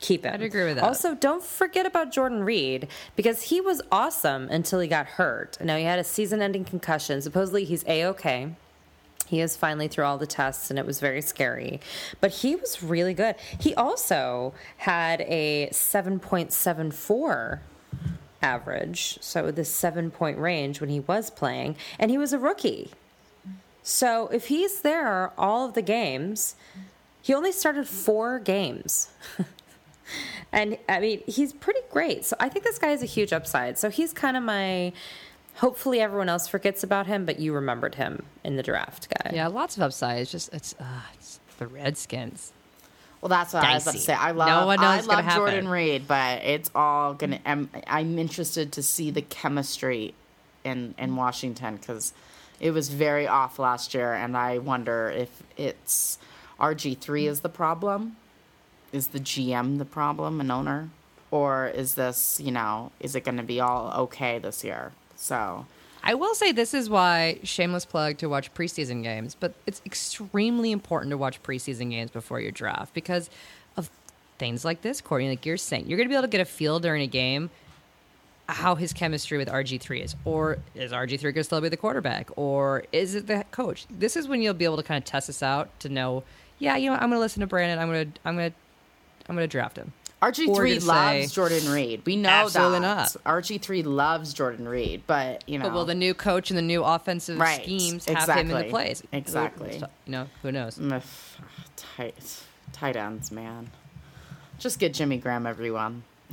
Keep 0.00 0.26
it. 0.26 0.34
I'd 0.34 0.42
agree 0.42 0.64
with 0.64 0.76
that. 0.76 0.84
Also, 0.84 1.14
don't 1.14 1.42
forget 1.42 1.86
about 1.86 2.12
Jordan 2.12 2.42
Reed 2.42 2.88
because 3.14 3.42
he 3.42 3.60
was 3.60 3.80
awesome 3.92 4.48
until 4.48 4.80
he 4.80 4.88
got 4.88 5.06
hurt. 5.06 5.56
Now 5.62 5.76
he 5.76 5.84
had 5.84 5.98
a 5.98 6.04
season-ending 6.04 6.64
concussion. 6.64 7.22
Supposedly 7.22 7.64
he's 7.64 7.84
a 7.86 8.04
okay. 8.06 8.54
He 9.26 9.40
is 9.40 9.56
finally 9.56 9.88
through 9.88 10.04
all 10.04 10.18
the 10.18 10.26
tests, 10.26 10.70
and 10.70 10.78
it 10.78 10.86
was 10.86 11.00
very 11.00 11.22
scary. 11.22 11.80
But 12.20 12.30
he 12.30 12.56
was 12.56 12.82
really 12.82 13.14
good. 13.14 13.36
He 13.58 13.74
also 13.74 14.54
had 14.78 15.22
a 15.22 15.68
seven 15.72 16.20
point 16.20 16.52
seven 16.52 16.90
four 16.90 17.62
average, 18.42 19.18
so 19.20 19.50
the 19.50 19.64
seven 19.64 20.10
point 20.10 20.38
range 20.38 20.80
when 20.80 20.90
he 20.90 21.00
was 21.00 21.30
playing, 21.30 21.76
and 21.98 22.10
he 22.10 22.18
was 22.18 22.32
a 22.32 22.38
rookie. 22.38 22.90
So 23.82 24.28
if 24.28 24.46
he's 24.46 24.80
there 24.80 25.32
all 25.38 25.66
of 25.66 25.74
the 25.74 25.82
games, 25.82 26.56
he 27.20 27.34
only 27.34 27.52
started 27.52 27.86
four 27.88 28.38
games. 28.38 29.08
and 30.52 30.78
I 30.88 31.00
mean, 31.00 31.22
he's 31.26 31.52
pretty 31.52 31.80
great. 31.90 32.24
So 32.24 32.36
I 32.40 32.48
think 32.48 32.64
this 32.64 32.78
guy 32.78 32.88
has 32.88 33.02
a 33.02 33.06
huge 33.06 33.32
upside. 33.32 33.78
So 33.78 33.90
he's 33.90 34.12
kind 34.12 34.36
of 34.36 34.42
my. 34.42 34.92
Hopefully, 35.56 36.00
everyone 36.00 36.28
else 36.28 36.48
forgets 36.48 36.82
about 36.82 37.06
him, 37.06 37.24
but 37.24 37.38
you 37.38 37.52
remembered 37.52 37.94
him 37.94 38.24
in 38.42 38.56
the 38.56 38.62
draft, 38.62 39.08
guy. 39.08 39.30
yeah, 39.34 39.46
lots 39.46 39.76
of 39.76 39.82
upside. 39.82 40.20
It's 40.20 40.30
just 40.32 40.52
it's, 40.52 40.74
uh, 40.80 40.84
it's 41.14 41.38
the 41.58 41.66
Redskins. 41.66 42.52
Well, 43.20 43.28
that's 43.28 43.54
what 43.54 43.64
I 43.64 43.74
was 43.74 43.84
about 43.84 43.92
to 43.94 44.00
say. 44.00 44.12
I 44.12 44.32
love, 44.32 44.48
No 44.48 44.56
love, 44.56 44.66
one 44.66 44.80
knows 44.80 44.84
I 44.84 44.96
what's 44.96 45.06
gonna 45.06 45.26
love 45.26 45.36
Jordan 45.36 45.54
happen. 45.54 45.70
Reed, 45.70 46.08
but 46.08 46.42
it's 46.44 46.70
all 46.74 47.14
gonna. 47.14 47.40
I'm, 47.46 47.70
I'm 47.86 48.18
interested 48.18 48.72
to 48.72 48.82
see 48.82 49.10
the 49.10 49.22
chemistry 49.22 50.12
in 50.64 50.94
in 50.98 51.16
Washington 51.16 51.76
because 51.76 52.12
it 52.60 52.72
was 52.72 52.88
very 52.88 53.26
off 53.26 53.58
last 53.58 53.94
year, 53.94 54.12
and 54.12 54.36
I 54.36 54.58
wonder 54.58 55.08
if 55.08 55.42
it's 55.56 56.18
RG 56.60 56.98
three 56.98 57.26
is 57.26 57.40
the 57.40 57.48
problem, 57.48 58.16
is 58.92 59.08
the 59.08 59.20
GM 59.20 59.78
the 59.78 59.84
problem, 59.84 60.40
an 60.40 60.50
owner, 60.50 60.90
or 61.30 61.68
is 61.68 61.94
this 61.94 62.40
you 62.42 62.50
know 62.52 62.92
is 63.00 63.14
it 63.14 63.24
going 63.24 63.36
to 63.38 63.42
be 63.42 63.60
all 63.60 63.92
okay 64.02 64.38
this 64.38 64.64
year? 64.64 64.92
So 65.16 65.66
I 66.02 66.14
will 66.14 66.34
say 66.34 66.52
this 66.52 66.74
is 66.74 66.90
why 66.90 67.40
shameless 67.42 67.86
plug 67.86 68.18
to 68.18 68.28
watch 68.28 68.52
preseason 68.52 69.02
games, 69.02 69.34
but 69.38 69.54
it's 69.66 69.80
extremely 69.86 70.70
important 70.70 71.10
to 71.10 71.18
watch 71.18 71.42
preseason 71.42 71.90
games 71.90 72.10
before 72.10 72.40
your 72.40 72.50
draft 72.50 72.92
because 72.92 73.30
of 73.76 73.90
things 74.38 74.64
like 74.64 74.82
this, 74.82 75.00
Courtney. 75.00 75.30
Like 75.30 75.46
you're 75.46 75.56
saying, 75.56 75.86
you're 75.86 75.96
going 75.96 76.08
to 76.08 76.12
be 76.12 76.16
able 76.16 76.28
to 76.28 76.30
get 76.30 76.40
a 76.40 76.44
feel 76.44 76.78
during 76.78 77.02
a 77.02 77.06
game 77.06 77.50
how 78.46 78.74
his 78.74 78.92
chemistry 78.92 79.38
with 79.38 79.48
RG3 79.48 80.04
is, 80.04 80.16
or 80.24 80.58
is 80.74 80.92
RG3 80.92 81.22
going 81.22 81.34
to 81.34 81.44
still 81.44 81.60
be 81.60 81.68
the 81.68 81.76
quarterback, 81.76 82.28
or 82.36 82.84
is 82.92 83.14
it 83.14 83.26
the 83.26 83.44
coach? 83.50 83.86
This 83.88 84.16
is 84.16 84.28
when 84.28 84.42
you'll 84.42 84.54
be 84.54 84.66
able 84.66 84.76
to 84.76 84.82
kind 84.82 84.98
of 84.98 85.04
test 85.06 85.28
this 85.28 85.42
out 85.42 85.70
to 85.80 85.88
know. 85.88 86.24
Yeah, 86.58 86.76
you 86.76 86.90
know, 86.90 86.96
I'm 86.96 87.08
going 87.08 87.12
to 87.12 87.20
listen 87.20 87.40
to 87.40 87.46
Brandon. 87.46 87.78
I'm 87.78 87.88
going 87.88 88.12
to, 88.12 88.20
I'm 88.24 88.36
going 88.36 88.50
to, 88.50 88.56
I'm 89.28 89.34
going 89.34 89.48
to 89.48 89.50
draft 89.50 89.78
him. 89.78 89.92
RG 90.32 90.54
three 90.56 90.78
loves 90.80 91.28
say- 91.28 91.34
Jordan 91.34 91.70
Reed. 91.70 92.02
We 92.06 92.16
know 92.16 92.28
Absolutely 92.28 92.80
that. 92.80 93.16
RG 93.26 93.60
three 93.60 93.82
loves 93.82 94.32
Jordan 94.32 94.66
Reed, 94.68 95.02
but 95.06 95.46
you 95.48 95.58
know, 95.58 95.64
But 95.64 95.74
will 95.74 95.84
the 95.84 95.94
new 95.94 96.14
coach 96.14 96.50
and 96.50 96.58
the 96.58 96.62
new 96.62 96.82
offensive 96.82 97.38
Right, 97.38 97.62
schemes 97.62 98.06
have 98.06 98.28
him 98.28 98.38
in 98.38 98.48
the 98.48 98.54
exactly, 98.54 98.70
plays? 98.70 99.02
exactly. 99.12 99.82
You 100.06 100.12
know, 100.12 100.28
who 100.42 100.52
knows? 100.52 100.80
Tight 101.76 102.40
tight 102.72 102.96
ends, 102.96 103.30
man. 103.30 103.70
Just 104.58 104.78
get 104.78 104.94
Jimmy 104.94 105.18
Graham, 105.18 105.46
everyone. 105.46 106.04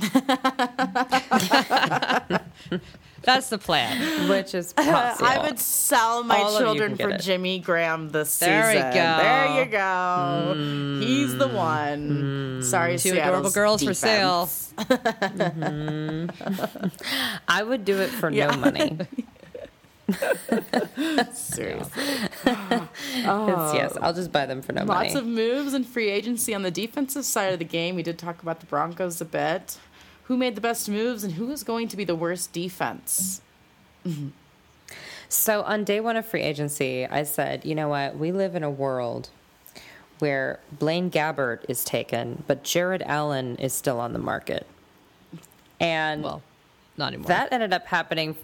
That's 3.24 3.48
the 3.50 3.58
plan. 3.58 4.28
Which 4.28 4.54
is 4.54 4.72
possible. 4.82 5.26
I 5.28 5.38
would 5.38 5.58
sell 5.58 6.22
my 6.24 6.38
All 6.38 6.58
children 6.58 6.96
for 6.96 7.10
it. 7.10 7.20
Jimmy 7.20 7.58
Graham 7.60 8.08
this 8.10 8.38
There 8.38 8.66
we 8.68 8.72
season. 8.74 8.90
go. 8.90 8.94
There 8.94 9.64
you 9.64 9.70
go. 9.70 11.00
He's 11.06 11.36
the 11.36 11.48
one. 11.48 12.10
Mm-hmm. 12.10 12.62
Sorry, 12.62 12.98
Two 12.98 13.12
adorable 13.12 13.50
Seattle's 13.50 13.54
girls 13.54 13.82
for 13.84 13.94
sale. 13.94 14.46
defense. 14.46 14.74
Mm-hmm. 14.76 16.86
I 17.48 17.62
would 17.62 17.84
do 17.84 18.00
it 18.00 18.08
for 18.10 18.30
Yeah. 18.30 18.50
no 18.50 18.56
money. 18.58 18.98
Seriously. 21.32 22.02
Oh. 22.44 23.48
It's- 23.48 23.74
yes, 23.74 23.96
I'll 24.00 24.14
just 24.14 24.32
buy 24.32 24.46
them 24.46 24.62
for 24.62 24.72
no 24.72 24.82
Lots 24.82 24.88
money. 24.88 25.08
Lots 25.10 25.20
of 25.20 25.26
moves 25.26 25.74
and 25.74 25.86
free 25.86 26.10
agency 26.10 26.54
on 26.54 26.62
the 26.62 26.70
defensive 26.70 27.24
side 27.24 27.52
of 27.52 27.58
the 27.58 27.64
game. 27.64 27.94
We 27.94 28.02
did 28.02 28.18
talk 28.18 28.42
about 28.42 28.60
the 28.60 28.66
Broncos 28.66 29.20
a 29.20 29.24
bit. 29.24 29.78
Who 30.24 30.36
made 30.36 30.54
the 30.54 30.60
best 30.60 30.88
moves 30.88 31.24
and 31.24 31.34
who 31.34 31.50
is 31.50 31.62
going 31.64 31.88
to 31.88 31.96
be 31.96 32.04
the 32.04 32.14
worst 32.14 32.52
defense? 32.52 33.40
Mm-hmm. 34.06 34.28
So 35.28 35.62
on 35.62 35.84
day 35.84 36.00
one 36.00 36.16
of 36.16 36.26
free 36.26 36.42
agency, 36.42 37.06
I 37.06 37.22
said, 37.22 37.64
you 37.64 37.74
know 37.74 37.88
what? 37.88 38.16
We 38.16 38.32
live 38.32 38.54
in 38.54 38.62
a 38.62 38.70
world 38.70 39.30
where 40.18 40.60
Blaine 40.78 41.10
Gabbert 41.10 41.64
is 41.68 41.84
taken, 41.84 42.44
but 42.46 42.62
Jared 42.62 43.02
Allen 43.02 43.56
is 43.56 43.72
still 43.72 43.98
on 43.98 44.12
the 44.12 44.18
market. 44.18 44.66
And 45.80 46.22
Well, 46.22 46.42
not 46.96 47.08
anymore. 47.08 47.26
that 47.28 47.52
ended 47.52 47.72
up 47.72 47.86
happening 47.86 48.36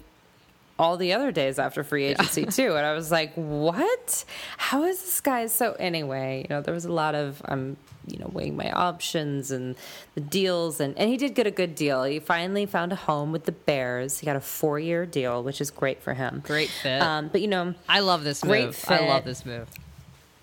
all 0.79 0.97
the 0.97 1.13
other 1.13 1.31
days 1.31 1.59
after 1.59 1.83
free 1.83 2.05
agency 2.05 2.45
too. 2.57 2.75
And 2.77 2.85
i 2.85 2.93
was 2.93 3.11
like 3.11 3.33
what? 3.35 4.23
How 4.57 4.83
is 4.85 4.99
this 5.01 5.19
guy 5.21 5.45
so 5.47 5.73
anyway 5.73 6.45
you 6.49 6.55
know 6.55 6.61
there 6.61 6.73
was 6.73 6.85
a 6.85 6.91
lot 6.91 7.13
of 7.15 7.41
i'm 7.45 7.77
you 8.07 8.17
know 8.17 8.29
weighing 8.33 8.55
my 8.55 8.71
options 8.71 9.51
and 9.51 9.75
the 10.15 10.21
deals. 10.21 10.79
And 10.79 10.97
and 10.97 11.09
he 11.09 11.17
did 11.17 11.35
get 11.35 11.45
a 11.45 11.51
good 11.51 11.75
deal. 11.75 12.03
He 12.03 12.19
finally 12.19 12.65
found 12.65 12.91
a 12.91 12.95
home 12.95 13.31
with 13.31 13.43
the 13.45 13.51
bears. 13.51 14.17
He 14.19 14.25
got 14.25 14.35
a 14.35 14.41
four 14.41 14.79
year 14.79 15.05
deal 15.05 15.43
which 15.43 15.61
is 15.61 15.69
great 15.69 16.01
for 16.01 16.13
him. 16.15 16.41
Great 16.45 16.69
fit. 16.69 17.01
um, 17.01 17.27
but 17.27 17.41
you 17.41 17.47
know 17.47 17.75
I 17.87 17.99
love 17.99 18.23
this 18.23 18.39
Great 18.41 18.65
move. 18.67 18.85
I 18.87 19.07
love 19.07 19.25
this 19.25 19.45
move. 19.45 19.67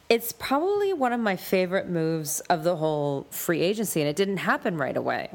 it's 0.08 0.30
probably 0.32 0.92
one 0.92 1.12
of 1.12 1.18
my 1.20 1.34
favorite 1.36 1.88
moves 1.88 2.38
of 2.54 2.62
the 2.62 2.76
whole 2.76 3.26
free 3.30 3.62
agency 3.62 4.00
and 4.00 4.08
it 4.08 4.14
didn't 4.16 4.36
happen 4.36 4.76
right 4.76 4.96
away 4.96 5.30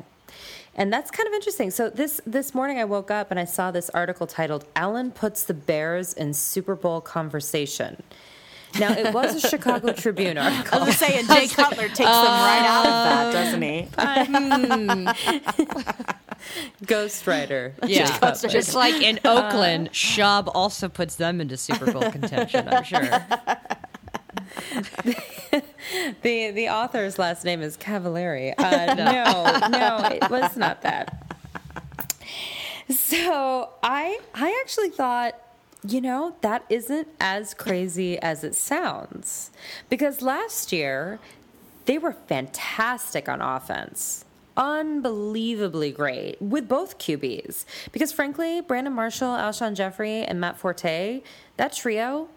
and 0.76 0.91
that's 0.91 1.11
kind 1.11 1.28
of 1.28 1.34
interesting 1.34 1.69
so 1.69 1.89
this 1.89 2.19
this 2.26 2.53
morning 2.53 2.80
i 2.80 2.86
woke 2.86 3.11
up 3.11 3.32
and 3.32 3.39
i 3.39 3.45
saw 3.45 3.72
this 3.72 3.89
article 3.91 4.28
titled 4.28 4.65
allen 4.76 5.11
puts 5.11 5.43
the 5.43 5.53
bears 5.53 6.13
in 6.13 6.34
super 6.34 6.76
bowl 6.76 7.01
conversation 7.01 8.01
now 8.80 8.93
it 8.93 9.13
was 9.13 9.43
a 9.43 9.47
chicago 9.49 9.91
tribune 9.93 10.38
article. 10.38 10.80
I 10.82 10.84
article 10.84 10.86
was 10.86 10.97
saying, 10.97 11.28
Jay 11.28 11.47
Cutler 11.47 11.88
takes 11.88 11.97
them 11.97 12.07
right 12.07 12.65
out 12.65 12.86
of 12.86 12.91
that, 12.91 13.28
oh. 13.28 13.32
doesn't 13.32 13.61
he? 13.61 13.88
Hmm. 16.41 16.86
Ghostwriter. 16.86 17.74
Yeah, 17.86 18.17
Ghost 18.19 18.49
just 18.49 18.74
like 18.74 18.99
in 19.01 19.19
uh, 19.24 19.49
Oakland, 19.49 19.91
Schaub 19.91 20.49
also 20.55 20.89
puts 20.89 21.15
them 21.15 21.39
into 21.39 21.55
Super 21.55 21.91
Bowl 21.91 22.09
contention. 22.09 22.67
I'm 22.67 22.84
sure. 22.84 23.07
The 26.21 26.51
the 26.51 26.69
author's 26.69 27.19
last 27.19 27.43
name 27.43 27.61
is 27.61 27.75
Cavallari. 27.75 28.53
Uh, 28.57 28.93
no, 29.67 29.67
no, 29.67 30.07
it 30.09 30.29
was 30.29 30.55
not 30.55 30.82
that. 30.84 31.36
So 32.89 33.69
I 33.84 34.19
I 34.34 34.57
actually 34.63 34.89
thought, 34.89 35.36
you 35.86 35.99
know, 36.01 36.36
that 36.41 36.63
isn't 36.69 37.07
as 37.19 37.53
crazy 37.53 38.17
as 38.19 38.43
it 38.43 38.55
sounds. 38.55 39.51
Because 39.89 40.21
last 40.21 40.71
year 40.71 41.19
they 41.86 41.97
were 41.97 42.13
fantastic 42.13 43.27
on 43.27 43.41
offense. 43.41 44.23
Unbelievably 44.55 45.91
great 45.91 46.41
with 46.41 46.67
both 46.67 46.99
QBs. 46.99 47.65
Because 47.91 48.11
frankly, 48.11 48.61
Brandon 48.61 48.93
Marshall, 48.93 49.29
Alshon 49.29 49.75
Jeffery, 49.75 50.23
and 50.23 50.39
Matt 50.39 50.57
Forte, 50.57 51.21
that 51.57 51.73
trio, 51.73 52.27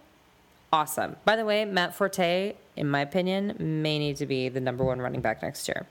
awesome. 0.75 1.15
By 1.25 1.37
the 1.37 1.45
way, 1.45 1.65
Matt 1.65 1.95
Forte, 1.95 2.55
in 2.77 2.91
my 2.91 3.01
opinion, 3.01 3.55
may 3.59 3.99
need 3.99 4.17
to 4.17 4.27
be 4.27 4.49
the 4.49 4.61
number 4.61 4.85
one 4.85 5.01
running 5.01 5.21
back 5.21 5.41
next 5.41 5.69
year. 5.69 5.87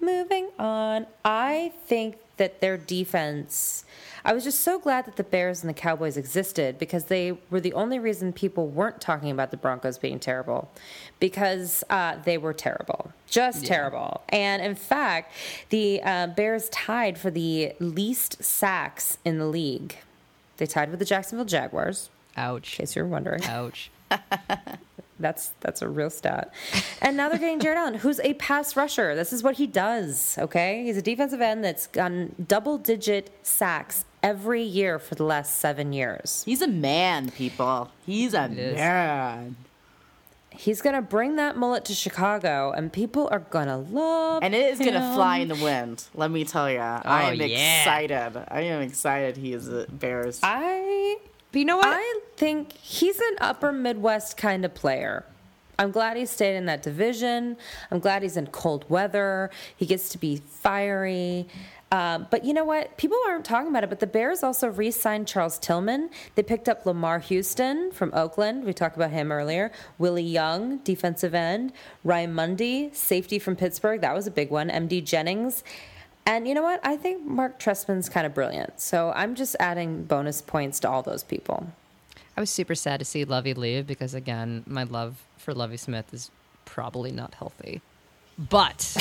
Moving 0.00 0.50
on, 0.58 1.06
I 1.24 1.72
think 1.86 2.18
that 2.36 2.60
their 2.60 2.76
defense. 2.76 3.84
I 4.24 4.32
was 4.32 4.44
just 4.44 4.60
so 4.60 4.78
glad 4.78 5.06
that 5.06 5.16
the 5.16 5.24
Bears 5.24 5.62
and 5.62 5.70
the 5.70 5.74
Cowboys 5.74 6.16
existed 6.16 6.78
because 6.78 7.06
they 7.06 7.38
were 7.50 7.60
the 7.60 7.72
only 7.72 7.98
reason 7.98 8.32
people 8.32 8.68
weren't 8.68 9.00
talking 9.00 9.30
about 9.30 9.50
the 9.50 9.56
Broncos 9.56 9.98
being 9.98 10.20
terrible 10.20 10.70
because 11.18 11.82
uh, 11.90 12.16
they 12.24 12.38
were 12.38 12.52
terrible, 12.52 13.12
just 13.26 13.66
terrible. 13.66 14.22
And 14.28 14.62
in 14.62 14.74
fact, 14.76 15.32
the 15.70 16.00
uh, 16.02 16.28
Bears 16.28 16.68
tied 16.68 17.18
for 17.18 17.30
the 17.30 17.72
least 17.80 18.44
sacks 18.44 19.18
in 19.24 19.38
the 19.38 19.46
league. 19.46 19.96
They 20.58 20.66
tied 20.66 20.90
with 20.90 20.98
the 21.00 21.04
Jacksonville 21.04 21.46
Jaguars, 21.46 22.10
Ouch. 22.36 22.74
in 22.74 22.82
case 22.82 22.94
you're 22.94 23.06
wondering. 23.06 23.44
Ouch. 23.44 23.90
That's 25.18 25.52
that's 25.60 25.80
a 25.80 25.88
real 25.88 26.10
stat. 26.10 26.52
And 27.00 27.16
now 27.16 27.28
they're 27.28 27.38
getting 27.38 27.60
Jared 27.60 27.78
Allen, 27.78 27.94
who's 27.94 28.20
a 28.20 28.34
pass 28.34 28.76
rusher. 28.76 29.14
This 29.14 29.32
is 29.32 29.42
what 29.42 29.56
he 29.56 29.66
does. 29.66 30.36
Okay, 30.38 30.84
he's 30.84 30.96
a 30.96 31.02
defensive 31.02 31.40
end 31.40 31.64
that's 31.64 31.86
gotten 31.86 32.34
double 32.46 32.76
digit 32.76 33.30
sacks 33.42 34.04
every 34.22 34.62
year 34.62 34.98
for 34.98 35.14
the 35.14 35.24
last 35.24 35.56
seven 35.58 35.92
years. 35.92 36.42
He's 36.44 36.60
a 36.60 36.68
man, 36.68 37.30
people. 37.30 37.90
He's 38.04 38.34
a 38.34 38.48
man. 38.48 39.56
He's 40.50 40.82
gonna 40.82 41.02
bring 41.02 41.36
that 41.36 41.56
mullet 41.56 41.86
to 41.86 41.94
Chicago, 41.94 42.72
and 42.72 42.92
people 42.92 43.28
are 43.30 43.40
gonna 43.40 43.78
love. 43.78 44.42
And 44.42 44.54
it 44.54 44.72
is 44.72 44.78
going 44.78 44.94
to 44.94 45.12
fly 45.14 45.38
in 45.38 45.48
the 45.48 45.54
wind. 45.54 46.04
Let 46.14 46.30
me 46.30 46.44
tell 46.44 46.70
you. 46.70 46.78
I 46.78 47.02
oh, 47.04 47.32
am 47.32 47.40
yeah. 47.40 47.80
excited. 47.80 48.44
I 48.48 48.62
am 48.62 48.80
excited 48.80 49.36
he 49.36 49.52
is 49.52 49.68
a 49.68 49.86
Bears. 49.86 50.40
I 50.42 51.18
But 51.56 51.60
you 51.60 51.64
know 51.64 51.78
what? 51.78 51.86
I 51.88 52.20
think 52.36 52.74
he's 52.74 53.18
an 53.18 53.36
upper 53.40 53.72
Midwest 53.72 54.36
kind 54.36 54.62
of 54.66 54.74
player. 54.74 55.24
I'm 55.78 55.90
glad 55.90 56.18
he 56.18 56.26
stayed 56.26 56.54
in 56.54 56.66
that 56.66 56.82
division. 56.82 57.56
I'm 57.90 57.98
glad 57.98 58.22
he's 58.22 58.36
in 58.36 58.48
cold 58.48 58.84
weather. 58.90 59.50
He 59.74 59.86
gets 59.86 60.10
to 60.10 60.18
be 60.18 60.36
fiery. 60.36 61.48
Um, 61.90 62.26
but 62.30 62.44
you 62.44 62.52
know 62.52 62.66
what? 62.66 62.98
People 62.98 63.16
aren't 63.26 63.46
talking 63.46 63.70
about 63.70 63.84
it, 63.84 63.88
but 63.88 64.00
the 64.00 64.06
Bears 64.06 64.42
also 64.42 64.68
re 64.68 64.90
signed 64.90 65.28
Charles 65.28 65.58
Tillman. 65.58 66.10
They 66.34 66.42
picked 66.42 66.68
up 66.68 66.84
Lamar 66.84 67.20
Houston 67.20 67.90
from 67.90 68.12
Oakland. 68.12 68.64
We 68.64 68.74
talked 68.74 68.96
about 68.96 69.12
him 69.12 69.32
earlier. 69.32 69.72
Willie 69.96 70.22
Young, 70.22 70.80
defensive 70.84 71.34
end. 71.34 71.72
Ryan 72.04 72.34
Mundy, 72.34 72.90
safety 72.92 73.38
from 73.38 73.56
Pittsburgh. 73.56 74.02
That 74.02 74.14
was 74.14 74.26
a 74.26 74.30
big 74.30 74.50
one. 74.50 74.68
MD 74.68 75.02
Jennings. 75.02 75.64
And 76.26 76.48
you 76.48 76.54
know 76.54 76.62
what? 76.62 76.80
I 76.82 76.96
think 76.96 77.24
Marc 77.24 77.60
Trestman's 77.60 78.08
kind 78.08 78.26
of 78.26 78.34
brilliant. 78.34 78.80
So 78.80 79.12
I'm 79.14 79.36
just 79.36 79.54
adding 79.60 80.02
bonus 80.02 80.42
points 80.42 80.80
to 80.80 80.90
all 80.90 81.02
those 81.02 81.22
people. 81.22 81.68
I 82.36 82.40
was 82.40 82.50
super 82.50 82.74
sad 82.74 82.98
to 82.98 83.04
see 83.04 83.24
Lovie 83.24 83.54
leave 83.54 83.86
because, 83.86 84.12
again, 84.12 84.64
my 84.66 84.82
love 84.82 85.24
for 85.38 85.54
Lovie 85.54 85.76
Smith 85.76 86.12
is 86.12 86.30
probably 86.64 87.12
not 87.12 87.34
healthy. 87.34 87.80
But 88.36 88.96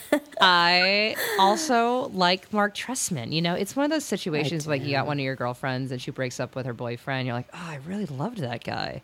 I 0.40 1.16
also 1.38 2.08
like 2.10 2.52
Marc 2.52 2.74
Trestman. 2.76 3.32
You 3.32 3.42
know, 3.42 3.54
it's 3.54 3.74
one 3.74 3.84
of 3.84 3.90
those 3.90 4.04
situations 4.04 4.66
like 4.66 4.82
you 4.82 4.92
got 4.92 5.06
one 5.06 5.18
of 5.18 5.24
your 5.24 5.34
girlfriends 5.34 5.90
and 5.90 6.00
she 6.00 6.10
breaks 6.10 6.38
up 6.38 6.54
with 6.54 6.66
her 6.66 6.74
boyfriend. 6.74 7.26
You're 7.26 7.34
like, 7.34 7.48
oh, 7.54 7.66
I 7.66 7.78
really 7.86 8.06
loved 8.06 8.38
that 8.38 8.62
guy. 8.62 9.02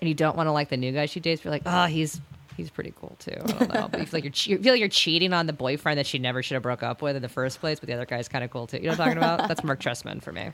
And 0.00 0.08
you 0.08 0.14
don't 0.14 0.36
want 0.36 0.48
to 0.48 0.52
like 0.52 0.68
the 0.68 0.76
new 0.76 0.92
guy 0.92 1.06
she 1.06 1.20
dates. 1.20 1.40
But 1.40 1.44
you're 1.44 1.52
like, 1.52 1.62
oh, 1.64 1.86
he's 1.86 2.20
he's 2.56 2.70
pretty 2.70 2.92
cool 3.00 3.16
too. 3.18 3.32
I 3.42 3.46
don't 3.52 3.74
know. 3.74 3.88
but 3.90 4.00
you 4.00 4.06
feel 4.06 4.16
like 4.18 4.24
you're, 4.24 4.30
che- 4.32 4.50
you 4.52 4.58
feel 4.58 4.72
like 4.74 4.80
you're 4.80 4.88
cheating 4.88 5.32
on 5.32 5.46
the 5.46 5.52
boyfriend 5.52 5.98
that 5.98 6.06
she 6.06 6.18
never 6.18 6.42
should 6.42 6.54
have 6.54 6.62
broke 6.62 6.82
up 6.82 7.02
with 7.02 7.16
in 7.16 7.22
the 7.22 7.28
first 7.28 7.60
place. 7.60 7.80
But 7.80 7.88
the 7.88 7.94
other 7.94 8.06
guy's 8.06 8.28
kind 8.28 8.44
of 8.44 8.50
cool 8.50 8.66
too. 8.66 8.78
You 8.78 8.84
know 8.84 8.90
what 8.90 9.00
I'm 9.00 9.06
talking 9.06 9.18
about? 9.18 9.48
That's 9.48 9.64
Marc 9.64 9.80
Trestman 9.80 10.22
for 10.22 10.32
me. 10.32 10.50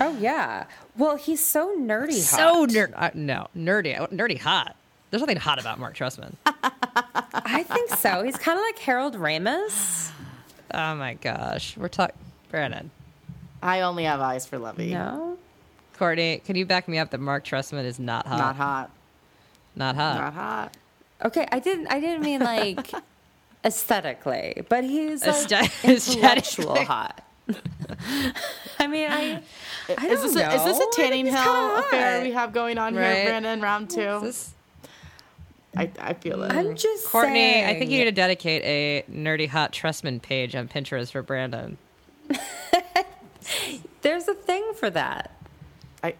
Oh 0.00 0.16
yeah. 0.18 0.64
Well, 0.96 1.16
he's 1.16 1.44
so 1.44 1.76
nerdy. 1.78 2.12
So 2.14 2.36
hot. 2.60 2.68
nerd. 2.70 2.92
Uh, 2.96 3.10
no, 3.14 3.48
nerdy. 3.56 3.96
Nerdy 4.10 4.38
hot. 4.38 4.76
There's 5.10 5.20
nothing 5.20 5.36
hot 5.36 5.60
about 5.60 5.78
Marc 5.78 5.94
Trestman. 5.96 6.34
I 6.46 7.62
think 7.64 7.90
so. 7.90 8.22
He's 8.22 8.36
kind 8.36 8.58
of 8.58 8.62
like 8.64 8.78
Harold 8.78 9.14
Ramis. 9.16 10.10
oh 10.72 10.94
my 10.94 11.14
gosh. 11.14 11.76
We're 11.76 11.88
talking. 11.88 12.16
Brandon. 12.50 12.90
I 13.62 13.82
only 13.82 14.04
have 14.04 14.20
eyes 14.20 14.46
for 14.46 14.58
Lovie. 14.58 14.92
No. 14.92 15.38
Courtney, 15.98 16.42
can 16.44 16.56
you 16.56 16.66
back 16.66 16.88
me 16.88 16.98
up 16.98 17.10
that 17.10 17.20
Marc 17.20 17.44
Trestman 17.44 17.84
is 17.84 17.98
not 18.00 18.26
hot? 18.26 18.38
Not 18.38 18.56
hot. 18.56 18.90
Not 19.76 19.94
hot. 19.94 20.20
Not 20.20 20.32
hot. 20.34 20.76
Okay, 21.24 21.46
I 21.52 21.58
didn't. 21.58 21.86
I 21.88 22.00
didn't 22.00 22.22
mean 22.22 22.40
like 22.40 22.90
aesthetically, 23.64 24.62
but 24.68 24.84
he's 24.84 25.24
like 25.26 25.34
Aesthet- 25.36 25.84
intellectual 26.16 26.84
hot. 26.84 27.24
I 28.78 28.86
mean, 28.86 29.10
I. 29.10 29.42
I 29.98 30.06
Is 30.08 30.22
this, 30.22 30.34
don't 30.34 30.50
a, 30.52 30.54
is 30.54 30.64
this 30.64 30.78
know. 30.78 30.84
a 30.84 30.88
I 30.88 30.92
tanning 30.96 31.26
hill 31.26 31.76
affair 31.78 32.16
hot. 32.18 32.22
we 32.22 32.32
have 32.32 32.52
going 32.52 32.78
on 32.78 32.94
Right. 32.94 33.14
here, 33.16 33.26
Brandon? 33.26 33.60
Round 33.60 33.90
two. 33.90 34.20
This- 34.22 34.52
I, 35.76 35.90
I 35.98 36.12
feel 36.12 36.42
it. 36.42 36.52
I'm 36.52 36.76
just 36.76 37.06
Courtney, 37.06 37.34
saying. 37.34 37.64
I 37.64 37.78
think 37.78 37.90
you 37.90 37.98
need 37.98 38.04
to 38.04 38.12
dedicate 38.12 38.62
a 38.62 39.04
nerdy 39.10 39.48
hot 39.48 39.72
Trestman 39.72 40.20
page 40.20 40.54
on 40.54 40.68
Pinterest 40.68 41.10
for 41.12 41.22
Brandon. 41.22 41.78
There's 44.02 44.28
a 44.28 44.34
thing 44.34 44.72
for 44.76 44.90
that. 44.90 45.30
I, 46.04 46.14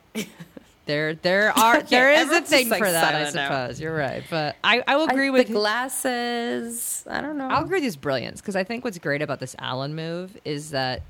There, 0.92 1.14
there 1.14 1.56
are, 1.58 1.82
there 1.88 2.12
is 2.12 2.30
a 2.30 2.42
thing 2.42 2.68
like, 2.68 2.78
for 2.78 2.90
that. 2.90 3.14
I 3.14 3.30
suppose 3.30 3.80
you're 3.80 3.96
right, 3.96 4.22
but 4.28 4.56
I, 4.62 4.84
I 4.86 4.96
will 4.96 5.08
I- 5.08 5.12
agree 5.12 5.30
with 5.30 5.46
the 5.46 5.54
glasses. 5.54 7.02
I 7.08 7.22
don't 7.22 7.38
know. 7.38 7.48
I'll 7.48 7.64
agree 7.64 7.78
with 7.78 7.84
his 7.84 7.96
brilliance 7.96 8.42
because 8.42 8.56
I 8.56 8.62
think 8.62 8.84
what's 8.84 8.98
great 8.98 9.22
about 9.22 9.40
this 9.40 9.56
Allen 9.58 9.94
move 9.94 10.38
is 10.44 10.68
that 10.72 11.00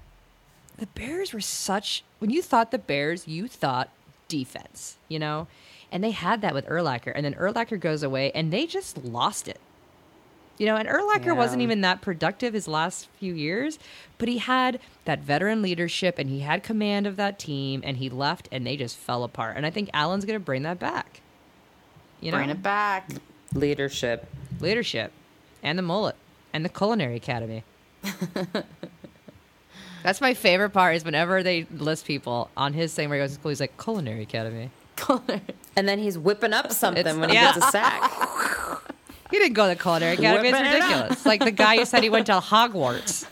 the 0.78 0.86
Bears 0.86 1.32
were 1.32 1.40
such 1.40 2.04
when 2.20 2.30
you 2.30 2.42
thought 2.42 2.70
the 2.70 2.78
Bears, 2.78 3.26
you 3.26 3.48
thought 3.48 3.88
defense, 4.28 4.98
you 5.08 5.18
know, 5.18 5.48
and 5.90 6.04
they 6.04 6.12
had 6.12 6.42
that 6.42 6.54
with 6.54 6.64
Urlacher, 6.66 7.10
and 7.12 7.24
then 7.24 7.34
Urlacher 7.34 7.80
goes 7.80 8.04
away, 8.04 8.30
and 8.36 8.52
they 8.52 8.66
just 8.66 9.04
lost 9.04 9.48
it. 9.48 9.58
You 10.62 10.68
know, 10.68 10.76
and 10.76 10.88
Urlacher 10.88 11.34
wasn't 11.36 11.62
even 11.62 11.80
that 11.80 12.02
productive 12.02 12.54
his 12.54 12.68
last 12.68 13.08
few 13.18 13.34
years, 13.34 13.80
but 14.18 14.28
he 14.28 14.38
had 14.38 14.78
that 15.06 15.18
veteran 15.18 15.60
leadership 15.60 16.20
and 16.20 16.30
he 16.30 16.38
had 16.38 16.62
command 16.62 17.04
of 17.08 17.16
that 17.16 17.36
team, 17.40 17.80
and 17.84 17.96
he 17.96 18.08
left, 18.08 18.48
and 18.52 18.64
they 18.64 18.76
just 18.76 18.96
fell 18.96 19.24
apart. 19.24 19.56
And 19.56 19.66
I 19.66 19.70
think 19.70 19.90
Allen's 19.92 20.24
going 20.24 20.38
to 20.38 20.44
bring 20.44 20.62
that 20.62 20.78
back. 20.78 21.20
You 22.20 22.30
know, 22.30 22.36
bring 22.36 22.50
it 22.50 22.62
back. 22.62 23.08
Leadership. 23.54 24.28
leadership 24.60 25.10
and 25.64 25.76
the 25.76 25.82
mullet 25.82 26.14
and 26.52 26.64
the 26.64 26.68
culinary 26.68 27.16
academy 27.16 27.64
that's 30.02 30.20
my 30.20 30.34
favorite 30.34 30.70
part 30.70 30.94
is 30.96 31.04
whenever 31.04 31.42
they 31.42 31.66
list 31.76 32.06
people 32.06 32.50
on 32.56 32.72
his 32.72 32.94
thing 32.94 33.08
where 33.08 33.18
he 33.18 33.22
goes 33.24 33.30
to 33.30 33.34
school 33.40 33.48
he's 33.50 33.60
like 33.60 33.76
culinary 33.82 34.22
academy 34.22 34.70
And 35.76 35.88
then 35.88 35.98
he's 35.98 36.16
whipping 36.18 36.52
up 36.52 36.70
something 36.82 37.00
It's- 37.00 37.16
when 37.16 37.30
he 37.30 37.34
yeah. 37.34 37.54
gets 37.54 37.66
a 37.66 37.70
sack. 37.70 38.12
He 39.32 39.38
didn't 39.38 39.54
go 39.54 39.64
to 39.68 39.74
the 39.74 39.82
culinary 39.82 40.12
academy 40.14 40.48
it's 40.48 40.56
Whipping 40.56 40.66
it 40.72 40.80
up. 40.82 40.88
ridiculous 40.90 41.26
like 41.26 41.40
the 41.44 41.50
guy 41.50 41.78
who 41.78 41.84
said 41.84 42.02
he 42.04 42.10
went 42.10 42.26
to 42.26 42.32
hogwarts 42.40 43.26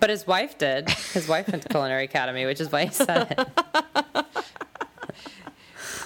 But 0.00 0.08
his 0.10 0.26
wife 0.26 0.56
did. 0.56 0.88
His 0.88 1.28
wife 1.28 1.46
went 1.52 1.62
to 1.62 1.68
culinary 1.68 2.04
academy, 2.04 2.46
which 2.46 2.58
is 2.58 2.72
why 2.72 2.86
he 2.86 2.90
said 2.90 3.34
it. 3.38 3.48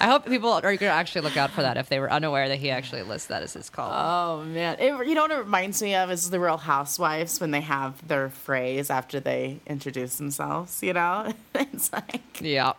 i 0.00 0.06
hope 0.08 0.26
people 0.26 0.50
are 0.50 0.60
going 0.60 0.78
to 0.78 0.86
actually 0.86 1.20
look 1.20 1.36
out 1.36 1.50
for 1.50 1.62
that 1.62 1.76
if 1.76 1.88
they 1.88 2.00
were 2.00 2.10
unaware 2.12 2.48
that 2.48 2.58
he 2.58 2.70
actually 2.70 3.02
lists 3.02 3.28
that 3.28 3.42
as 3.44 3.52
his 3.52 3.70
call 3.70 3.90
Oh 3.92 4.44
man, 4.44 4.76
it, 4.80 5.06
you 5.06 5.14
know 5.14 5.22
what 5.22 5.30
it 5.30 5.38
reminds 5.38 5.80
me 5.80 5.94
of 5.94 6.10
is 6.10 6.30
the 6.30 6.40
Real 6.40 6.56
Housewives 6.56 7.40
when 7.40 7.52
they 7.52 7.60
have 7.60 8.06
their 8.06 8.28
phrase 8.30 8.90
after 8.90 9.20
they 9.20 9.60
introduce 9.66 10.16
themselves. 10.16 10.82
You 10.82 10.94
know, 10.94 11.32
it's 11.54 11.92
like 11.92 12.40
yeah 12.40 12.72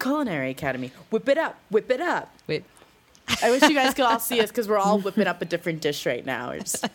culinary 0.00 0.50
academy. 0.50 0.90
Whip 1.10 1.28
it 1.28 1.38
up, 1.38 1.56
whip 1.70 1.88
it 1.90 2.00
up. 2.00 2.34
wait 2.48 2.64
I 3.42 3.50
wish 3.50 3.62
you 3.62 3.74
guys 3.74 3.94
could 3.94 4.04
all 4.04 4.20
see 4.20 4.40
us 4.40 4.50
because 4.50 4.68
we're 4.68 4.78
all 4.78 4.98
whipping 4.98 5.26
up 5.26 5.40
a 5.42 5.44
different 5.44 5.80
dish 5.80 6.06
right 6.06 6.24
now. 6.24 6.50
We're 6.50 6.58
just 6.60 6.86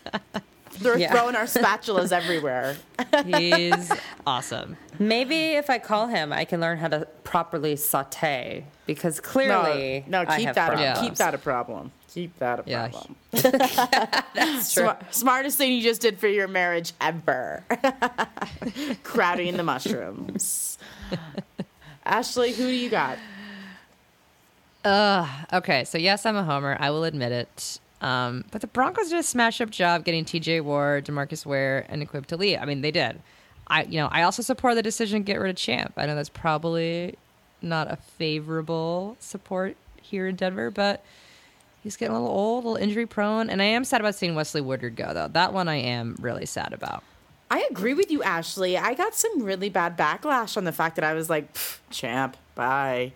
they're 0.80 0.97
Yeah. 0.97 1.11
throwing 1.11 1.35
our 1.35 1.43
spatulas 1.45 2.11
everywhere. 2.11 2.77
He's 3.26 3.91
awesome. 4.26 4.77
Maybe 4.99 5.53
if 5.53 5.69
I 5.69 5.80
call 5.80 6.07
him, 6.07 6.31
I 6.31 6.45
can 6.45 6.61
learn 6.61 6.77
how 6.77 6.88
to 6.89 7.07
properly 7.23 7.76
saute 7.76 8.65
because 8.85 9.19
clearly, 9.19 10.06
no, 10.07 10.23
no, 10.23 10.30
I 10.30 10.38
keep 10.38 10.45
have 10.47 10.56
that. 10.56 10.97
A, 10.97 11.01
keep 11.01 11.15
that 11.15 11.34
a 11.34 11.38
problem. 11.38 11.91
Keep 12.11 12.38
that 12.39 12.60
a 12.60 12.64
Yeah. 12.65 12.88
problem. 12.89 13.15
That's 13.31 14.73
true. 14.73 14.84
Smar- 14.85 15.14
smartest 15.14 15.57
thing 15.57 15.73
you 15.73 15.81
just 15.81 16.01
did 16.01 16.19
for 16.19 16.27
your 16.27 16.47
marriage 16.47 16.93
ever. 17.01 17.64
Crowding 19.03 19.57
the 19.57 19.64
mushrooms. 19.64 20.77
Ashley, 22.06 22.53
who 22.53 22.64
do 22.64 22.73
you 22.73 22.89
got? 22.89 23.18
Okay, 24.85 25.84
so 25.84 25.97
yes, 25.97 26.26
I'm 26.26 26.35
a 26.35 26.43
homer. 26.43 26.77
I 26.80 26.91
will 26.91 27.03
admit 27.03 27.31
it. 27.31 27.80
Um, 28.01 28.45
but 28.51 28.61
the 28.61 28.68
Broncos 28.68 29.10
did 29.10 29.19
a 29.19 29.23
smash 29.23 29.60
up 29.60 29.69
job 29.69 30.06
getting 30.06 30.23
T.J. 30.23 30.61
Ward, 30.61 31.06
DeMarcus 31.06 31.45
Ware, 31.45 31.85
and 31.89 32.07
Aqib 32.07 32.26
Talib 32.26 32.60
I 32.61 32.65
mean, 32.65 32.81
they 32.81 32.91
did. 32.91 33.22
I, 33.68 33.84
you 33.84 33.99
know, 33.99 34.07
I 34.11 34.23
also 34.23 34.41
support 34.41 34.76
the 34.76 34.81
decision 34.81 35.22
to 35.22 35.26
get 35.26 35.39
rid 35.39 35.49
of 35.49 35.56
Champ. 35.56 35.93
I 35.97 36.06
know 36.06 36.15
that's 36.15 36.30
probably 36.30 37.15
not 37.61 37.91
a 37.91 37.97
favorable 37.97 39.18
support 39.19 39.76
here 40.01 40.27
in 40.27 40.35
Denver, 40.35 40.72
but 40.72 41.03
he's 41.84 41.97
getting 41.97 42.15
a 42.15 42.19
little 42.19 42.35
old, 42.35 42.64
a 42.64 42.68
little 42.68 42.84
injury 42.84 43.06
prone, 43.06 43.49
and 43.49 43.61
I 43.61 43.65
am 43.65 43.84
sad 43.84 44.01
about 44.01 44.15
seeing 44.15 44.34
Wesley 44.34 44.61
Woodyard 44.61 44.95
go. 44.95 45.14
Though 45.14 45.27
that 45.27 45.53
one 45.53 45.68
I 45.68 45.76
am 45.76 46.15
really 46.19 46.45
sad 46.45 46.73
about. 46.73 47.03
I 47.51 47.68
agree 47.69 47.95
with 47.95 48.11
you, 48.11 48.23
Ashley. 48.23 48.77
I 48.77 48.93
got 48.93 49.15
some 49.15 49.41
really 49.41 49.69
bad 49.69 49.97
backlash 49.97 50.56
on 50.56 50.65
the 50.65 50.72
fact 50.72 50.95
that 50.95 51.03
I 51.03 51.14
was 51.14 51.30
like, 51.30 51.57
champ, 51.89 52.38
bye. 52.53 53.11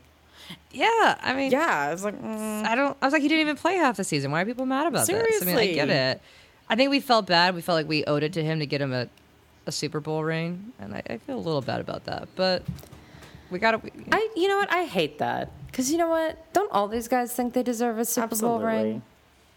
Yeah, 0.72 1.18
I 1.22 1.34
mean, 1.36 1.52
Yeah, 1.52 1.88
I 1.90 1.92
was 1.92 2.04
like, 2.04 2.20
mm. 2.20 2.66
I 2.66 2.76
don't. 2.76 2.98
I 3.02 3.06
was 3.06 3.14
like, 3.14 3.22
he 3.22 3.28
didn't 3.28 3.42
even 3.42 3.56
play 3.58 3.76
half 3.76 3.98
the 3.98 4.04
season. 4.04 4.32
Why 4.32 4.42
are 4.42 4.46
people 4.46 4.66
mad 4.66 4.88
about 4.88 5.08
this? 5.08 5.42
I 5.42 5.46
mean, 5.46 5.58
I 5.58 5.74
get 5.74 5.90
it. 5.90 6.22
I 6.70 6.76
think 6.76 6.90
we 6.90 7.00
felt 7.00 7.28
bad. 7.28 7.54
We 7.56 7.62
felt 7.62 7.76
like 7.76 7.88
we 7.88 8.04
owed 8.06 8.24
it 8.24 8.34
to 8.34 8.44
him 8.44 8.60
to 8.60 8.66
get 8.66 8.82
him 8.82 8.94
a, 8.94 9.08
a 9.68 9.72
Super 9.72 10.00
Bowl 10.00 10.24
ring, 10.24 10.74
and 10.80 10.96
I, 10.96 11.04
I 11.10 11.18
feel 11.18 11.36
a 11.36 11.40
little 11.40 11.62
bad 11.62 11.80
about 11.82 12.06
that. 12.06 12.28
But 12.36 12.64
we 13.52 13.60
got 13.60 13.72
to. 13.84 13.92
I, 14.12 14.30
you 14.36 14.48
know 14.48 14.58
what? 14.58 14.72
I 14.72 14.86
hate 14.86 15.20
that 15.20 15.52
because 15.68 15.92
you 15.92 15.98
know 15.98 16.08
what? 16.10 16.52
Don't 16.54 16.72
all 16.72 16.88
these 16.88 17.08
guys 17.08 17.34
think 17.34 17.54
they 17.54 17.64
deserve 17.64 18.00
a 18.00 18.06
Super 18.06 18.36
Bowl 18.36 18.60
ring? 18.60 19.04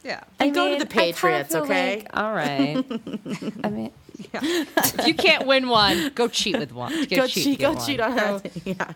Yeah. 0.05 0.21
And 0.39 0.55
go 0.55 0.71
to 0.73 0.79
the 0.79 0.87
Patriots, 0.89 1.55
okay? 1.55 1.97
like- 1.97 2.17
all 2.17 2.33
right. 2.33 2.77
I 3.65 3.69
mean, 3.71 3.91
if 4.19 5.07
you 5.07 5.15
can't 5.15 5.47
win 5.47 5.69
one, 5.69 6.11
go 6.15 6.29
cheat 6.29 6.59
with 6.59 6.73
one. 6.73 6.93
Go, 7.09 7.17
Go 7.17 7.27
cheat. 7.27 7.45
cheat, 7.45 7.59
get 7.59 7.65
go 7.67 7.73
one. 7.75 7.87
cheat 7.87 8.01
on 8.01 8.13
her. 8.19 8.43
Yeah. 8.65 8.93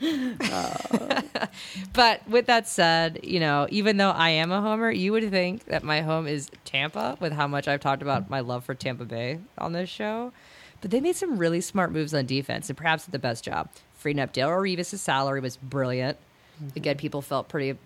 But 1.92 2.28
with 2.28 2.46
that 2.46 2.66
said, 2.66 3.20
you 3.22 3.38
know, 3.38 3.66
even 3.70 3.96
though 3.96 4.10
I 4.10 4.30
am 4.30 4.50
a 4.50 4.60
homer, 4.60 4.90
you 4.90 5.12
would 5.12 5.30
think 5.30 5.66
that 5.66 5.84
my 5.84 6.00
home 6.00 6.26
is 6.26 6.50
Tampa 6.64 7.16
with 7.20 7.32
how 7.32 7.46
much 7.46 7.68
I've 7.68 7.80
talked 7.80 8.02
about 8.02 8.28
my 8.28 8.40
love 8.40 8.64
for 8.64 8.74
Tampa 8.74 9.04
Bay 9.04 9.38
on 9.58 9.72
this 9.72 9.88
show. 9.88 10.32
But 10.80 10.90
they 10.90 11.00
made 11.00 11.16
some 11.16 11.38
really 11.38 11.60
smart 11.60 11.92
moves 11.92 12.12
on 12.12 12.26
defense 12.26 12.68
and 12.68 12.76
perhaps 12.76 13.06
the 13.06 13.18
best 13.18 13.44
job. 13.44 13.70
Freeing 13.94 14.18
up 14.18 14.34
Darrelle 14.34 14.76
Revis' 14.76 14.98
salary 14.98 15.40
was 15.40 15.56
brilliant. 15.56 16.18
Mm-hmm. 16.56 16.76
Again, 16.76 16.96
people 16.96 17.22
felt 17.22 17.48
pretty 17.48 17.78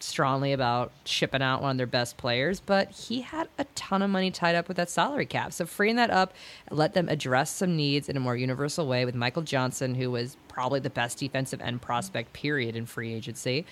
strongly 0.00 0.52
about 0.52 0.92
shipping 1.04 1.42
out 1.42 1.62
one 1.62 1.72
of 1.72 1.76
their 1.76 1.86
best 1.86 2.16
players, 2.16 2.60
but 2.60 2.90
he 2.90 3.22
had 3.22 3.48
a 3.58 3.64
ton 3.74 4.02
of 4.02 4.10
money 4.10 4.30
tied 4.30 4.54
up 4.54 4.68
with 4.68 4.76
that 4.76 4.90
salary 4.90 5.26
cap. 5.26 5.52
So 5.52 5.64
freeing 5.66 5.96
that 5.96 6.10
up, 6.10 6.34
let 6.70 6.94
them 6.94 7.08
address 7.08 7.50
some 7.50 7.76
needs 7.76 8.08
in 8.08 8.16
a 8.16 8.20
more 8.20 8.36
universal 8.36 8.86
way 8.86 9.04
with 9.04 9.14
Michael 9.14 9.42
Johnson, 9.42 9.94
who 9.94 10.10
was 10.10 10.36
probably 10.48 10.80
the 10.80 10.90
best 10.90 11.18
defensive 11.18 11.60
end 11.60 11.80
prospect 11.80 12.32
period 12.32 12.76
in 12.76 12.86
free 12.86 13.14
agency. 13.14 13.64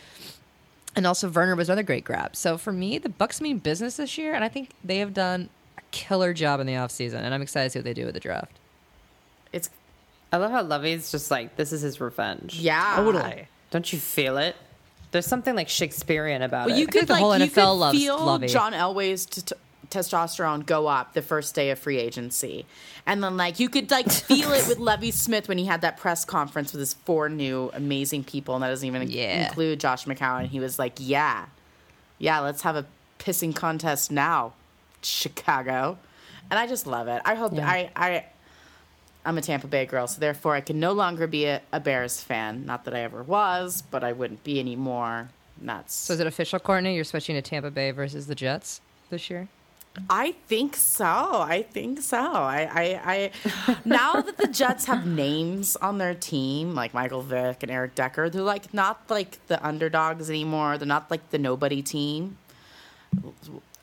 And 0.95 1.07
also 1.07 1.29
Verner 1.29 1.55
was 1.57 1.69
another 1.69 1.83
great 1.83 2.05
grab. 2.05 2.37
So 2.37 2.59
for 2.59 2.73
me, 2.73 2.99
the 2.99 3.09
Bucs 3.09 3.41
mean 3.41 3.59
business 3.59 3.97
this 3.97 4.17
year, 4.19 4.35
and 4.35 4.45
I 4.45 4.49
think 4.49 4.71
they 4.85 4.99
have 4.99 5.15
done 5.15 5.49
a 5.79 5.83
killer 5.91 6.33
job 6.35 6.61
in 6.61 6.67
the 6.67 6.75
offseason, 6.75 7.21
and 7.23 7.33
I'm 7.35 7.43
excited 7.43 7.67
to 7.67 7.71
see 7.71 7.79
what 7.79 7.85
they 7.85 7.95
do 7.95 8.05
with 8.05 8.15
the 8.15 8.21
draft. 8.21 8.59
It's 9.53 9.71
I 10.33 10.39
love 10.39 10.51
how 10.51 10.63
Lovie's 10.63 11.11
just 11.11 11.31
like 11.31 11.57
this 11.57 11.73
is 11.73 11.83
his 11.83 12.01
revenge. 12.01 12.59
yeah. 12.59 12.97
Totally. 12.97 13.49
Don't 13.71 13.91
you 13.93 13.99
feel 13.99 14.39
it? 14.39 14.57
There's 15.13 15.27
something 15.27 15.55
like 15.55 15.69
Shakespearean 15.69 16.43
about 16.43 16.67
Well, 16.67 16.77
it. 16.77 16.81
you 16.81 16.87
think 16.87 16.93
could 17.01 17.07
the 17.09 17.13
like 17.13 17.23
whole 17.23 17.39
you 17.39 17.45
NFL 17.47 17.55
could 17.55 17.71
loves 17.79 17.99
feel 17.99 18.19
Lovie. 18.19 18.49
John 18.49 18.73
Elway's 18.73 19.27
t- 19.27 19.43
t- 19.43 19.55
testosterone 19.91 20.65
go 20.65 20.87
up 20.87 21.13
the 21.13 21.21
first 21.23 21.55
day 21.55 21.71
of 21.71 21.79
free 21.79 21.99
agency, 21.99 22.65
and 23.07 23.23
then 23.23 23.37
like 23.37 23.61
you 23.61 23.69
could 23.69 23.91
like 23.91 24.11
feel 24.11 24.51
it 24.53 24.67
with 24.67 24.79
Lovie 24.91 25.11
Smith 25.11 25.49
when 25.49 25.59
he 25.59 25.67
had 25.67 25.83
that 25.83 25.99
press 25.99 26.25
conference 26.25 26.73
with 26.73 26.81
his 26.81 26.95
four 26.95 27.29
new 27.29 27.71
amazing 27.75 28.25
people, 28.25 28.55
and 28.55 28.65
that 28.65 28.69
doesn't 28.69 28.87
even 28.89 29.09
Yeah. 29.11 29.47
include 29.49 29.81
Josh 29.81 30.07
McCown. 30.07 30.47
He 30.47 30.61
was 30.61 30.79
like, 30.79 30.95
"Yeah, 30.99 31.45
yeah, 32.19 32.41
let's 32.41 32.63
have 32.63 32.75
a 32.77 32.87
pissing 33.19 33.55
contest 33.55 34.11
now, 34.11 34.55
Chicago," 35.03 35.99
and 36.51 36.59
I 36.59 36.67
just 36.67 36.87
love 36.87 37.07
it. 37.09 37.21
I 37.27 37.35
hope 37.35 37.53
Yeah. 37.55 37.69
I 37.69 37.91
I. 37.95 38.25
I'm 39.25 39.39
a 39.39 39.43
Tampa 39.43 39.67
Bay 39.67 39.87
girl, 39.87 40.07
so 40.07 40.21
therefore 40.21 40.55
I 40.55 40.61
can 40.61 40.81
no 40.81 40.93
longer 40.93 41.27
be 41.27 41.45
a, 41.47 41.63
a 41.73 41.81
Bears 41.81 42.21
fan. 42.23 42.67
Not 42.67 42.85
that 42.85 42.95
I 42.95 43.01
ever 43.01 43.23
was, 43.23 43.83
but 43.83 44.03
I 44.03 44.13
wouldn't 44.13 44.43
be 44.43 44.59
anymore. 44.59 45.29
And 45.61 45.69
that's 45.69 45.95
So 45.95 46.15
is 46.15 46.21
it 46.21 46.27
official, 46.27 46.59
Courtney? 46.59 46.95
You're 46.95 47.05
switching 47.05 47.37
to 47.37 47.43
Tampa 47.43 47.71
Bay 47.71 47.93
versus 47.93 48.27
the 48.27 48.35
Jets 48.35 48.81
this 49.11 49.31
year? 49.31 49.49
I 50.09 50.33
think 50.49 50.75
so. 50.75 51.07
I 51.07 51.67
think 51.71 52.01
so. 52.01 52.19
I, 52.19 52.69
I, 52.73 53.01
I 53.05 53.79
now 53.85 54.23
that 54.23 54.39
the 54.39 54.49
Jets 54.49 54.87
have 54.87 55.07
names 55.07 55.77
on 55.77 55.99
their 55.99 56.15
team, 56.15 56.75
like 56.75 56.95
Michael 56.95 57.21
Vick 57.21 57.63
and 57.63 57.71
Eric 57.71 57.95
Decker, 57.95 58.31
they're 58.31 58.43
like 58.43 58.73
not 58.73 59.03
like 59.11 59.47
the 59.49 59.65
underdogs 59.65 60.31
anymore. 60.31 60.79
They're 60.79 60.87
not 60.87 61.11
like 61.11 61.31
the 61.31 61.39
nobody 61.39 61.83
team. 61.83 62.39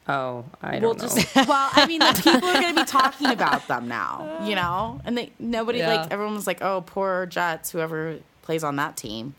Oh, 0.09 0.43
I 0.61 0.79
We'll 0.79 0.93
don't 0.95 1.15
know. 1.15 1.21
just 1.21 1.35
well, 1.47 1.69
I 1.73 1.85
mean, 1.85 2.01
like, 2.01 2.21
people 2.23 2.49
are 2.49 2.61
going 2.61 2.75
to 2.75 2.81
be 2.81 2.85
talking 2.99 3.27
about 3.27 3.67
them 3.69 3.87
now, 3.87 4.39
you 4.43 4.55
know, 4.55 4.99
and 5.05 5.17
they 5.17 5.31
nobody 5.39 5.79
Yeah. 5.79 5.95
like 6.01 6.11
everyone 6.11 6.35
was 6.35 6.47
like, 6.47 6.61
oh, 6.61 6.83
poor 6.85 7.25
Jets, 7.27 7.71
whoever 7.71 8.17
plays 8.41 8.63
on 8.63 8.75
that 8.77 8.97
team. 8.97 9.35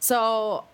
So. 0.00 0.64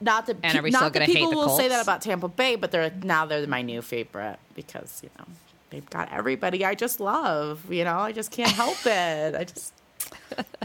Not 0.00 0.26
that, 0.26 0.36
And 0.42 0.58
are 0.58 0.62
we 0.62 0.70
not 0.70 0.92
that 0.94 1.06
people 1.06 1.30
the 1.30 1.36
will 1.36 1.48
say 1.56 1.68
that 1.68 1.80
about 1.80 2.02
Tampa 2.02 2.26
Bay, 2.26 2.56
but 2.56 2.72
they're 2.72 2.90
now 3.04 3.24
they're 3.24 3.46
my 3.46 3.62
new 3.62 3.80
favorite 3.82 4.38
because 4.56 5.00
you 5.04 5.10
know 5.16 5.24
they've 5.70 5.88
got 5.90 6.12
everybody 6.12 6.64
I 6.64 6.74
just 6.74 6.98
love. 6.98 7.70
You 7.72 7.84
know, 7.84 7.98
I 7.98 8.10
just 8.10 8.32
can't 8.32 8.50
help 8.50 8.78
it. 8.84 9.36
I 9.36 9.44
just 9.44 9.72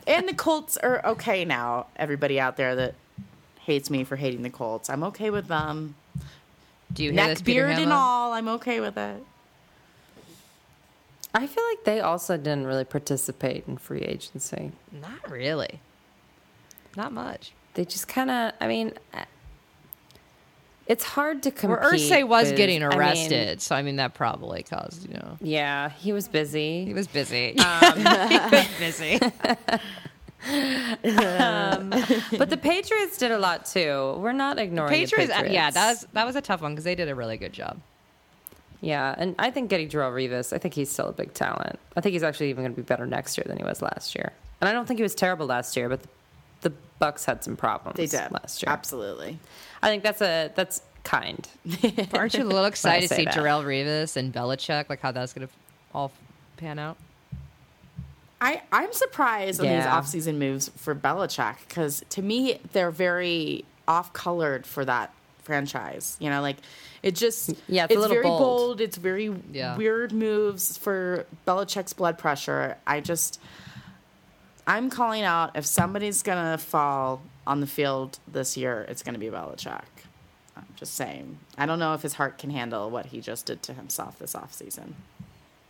and 0.07 0.27
the 0.27 0.33
Colts 0.33 0.75
are 0.77 1.05
okay 1.05 1.45
now. 1.45 1.85
Everybody 1.97 2.39
out 2.39 2.57
there 2.57 2.75
that 2.77 2.95
hates 3.59 3.91
me 3.91 4.03
for 4.03 4.15
hating 4.15 4.41
the 4.41 4.49
Colts, 4.49 4.89
I'm 4.89 5.03
okay 5.03 5.29
with 5.29 5.47
them. 5.49 5.93
Do 6.93 7.03
you 7.03 7.11
hear 7.11 7.27
this, 7.27 7.39
Neck 7.39 7.45
Peter 7.45 7.67
beard 7.67 7.79
and 7.79 7.93
all, 7.93 8.33
I'm 8.33 8.47
okay 8.47 8.79
with 8.79 8.97
it. 8.97 9.23
I 11.33 11.45
feel 11.45 11.63
like 11.69 11.83
they 11.83 11.99
also 11.99 12.37
didn't 12.37 12.65
really 12.65 12.85
participate 12.85 13.65
in 13.67 13.77
free 13.77 14.01
agency. 14.01 14.71
Not 14.91 15.29
really. 15.29 15.81
Not 16.95 17.11
much. 17.11 17.51
They 17.75 17.85
just 17.85 18.07
kind 18.07 18.31
of. 18.31 18.53
I 18.59 18.67
mean, 18.67 18.93
uh, 19.13 19.25
it's 20.87 21.03
hard 21.03 21.43
to 21.43 21.51
compete. 21.51 21.79
Where 21.79 21.91
Irsay 21.91 22.27
was 22.27 22.47
with- 22.47 22.57
getting 22.57 22.81
I 22.83 22.89
mean, 22.89 22.97
arrested, 22.97 23.61
so 23.61 23.75
I 23.75 23.83
mean 23.83 23.97
that 23.97 24.13
probably 24.15 24.63
caused 24.63 25.07
you 25.07 25.13
know 25.13 25.37
yeah, 25.41 25.89
he 25.89 26.11
was 26.13 26.27
busy. 26.27 26.85
he 26.85 26.93
was 26.93 27.07
busy. 27.07 27.57
Um, 27.59 27.95
he 28.29 28.37
was 28.37 28.67
busy. 28.79 29.19
Um, 31.03 31.89
but 32.37 32.49
the 32.49 32.57
Patriots 32.61 33.17
did 33.17 33.31
a 33.31 33.37
lot 33.37 33.65
too. 33.65 34.15
We're 34.17 34.31
not 34.31 34.59
ignoring 34.59 34.89
Patriots, 34.91 35.29
The 35.29 35.33
Patriots. 35.33 35.49
Uh, 35.49 35.53
yeah, 35.53 35.71
that 35.71 35.89
was 35.89 36.07
that 36.13 36.25
was 36.25 36.35
a 36.35 36.41
tough 36.41 36.61
one 36.61 36.73
because 36.73 36.83
they 36.83 36.95
did 36.95 37.09
a 37.09 37.15
really 37.15 37.37
good 37.37 37.53
job. 37.53 37.79
yeah, 38.81 39.13
and 39.17 39.35
I 39.39 39.51
think 39.51 39.69
getting 39.69 39.89
Darrelle 39.89 40.11
Revis, 40.13 40.53
I 40.53 40.57
think 40.57 40.73
he's 40.73 40.91
still 40.91 41.07
a 41.07 41.11
big 41.13 41.33
talent. 41.33 41.79
I 41.95 42.01
think 42.01 42.13
he's 42.13 42.23
actually 42.23 42.49
even 42.49 42.63
going 42.63 42.75
to 42.75 42.81
be 42.81 42.85
better 42.85 43.05
next 43.05 43.37
year 43.37 43.45
than 43.47 43.57
he 43.57 43.63
was 43.63 43.81
last 43.81 44.15
year. 44.15 44.31
And 44.61 44.69
I 44.69 44.73
don't 44.73 44.85
think 44.85 44.99
he 44.99 45.03
was 45.03 45.15
terrible 45.15 45.45
last 45.45 45.75
year, 45.77 45.89
but 45.89 46.01
the, 46.01 46.69
the 46.69 46.73
Bucs 47.01 47.25
had 47.25 47.43
some 47.43 47.55
problems. 47.55 47.97
They 47.97 48.05
did 48.07 48.31
last 48.31 48.61
year. 48.63 48.71
absolutely. 48.71 49.39
I 49.81 49.89
think 49.89 50.03
that's 50.03 50.21
a 50.21 50.51
that's 50.55 50.81
kind. 51.03 51.47
Aren't 52.13 52.33
you 52.33 52.43
a 52.43 52.45
little 52.45 52.65
excited 52.65 53.09
to 53.09 53.15
see 53.15 53.25
that. 53.25 53.33
Darrelle 53.33 53.63
Revis 53.63 54.17
and 54.17 54.33
Belichick, 54.33 54.89
like 54.89 54.99
how 55.01 55.11
that's 55.11 55.33
going 55.33 55.47
to 55.47 55.53
all 55.93 56.11
pan 56.57 56.79
out? 56.79 56.97
I, 58.39 58.61
I'm 58.71 58.93
surprised 58.93 59.59
on 59.59 59.65
these 59.67 59.73
Yeah. 59.83 59.99
offseason 59.99 60.37
moves 60.37 60.69
for 60.75 60.93
Belichick 60.93 61.55
because 61.67 62.03
to 62.09 62.21
me 62.21 62.59
they're 62.71 62.91
very 62.91 63.65
off 63.87 64.13
colored 64.13 64.65
for 64.67 64.85
that 64.85 65.11
franchise. 65.39 66.17
You 66.19 66.29
know, 66.29 66.41
like 66.41 66.57
it 67.01 67.15
just 67.15 67.51
Yeah, 67.67 67.85
it's 67.85 67.95
a 67.95 67.99
little 67.99 68.15
very 68.15 68.23
bold. 68.23 68.39
bold. 68.39 68.81
It's 68.81 68.97
very 68.97 69.35
Yeah. 69.51 69.75
weird 69.75 70.11
moves 70.11 70.77
for 70.77 71.25
Belichick's 71.47 71.93
blood 71.93 72.17
pressure. 72.17 72.77
I 72.85 72.99
just 72.99 73.39
I'm 74.67 74.89
calling 74.89 75.23
out 75.23 75.55
if 75.55 75.65
somebody's 75.65 76.21
gonna 76.23 76.57
fall 76.57 77.21
on 77.47 77.61
the 77.61 77.67
field 77.67 78.19
this 78.27 78.57
year, 78.57 78.85
it's 78.89 79.01
gonna 79.01 79.17
be 79.17 79.27
Belichick. 79.27 79.81
I'm 80.57 80.65
just 80.75 80.95
saying. 80.95 81.39
I 81.57 81.65
don't 81.65 81.79
know 81.79 81.93
if 81.93 82.01
his 82.01 82.13
heart 82.13 82.37
can 82.37 82.49
handle 82.49 82.89
what 82.89 83.07
he 83.07 83.21
just 83.21 83.45
did 83.45 83.63
to 83.63 83.73
himself 83.73 84.19
this 84.19 84.33
offseason. 84.33 84.93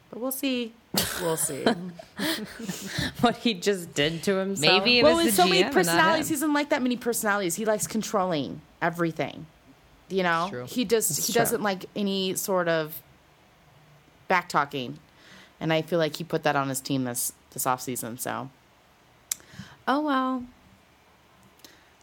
But 0.09 0.19
we'll 0.21 0.31
see. 0.31 0.73
We'll 1.21 1.37
see. 1.37 1.63
what 3.21 3.37
he 3.37 3.53
just 3.53 3.93
did 3.93 4.23
to 4.23 4.35
himself. 4.35 4.83
Maybe 4.83 4.99
it 4.99 5.03
well, 5.03 5.15
was 5.15 5.25
with 5.25 5.35
the 5.35 5.41
so 5.43 5.47
GM 5.47 5.49
many 5.49 5.61
and 5.63 5.67
not 5.67 5.73
personalities, 5.73 6.25
him. 6.25 6.29
he 6.29 6.35
doesn't 6.35 6.53
like 6.53 6.69
that 6.69 6.81
many 6.81 6.97
personalities. 6.97 7.55
He 7.55 7.65
likes 7.65 7.87
controlling 7.87 8.61
everything. 8.81 9.45
You 10.09 10.23
know, 10.23 10.47
true. 10.49 10.65
he 10.65 10.85
just 10.85 11.11
It's 11.11 11.27
he 11.27 11.33
true. 11.33 11.41
doesn't 11.41 11.61
like 11.61 11.85
any 11.95 12.35
sort 12.35 12.67
of 12.67 13.01
back 14.27 14.47
talking, 14.49 14.99
and 15.59 15.73
I 15.73 15.81
feel 15.81 15.99
like 15.99 16.15
he 16.15 16.23
put 16.23 16.43
that 16.43 16.55
on 16.55 16.69
his 16.69 16.79
team 16.79 17.03
this 17.03 17.33
this 17.51 17.67
off 17.67 17.81
season. 17.81 18.17
So, 18.17 18.49
oh 19.87 20.01
well. 20.01 20.43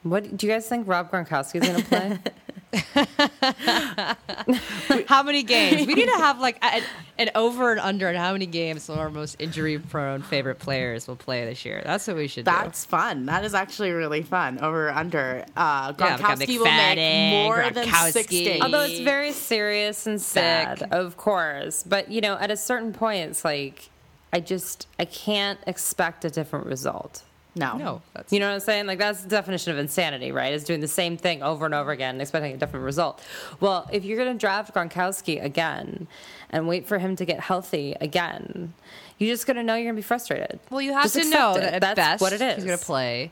What 0.03 0.37
do 0.37 0.47
you 0.47 0.53
guys 0.53 0.69
think 0.69 0.87
Rob 0.87 1.11
Gronkowski 1.11 1.63
is 1.63 1.67
going 1.67 1.81
to 1.83 1.89
play? 1.89 2.19
how 5.07 5.23
many 5.23 5.43
games? 5.43 5.87
We 5.87 5.95
need 5.95 6.07
to 6.07 6.17
have 6.17 6.41
like 6.41 6.63
an, 6.65 6.83
an 7.19 7.31
over 7.35 7.73
and 7.73 7.81
under 7.81 8.09
on 8.09 8.15
how 8.15 8.33
many 8.33 8.47
games 8.47 8.85
some 8.85 8.95
of 8.95 9.01
our 9.01 9.11
most 9.11 9.37
injury 9.39 9.79
prone 9.79 10.23
favorite 10.23 10.59
players 10.59 11.07
will 11.09 11.17
play 11.17 11.45
this 11.45 11.65
year. 11.65 11.83
That's 11.85 12.07
what 12.07 12.17
we 12.17 12.29
should 12.29 12.45
do. 12.45 12.51
That's 12.51 12.85
fun. 12.85 13.27
That 13.27 13.45
is 13.45 13.55
actually 13.55 13.93
really 13.93 14.23
fun. 14.23 14.59
Over 14.61 14.89
or 14.89 14.93
under. 14.93 15.45
Uh, 15.57 15.93
Yeah, 15.99 16.17
we 16.17 16.23
got 16.23 16.39
Gronkowski 16.39 16.59
will 16.59 16.65
make 16.65 16.99
McFadden, 16.99 17.31
more 17.45 17.71
than 17.71 17.85
six 17.85 18.29
Gronkowski. 18.29 18.45
days. 18.45 18.63
Although 18.63 18.83
it's 18.83 19.01
very 19.01 19.33
serious 19.33 20.07
and 20.07 20.21
sad, 20.21 20.81
Sick. 20.81 20.89
of 20.93 21.17
course. 21.17 21.83
But 21.83 22.11
you 22.11 22.21
know, 22.21 22.37
at 22.39 22.51
a 22.51 22.57
certain 22.57 22.93
point, 22.93 23.31
it's 23.31 23.45
like 23.45 23.91
I 24.33 24.41
just 24.41 24.87
I 24.99 25.05
can't 25.05 25.59
expect 25.67 26.25
a 26.25 26.31
different 26.31 26.67
result. 26.67 27.23
No. 27.55 27.77
No, 27.77 28.03
that's 28.15 28.33
You 28.33 28.41
know 28.41 28.49
what 28.49 28.55
I'm 28.55 28.61
saying? 28.61 28.87
Like 28.87 28.99
that's 28.99 29.23
the 29.23 29.29
definition 29.29 29.73
of 29.73 29.79
insanity, 29.79 30.33
right? 30.33 30.53
Is 30.53 30.65
doing 30.65 30.81
the 30.81 30.89
same 30.89 31.17
thing 31.17 31.43
over 31.43 31.65
and 31.65 31.75
over 31.75 31.91
again, 31.93 32.15
and 32.17 32.23
expecting 32.23 32.53
a 32.53 32.57
different 32.57 32.85
result. 32.85 33.23
Well, 33.61 33.89
if 33.93 34.05
you're 34.05 34.17
going 34.19 34.33
to 34.33 34.39
draft 34.39 34.75
Gronkowski 34.75 35.43
again 35.43 36.07
and 36.51 36.67
wait 36.69 36.87
for 36.87 36.99
him 36.99 37.17
to 37.17 37.25
get 37.25 37.41
healthy 37.41 37.95
again, 38.01 38.75
you're 39.19 39.33
just 39.33 39.47
going 39.47 39.57
to 39.57 39.63
know 39.63 39.75
you're 39.75 39.85
going 39.85 39.95
to 39.97 39.99
be 39.99 40.03
frustrated. 40.03 40.59
Well, 40.71 40.81
you 40.81 40.93
have 40.93 41.05
Just 41.05 41.15
to 41.23 41.31
know 41.31 41.55
it. 41.55 41.61
that 41.61 41.75
at 41.75 41.81
that's 41.83 41.97
best 41.97 42.21
what 42.23 42.33
it 42.33 42.41
is. 42.41 42.57
he's 42.57 42.65
going 42.65 42.79
to 42.79 42.85
play, 42.85 43.31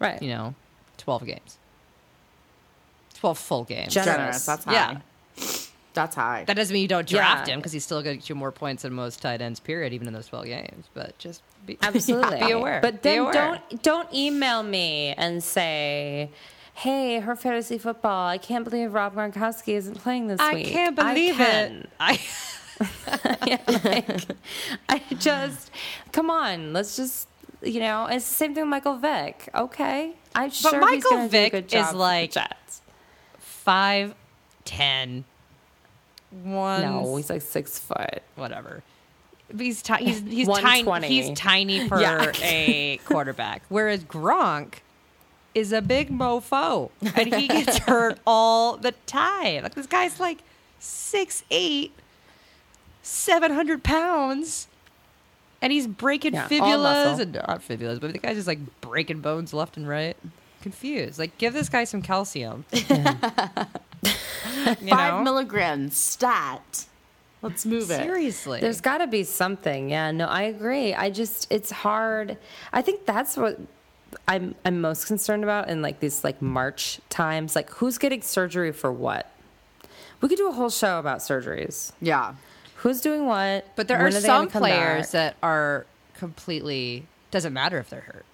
right? 0.00 0.20
you 0.20 0.28
know, 0.30 0.54
12 0.98 1.24
games. 1.26 1.58
12 3.14 3.38
full 3.38 3.64
games. 3.64 3.94
Generous. 3.94 4.16
generous. 4.16 4.46
That's 4.46 4.64
high. 4.64 4.72
Yeah. 4.72 4.98
That's 5.94 6.14
high. 6.14 6.44
That 6.46 6.56
doesn't 6.56 6.74
mean 6.74 6.82
you 6.82 6.88
don't 6.88 7.08
draft 7.08 7.48
Yeah. 7.48 7.54
him 7.54 7.60
because 7.60 7.72
he's 7.72 7.84
still 7.84 8.02
going 8.02 8.16
to 8.16 8.20
get 8.20 8.28
you 8.28 8.34
more 8.34 8.52
points 8.52 8.82
than 8.82 8.92
most 8.92 9.22
tight 9.22 9.40
ends, 9.40 9.60
period, 9.60 9.92
even 9.94 10.06
in 10.06 10.12
those 10.12 10.26
12 10.26 10.44
games. 10.44 10.86
But 10.92 11.16
just 11.18 11.42
be, 11.66 11.78
Absolutely. 11.82 12.38
be 12.38 12.50
aware. 12.52 12.80
But 12.80 13.02
then 13.02 13.20
aware. 13.20 13.32
don't 13.32 13.82
don't 13.82 14.14
email 14.14 14.62
me 14.62 15.14
and 15.16 15.42
say, 15.42 16.30
"Hey, 16.74 17.20
her 17.20 17.36
fantasy 17.36 17.78
football. 17.78 18.28
I 18.28 18.38
can't 18.38 18.64
believe 18.64 18.92
Rob 18.92 19.14
Gronkowski 19.14 19.74
isn't 19.74 19.96
playing 19.96 20.28
this 20.28 20.40
I 20.40 20.54
week." 20.54 20.68
I 20.68 20.70
can't 20.70 20.96
believe 20.96 21.36
can. 21.36 21.72
it. 21.72 21.90
I, 22.00 22.20
Yeah, 23.46 23.58
like, 23.84 24.20
I 24.88 25.00
just 25.18 25.70
come 26.12 26.30
on. 26.30 26.72
Let's 26.72 26.96
just 26.96 27.28
you 27.62 27.80
know. 27.80 28.06
It's 28.06 28.28
the 28.28 28.34
same 28.34 28.54
thing 28.54 28.64
with 28.64 28.70
Michael 28.70 28.96
Vick. 28.96 29.48
Okay, 29.54 30.12
I'm 30.34 30.50
sure 30.50 30.80
Michael 30.80 31.10
gonna 31.10 31.22
do 31.22 31.38
a 31.38 31.50
Vick 31.50 31.72
is 31.72 31.92
like-. 31.92 32.34
5, 33.66 34.14
10, 34.64 35.24
1. 36.30 36.82
No, 36.82 37.16
he's 37.16 37.28
like 37.28 37.42
six 37.42 37.80
foot. 37.80 38.22
whatever. 38.36 38.84
But 39.48 39.60
He's 39.60 39.82
ti- 39.82 40.04
he's 40.04 40.20
he's 40.28 40.48
tiny. 40.48 41.06
He's 41.08 41.38
tiny 41.38 41.88
for 41.88 42.00
Yeah. 42.00 42.32
a 42.42 42.96
quarterback, 43.04 43.62
whereas 43.68 44.02
Gronk 44.04 44.74
is 45.54 45.72
a 45.72 45.80
big 45.80 46.10
mofo, 46.10 46.90
and 47.14 47.34
he 47.34 47.48
gets 47.48 47.78
hurt 47.78 48.18
all 48.26 48.76
the 48.76 48.92
time. 49.06 49.62
Like 49.62 49.74
this 49.74 49.86
guy's 49.86 50.18
like 50.20 50.38
six 50.78 51.44
eight, 51.50 51.92
seven 53.02 53.52
hundred 53.52 53.82
pounds, 53.84 54.66
and 55.62 55.72
he's 55.72 55.86
breaking 55.86 56.34
Yeah, 56.34 56.48
fibulas 56.48 56.82
muscle. 56.82 57.20
and 57.22 57.32
not 57.34 57.62
fibulas, 57.66 58.00
but 58.00 58.12
the 58.12 58.18
guy's 58.18 58.36
just 58.36 58.48
like 58.48 58.58
breaking 58.80 59.20
bones 59.20 59.54
left 59.54 59.76
and 59.76 59.88
right. 59.88 60.16
Confused. 60.62 61.18
Like, 61.20 61.38
give 61.38 61.52
this 61.52 61.68
guy 61.68 61.84
some 61.84 62.02
calcium. 62.02 62.64
You 62.72 62.82
Five 64.90 65.14
know? 65.14 65.22
milligrams 65.22 65.96
stat. 65.96 66.86
Let's 67.48 67.66
move 67.66 67.90
it. 67.90 68.02
Seriously. 68.02 68.60
There's 68.60 68.80
got 68.80 68.98
to 68.98 69.06
be 69.06 69.24
something. 69.24 69.90
Yeah, 69.90 70.10
no, 70.10 70.26
I 70.26 70.42
agree. 70.42 70.94
I 70.94 71.10
just 71.10 71.50
it's 71.50 71.70
hard. 71.70 72.36
I 72.72 72.82
think 72.82 73.06
that's 73.06 73.36
what 73.36 73.58
I'm 74.28 74.54
I'm 74.64 74.80
most 74.80 75.06
concerned 75.06 75.44
about 75.44 75.68
in 75.68 75.82
like 75.82 76.00
these 76.00 76.24
like 76.24 76.40
March 76.42 77.00
times. 77.08 77.54
Like 77.56 77.70
who's 77.70 77.98
getting 77.98 78.22
surgery 78.22 78.72
for 78.72 78.92
what? 78.92 79.30
We 80.20 80.28
could 80.28 80.38
do 80.38 80.48
a 80.48 80.52
whole 80.52 80.70
show 80.70 80.98
about 80.98 81.18
surgeries. 81.18 81.92
Yeah. 82.00 82.34
Who's 82.76 83.00
doing 83.00 83.26
what? 83.26 83.66
But 83.76 83.88
there 83.88 83.98
are 83.98 84.10
some 84.10 84.48
players 84.48 85.06
back? 85.06 85.12
that 85.12 85.36
are 85.42 85.86
completely 86.14 87.06
doesn't 87.30 87.52
matter 87.52 87.78
if 87.78 87.90
they're 87.90 88.00
hurt. 88.00 88.24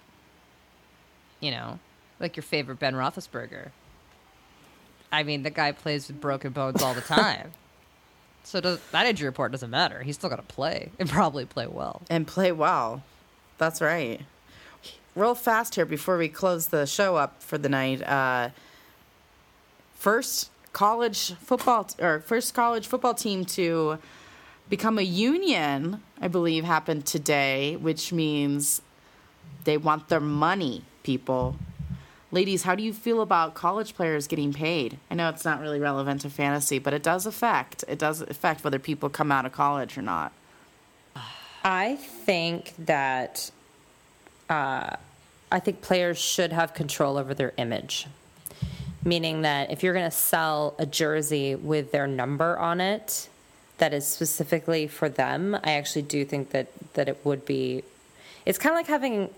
You 1.39 1.51
know, 1.51 1.79
like 2.19 2.35
your 2.35 2.43
favorite 2.43 2.79
Ben 2.79 2.93
Roethlisberger. 2.93 3.69
I 5.11 5.23
mean, 5.23 5.43
the 5.43 5.49
guy 5.49 5.71
plays 5.71 6.07
with 6.07 6.19
broken 6.19 6.51
bones 6.51 6.81
all 6.81 6.93
the 6.93 7.01
time. 7.01 7.51
So 8.43 8.61
does, 8.61 8.79
that 8.91 9.05
injury 9.05 9.27
report 9.27 9.51
doesn't 9.51 9.69
matter. 9.69 10.03
He's 10.03 10.15
still 10.15 10.29
going 10.29 10.41
to 10.41 10.47
play 10.47 10.91
and 10.99 11.09
probably 11.09 11.45
play 11.45 11.67
well. 11.67 12.01
And 12.09 12.27
play 12.27 12.51
well. 12.51 13.03
That's 13.57 13.81
right. 13.81 14.21
Real 15.15 15.35
fast 15.35 15.75
here 15.75 15.85
before 15.85 16.17
we 16.17 16.27
close 16.27 16.67
the 16.67 16.85
show 16.85 17.15
up 17.15 17.41
for 17.41 17.57
the 17.57 17.69
night. 17.69 18.01
Uh, 18.01 18.49
first 19.95 20.49
college 20.73 21.33
football 21.35 21.87
or 21.99 22.19
first 22.21 22.53
college 22.53 22.87
football 22.87 23.13
team 23.13 23.45
to 23.45 23.99
become 24.69 24.97
a 24.97 25.03
union, 25.03 26.01
I 26.19 26.27
believe, 26.27 26.63
happened 26.63 27.05
today, 27.05 27.75
which 27.75 28.11
means 28.11 28.81
they 29.63 29.77
want 29.77 30.09
their 30.09 30.19
money, 30.19 30.83
people. 31.03 31.57
Ladies, 32.33 32.63
how 32.63 32.73
do 32.73 32.81
you 32.81 32.93
feel 32.93 33.21
about 33.21 33.53
college 33.53 33.93
players 33.93 34.25
getting 34.25 34.53
paid? 34.53 34.97
I 35.11 35.13
know 35.13 35.29
it's 35.29 35.45
not 35.45 35.61
really 35.61 35.79
relevant 35.79 36.21
to 36.21 36.31
fantasy, 36.31 36.79
but 36.79 36.91
it 36.91 37.03
does 37.03 37.27
affect. 37.27 37.83
It 37.87 37.99
does 37.99 38.21
affect 38.21 38.63
whether 38.63 38.79
people 38.79 39.07
come 39.07 39.31
out 39.31 39.45
of 39.45 39.51
college 39.51 39.99
or 39.99 40.01
not. 40.01 40.31
I 41.63 41.95
think 41.95 42.73
that 42.79 43.51
uh, 44.49 44.95
I 45.51 45.59
think 45.59 45.81
players 45.81 46.17
should 46.17 46.51
have 46.51 46.73
control 46.73 47.19
over 47.19 47.35
their 47.35 47.53
image. 47.57 48.07
Meaning 49.05 49.43
that 49.43 49.69
if 49.69 49.83
you're 49.83 49.93
going 49.93 50.09
to 50.09 50.17
sell 50.17 50.73
a 50.79 50.87
jersey 50.87 51.53
with 51.53 51.91
their 51.91 52.07
number 52.07 52.57
on 52.57 52.81
it 52.81 53.29
that 53.77 53.93
is 53.93 54.07
specifically 54.07 54.87
for 54.87 55.07
them, 55.07 55.53
I 55.63 55.73
actually 55.73 56.01
do 56.01 56.25
think 56.25 56.49
that, 56.49 56.69
that 56.95 57.07
it 57.07 57.23
would 57.23 57.45
be. 57.45 57.83
It's 58.43 58.57
kind 58.57 58.73
of 58.73 58.77
like 58.77 58.87
having. 58.87 59.29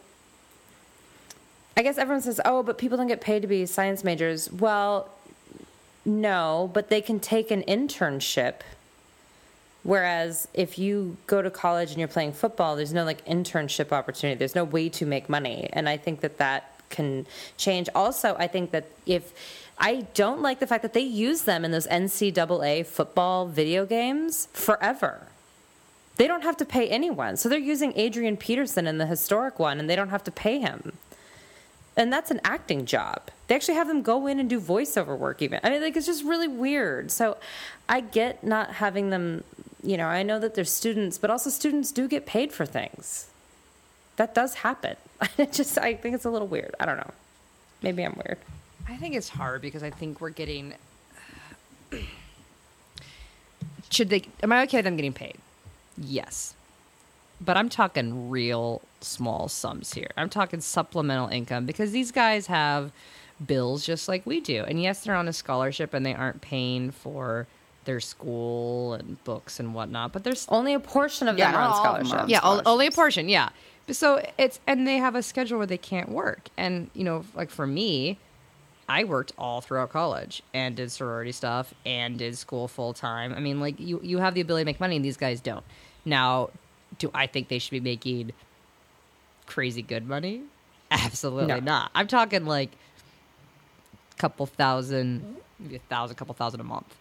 I 1.78 1.84
guess 1.84 1.98
everyone 1.98 2.22
says, 2.22 2.40
oh, 2.46 2.64
but 2.64 2.78
people 2.78 2.98
don't 2.98 3.08
get 3.08 3.22
paid 3.22 3.42
to 3.42 3.48
be 3.48 3.66
science 3.66 4.04
majors. 4.04 4.52
Well, 4.52 5.10
no, 6.06 6.70
but 6.74 6.90
they 6.90 7.02
can 7.02 7.20
take 7.20 7.52
an 7.52 7.64
internship 7.64 8.62
Whereas 9.86 10.48
if 10.56 10.80
you 10.80 11.16
go 11.28 11.44
to 11.44 11.52
college 11.52 11.92
and 11.92 12.00
you're 12.00 12.08
playing 12.08 12.34
football, 12.34 12.76
there's 12.76 12.92
no 12.92 13.06
like 13.06 13.24
internship 13.26 13.92
opportunity. 13.92 14.36
There's 14.36 14.56
no 14.56 14.64
way 14.64 14.90
to 14.90 15.06
make 15.06 15.30
money. 15.30 15.70
And 15.72 15.88
I 15.88 15.96
think 15.96 16.22
that 16.22 16.40
that 16.40 16.72
can 16.90 17.28
change. 17.58 17.88
Also, 17.94 18.36
I 18.40 18.48
think 18.48 18.72
that 18.72 18.86
if 19.06 19.32
I 19.78 20.08
don't 20.16 20.42
like 20.42 20.60
the 20.60 20.66
fact 20.66 20.82
that 20.82 20.94
they 20.94 21.02
use 21.02 21.44
them 21.44 21.64
in 21.64 21.70
those 21.70 21.86
NCAA 21.86 22.88
football 22.88 23.46
video 23.46 23.86
games 23.86 24.48
forever. 24.54 25.28
They 26.16 26.26
don't 26.26 26.42
have 26.42 26.58
to 26.58 26.66
pay 26.66 26.90
anyone. 26.90 27.38
So 27.38 27.48
they're 27.48 27.60
using 27.60 27.94
Adrian 27.96 28.38
Peterson 28.38 28.88
in 28.88 28.98
the 28.98 29.06
historic 29.06 29.60
one 29.60 29.80
and 29.80 29.88
they 29.88 29.96
don't 29.96 30.10
have 30.10 30.24
to 30.24 30.32
pay 30.32 30.58
him. 30.60 30.94
And 31.98 32.12
that's 32.12 32.30
an 32.30 32.42
acting 32.44 32.86
job. 32.86 33.30
They 33.48 33.56
actually 33.56 33.76
have 33.76 33.88
them 33.88 34.02
go 34.02 34.28
in 34.28 34.40
and 34.40 34.50
do 34.50 34.60
voiceover 34.60 35.18
work 35.18 35.42
even. 35.42 35.60
I 35.64 35.70
mean 35.70 35.82
like 35.82 35.96
it's 35.96 36.06
just 36.06 36.24
really 36.24 36.48
weird. 36.48 37.12
So 37.12 37.38
I 37.88 38.02
get 38.02 38.44
not 38.44 38.74
having 38.74 39.12
them, 39.12 39.44
you 39.84 39.98
know, 39.98 40.08
I 40.08 40.24
know 40.24 40.40
that 40.40 40.56
they're 40.56 40.66
students, 40.66 41.18
but 41.18 41.30
also 41.30 41.50
students 41.50 41.92
do 41.92 42.08
get 42.08 42.26
paid 42.26 42.52
for 42.52 42.66
things. 42.66 43.28
That 44.18 44.34
does 44.36 44.56
happen. 44.56 44.96
It 45.38 45.54
just 45.54 45.78
I 45.78 45.94
think 45.96 46.16
it's 46.16 46.26
a 46.26 46.30
little 46.30 46.48
weird. 46.48 46.76
I 46.80 46.86
don't 46.86 46.98
know. 46.98 47.12
Maybe 47.82 48.04
I'm 48.04 48.16
weird. 48.26 48.38
I 48.88 48.98
think 48.98 49.16
it's 49.16 49.30
hard 49.30 49.62
because 49.62 49.84
I 49.84 49.90
think 49.90 50.22
we're 50.22 50.30
getting. 50.30 50.74
Should 53.90 54.10
they? 54.10 54.24
Am 54.44 54.52
I 54.52 54.64
okay 54.64 54.80
with 54.80 54.86
them 54.86 54.96
getting 54.96 55.14
paid? 55.14 55.38
Yes, 55.98 56.56
but 57.40 57.56
I'm 57.58 57.70
talking 57.70 58.30
real 58.30 58.82
small 59.06 59.48
sums 59.48 59.94
here. 59.94 60.10
I'm 60.18 60.30
talking 60.30 60.62
supplemental 60.62 61.28
income 61.30 61.66
because 61.66 61.92
these 61.92 62.12
guys 62.12 62.48
have 62.48 62.92
bills 63.46 63.86
just 63.86 64.08
like 64.08 64.26
we 64.26 64.40
do, 64.42 64.64
and 64.64 64.82
yes, 64.82 65.04
they're 65.04 65.16
on 65.16 65.28
a 65.28 65.34
scholarship 65.34 65.94
and 65.94 66.06
they 66.06 66.14
aren't 66.14 66.42
paying 66.42 66.92
for 66.92 67.48
their 67.86 68.00
school 68.00 68.94
and 68.96 69.24
books 69.26 69.60
and 69.60 69.74
whatnot, 69.76 70.12
but 70.12 70.24
there's 70.24 70.48
Only 70.50 70.74
a 70.74 70.80
portion 70.80 71.28
of 71.28 71.38
Yeah, 71.38 71.52
them 71.52 71.60
are 71.62 71.64
on 71.64 71.70
all 71.72 71.78
of 71.78 71.84
them 71.84 72.02
are 72.02 72.06
scholarship. 72.08 72.24
on 72.24 72.30
yeah, 72.30 72.62
only 72.66 72.88
a 72.88 72.92
portion. 72.92 73.30
Yeah. 73.30 73.50
So 73.92 74.26
it's 74.40 74.60
and 74.66 74.88
they 74.88 74.98
have 74.98 75.14
a 75.14 75.22
schedule 75.22 75.60
where 75.60 75.68
they 75.68 75.78
can't 75.78 76.10
work, 76.10 76.50
and 76.58 76.90
you 76.96 77.04
know, 77.04 77.26
like 77.36 77.52
for 77.52 77.68
me, 77.68 78.18
I 78.90 79.04
worked 79.04 79.34
all 79.38 79.62
throughout 79.62 79.92
college 79.92 80.42
and 80.54 80.76
did 80.76 80.92
sorority 80.92 81.32
stuff 81.32 81.74
and 81.86 82.18
did 82.18 82.36
school 82.38 82.68
full 82.68 82.94
time. 82.94 83.32
I 83.34 83.40
mean, 83.40 83.60
like 83.60 83.80
you 83.80 84.00
you 84.02 84.18
have 84.18 84.34
the 84.34 84.42
ability 84.42 84.64
to 84.64 84.66
make 84.66 84.80
money, 84.80 84.96
and 84.96 85.06
these 85.06 85.18
guys 85.18 85.40
don't. 85.40 85.64
Now, 86.04 86.50
do 86.98 87.12
I 87.14 87.28
think 87.28 87.50
they 87.50 87.60
should 87.60 87.72
be 87.72 87.80
making 87.80 88.32
crazy 89.46 89.82
good 89.82 90.08
money? 90.08 90.42
Absolutely 90.92 91.48
No. 91.48 91.60
not. 91.60 91.92
I'm 91.96 92.08
talking 92.08 92.46
like 92.46 92.72
a 94.12 94.16
couple 94.18 94.46
thousand, 94.46 95.38
maybe 95.60 95.76
a 95.76 95.80
thousand, 95.80 96.16
couple 96.16 96.34
thousand 96.36 96.60
a 96.62 96.64
month. 96.64 96.94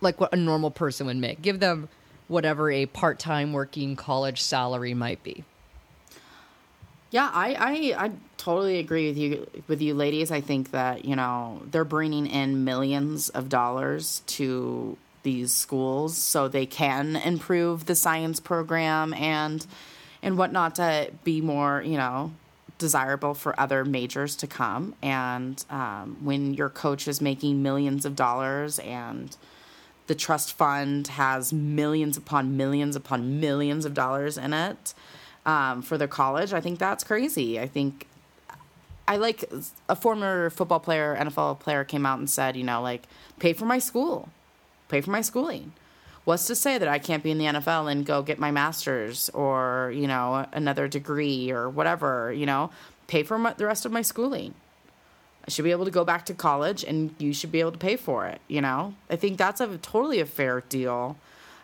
like 0.00 0.20
what 0.20 0.32
a 0.34 0.36
normal 0.36 0.70
person 0.70 1.06
would 1.06 1.16
make. 1.16 1.40
Give 1.40 1.60
them 1.60 1.88
whatever 2.28 2.70
a 2.70 2.84
part-time 2.86 3.52
working 3.52 3.96
college 3.96 4.42
salary 4.42 4.92
might 4.94 5.22
be. 5.22 5.44
Yeah, 7.10 7.30
I, 7.32 7.54
I 7.96 8.04
I 8.06 8.10
totally 8.36 8.78
agree 8.80 9.08
with 9.08 9.16
you 9.16 9.46
with 9.68 9.80
you 9.80 9.94
ladies. 9.94 10.30
I 10.32 10.40
think 10.40 10.72
that, 10.72 11.04
you 11.04 11.14
know, 11.16 11.62
they're 11.70 11.84
bringing 11.84 12.26
in 12.26 12.64
millions 12.64 13.28
of 13.28 13.48
dollars 13.48 14.22
to 14.26 14.98
these 15.22 15.52
schools 15.52 16.16
so 16.16 16.48
they 16.48 16.66
can 16.66 17.16
improve 17.16 17.86
the 17.86 17.94
science 17.94 18.40
program 18.40 19.14
and 19.14 19.64
and 20.24 20.38
whatnot 20.38 20.74
to 20.76 21.10
be 21.22 21.42
more, 21.42 21.82
you 21.82 21.98
know, 21.98 22.32
desirable 22.78 23.34
for 23.34 23.58
other 23.60 23.84
majors 23.84 24.34
to 24.36 24.46
come. 24.46 24.94
And 25.02 25.62
um, 25.68 26.16
when 26.22 26.54
your 26.54 26.70
coach 26.70 27.06
is 27.06 27.20
making 27.20 27.62
millions 27.62 28.06
of 28.06 28.16
dollars 28.16 28.78
and 28.80 29.36
the 30.06 30.14
trust 30.14 30.54
fund 30.54 31.08
has 31.08 31.52
millions 31.52 32.16
upon 32.16 32.56
millions 32.56 32.96
upon 32.96 33.38
millions 33.38 33.84
of 33.84 33.92
dollars 33.92 34.36
in 34.38 34.54
it 34.54 34.94
um, 35.44 35.82
for 35.82 35.98
their 35.98 36.08
college, 36.08 36.54
I 36.54 36.60
think 36.60 36.78
that's 36.78 37.04
crazy. 37.04 37.60
I 37.60 37.68
think 37.68 38.06
I 39.06 39.18
like 39.18 39.44
a 39.90 39.94
former 39.94 40.48
football 40.48 40.80
player, 40.80 41.16
NFL 41.20 41.60
player 41.60 41.84
came 41.84 42.06
out 42.06 42.18
and 42.18 42.30
said, 42.30 42.56
you 42.56 42.64
know, 42.64 42.80
like, 42.80 43.02
pay 43.38 43.52
for 43.52 43.66
my 43.66 43.78
school, 43.78 44.30
pay 44.88 45.02
for 45.02 45.10
my 45.10 45.20
schooling. 45.20 45.72
What's 46.24 46.46
to 46.46 46.54
say 46.54 46.78
that 46.78 46.88
I 46.88 46.98
can't 46.98 47.22
be 47.22 47.30
in 47.30 47.38
the 47.38 47.44
NFL 47.44 47.90
and 47.90 48.06
go 48.06 48.22
get 48.22 48.38
my 48.38 48.50
master's 48.50 49.28
or, 49.30 49.92
you 49.94 50.06
know, 50.06 50.46
another 50.52 50.88
degree 50.88 51.50
or 51.50 51.68
whatever, 51.68 52.32
you 52.32 52.46
know, 52.46 52.70
pay 53.08 53.22
for 53.22 53.38
my, 53.38 53.52
the 53.52 53.66
rest 53.66 53.84
of 53.84 53.92
my 53.92 54.02
schooling. 54.02 54.54
I 55.46 55.50
should 55.50 55.64
be 55.64 55.70
able 55.70 55.84
to 55.84 55.90
go 55.90 56.04
back 56.04 56.24
to 56.26 56.34
college 56.34 56.82
and 56.82 57.14
you 57.18 57.34
should 57.34 57.52
be 57.52 57.60
able 57.60 57.72
to 57.72 57.78
pay 57.78 57.96
for 57.96 58.26
it, 58.26 58.40
you 58.48 58.62
know? 58.62 58.94
I 59.10 59.16
think 59.16 59.36
that's 59.36 59.60
a 59.60 59.76
totally 59.78 60.20
a 60.20 60.26
fair 60.26 60.62
deal. 60.62 61.18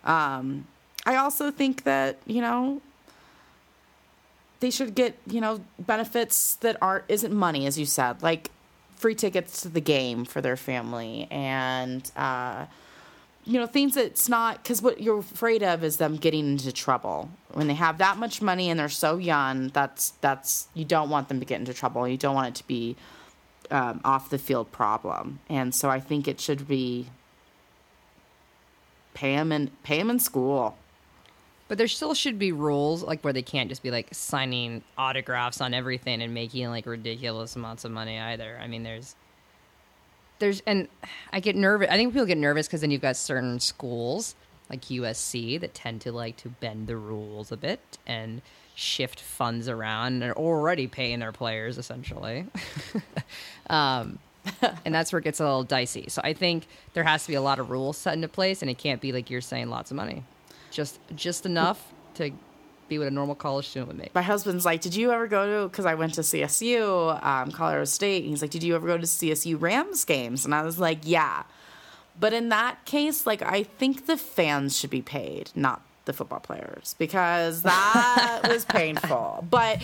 Um, 0.05 0.67
I 1.07 1.17
also 1.17 1.51
think 1.51 1.85
that, 1.85 2.19
you 2.27 2.43
know, 2.43 2.83
they 4.61 4.71
should 4.71 4.95
get, 4.95 5.17
you 5.27 5.41
know, 5.41 5.63
benefits 5.79 6.57
that 6.57 6.77
aren't 6.83 7.05
isn't 7.09 7.33
money, 7.33 7.67
as 7.67 7.79
you 7.79 7.87
said, 7.87 8.23
like 8.23 8.51
free 8.97 9.15
tickets 9.15 9.63
to 9.63 9.69
the 9.71 9.81
game 9.81 10.27
for 10.27 10.43
their 10.43 10.59
family 10.59 11.27
and 11.31 12.11
uh, 12.17 12.67
you 13.51 13.59
know 13.59 13.67
things 13.67 13.97
that's 13.97 14.29
not 14.29 14.63
because 14.63 14.81
what 14.81 15.03
you're 15.03 15.19
afraid 15.19 15.65
of 15.65 15.83
is 15.83 15.97
them 15.97 16.17
getting 16.17 16.47
into 16.53 16.71
trouble. 16.71 17.29
When 17.53 17.67
they 17.67 17.75
have 17.75 17.99
that 17.99 18.17
much 18.17 18.41
money 18.41 18.71
and 18.71 18.79
they're 18.79 18.89
so 18.89 19.17
young 19.17 19.69
that's 19.71 20.11
that's 20.21 20.69
you 20.73 20.85
don't 20.85 21.11
want 21.11 21.29
them 21.29 21.41
to 21.41 21.45
get 21.45 21.59
into 21.59 21.75
trouble. 21.75 22.07
You 22.07 22.17
don't 22.17 22.37
want 22.37 22.49
it 22.49 22.55
to 22.63 22.67
be 22.69 22.95
um, 23.73 24.01
off 24.05 24.31
the 24.31 24.39
field 24.39 24.71
problem. 24.71 25.41
And 25.49 25.75
so 25.75 25.91
i 25.91 25.99
think 25.99 26.29
it 26.29 26.41
should 26.41 26.69
be 26.69 27.09
pay 29.15 29.35
them 29.35 29.51
in 29.51 29.73
pay 29.83 29.99
them 29.99 30.11
in 30.11 30.21
school. 30.21 30.79
But 31.67 31.77
there 31.77 31.89
still 31.89 32.15
should 32.15 32.39
be 32.39 32.53
rules 32.53 33.03
like 33.03 33.23
where 33.23 33.33
they 33.33 33.43
can't 33.43 33.69
just 33.69 33.83
be 33.83 33.91
like 33.91 34.11
signing 34.13 34.85
autographs 34.97 35.61
on 35.61 35.75
everything 35.75 36.23
and 36.23 36.33
making 36.33 36.69
like 36.69 36.87
ridiculous 36.87 37.57
amounts 37.57 37.85
of 37.85 37.91
money 37.91 38.17
either. 38.17 38.61
I 38.63 38.69
mean, 38.69 38.85
there's 38.85 39.17
there's 40.41 40.61
and 40.67 40.89
I 41.33 41.41
get 41.41 41.55
nervous. 41.55 41.89
I 41.91 41.97
think 41.97 42.13
people 42.13 42.27
get 42.27 42.39
nervous 42.39 42.67
because 42.67 42.81
then 42.81 42.91
you've 42.91 43.01
got 43.01 43.17
certain 43.17 43.61
schools 43.61 44.35
like 44.69 44.83
USC 44.83 45.61
that 45.61 45.75
tend 45.75 46.01
to 46.03 46.13
like 46.13 46.37
to 46.39 46.49
bend 46.49 46.87
the 46.87 46.97
rules 46.97 47.53
a 47.53 47.57
bit 47.57 47.99
and 48.07 48.43
shift 48.75 49.21
funds 49.21 49.69
around 49.69 50.23
and 50.23 50.25
are 50.25 50.37
already 50.37 50.87
paying 50.87 51.19
their 51.19 51.33
players 51.33 51.79
essentially. 51.79 52.47
um, 53.71 54.19
and 54.85 54.95
that's 54.95 55.13
where 55.13 55.19
it 55.19 55.25
gets 55.25 55.41
a 55.41 55.45
little 55.45 55.65
dicey. 55.65 56.07
So 56.09 56.21
I 56.25 56.33
think 56.33 56.67
there 56.95 57.05
has 57.05 57.23
to 57.25 57.29
be 57.29 57.35
a 57.35 57.43
lot 57.43 57.59
of 57.59 57.71
rules 57.71 57.97
set 57.99 58.15
into 58.15 58.29
place, 58.29 58.63
and 58.63 58.71
it 58.71 58.79
can't 58.79 59.01
be 59.01 59.13
like 59.13 59.31
you're 59.31 59.41
saying 59.41 59.69
lots 59.69 59.91
of 59.91 59.97
money, 59.97 60.25
just 60.71 60.99
just 61.15 61.47
enough 61.47 61.93
to 62.15 62.31
be 62.91 62.99
what 62.99 63.09
a 63.09 63.11
normal 63.11 63.35
college 63.35 63.69
student 63.69 63.89
would 63.89 63.99
make. 63.99 64.15
my 64.15 64.23
husband's 64.23 64.67
like, 64.67 64.83
"Did 64.83 64.95
you 64.95 65.11
ever 65.13 65.27
go 65.27 65.63
to?" 65.63 65.69
Because 65.69 65.87
I 65.87 65.95
went 65.95 66.15
to 66.15 66.21
CSU, 66.23 67.19
um, 67.25 67.51
Colorado 67.51 67.85
State. 67.85 68.23
And 68.23 68.31
he's 68.31 68.43
like, 68.43 68.51
"Did 68.51 68.63
you 68.63 68.75
ever 68.75 68.87
go 68.87 68.99
to 68.99 69.07
CSU 69.07 69.59
Rams 69.59 70.05
games?" 70.05 70.45
And 70.45 70.55
I 70.55 70.63
was 70.63 70.79
like, 70.79 70.99
"Yeah." 71.05 71.45
But 72.19 72.35
in 72.35 72.51
that 72.51 72.85
case, 72.85 73.27
like, 73.27 73.41
I 73.41 73.63
think 73.63 74.05
the 74.05 74.19
fans 74.19 74.79
should 74.79 74.91
be 74.91 75.01
paid, 75.01 75.51
not 75.55 75.81
the 76.05 76.13
football 76.13 76.41
players, 76.41 76.95
because 76.99 77.63
that 77.63 78.43
was 78.49 78.67
painful. 78.67 79.47
But 79.49 79.81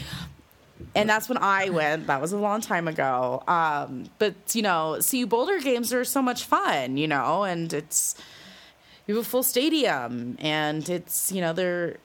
and 0.95 1.09
that's 1.09 1.29
when 1.29 1.39
I 1.39 1.71
went. 1.71 2.07
That 2.09 2.21
was 2.21 2.33
a 2.33 2.37
long 2.37 2.61
time 2.61 2.89
ago. 2.89 3.43
Um, 3.49 4.11
but 4.19 4.35
you 4.55 4.63
know, 4.63 4.99
CU 5.09 5.27
Boulder 5.27 5.59
games 5.61 5.93
are 5.93 6.05
so 6.05 6.21
much 6.21 6.45
fun, 6.45 6.97
you 6.97 7.09
know, 7.09 7.45
and 7.45 7.73
it's 7.73 8.15
you 9.07 9.17
have 9.17 9.25
a 9.25 9.29
full 9.29 9.43
stadium, 9.43 10.37
and 10.41 10.89
it's 10.89 11.31
you 11.33 11.41
know 11.41 11.53
they're 11.53 11.99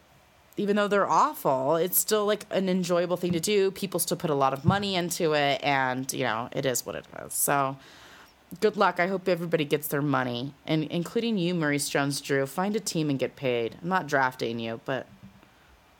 even 0.57 0.75
though 0.75 0.87
they're 0.87 1.09
awful, 1.09 1.75
it's 1.75 1.97
still 1.99 2.25
like 2.25 2.45
an 2.51 2.69
enjoyable 2.69 3.17
thing 3.17 3.31
to 3.31 3.39
do. 3.39 3.71
People 3.71 3.99
still 3.99 4.17
put 4.17 4.29
a 4.29 4.35
lot 4.35 4.53
of 4.53 4.65
money 4.65 4.95
into 4.95 5.33
it, 5.33 5.61
and 5.63 6.11
you 6.13 6.23
know 6.23 6.49
it 6.51 6.65
is 6.65 6.85
what 6.85 6.95
it 6.95 7.05
is. 7.25 7.33
So. 7.33 7.77
Good 8.59 8.75
luck. 8.75 8.99
I 8.99 9.07
hope 9.07 9.29
everybody 9.29 9.63
gets 9.63 9.87
their 9.87 10.01
money, 10.01 10.53
and 10.65 10.83
including 10.83 11.37
you, 11.37 11.55
Maurice 11.55 11.87
Jones-Drew. 11.87 12.45
Find 12.47 12.75
a 12.75 12.81
team 12.81 13.09
and 13.09 13.17
get 13.17 13.37
paid. 13.37 13.77
I'm 13.81 13.87
not 13.87 14.07
drafting 14.07 14.59
you, 14.59 14.81
but 14.83 15.07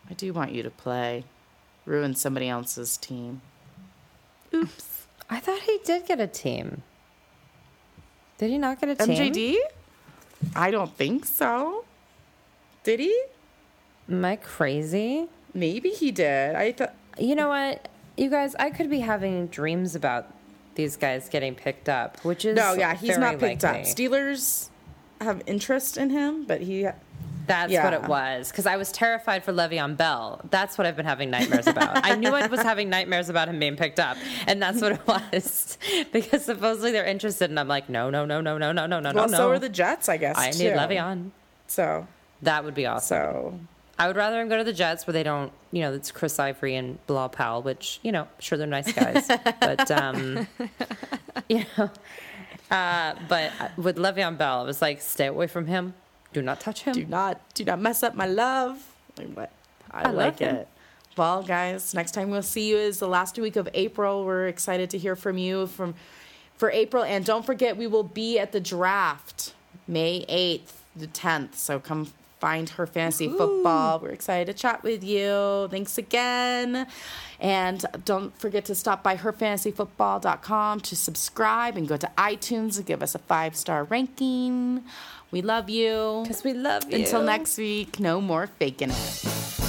I 0.09 0.15
do 0.15 0.33
want 0.33 0.51
you 0.51 0.61
to 0.61 0.69
play 0.69 1.23
ruin 1.85 2.13
somebody 2.13 2.49
else's 2.49 2.97
team. 2.97 3.41
Oops. 4.53 5.07
I 5.29 5.39
thought 5.39 5.61
he 5.61 5.79
did 5.85 6.05
get 6.05 6.19
a 6.19 6.27
team. 6.27 6.83
Did 8.37 8.49
he 8.49 8.57
not 8.57 8.81
get 8.81 8.89
a 8.89 8.95
team? 8.95 9.33
MJD? 9.33 9.55
I 10.53 10.71
don't 10.71 10.93
think 10.97 11.25
so. 11.25 11.85
Did 12.83 12.99
he? 12.99 13.17
Am 14.09 14.25
I 14.25 14.35
crazy? 14.35 15.27
Maybe 15.53 15.89
he 15.89 16.11
did. 16.11 16.55
I 16.55 16.71
thought. 16.71 16.95
You 17.19 17.35
know 17.35 17.49
what, 17.49 17.89
you 18.17 18.29
guys, 18.29 18.55
I 18.55 18.69
could 18.69 18.89
be 18.89 18.99
having 18.99 19.47
dreams 19.47 19.95
about 19.95 20.33
these 20.75 20.95
guys 20.95 21.29
getting 21.29 21.55
picked 21.55 21.89
up, 21.89 22.23
which 22.23 22.45
is 22.45 22.55
no, 22.55 22.73
yeah, 22.73 22.95
he's 22.95 23.17
not 23.17 23.39
picked 23.39 23.63
likely. 23.63 23.81
up. 23.81 23.85
Steelers 23.85 24.69
have 25.19 25.41
interest 25.45 25.97
in 25.97 26.09
him, 26.09 26.45
but 26.45 26.61
he. 26.61 26.87
That's 27.47 27.71
yeah. 27.71 27.83
what 27.83 27.93
it 27.93 28.03
was 28.03 28.49
because 28.49 28.65
I 28.65 28.77
was 28.77 28.91
terrified 28.91 29.43
for 29.43 29.51
Le'Veon 29.51 29.97
Bell. 29.97 30.39
That's 30.51 30.77
what 30.77 30.85
I've 30.85 30.95
been 30.95 31.07
having 31.07 31.31
nightmares 31.31 31.67
about. 31.67 32.05
I 32.05 32.15
knew 32.15 32.29
I 32.29 32.45
was 32.47 32.61
having 32.61 32.89
nightmares 32.89 33.29
about 33.29 33.49
him 33.49 33.59
being 33.59 33.75
picked 33.75 33.99
up, 33.99 34.15
and 34.47 34.61
that's 34.61 34.79
what 34.79 34.93
it 34.93 35.07
was 35.07 35.77
because 36.13 36.45
supposedly 36.45 36.91
they're 36.91 37.05
interested, 37.05 37.49
and 37.49 37.59
I'm 37.59 37.67
like, 37.67 37.89
no, 37.89 38.09
no, 38.09 38.25
no, 38.25 38.41
no, 38.41 38.57
no, 38.57 38.71
no, 38.71 38.85
no, 38.85 38.95
well, 38.95 39.01
no, 39.01 39.11
no. 39.11 39.21
Well, 39.21 39.29
so 39.29 39.49
are 39.49 39.59
the 39.59 39.69
Jets, 39.69 40.07
I 40.07 40.17
guess. 40.17 40.37
I 40.37 40.51
too. 40.51 40.65
need 40.65 40.73
Le'Veon. 40.73 41.31
So 41.67 42.07
that 42.43 42.63
would 42.63 42.75
be 42.75 42.85
awesome. 42.85 43.17
So 43.17 43.59
I 44.01 44.07
would 44.07 44.15
rather 44.15 44.41
him 44.41 44.49
go 44.49 44.57
to 44.57 44.63
the 44.63 44.73
Jets 44.73 45.05
where 45.05 45.11
they 45.11 45.21
don't, 45.21 45.51
you 45.71 45.81
know, 45.81 45.93
it's 45.93 46.09
Chris 46.09 46.39
Ivory 46.39 46.75
and 46.75 46.97
Bilal 47.05 47.29
Powell, 47.29 47.61
which, 47.61 47.99
you 48.01 48.11
know, 48.11 48.27
sure 48.39 48.57
they're 48.57 48.65
nice 48.65 48.91
guys. 48.91 49.27
but, 49.27 49.91
um, 49.91 50.47
you 51.47 51.65
know, 51.77 51.91
uh, 52.71 53.13
but 53.29 53.51
with 53.77 53.97
Le'Veon 53.97 54.39
Bell, 54.39 54.63
it 54.63 54.65
was 54.65 54.81
like, 54.81 55.01
stay 55.01 55.27
away 55.27 55.45
from 55.45 55.67
him. 55.67 55.93
Do 56.33 56.41
not 56.41 56.59
touch 56.59 56.81
him. 56.81 56.93
do 56.93 57.05
not 57.05 57.53
do 57.53 57.63
not 57.63 57.79
mess 57.79 58.01
up 58.01 58.15
my 58.15 58.25
love. 58.25 58.83
Like, 59.19 59.35
what? 59.35 59.51
I, 59.91 60.05
I 60.05 60.09
like 60.09 60.41
it. 60.41 60.67
Well, 61.15 61.43
guys, 61.43 61.93
next 61.93 62.13
time 62.13 62.31
we'll 62.31 62.41
see 62.41 62.69
you 62.69 62.77
is 62.77 62.97
the 62.97 63.07
last 63.07 63.37
week 63.37 63.55
of 63.55 63.69
April. 63.75 64.25
We're 64.25 64.47
excited 64.47 64.89
to 64.91 64.97
hear 64.97 65.15
from 65.15 65.37
you 65.37 65.67
from 65.67 65.93
for 66.57 66.71
April, 66.71 67.03
and 67.03 67.23
don't 67.23 67.45
forget 67.45 67.77
we 67.77 67.85
will 67.85 68.01
be 68.01 68.39
at 68.39 68.51
the 68.51 68.61
draft 68.61 69.53
May 69.87 70.25
eighth, 70.27 70.83
the 70.95 71.05
tenth. 71.05 71.59
So 71.59 71.79
come 71.79 72.07
find 72.41 72.69
her 72.71 72.87
fantasy 72.87 73.29
football. 73.29 73.99
We're 73.99 74.09
excited 74.09 74.47
to 74.47 74.59
chat 74.59 74.81
with 74.83 75.03
you. 75.03 75.67
Thanks 75.69 75.97
again. 75.99 76.87
And 77.39 77.85
don't 78.03 78.37
forget 78.37 78.65
to 78.65 78.75
stop 78.75 79.03
by 79.03 79.15
herfantasyfootball.com 79.15 80.79
to 80.81 80.95
subscribe 80.95 81.77
and 81.77 81.87
go 81.87 81.97
to 81.97 82.09
iTunes 82.17 82.77
and 82.77 82.85
give 82.85 83.01
us 83.03 83.15
a 83.15 83.19
five 83.19 83.55
star 83.55 83.83
ranking. 83.83 84.83
We 85.29 85.41
love 85.41 85.69
you. 85.69 86.21
Because 86.23 86.43
we 86.43 86.53
love 86.53 86.91
you. 86.91 86.97
Until 86.97 87.23
next 87.23 87.57
week, 87.57 87.99
no 87.99 88.19
more 88.19 88.47
faking 88.47 88.89
it. 88.89 89.60